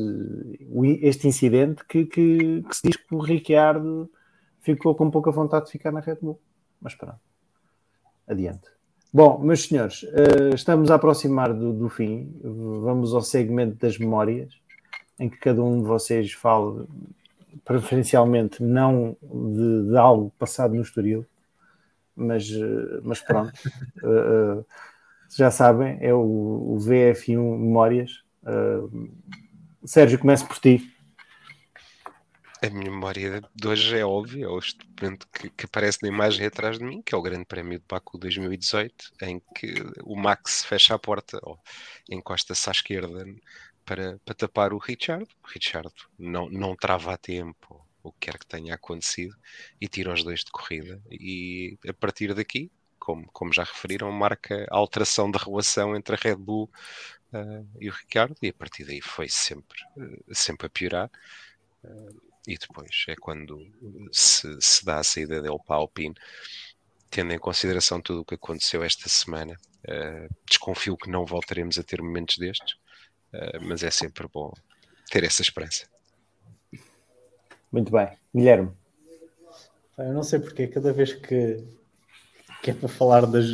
este 1.02 1.28
incidente 1.28 1.84
que, 1.88 2.06
que, 2.06 2.64
que, 2.68 2.76
se 2.76 2.82
diz 2.84 2.98
que 2.98 3.14
o 3.14 3.20
Ricciardo 3.20 4.10
ficou 4.60 4.96
com 4.96 5.12
pouca 5.12 5.30
vontade 5.32 5.66
de 5.66 5.72
ficar 5.72 5.92
na 5.92 6.00
Red 6.00 6.18
Bull. 6.22 6.40
Mas 6.82 6.96
pronto, 6.96 7.20
adiante. 8.28 8.68
Bom, 9.14 9.40
meus 9.40 9.64
senhores, 9.68 10.04
uh, 10.04 10.56
estamos 10.56 10.90
a 10.90 10.96
aproximar 10.96 11.54
do, 11.54 11.74
do, 11.74 11.90
fim. 11.90 12.34
Vamos 12.42 13.14
ao 13.14 13.22
segmento 13.22 13.76
das 13.76 13.98
memórias, 13.98 14.54
em 15.22 15.30
que 15.30 15.38
cada 15.38 15.64
um 15.64 15.82
de 15.82 15.88
vocês 15.88 16.34
fala 16.34 16.86
preferencialmente 17.64 18.62
não 18.62 19.16
de, 19.22 19.90
de 19.90 19.98
algo 19.98 20.32
passado 20.38 20.74
no 20.74 20.82
Estoril, 20.82 21.26
mas, 22.16 22.50
uh, 22.50 23.02
mas 23.04 23.22
pronto. 23.22 23.54
Uh, 24.04 24.66
já 25.36 25.50
sabem, 25.50 25.98
é 26.02 26.14
o, 26.14 26.20
o 26.20 26.78
VF1 26.78 27.38
Memórias 27.38 28.24
Uh, 28.44 29.12
Sérgio, 29.86 30.20
começo 30.20 30.48
por 30.48 30.58
ti. 30.60 30.92
A 32.64 32.70
minha 32.70 32.92
memória 32.92 33.42
de 33.56 33.68
hoje 33.68 33.98
é 33.98 34.06
óbvia, 34.06 34.46
é 34.46 34.58
este 34.58 34.88
momento 35.00 35.28
que, 35.34 35.50
que, 35.50 35.66
aparece 35.66 36.00
na 36.04 36.10
imagem 36.10 36.46
atrás 36.46 36.78
de 36.78 36.86
mim, 36.86 37.02
que 37.02 37.16
é 37.16 37.18
o 37.18 37.22
Grande 37.22 37.46
Prémio 37.46 37.80
de 37.80 37.86
Baku 37.88 38.20
2018, 38.20 39.14
em 39.24 39.42
que 39.56 39.74
o 40.04 40.16
Max 40.16 40.64
fecha 40.64 40.94
a 40.94 41.00
porta, 41.00 41.40
ou 41.42 41.58
encosta-se 42.08 42.70
à 42.70 42.72
esquerda 42.72 43.26
para, 43.86 44.20
para 44.26 44.36
tapar 44.36 44.74
o 44.74 44.78
Richard. 44.78 45.26
O 45.44 45.48
Richard 45.48 45.94
não, 46.18 46.50
não 46.50 46.76
trava 46.76 47.14
a 47.14 47.18
tempo 47.18 47.86
o 48.04 48.12
que 48.12 48.32
quer 48.32 48.40
que 48.40 48.46
tenha 48.46 48.76
acontecido 48.76 49.36
e 49.80 49.88
tira 49.88 50.14
os 50.14 50.24
dois 50.24 50.44
de 50.44 50.52
corrida. 50.52 51.02
E 51.10 51.78
a 51.88 51.94
partir 51.94 52.34
daqui, 52.34 52.72
como, 53.02 53.28
como 53.32 53.54
já 53.54 53.64
referiram, 53.64 54.12
marca 54.12 54.68
a 54.70 54.78
alteração 54.78 55.30
da 55.30 55.40
relação 55.40 55.96
entre 55.96 56.16
a 56.16 56.20
Red 56.22 56.36
Bull 56.36 56.70
uh, 57.34 57.68
e 57.80 57.90
o 57.90 57.94
Ricardo, 57.94 58.36
e 58.42 58.50
a 58.50 58.54
partir 58.54 58.86
daí 58.86 59.02
foi 59.02 59.28
sempre, 59.28 59.80
uh, 59.98 60.36
sempre 60.36 60.68
a 60.68 60.70
piorar. 60.70 61.12
Uh, 61.84 62.22
e 62.48 62.58
depois 62.58 63.06
é 63.08 63.16
quando 63.16 63.60
se, 64.12 64.60
se 64.60 64.84
dá 64.84 65.00
a 65.00 65.04
saída 65.04 65.42
dele 65.42 65.60
para 65.66 65.76
a 65.76 65.80
Alpine, 65.80 66.16
tendo 67.10 67.34
em 67.34 67.40
consideração 67.40 68.02
tudo 68.02 68.22
o 68.22 68.26
que 68.26 68.36
aconteceu 68.36 68.84
esta 68.84 69.08
semana. 69.10 69.56
desconfio 70.48 70.98
que 70.98 71.10
não 71.10 71.26
voltaremos 71.26 71.78
a 71.78 71.84
ter 71.84 72.02
momentos 72.02 72.38
destes, 72.38 72.78
mas 73.62 73.84
é 73.84 73.92
sempre 73.92 74.28
bom 74.28 74.54
ter 75.10 75.24
essa 75.24 75.42
esperança. 75.42 75.86
Muito 77.72 77.92
bem. 77.92 78.10
Guilherme. 78.34 78.72
Eu 79.98 80.14
não 80.14 80.24
sei 80.24 80.40
porque, 80.40 80.68
cada 80.68 80.92
vez 80.92 81.14
que, 81.14 81.64
que 82.62 82.72
é 82.72 82.74
para 82.74 82.90
falar 82.90 83.26
das, 83.26 83.46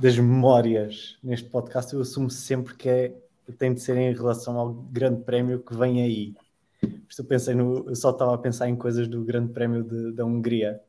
das 0.00 0.18
memórias 0.18 1.18
neste 1.22 1.48
podcast, 1.48 1.94
eu 1.94 2.00
assumo 2.00 2.30
sempre 2.30 2.74
que 2.74 2.88
é, 2.88 3.14
tem 3.58 3.72
de 3.72 3.80
ser 3.80 3.96
em 3.96 4.12
relação 4.12 4.58
ao 4.58 4.72
grande 4.72 5.22
prémio 5.22 5.60
que 5.60 5.74
vem 5.76 6.02
aí. 6.02 6.34
eu 6.82 7.24
pensei 7.24 7.54
no, 7.54 7.88
eu 7.88 7.94
só 7.94 8.10
estava 8.10 8.34
a 8.34 8.38
pensar 8.38 8.68
em 8.68 8.76
coisas 8.76 9.08
do 9.08 9.24
grande 9.24 9.52
prémio 9.52 9.82
de, 9.82 10.12
da 10.12 10.24
Hungria. 10.24 10.80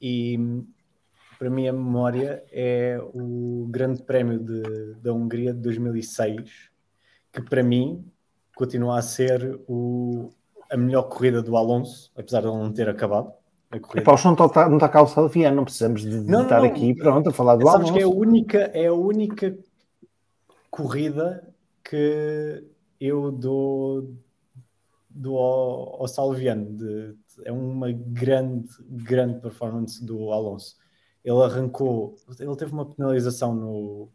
E 0.00 0.38
para 1.38 1.50
mim 1.50 1.68
a 1.68 1.72
memória 1.72 2.42
é 2.50 2.98
o 3.14 3.66
grande 3.70 4.02
prémio 4.02 4.38
de, 4.38 4.94
da 4.94 5.12
Hungria 5.12 5.52
de 5.52 5.60
2006, 5.60 6.70
que 7.36 7.48
para 7.48 7.62
mim 7.62 8.04
continua 8.54 8.98
a 8.98 9.02
ser 9.02 9.60
o, 9.68 10.30
a 10.70 10.76
melhor 10.76 11.02
corrida 11.04 11.42
do 11.42 11.56
Alonso, 11.56 12.10
apesar 12.16 12.40
de 12.40 12.48
ele 12.48 12.56
não 12.56 12.72
ter 12.72 12.88
acabado. 12.88 13.32
A 13.70 13.78
corrida. 13.78 14.00
Epá, 14.00 14.14
o 14.14 14.16
chão 14.16 14.34
não 14.34 14.46
está, 14.46 14.68
não 14.68 14.76
está 14.76 14.88
calçado, 14.88 15.30
não 15.54 15.64
precisamos 15.64 16.02
de, 16.02 16.22
de 16.22 16.30
não, 16.30 16.44
estar 16.44 16.60
não, 16.60 16.66
aqui 16.66 16.94
pronto, 16.94 17.28
a 17.28 17.32
falar 17.32 17.56
do 17.56 17.66
Sabes 17.66 17.88
Alonso. 17.88 17.92
que 17.92 18.00
é 18.00 18.02
a 18.04 18.08
única, 18.08 18.58
é 18.58 18.86
a 18.86 18.94
única 18.94 19.58
corrida 20.70 21.46
que 21.84 22.64
eu 22.98 23.30
dou, 23.30 24.14
dou 25.10 25.38
ao, 25.38 26.00
ao 26.00 26.08
Salviano. 26.08 26.72
De, 26.72 27.14
é 27.44 27.52
uma 27.52 27.92
grande, 27.92 28.68
grande 28.88 29.40
performance 29.40 30.02
do 30.02 30.32
Alonso. 30.32 30.76
Ele 31.22 31.42
arrancou, 31.42 32.16
ele 32.38 32.56
teve 32.56 32.72
uma 32.72 32.86
penalização 32.86 33.54
no. 33.54 34.08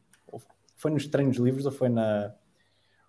Foi 0.76 0.90
nos 0.90 1.06
treinos 1.06 1.38
livres 1.38 1.66
ou 1.68 1.72
foi 1.72 1.90
na, 1.90 2.34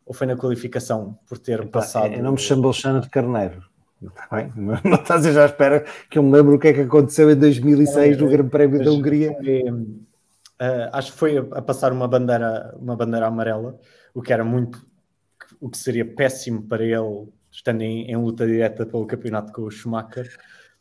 ou 0.05 0.15
foi 0.15 0.27
na 0.27 0.37
qualificação 0.37 1.19
por 1.27 1.39
ter 1.39 1.61
Epá, 1.61 1.81
passado. 1.81 2.13
Eu 2.13 2.23
não 2.23 2.33
me 2.33 2.39
chamo 2.39 2.65
Alexandre 2.65 3.09
Carneiro. 3.09 3.63
Está 4.03 4.29
bem? 4.37 4.53
Não 4.57 4.95
estás 4.95 5.25
já 5.25 5.45
à 5.45 5.47
espera 5.47 5.85
que 6.11 6.19
eu 6.19 6.25
me 6.25 6.33
lembro 6.33 6.57
o 6.57 6.59
que 6.59 6.69
é 6.69 6.73
que 6.73 6.81
aconteceu 6.81 7.31
em 7.31 7.37
2006 7.37 8.17
é, 8.17 8.21
no 8.21 8.29
Grande 8.29 8.51
Prémio 8.51 8.85
da 8.85 8.91
Hungria. 8.91 9.33
Foi, 9.33 9.63
uh, 9.71 10.91
acho 10.93 11.13
que 11.13 11.19
foi 11.19 11.39
a, 11.39 11.41
a, 11.53 11.63
passar 11.63 11.93
uma 11.93 12.09
bandeira, 12.09 12.75
uma 12.81 12.97
bandeira 12.97 13.29
amarela, 13.29 13.79
o 14.13 14.21
que 14.21 14.33
era 14.33 14.45
muito, 14.45 14.85
o 15.61 15.71
que 15.71 15.79
seria 15.79 16.05
péssimo 16.05 16.63
para 16.63 16.85
ele, 16.85 17.29
estando 17.49 17.83
em, 17.83 18.11
em 18.11 18.17
luta 18.17 18.45
direta 18.45 18.85
pelo 18.85 19.07
campeonato 19.07 19.53
com 19.53 19.63
o 19.63 19.71
Schumacher. 19.71 20.29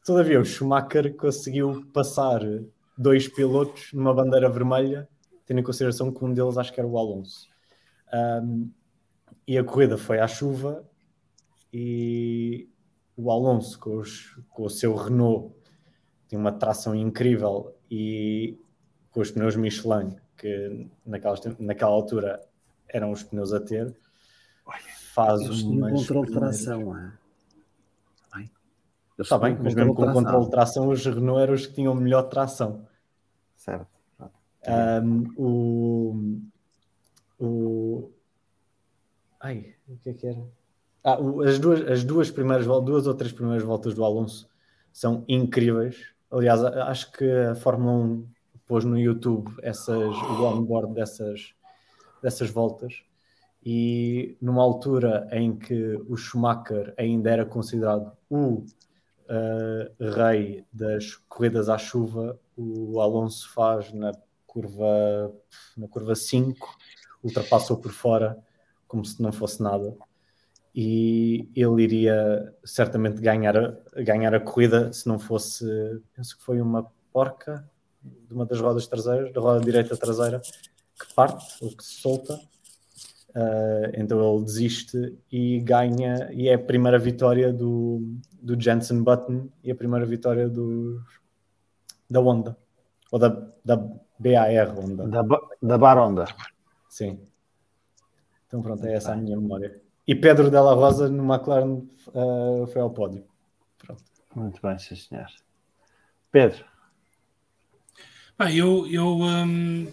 Todavia, 0.03 0.39
o 0.39 0.45
Schumacher 0.45 1.15
conseguiu 1.15 1.85
passar 1.93 2.41
dois 2.97 3.27
pilotos 3.27 3.93
numa 3.93 4.13
bandeira 4.15 4.49
vermelha, 4.49 5.07
tendo 5.45 5.59
em 5.59 5.63
consideração 5.63 6.11
que 6.11 6.25
um 6.25 6.33
deles 6.33 6.57
acho 6.57 6.73
que 6.73 6.79
era 6.79 6.89
o 6.89 6.97
Alonso. 6.97 7.47
Um, 8.13 8.71
e 9.51 9.57
a 9.57 9.63
corrida 9.63 9.97
foi 9.97 10.19
à 10.19 10.27
chuva 10.27 10.87
e 11.73 12.69
o 13.15 13.31
Alonso 13.31 13.79
com, 13.79 13.97
os, 13.97 14.39
com 14.49 14.63
o 14.63 14.69
seu 14.69 14.95
Renault 14.95 15.53
tem 16.27 16.37
uma 16.39 16.51
tração 16.51 16.95
incrível 16.95 17.75
e 17.89 18.57
com 19.11 19.19
os 19.19 19.31
pneus 19.31 19.55
Michelin 19.55 20.15
que 20.37 20.89
naquela, 21.05 21.35
naquela 21.59 21.91
altura 21.91 22.41
eram 22.87 23.11
os 23.11 23.23
pneus 23.23 23.53
a 23.53 23.59
ter 23.59 23.95
faz 25.13 25.41
um 25.63 25.79
controle 25.81 26.27
de 26.27 26.33
tração 26.33 26.97
é? 26.97 27.11
Está 29.19 29.37
bem, 29.37 29.55
mas 29.61 29.75
mesmo 29.75 29.93
com 29.93 30.03
o 30.03 30.13
controle 30.13 30.45
de 30.45 30.51
tração 30.51 30.87
os 30.87 31.05
Renault 31.05 31.41
eram 31.41 31.53
os 31.53 31.67
que 31.67 31.73
tinham 31.73 31.93
melhor 31.93 32.23
tração. 32.23 32.87
Certo 33.55 34.01
um, 34.67 35.33
o, 35.37 36.39
o, 37.39 38.11
Ai, 39.41 39.73
o 39.87 39.97
que 39.97 40.09
é 40.09 40.13
que 40.13 40.27
era? 40.27 40.43
Ah, 41.03 41.17
as, 41.47 41.57
duas, 41.57 41.81
as 41.89 42.03
duas 42.03 42.29
primeiras 42.29 42.65
duas 42.65 43.07
ou 43.07 43.13
três 43.15 43.33
primeiras 43.33 43.63
voltas 43.63 43.95
do 43.95 44.05
Alonso 44.05 44.47
são 44.93 45.25
incríveis. 45.27 46.13
Aliás, 46.29 46.63
acho 46.63 47.11
que 47.11 47.29
a 47.29 47.55
Fórmula 47.55 47.91
1 47.91 48.27
pôs 48.67 48.85
no 48.85 48.99
YouTube 48.99 49.51
essas, 49.63 50.15
o 50.15 50.43
onboard 50.43 50.93
dessas, 50.93 51.55
dessas 52.21 52.51
voltas. 52.51 53.03
E 53.65 54.37
numa 54.39 54.61
altura 54.61 55.27
em 55.31 55.55
que 55.55 55.99
o 56.07 56.15
Schumacher 56.15 56.93
ainda 56.97 57.31
era 57.31 57.45
considerado 57.45 58.11
o 58.29 58.63
uh, 59.27 60.11
rei 60.15 60.65
das 60.71 61.15
corridas 61.27 61.67
à 61.67 61.77
chuva, 61.79 62.39
o 62.55 63.01
Alonso 63.01 63.51
faz 63.53 63.91
na 63.91 64.11
curva, 64.45 65.33
na 65.75 65.87
curva 65.87 66.15
5, 66.15 66.77
ultrapassou 67.23 67.77
por 67.77 67.91
fora 67.91 68.37
como 68.91 69.05
se 69.05 69.21
não 69.21 69.31
fosse 69.31 69.63
nada. 69.63 69.95
E 70.75 71.49
ele 71.55 71.81
iria 71.81 72.53
certamente 72.63 73.21
ganhar 73.21 73.57
a, 73.57 74.01
ganhar 74.03 74.35
a 74.35 74.39
corrida 74.39 74.91
se 74.91 75.07
não 75.07 75.17
fosse, 75.17 75.65
penso 76.13 76.37
que 76.37 76.43
foi 76.43 76.59
uma 76.61 76.91
porca 77.13 77.65
de 78.03 78.33
uma 78.33 78.45
das 78.45 78.59
rodas 78.59 78.87
traseiras, 78.87 79.31
da 79.31 79.39
roda 79.39 79.63
direita 79.63 79.95
traseira, 79.95 80.41
que 80.41 81.13
parte 81.15 81.63
ou 81.63 81.69
que 81.69 81.83
se 81.83 82.01
solta. 82.01 82.35
Uh, 83.29 83.87
então 83.93 84.35
ele 84.35 84.43
desiste 84.43 85.17
e 85.31 85.61
ganha, 85.61 86.29
e 86.33 86.49
é 86.49 86.55
a 86.55 86.59
primeira 86.59 86.99
vitória 86.99 87.53
do, 87.53 88.01
do 88.41 88.61
Jensen 88.61 89.01
Button 89.03 89.47
e 89.63 89.71
a 89.71 89.75
primeira 89.75 90.05
vitória 90.05 90.49
do, 90.49 91.01
da 92.09 92.19
Honda, 92.19 92.57
ou 93.09 93.17
da, 93.17 93.29
da 93.63 93.77
BAR 94.19 94.77
Honda. 94.77 95.07
Da, 95.07 95.23
da 95.61 95.77
Bar 95.77 95.97
Honda. 95.97 96.25
Sim. 96.89 97.30
Então 98.51 98.61
pronto, 98.61 98.85
é 98.85 98.95
essa 98.95 99.13
a 99.13 99.15
minha 99.15 99.39
memória. 99.39 99.81
E 100.05 100.13
Pedro 100.13 100.51
Della 100.51 100.73
Rosa 100.73 101.07
no 101.07 101.23
McLaren 101.23 101.87
uh, 102.07 102.67
foi 102.67 102.81
ao 102.81 102.89
pódio. 102.89 103.23
Pronto. 103.77 104.03
Muito 104.35 104.61
bem, 104.61 104.77
sim 104.77 104.93
senhor. 104.93 105.27
Pedro. 106.29 106.65
Ah, 108.37 108.51
eu, 108.51 108.85
eu, 108.91 109.07
um, 109.07 109.87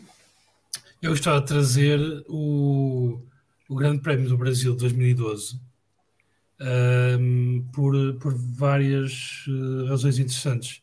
eu 1.01 1.13
estou 1.13 1.35
a 1.35 1.41
trazer 1.41 2.01
o, 2.29 3.21
o 3.69 3.77
Grande 3.77 4.01
Prémio 4.03 4.29
do 4.29 4.37
Brasil 4.37 4.73
de 4.73 4.79
2012 4.79 5.61
um, 6.61 7.65
por, 7.73 7.95
por 8.15 8.35
várias 8.35 9.47
uh, 9.47 9.87
razões 9.87 10.19
interessantes. 10.19 10.83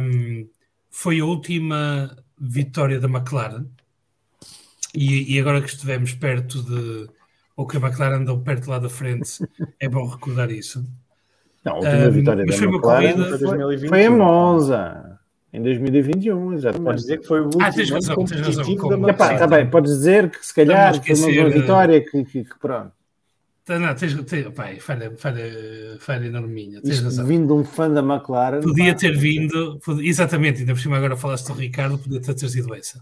Um, 0.00 0.48
foi 0.90 1.20
a 1.20 1.24
última 1.26 2.16
vitória 2.38 2.98
da 2.98 3.08
McLaren 3.08 3.66
e, 4.96 5.34
e, 5.34 5.40
agora 5.40 5.60
que 5.60 5.68
estivemos 5.68 6.14
perto 6.14 6.62
de. 6.62 7.08
ou 7.56 7.66
que 7.66 7.76
a 7.76 7.80
McLaren 7.80 8.16
andou 8.16 8.40
perto 8.40 8.70
lá 8.70 8.78
da 8.78 8.88
frente, 8.88 9.46
é 9.78 9.88
bom 9.88 10.06
recordar 10.06 10.50
isso. 10.50 10.86
Não, 11.64 11.74
a 11.74 11.76
última 11.76 12.06
um, 12.06 12.10
vitória 12.10 12.46
da 12.46 12.54
McLaren 12.54 13.14
foi, 13.14 13.38
foi, 13.38 13.88
foi 13.88 14.02
em 14.02 14.08
Monza. 14.08 15.18
Em 15.52 15.62
2021, 15.62 16.52
exatamente. 16.52 16.84
Pode 16.84 17.00
dizer 17.00 17.20
que 17.20 17.26
foi 17.26 17.40
o 17.40 17.44
último 17.44 17.64
ah, 17.64 17.72
tens 17.72 17.90
razão, 17.90 18.24
tens 18.24 18.40
razão, 18.40 18.76
como... 18.76 19.08
Epá, 19.08 19.38
tá 19.38 19.46
bem, 19.46 19.70
podes 19.70 19.92
dizer 19.92 20.30
que 20.30 20.44
se 20.44 20.54
calhar 20.54 21.02
foi 21.02 21.14
uma 21.14 21.34
boa 21.34 21.50
vitória 21.50 22.00
que, 22.04 22.24
que, 22.24 22.44
que 22.44 22.58
pronto. 22.58 22.92
Tá, 23.64 23.78
não, 23.78 23.94
tens, 23.94 24.14
tens, 24.24 24.48
pai, 24.48 24.78
falha, 24.78 25.12
falha, 25.16 25.96
falha 25.98 26.26
enorminha. 26.26 26.80
Tens 26.82 27.00
razão. 27.00 27.26
Vindo 27.26 27.46
de 27.46 27.52
um 27.54 27.64
fã 27.64 27.90
da 27.90 28.00
McLaren. 28.00 28.60
Podia 28.60 28.92
pá, 28.92 28.98
ter 28.98 29.16
vindo, 29.16 29.80
exatamente, 30.02 30.60
ainda 30.60 30.74
por 30.74 30.80
cima 30.80 30.98
agora 30.98 31.16
falaste 31.16 31.46
do 31.46 31.54
Ricardo, 31.54 31.98
podia 31.98 32.20
ter 32.20 32.34
trazido 32.34 32.74
essa 32.74 33.00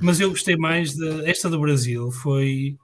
mas 0.00 0.20
eu 0.20 0.30
gostei 0.30 0.56
mais 0.56 0.94
de 0.94 1.28
esta 1.28 1.48
do 1.48 1.60
Brasil 1.60 2.10
foi 2.10 2.76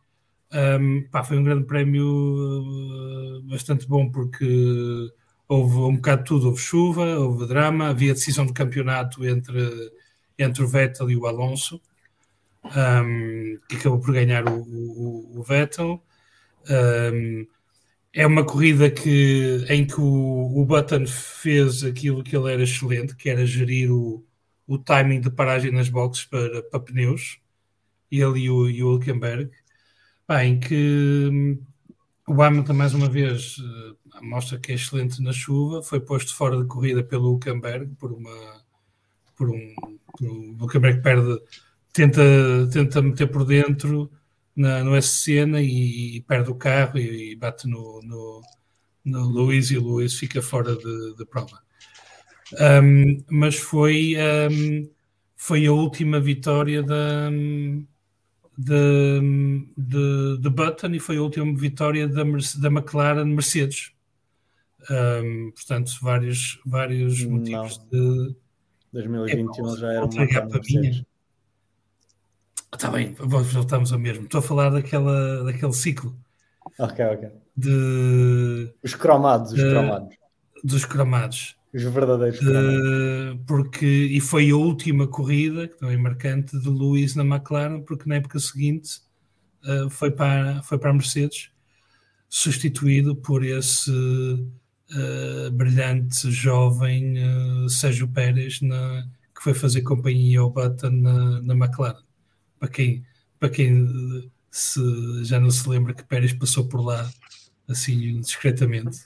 um, 0.52 1.02
pá, 1.10 1.22
foi 1.24 1.38
um 1.38 1.44
grande 1.44 1.64
prémio 1.64 2.06
uh, 2.06 3.42
bastante 3.42 3.86
bom 3.86 4.10
porque 4.10 4.46
houve 5.48 5.76
um 5.76 5.96
bocado 5.96 6.22
de 6.22 6.28
tudo, 6.28 6.46
houve 6.48 6.60
chuva, 6.60 7.18
houve 7.18 7.46
drama, 7.46 7.88
havia 7.88 8.14
decisão 8.14 8.46
de 8.46 8.52
campeonato 8.52 9.24
entre, 9.26 9.92
entre 10.38 10.62
o 10.62 10.68
Vettel 10.68 11.10
e 11.10 11.16
o 11.16 11.26
Alonso 11.26 11.80
um, 12.64 13.58
que 13.68 13.76
acabou 13.76 14.00
por 14.00 14.12
ganhar 14.12 14.48
o, 14.48 14.60
o, 14.62 15.40
o 15.40 15.42
Vettel. 15.42 16.02
Um, 16.68 17.46
é 18.12 18.26
uma 18.26 18.44
corrida 18.44 18.90
que, 18.90 19.64
em 19.68 19.86
que 19.86 20.00
o, 20.00 20.60
o 20.60 20.64
Button 20.64 21.06
fez 21.06 21.84
aquilo 21.84 22.24
que 22.24 22.36
ele 22.36 22.52
era 22.52 22.62
excelente, 22.62 23.14
que 23.16 23.30
era 23.30 23.46
gerir 23.46 23.90
o, 23.92 24.24
o 24.70 24.78
timing 24.78 25.20
de 25.20 25.30
paragem 25.30 25.72
nas 25.72 25.88
boxes 25.88 26.24
para, 26.26 26.62
para 26.62 26.80
pneus, 26.80 27.40
ele 28.10 28.40
e 28.40 28.50
o, 28.50 28.68
e 28.68 28.82
o 28.84 28.94
Hülkenberg. 28.94 29.50
pá, 30.26 30.44
em 30.44 30.60
que 30.60 31.28
hum, 31.32 31.60
o 32.28 32.42
Hamilton, 32.42 32.74
mais 32.74 32.94
uma 32.94 33.08
vez, 33.08 33.58
uh, 33.58 33.96
mostra 34.22 34.58
que 34.60 34.72
é 34.72 34.76
excelente 34.76 35.20
na 35.22 35.32
chuva, 35.32 35.82
foi 35.82 36.00
posto 36.00 36.34
fora 36.36 36.56
de 36.56 36.68
corrida 36.68 37.02
pelo 37.02 37.34
Huckenberg 37.34 37.94
por 37.96 38.12
uma 38.12 38.64
por 39.36 39.50
um, 39.50 39.74
por 40.18 40.28
um 40.28 40.56
Huckenberg 40.60 41.02
perde, 41.02 41.40
tenta, 41.92 42.22
tenta 42.72 43.02
meter 43.02 43.26
por 43.28 43.44
dentro 43.44 44.10
na, 44.54 44.84
no 44.84 44.96
SCN 44.96 45.60
e, 45.60 46.16
e 46.18 46.20
perde 46.22 46.50
o 46.50 46.54
carro 46.54 46.98
e, 46.98 47.32
e 47.32 47.36
bate 47.36 47.66
no, 47.68 48.00
no, 48.02 48.42
no 49.04 49.20
Luís 49.28 49.70
e 49.70 49.78
o 49.78 49.82
Luís 49.82 50.14
fica 50.14 50.42
fora 50.42 50.76
de, 50.76 51.14
de 51.16 51.24
prova. 51.26 51.60
Um, 52.52 53.22
mas 53.30 53.56
foi, 53.56 54.14
um, 54.50 54.88
foi 55.36 55.66
a 55.66 55.72
última 55.72 56.18
vitória 56.20 56.82
da, 56.82 57.30
de, 58.58 59.20
de, 59.76 60.38
de, 60.38 60.50
Button 60.50 60.88
e 60.88 61.00
foi 61.00 61.16
a 61.16 61.22
última 61.22 61.56
vitória 61.56 62.08
da, 62.08 62.22
da 62.24 62.68
McLaren 62.68 63.24
Mercedes. 63.24 63.92
Um, 64.90 65.52
portanto, 65.52 65.92
vários, 66.02 66.60
vários 66.64 67.24
motivos 67.24 67.78
de. 67.90 68.34
2021 68.92 69.74
é, 69.74 69.78
já 69.78 69.92
era 69.92 70.04
uma 70.04 70.24
Mercedes. 70.24 71.04
Está 72.72 72.88
bem, 72.90 73.14
voltamos 73.14 73.92
ao 73.92 73.98
mesmo. 73.98 74.24
Estou 74.24 74.38
a 74.38 74.42
falar 74.42 74.70
daquela, 74.70 75.44
daquele 75.44 75.72
ciclo. 75.72 76.16
Ok, 76.78 77.04
ok. 77.04 77.28
De, 77.56 78.72
os 78.82 78.94
cromados, 78.94 79.52
os 79.52 79.60
cromados. 79.60 80.16
Dos 80.62 80.84
cromados. 80.84 81.59
Os 81.72 81.82
verdadeiros 81.84 82.40
cromados. 82.40 83.40
porque, 83.46 83.86
e 83.86 84.20
foi 84.20 84.50
a 84.50 84.56
última 84.56 85.06
corrida, 85.06 85.68
que 85.68 85.78
também 85.78 85.94
é 85.94 85.98
marcante, 85.98 86.58
de 86.58 86.68
Lewis 86.68 87.14
na 87.14 87.24
McLaren, 87.24 87.82
porque 87.82 88.08
na 88.08 88.16
época 88.16 88.40
seguinte 88.40 89.00
uh, 89.64 89.88
foi, 89.88 90.10
para, 90.10 90.62
foi 90.62 90.78
para 90.78 90.90
a 90.90 90.94
Mercedes, 90.94 91.50
substituído 92.28 93.14
por 93.14 93.44
esse 93.44 93.90
uh, 93.90 95.50
brilhante 95.52 96.30
jovem 96.30 97.14
uh, 97.18 97.68
Sérgio 97.68 98.08
Pérez, 98.08 98.60
na, 98.60 99.06
que 99.34 99.42
foi 99.42 99.54
fazer 99.54 99.82
companhia 99.82 100.40
ao 100.40 100.50
Button 100.50 100.90
na, 100.90 101.40
na 101.42 101.54
McLaren 101.54 102.02
para 102.60 102.68
quem, 102.68 103.04
para 103.38 103.48
quem 103.48 104.30
se, 104.50 104.80
já 105.24 105.40
não 105.40 105.50
se 105.50 105.66
lembra 105.66 105.94
que 105.94 106.04
Pérez 106.04 106.34
passou 106.34 106.68
por 106.68 106.82
lá 106.82 107.10
assim 107.66 108.20
discretamente. 108.20 108.98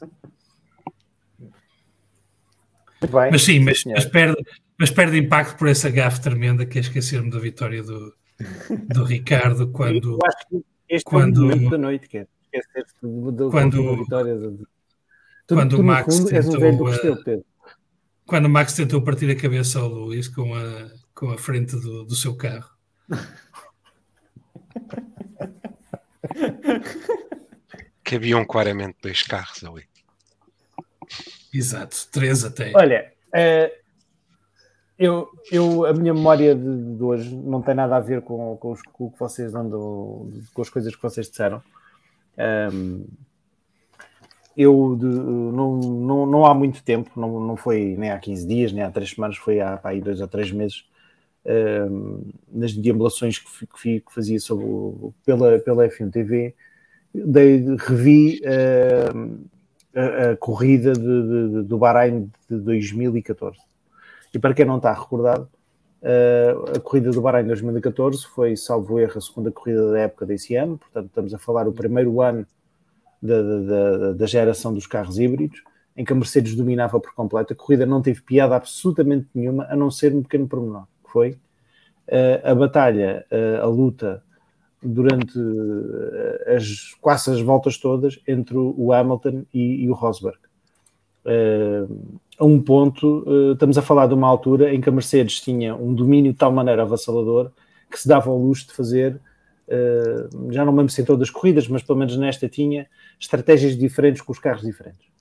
Bem, 3.06 3.30
mas 3.30 3.42
sim, 3.42 3.60
mas, 3.60 3.84
mas, 3.84 4.04
perde, 4.06 4.36
mas 4.78 4.90
perde 4.90 5.18
impacto 5.18 5.58
por 5.58 5.68
essa 5.68 5.90
gafe 5.90 6.20
tremenda 6.20 6.64
que 6.66 6.78
é 6.78 6.80
esquecer-me 6.80 7.30
da 7.30 7.38
vitória 7.38 7.82
do, 7.82 8.14
do 8.88 9.04
Ricardo 9.04 9.70
quando. 9.72 10.12
Eu 10.12 10.18
acho 10.24 10.48
que 10.48 10.64
este 10.88 11.04
quando, 11.04 11.42
é 11.42 11.44
o 11.44 11.56
momento 11.56 11.70
da 11.70 11.78
noite, 11.78 12.08
que 12.08 12.18
é 12.18 12.26
esquecer-se 12.52 12.94
quando, 13.50 13.96
vitória. 13.96 14.38
Tu, 15.46 15.54
quando 15.54 15.76
tu, 15.76 15.80
o 15.80 15.84
Max 15.84 16.16
fundo, 16.16 16.30
tentou, 16.30 16.54
um 16.54 17.22
Pedro. 17.22 17.44
Quando 18.26 18.46
o 18.46 18.50
Max 18.50 18.72
tentou 18.72 19.02
partir 19.02 19.30
a 19.30 19.36
cabeça 19.36 19.80
ao 19.80 19.88
Luís 19.88 20.28
com 20.28 20.54
a, 20.54 20.90
com 21.14 21.30
a 21.30 21.38
frente 21.38 21.76
do, 21.76 22.04
do 22.04 22.14
seu 22.14 22.34
carro. 22.36 22.70
Cabiam 28.02 28.44
claramente 28.44 28.96
dois 29.02 29.22
carros 29.22 29.62
ali. 29.64 29.84
Exato, 31.54 31.96
três 32.10 32.44
até. 32.44 32.72
Olha, 32.74 33.12
é, 33.32 33.72
eu, 34.98 35.28
eu, 35.52 35.86
a 35.86 35.92
minha 35.92 36.12
memória 36.12 36.54
de, 36.54 36.96
de, 36.96 37.02
hoje 37.02 37.34
não 37.34 37.62
tem 37.62 37.74
nada 37.74 37.96
a 37.96 38.00
ver 38.00 38.22
com, 38.22 38.56
com, 38.56 38.72
os, 38.72 38.82
com 38.82 39.06
o 39.06 39.10
que 39.10 39.18
vocês 39.18 39.54
andam, 39.54 40.30
com 40.52 40.62
as 40.62 40.68
coisas 40.68 40.96
que 40.96 41.02
vocês 41.02 41.28
disseram. 41.28 41.62
Um, 42.72 43.06
eu 44.56 44.96
de, 44.98 45.06
não, 45.06 45.76
não, 45.76 46.26
não 46.26 46.46
há 46.46 46.54
muito 46.54 46.82
tempo, 46.82 47.10
não, 47.16 47.40
não 47.40 47.56
foi 47.56 47.96
nem 47.96 48.10
há 48.10 48.18
15 48.18 48.46
dias, 48.46 48.72
nem 48.72 48.82
há 48.82 48.90
3 48.90 49.10
semanas, 49.10 49.36
foi 49.36 49.60
há, 49.60 49.80
aí 49.82 50.00
dois 50.00 50.20
ou 50.20 50.28
três 50.28 50.50
meses, 50.50 50.84
nas 52.50 52.72
deambulações 52.72 53.38
que, 53.38 53.66
que, 53.66 54.00
que, 54.00 54.14
fazia 54.14 54.40
sobre 54.40 54.64
pela, 55.26 55.58
pela 55.58 55.88
F1 55.88 56.10
TV, 56.10 56.54
dei, 57.12 57.64
revi 57.76 58.40
a, 59.94 60.30
a, 60.30 60.36
corrida 60.36 60.92
de, 60.92 61.00
de, 61.00 61.62
do 61.62 61.78
Bahrein 61.78 62.30
de 62.48 62.56
2014. 62.56 63.58
E 64.32 64.38
para 64.38 64.54
quem 64.54 64.64
não 64.64 64.78
está 64.78 64.92
recordado, 64.92 65.48
uh, 66.02 66.76
a 66.76 66.80
corrida 66.80 67.10
do 67.10 67.20
Bahrein 67.20 67.42
de 67.42 67.48
2014 67.48 68.26
foi, 68.26 68.56
salvo 68.56 68.98
erro, 68.98 69.18
a 69.18 69.20
segunda 69.20 69.50
corrida 69.50 69.92
da 69.92 70.00
época 70.00 70.26
desse 70.26 70.56
ano, 70.56 70.78
portanto, 70.78 71.06
estamos 71.06 71.34
a 71.34 71.38
falar 71.38 71.68
o 71.68 71.72
primeiro 71.72 72.20
ano 72.20 72.46
da, 73.22 73.42
da, 73.42 74.12
da 74.12 74.26
geração 74.26 74.74
dos 74.74 74.86
carros 74.86 75.18
híbridos, 75.18 75.62
em 75.96 76.04
que 76.04 76.12
a 76.12 76.16
Mercedes 76.16 76.54
dominava 76.54 76.98
por 76.98 77.14
completo. 77.14 77.52
A 77.52 77.56
corrida 77.56 77.86
não 77.86 78.02
teve 78.02 78.20
piada 78.20 78.56
absolutamente 78.56 79.28
nenhuma, 79.34 79.64
a 79.70 79.76
não 79.76 79.90
ser 79.90 80.14
um 80.14 80.22
pequeno 80.22 80.48
pormenor 80.48 80.86
foi 81.14 81.30
uh, 82.08 82.50
a 82.50 82.54
batalha, 82.56 83.24
uh, 83.30 83.62
a 83.62 83.66
luta 83.66 84.20
durante 84.84 85.38
uh, 85.38 86.56
as 86.56 86.94
quase 87.00 87.30
as 87.30 87.40
voltas 87.40 87.78
todas 87.78 88.18
entre 88.26 88.56
o 88.56 88.92
Hamilton 88.92 89.44
e, 89.52 89.84
e 89.84 89.90
o 89.90 89.94
Rosberg. 89.94 90.38
a 92.38 92.44
um 92.44 92.60
ponto, 92.60 93.24
estamos 93.52 93.78
a 93.78 93.82
falar 93.82 94.06
de 94.06 94.14
uma 94.14 94.28
altura 94.28 94.74
em 94.74 94.80
que 94.80 94.88
a 94.88 94.92
Mercedes 94.92 95.40
tinha 95.40 95.74
um 95.74 95.94
domínio 95.94 96.32
de 96.32 96.38
tal 96.38 96.52
maneira 96.52 96.82
avassalador 96.82 97.50
que 97.90 97.98
se 97.98 98.06
dava 98.06 98.30
ao 98.30 98.38
luxo 98.38 98.66
de 98.66 98.74
fazer, 98.74 99.20
já 100.50 100.64
não 100.64 100.72
me 100.72 100.78
lembro 100.80 100.92
se 100.92 101.00
em 101.00 101.04
todas 101.04 101.28
as 101.28 101.30
corridas, 101.30 101.66
mas 101.68 101.82
pelo 101.82 101.98
menos 101.98 102.16
nesta 102.16 102.48
tinha 102.48 102.86
estratégias 103.18 103.78
diferentes 103.78 104.20
com 104.20 104.32
os 104.32 104.38
carros 104.38 104.62
diferentes 104.62 105.06
uh, 105.06 105.13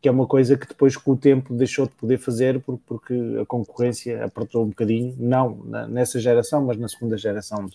que 0.00 0.08
é 0.08 0.10
uma 0.10 0.26
coisa 0.26 0.56
que 0.56 0.66
depois 0.66 0.96
com 0.96 1.12
o 1.12 1.16
tempo 1.16 1.54
deixou 1.54 1.86
de 1.86 1.92
poder 1.92 2.18
fazer 2.18 2.60
porque, 2.60 3.14
a 3.40 3.46
concorrência 3.46 4.24
apertou 4.24 4.64
um 4.64 4.68
bocadinho, 4.68 5.14
não 5.18 5.56
nessa 5.88 6.18
geração, 6.18 6.64
mas 6.64 6.76
na 6.76 6.88
segunda 6.88 7.16
geração. 7.16 7.68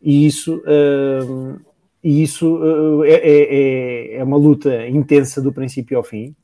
E 0.00 0.26
isso, 0.26 0.58
uh, 0.58 1.60
e 2.02 2.22
isso 2.22 3.02
é, 3.04 3.14
é, 3.14 4.16
é, 4.16 4.24
uma 4.24 4.36
luta 4.36 4.86
intensa 4.86 5.40
do 5.40 5.52
princípio 5.52 5.96
ao 5.96 6.04
fim. 6.04 6.34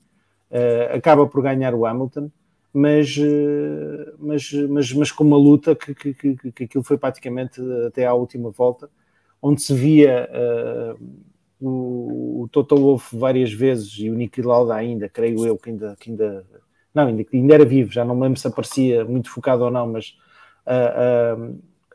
acaba 0.93 1.27
por 1.27 1.43
ganhar 1.43 1.75
o 1.75 1.87
Hamilton, 1.87 2.31
mas, 2.73 3.17
mas, 4.19 4.53
mas, 4.69 4.93
mas 4.93 5.13
com 5.13 5.25
uma 5.25 5.37
luta 5.37 5.77
que, 5.77 5.95
que, 5.95 6.15
que, 6.15 6.53
que 6.53 6.65
aquilo 6.65 6.83
foi 6.83 6.97
praticamente 6.97 7.61
até 7.87 8.07
à 8.07 8.15
última 8.15 8.51
volta, 8.51 8.89
onde 9.41 9.61
se 9.61 9.75
via 9.75 10.29
o, 11.63 12.43
o 12.43 12.49
Toto 12.49 12.77
Wolff 12.77 13.17
várias 13.17 13.53
vezes 13.53 13.97
e 13.99 14.11
o 14.11 14.15
Niki 14.15 14.43
Lauda 14.43 14.75
ainda, 14.75 15.09
creio 15.09 15.47
eu 15.47 15.57
que 15.57 15.71
ainda, 15.71 15.97
que 15.99 16.11
ainda 16.11 16.45
não, 16.93 17.07
ainda, 17.07 17.25
ainda 17.33 17.55
era 17.55 17.65
vivo, 17.65 17.93
já 17.93 18.05
não 18.05 18.17
me 18.17 18.23
lembro 18.23 18.39
se 18.39 18.47
aparecia 18.47 19.05
muito 19.05 19.31
focado 19.31 19.65
ou 19.65 19.71
não, 19.71 19.87
mas 19.87 20.17
a, 20.67 21.37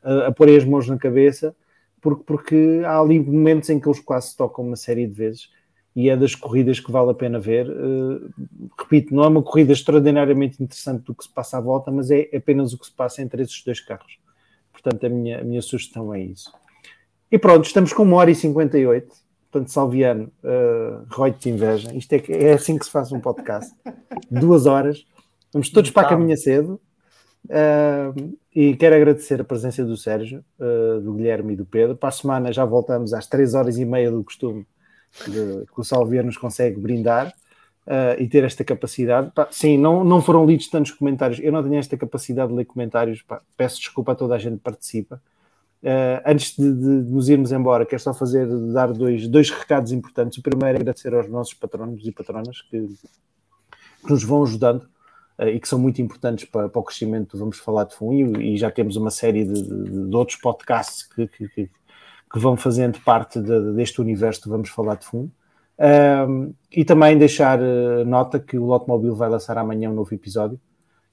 a, 0.03 0.27
a 0.27 0.31
pôr 0.31 0.49
as 0.49 0.64
mãos 0.64 0.88
na 0.88 0.98
cabeça, 0.98 1.53
porque, 2.02 2.23
porque 2.26 2.81
há 2.85 2.98
ali 2.99 3.19
momentos 3.19 3.69
em 3.69 3.80
que 3.80 3.88
eles 3.88 3.99
quase 3.99 4.35
tocam 4.38 4.65
uma 4.65 4.77
série 4.77 5.06
de 5.06 5.14
vezes 5.14 5.49
e 5.94 6.10
é 6.10 6.15
das 6.15 6.34
corridas 6.34 6.80
que 6.80 6.91
vale 6.91 7.11
a 7.11 7.14
pena 7.14 7.39
ver. 7.39 7.68
Uh, 7.69 8.31
repito, 8.80 9.14
não 9.14 9.23
é 9.23 9.27
uma 9.27 9.41
corrida 9.41 9.73
extraordinariamente 9.73 10.61
interessante 10.61 11.03
do 11.03 11.14
que 11.14 11.23
se 11.23 11.34
passa 11.34 11.57
à 11.57 11.61
volta, 11.61 11.91
mas 11.91 12.11
é 12.11 12.30
apenas 12.34 12.72
o 12.72 12.77
que 12.77 12.85
se 12.85 12.91
passa 12.91 13.22
entre 13.22 13.41
esses 13.41 13.64
dois 13.64 13.81
carros. 13.81 14.19
Portanto, 14.72 15.06
a 15.06 15.10
minha, 15.10 15.41
a 15.41 15.44
minha 15.44 15.61
sugestão 15.61 16.14
é 16.14 16.22
isso. 16.22 16.53
E 17.31 17.38
pronto, 17.38 17.65
estamos 17.65 17.91
com 17.91 18.03
uma 18.03 18.15
hora 18.18 18.31
e 18.31 18.35
58 18.35 19.27
portanto, 19.52 19.72
Salviano, 19.72 20.32
uh, 20.44 21.06
Roy 21.10 21.32
de 21.32 21.49
inveja. 21.49 21.94
Isto 21.95 22.14
é, 22.14 22.24
é 22.30 22.53
assim 22.53 22.78
que 22.78 22.86
se 22.86 22.91
faz 22.91 23.11
um 23.11 23.19
podcast. 23.19 23.74
Duas 24.30 24.65
horas. 24.65 25.06
Vamos 25.53 25.69
todos 25.69 25.91
para 25.91 26.07
a 26.07 26.10
caminha 26.10 26.38
cedo. 26.38 26.80
Uh, 27.45 28.38
e 28.53 28.76
quero 28.76 28.95
agradecer 28.95 29.40
a 29.40 29.44
presença 29.44 29.86
do 29.86 29.95
Sérgio, 29.95 30.44
uh, 30.60 30.99
do 30.99 31.14
Guilherme 31.14 31.53
e 31.53 31.56
do 31.56 31.65
Pedro. 31.65 31.95
Para 31.95 32.10
a 32.10 32.11
semana 32.11 32.52
já 32.52 32.65
voltamos 32.65 33.14
às 33.14 33.28
três 33.28 33.53
horas 33.53 33.78
e 33.78 33.86
meia 33.86 34.11
do 34.11 34.24
costume 34.24 34.68
de, 35.26 35.65
que 35.65 35.80
o 35.80 35.84
Salviano 35.84 36.28
nos 36.28 36.38
consegue 36.38 36.80
brindar 36.80 37.34
uh, 37.88 38.22
e 38.22 38.28
ter 38.28 38.44
esta 38.44 38.64
capacidade. 38.64 39.32
Pá, 39.34 39.48
sim, 39.49 39.78
não, 39.78 40.03
não 40.03 40.22
foram 40.22 40.45
lidos 40.45 40.68
tantos 40.68 40.91
comentários. 40.91 41.40
Eu 41.41 41.52
não 41.52 41.64
tenho 41.64 41.78
esta 41.78 41.95
capacidade 41.95 42.49
de 42.49 42.57
ler 42.57 42.65
comentários. 42.65 43.22
Pá, 43.22 43.41
peço 43.56 43.80
desculpa 43.80 44.11
a 44.11 44.15
toda 44.15 44.36
a 44.36 44.38
gente 44.38 44.57
que 44.57 44.64
participa. 44.64 45.22
Uh, 45.84 46.20
antes 46.26 46.56
de, 46.58 46.74
de, 46.74 46.88
nos 47.12 47.30
irmos 47.30 47.52
embora, 47.52 47.86
quero 47.86 48.02
só 48.02 48.14
fazer, 48.14 48.48
dar 48.74 48.91
dois, 48.91 49.28
dois 49.28 49.49
recados 49.49 49.91
importantes. 49.91 50.38
O 50.38 50.41
primeiro 50.41 50.78
é 50.78 50.82
agradecer 50.82 51.14
aos 51.14 51.30
nossos 51.30 51.54
patronos 51.54 52.06
e 52.06 52.12
patronas 52.12 52.62
que, 52.64 52.88
que 54.04 54.10
nos 54.12 54.24
vão 54.24 54.44
ajudando 54.44 54.88
uh, 55.40 55.48
e 55.48 55.60
que 55.60 55.68
são 55.68 55.78
muito 55.78 56.02
importantes 56.02 56.45
para, 56.45 56.68
para, 56.68 56.80
o 56.80 56.84
crescimento 56.84 57.38
Vamos 57.38 57.60
Falar 57.60 57.84
de 57.84 57.95
Fumo 57.95 58.41
e, 58.41 58.58
já 58.58 58.72
temos 58.72 58.95
uma 58.95 59.12
série 59.12 59.45
de, 59.45 59.62
de, 59.62 60.10
de 60.10 60.16
outros 60.16 60.38
podcasts 60.40 61.04
que, 61.04 61.28
que, 61.28 61.48
que, 61.48 61.70
vão 62.36 62.58
fazendo 62.58 62.99
parte 63.02 63.40
deste 63.76 64.02
universo 64.02 64.44
de 64.44 64.49
Vamos 64.49 64.70
Falar 64.70 64.95
de 64.95 65.06
Fumo. 65.06 65.32
Uh, 65.78 66.56
e 66.72 66.84
também 66.84 67.16
deixar 67.20 67.62
eh, 67.62 68.04
nota 68.04 68.40
que 68.40 68.58
o 68.58 68.66
Lotmobile 68.66 69.14
vai 69.14 69.30
lançar 69.30 69.60
amanhã 69.60 69.91
um 69.91 69.94
novo 69.94 70.12
episódio 70.12 70.60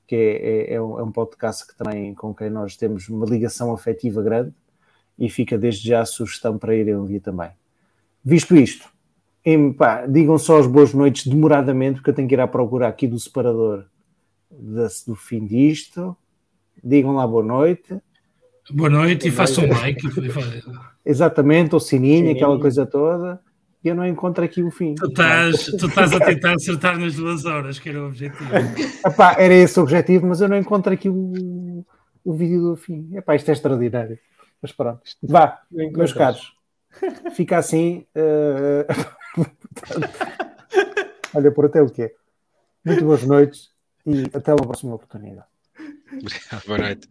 que 0.07 0.15
é, 0.15 0.73
é, 0.73 0.75
é, 0.75 0.83
um, 0.83 0.99
é, 0.99 1.03
um, 1.03 1.11
podcast 1.11 1.67
que 1.67 1.77
também 1.77 2.15
com 2.15 2.35
quem 2.35 2.51
nós 2.51 2.77
temos 2.77 3.09
uma 3.09 3.27
ligação 3.27 3.73
afetiva 3.73 4.23
grande 4.23 4.53
e 5.19 5.29
fica 5.29 5.57
desde 5.57 5.89
já 5.89 6.01
a 6.01 6.07
sugestão 6.07 6.59
para 6.59 6.75
irem 6.75 6.97
ouvir 6.97 7.21
também. 7.21 7.51
Visto 8.25 8.57
isto, 8.57 8.89
em, 9.45 9.73
pá, 9.73 10.07
digam 10.07 10.39
só 10.39 10.59
as 10.59 10.67
boas 10.67 10.93
noites 10.95 11.27
demoradamente, 11.27 11.97
porque 11.97 12.11
eu 12.11 12.15
tenho 12.15 12.29
que 12.29 12.35
ir 12.35 12.41
à 12.41 12.47
procura 12.47 12.89
aqui 12.89 13.07
do 13.07 13.19
separador 13.19 13.85
do 15.07 15.15
fim 15.15 15.45
disto. 15.47 16.17
Digam 16.83 17.13
lá 17.13 17.27
boa 17.27 17.45
noite. 17.45 17.99
Boa 18.71 18.89
noite 18.89 19.29
e 19.29 19.31
façam 19.31 19.65
um 19.65 19.69
like. 19.69 20.01
Exatamente, 21.05 21.75
o 21.75 21.81
sininho, 21.81 22.17
sininho, 22.19 22.37
aquela 22.37 22.59
coisa 22.59 22.87
toda. 22.87 23.41
E 23.85 23.89
eu 23.89 23.95
não 23.95 24.07
encontro 24.07 24.43
aqui 24.43 24.63
o 24.63 24.71
fim. 24.71 24.95
Tu 24.95 25.07
estás, 25.07 25.67
tu 25.79 25.87
estás 25.87 26.13
a 26.15 26.19
tentar 26.19 26.55
acertar 26.55 26.99
nas 26.99 27.15
duas 27.15 27.45
horas, 27.45 27.79
que 27.79 27.91
era 27.91 28.03
o 28.03 28.07
objetivo. 28.07 28.49
Epá, 29.07 29.37
era 29.39 29.53
esse 29.53 29.79
o 29.79 29.83
objetivo, 29.83 30.27
mas 30.27 30.41
eu 30.41 30.49
não 30.49 30.57
encontro 30.57 30.91
aqui 30.93 31.11
o, 31.11 31.85
o 32.25 32.33
vídeo 32.33 32.63
do 32.63 32.77
fim. 32.77 33.11
Epá, 33.15 33.37
isto 33.37 33.51
é 33.51 33.53
extraordinário. 33.53 34.19
Mas 34.63 34.73
pronto, 34.73 35.03
vá, 35.23 35.61
meus 35.71 36.15
caros. 36.15 36.55
Fica 37.35 37.59
assim. 37.59 38.07
Uh... 38.17 38.87
Olha, 41.35 41.51
por 41.51 41.67
até 41.67 41.83
o 41.83 41.91
quê? 41.91 42.15
Muito 42.83 43.05
boas 43.05 43.25
noites 43.25 43.71
e 44.07 44.23
até 44.33 44.53
uma 44.53 44.65
próxima 44.65 44.95
oportunidade. 44.95 45.47
Boa 46.67 46.79
noite. 46.79 47.11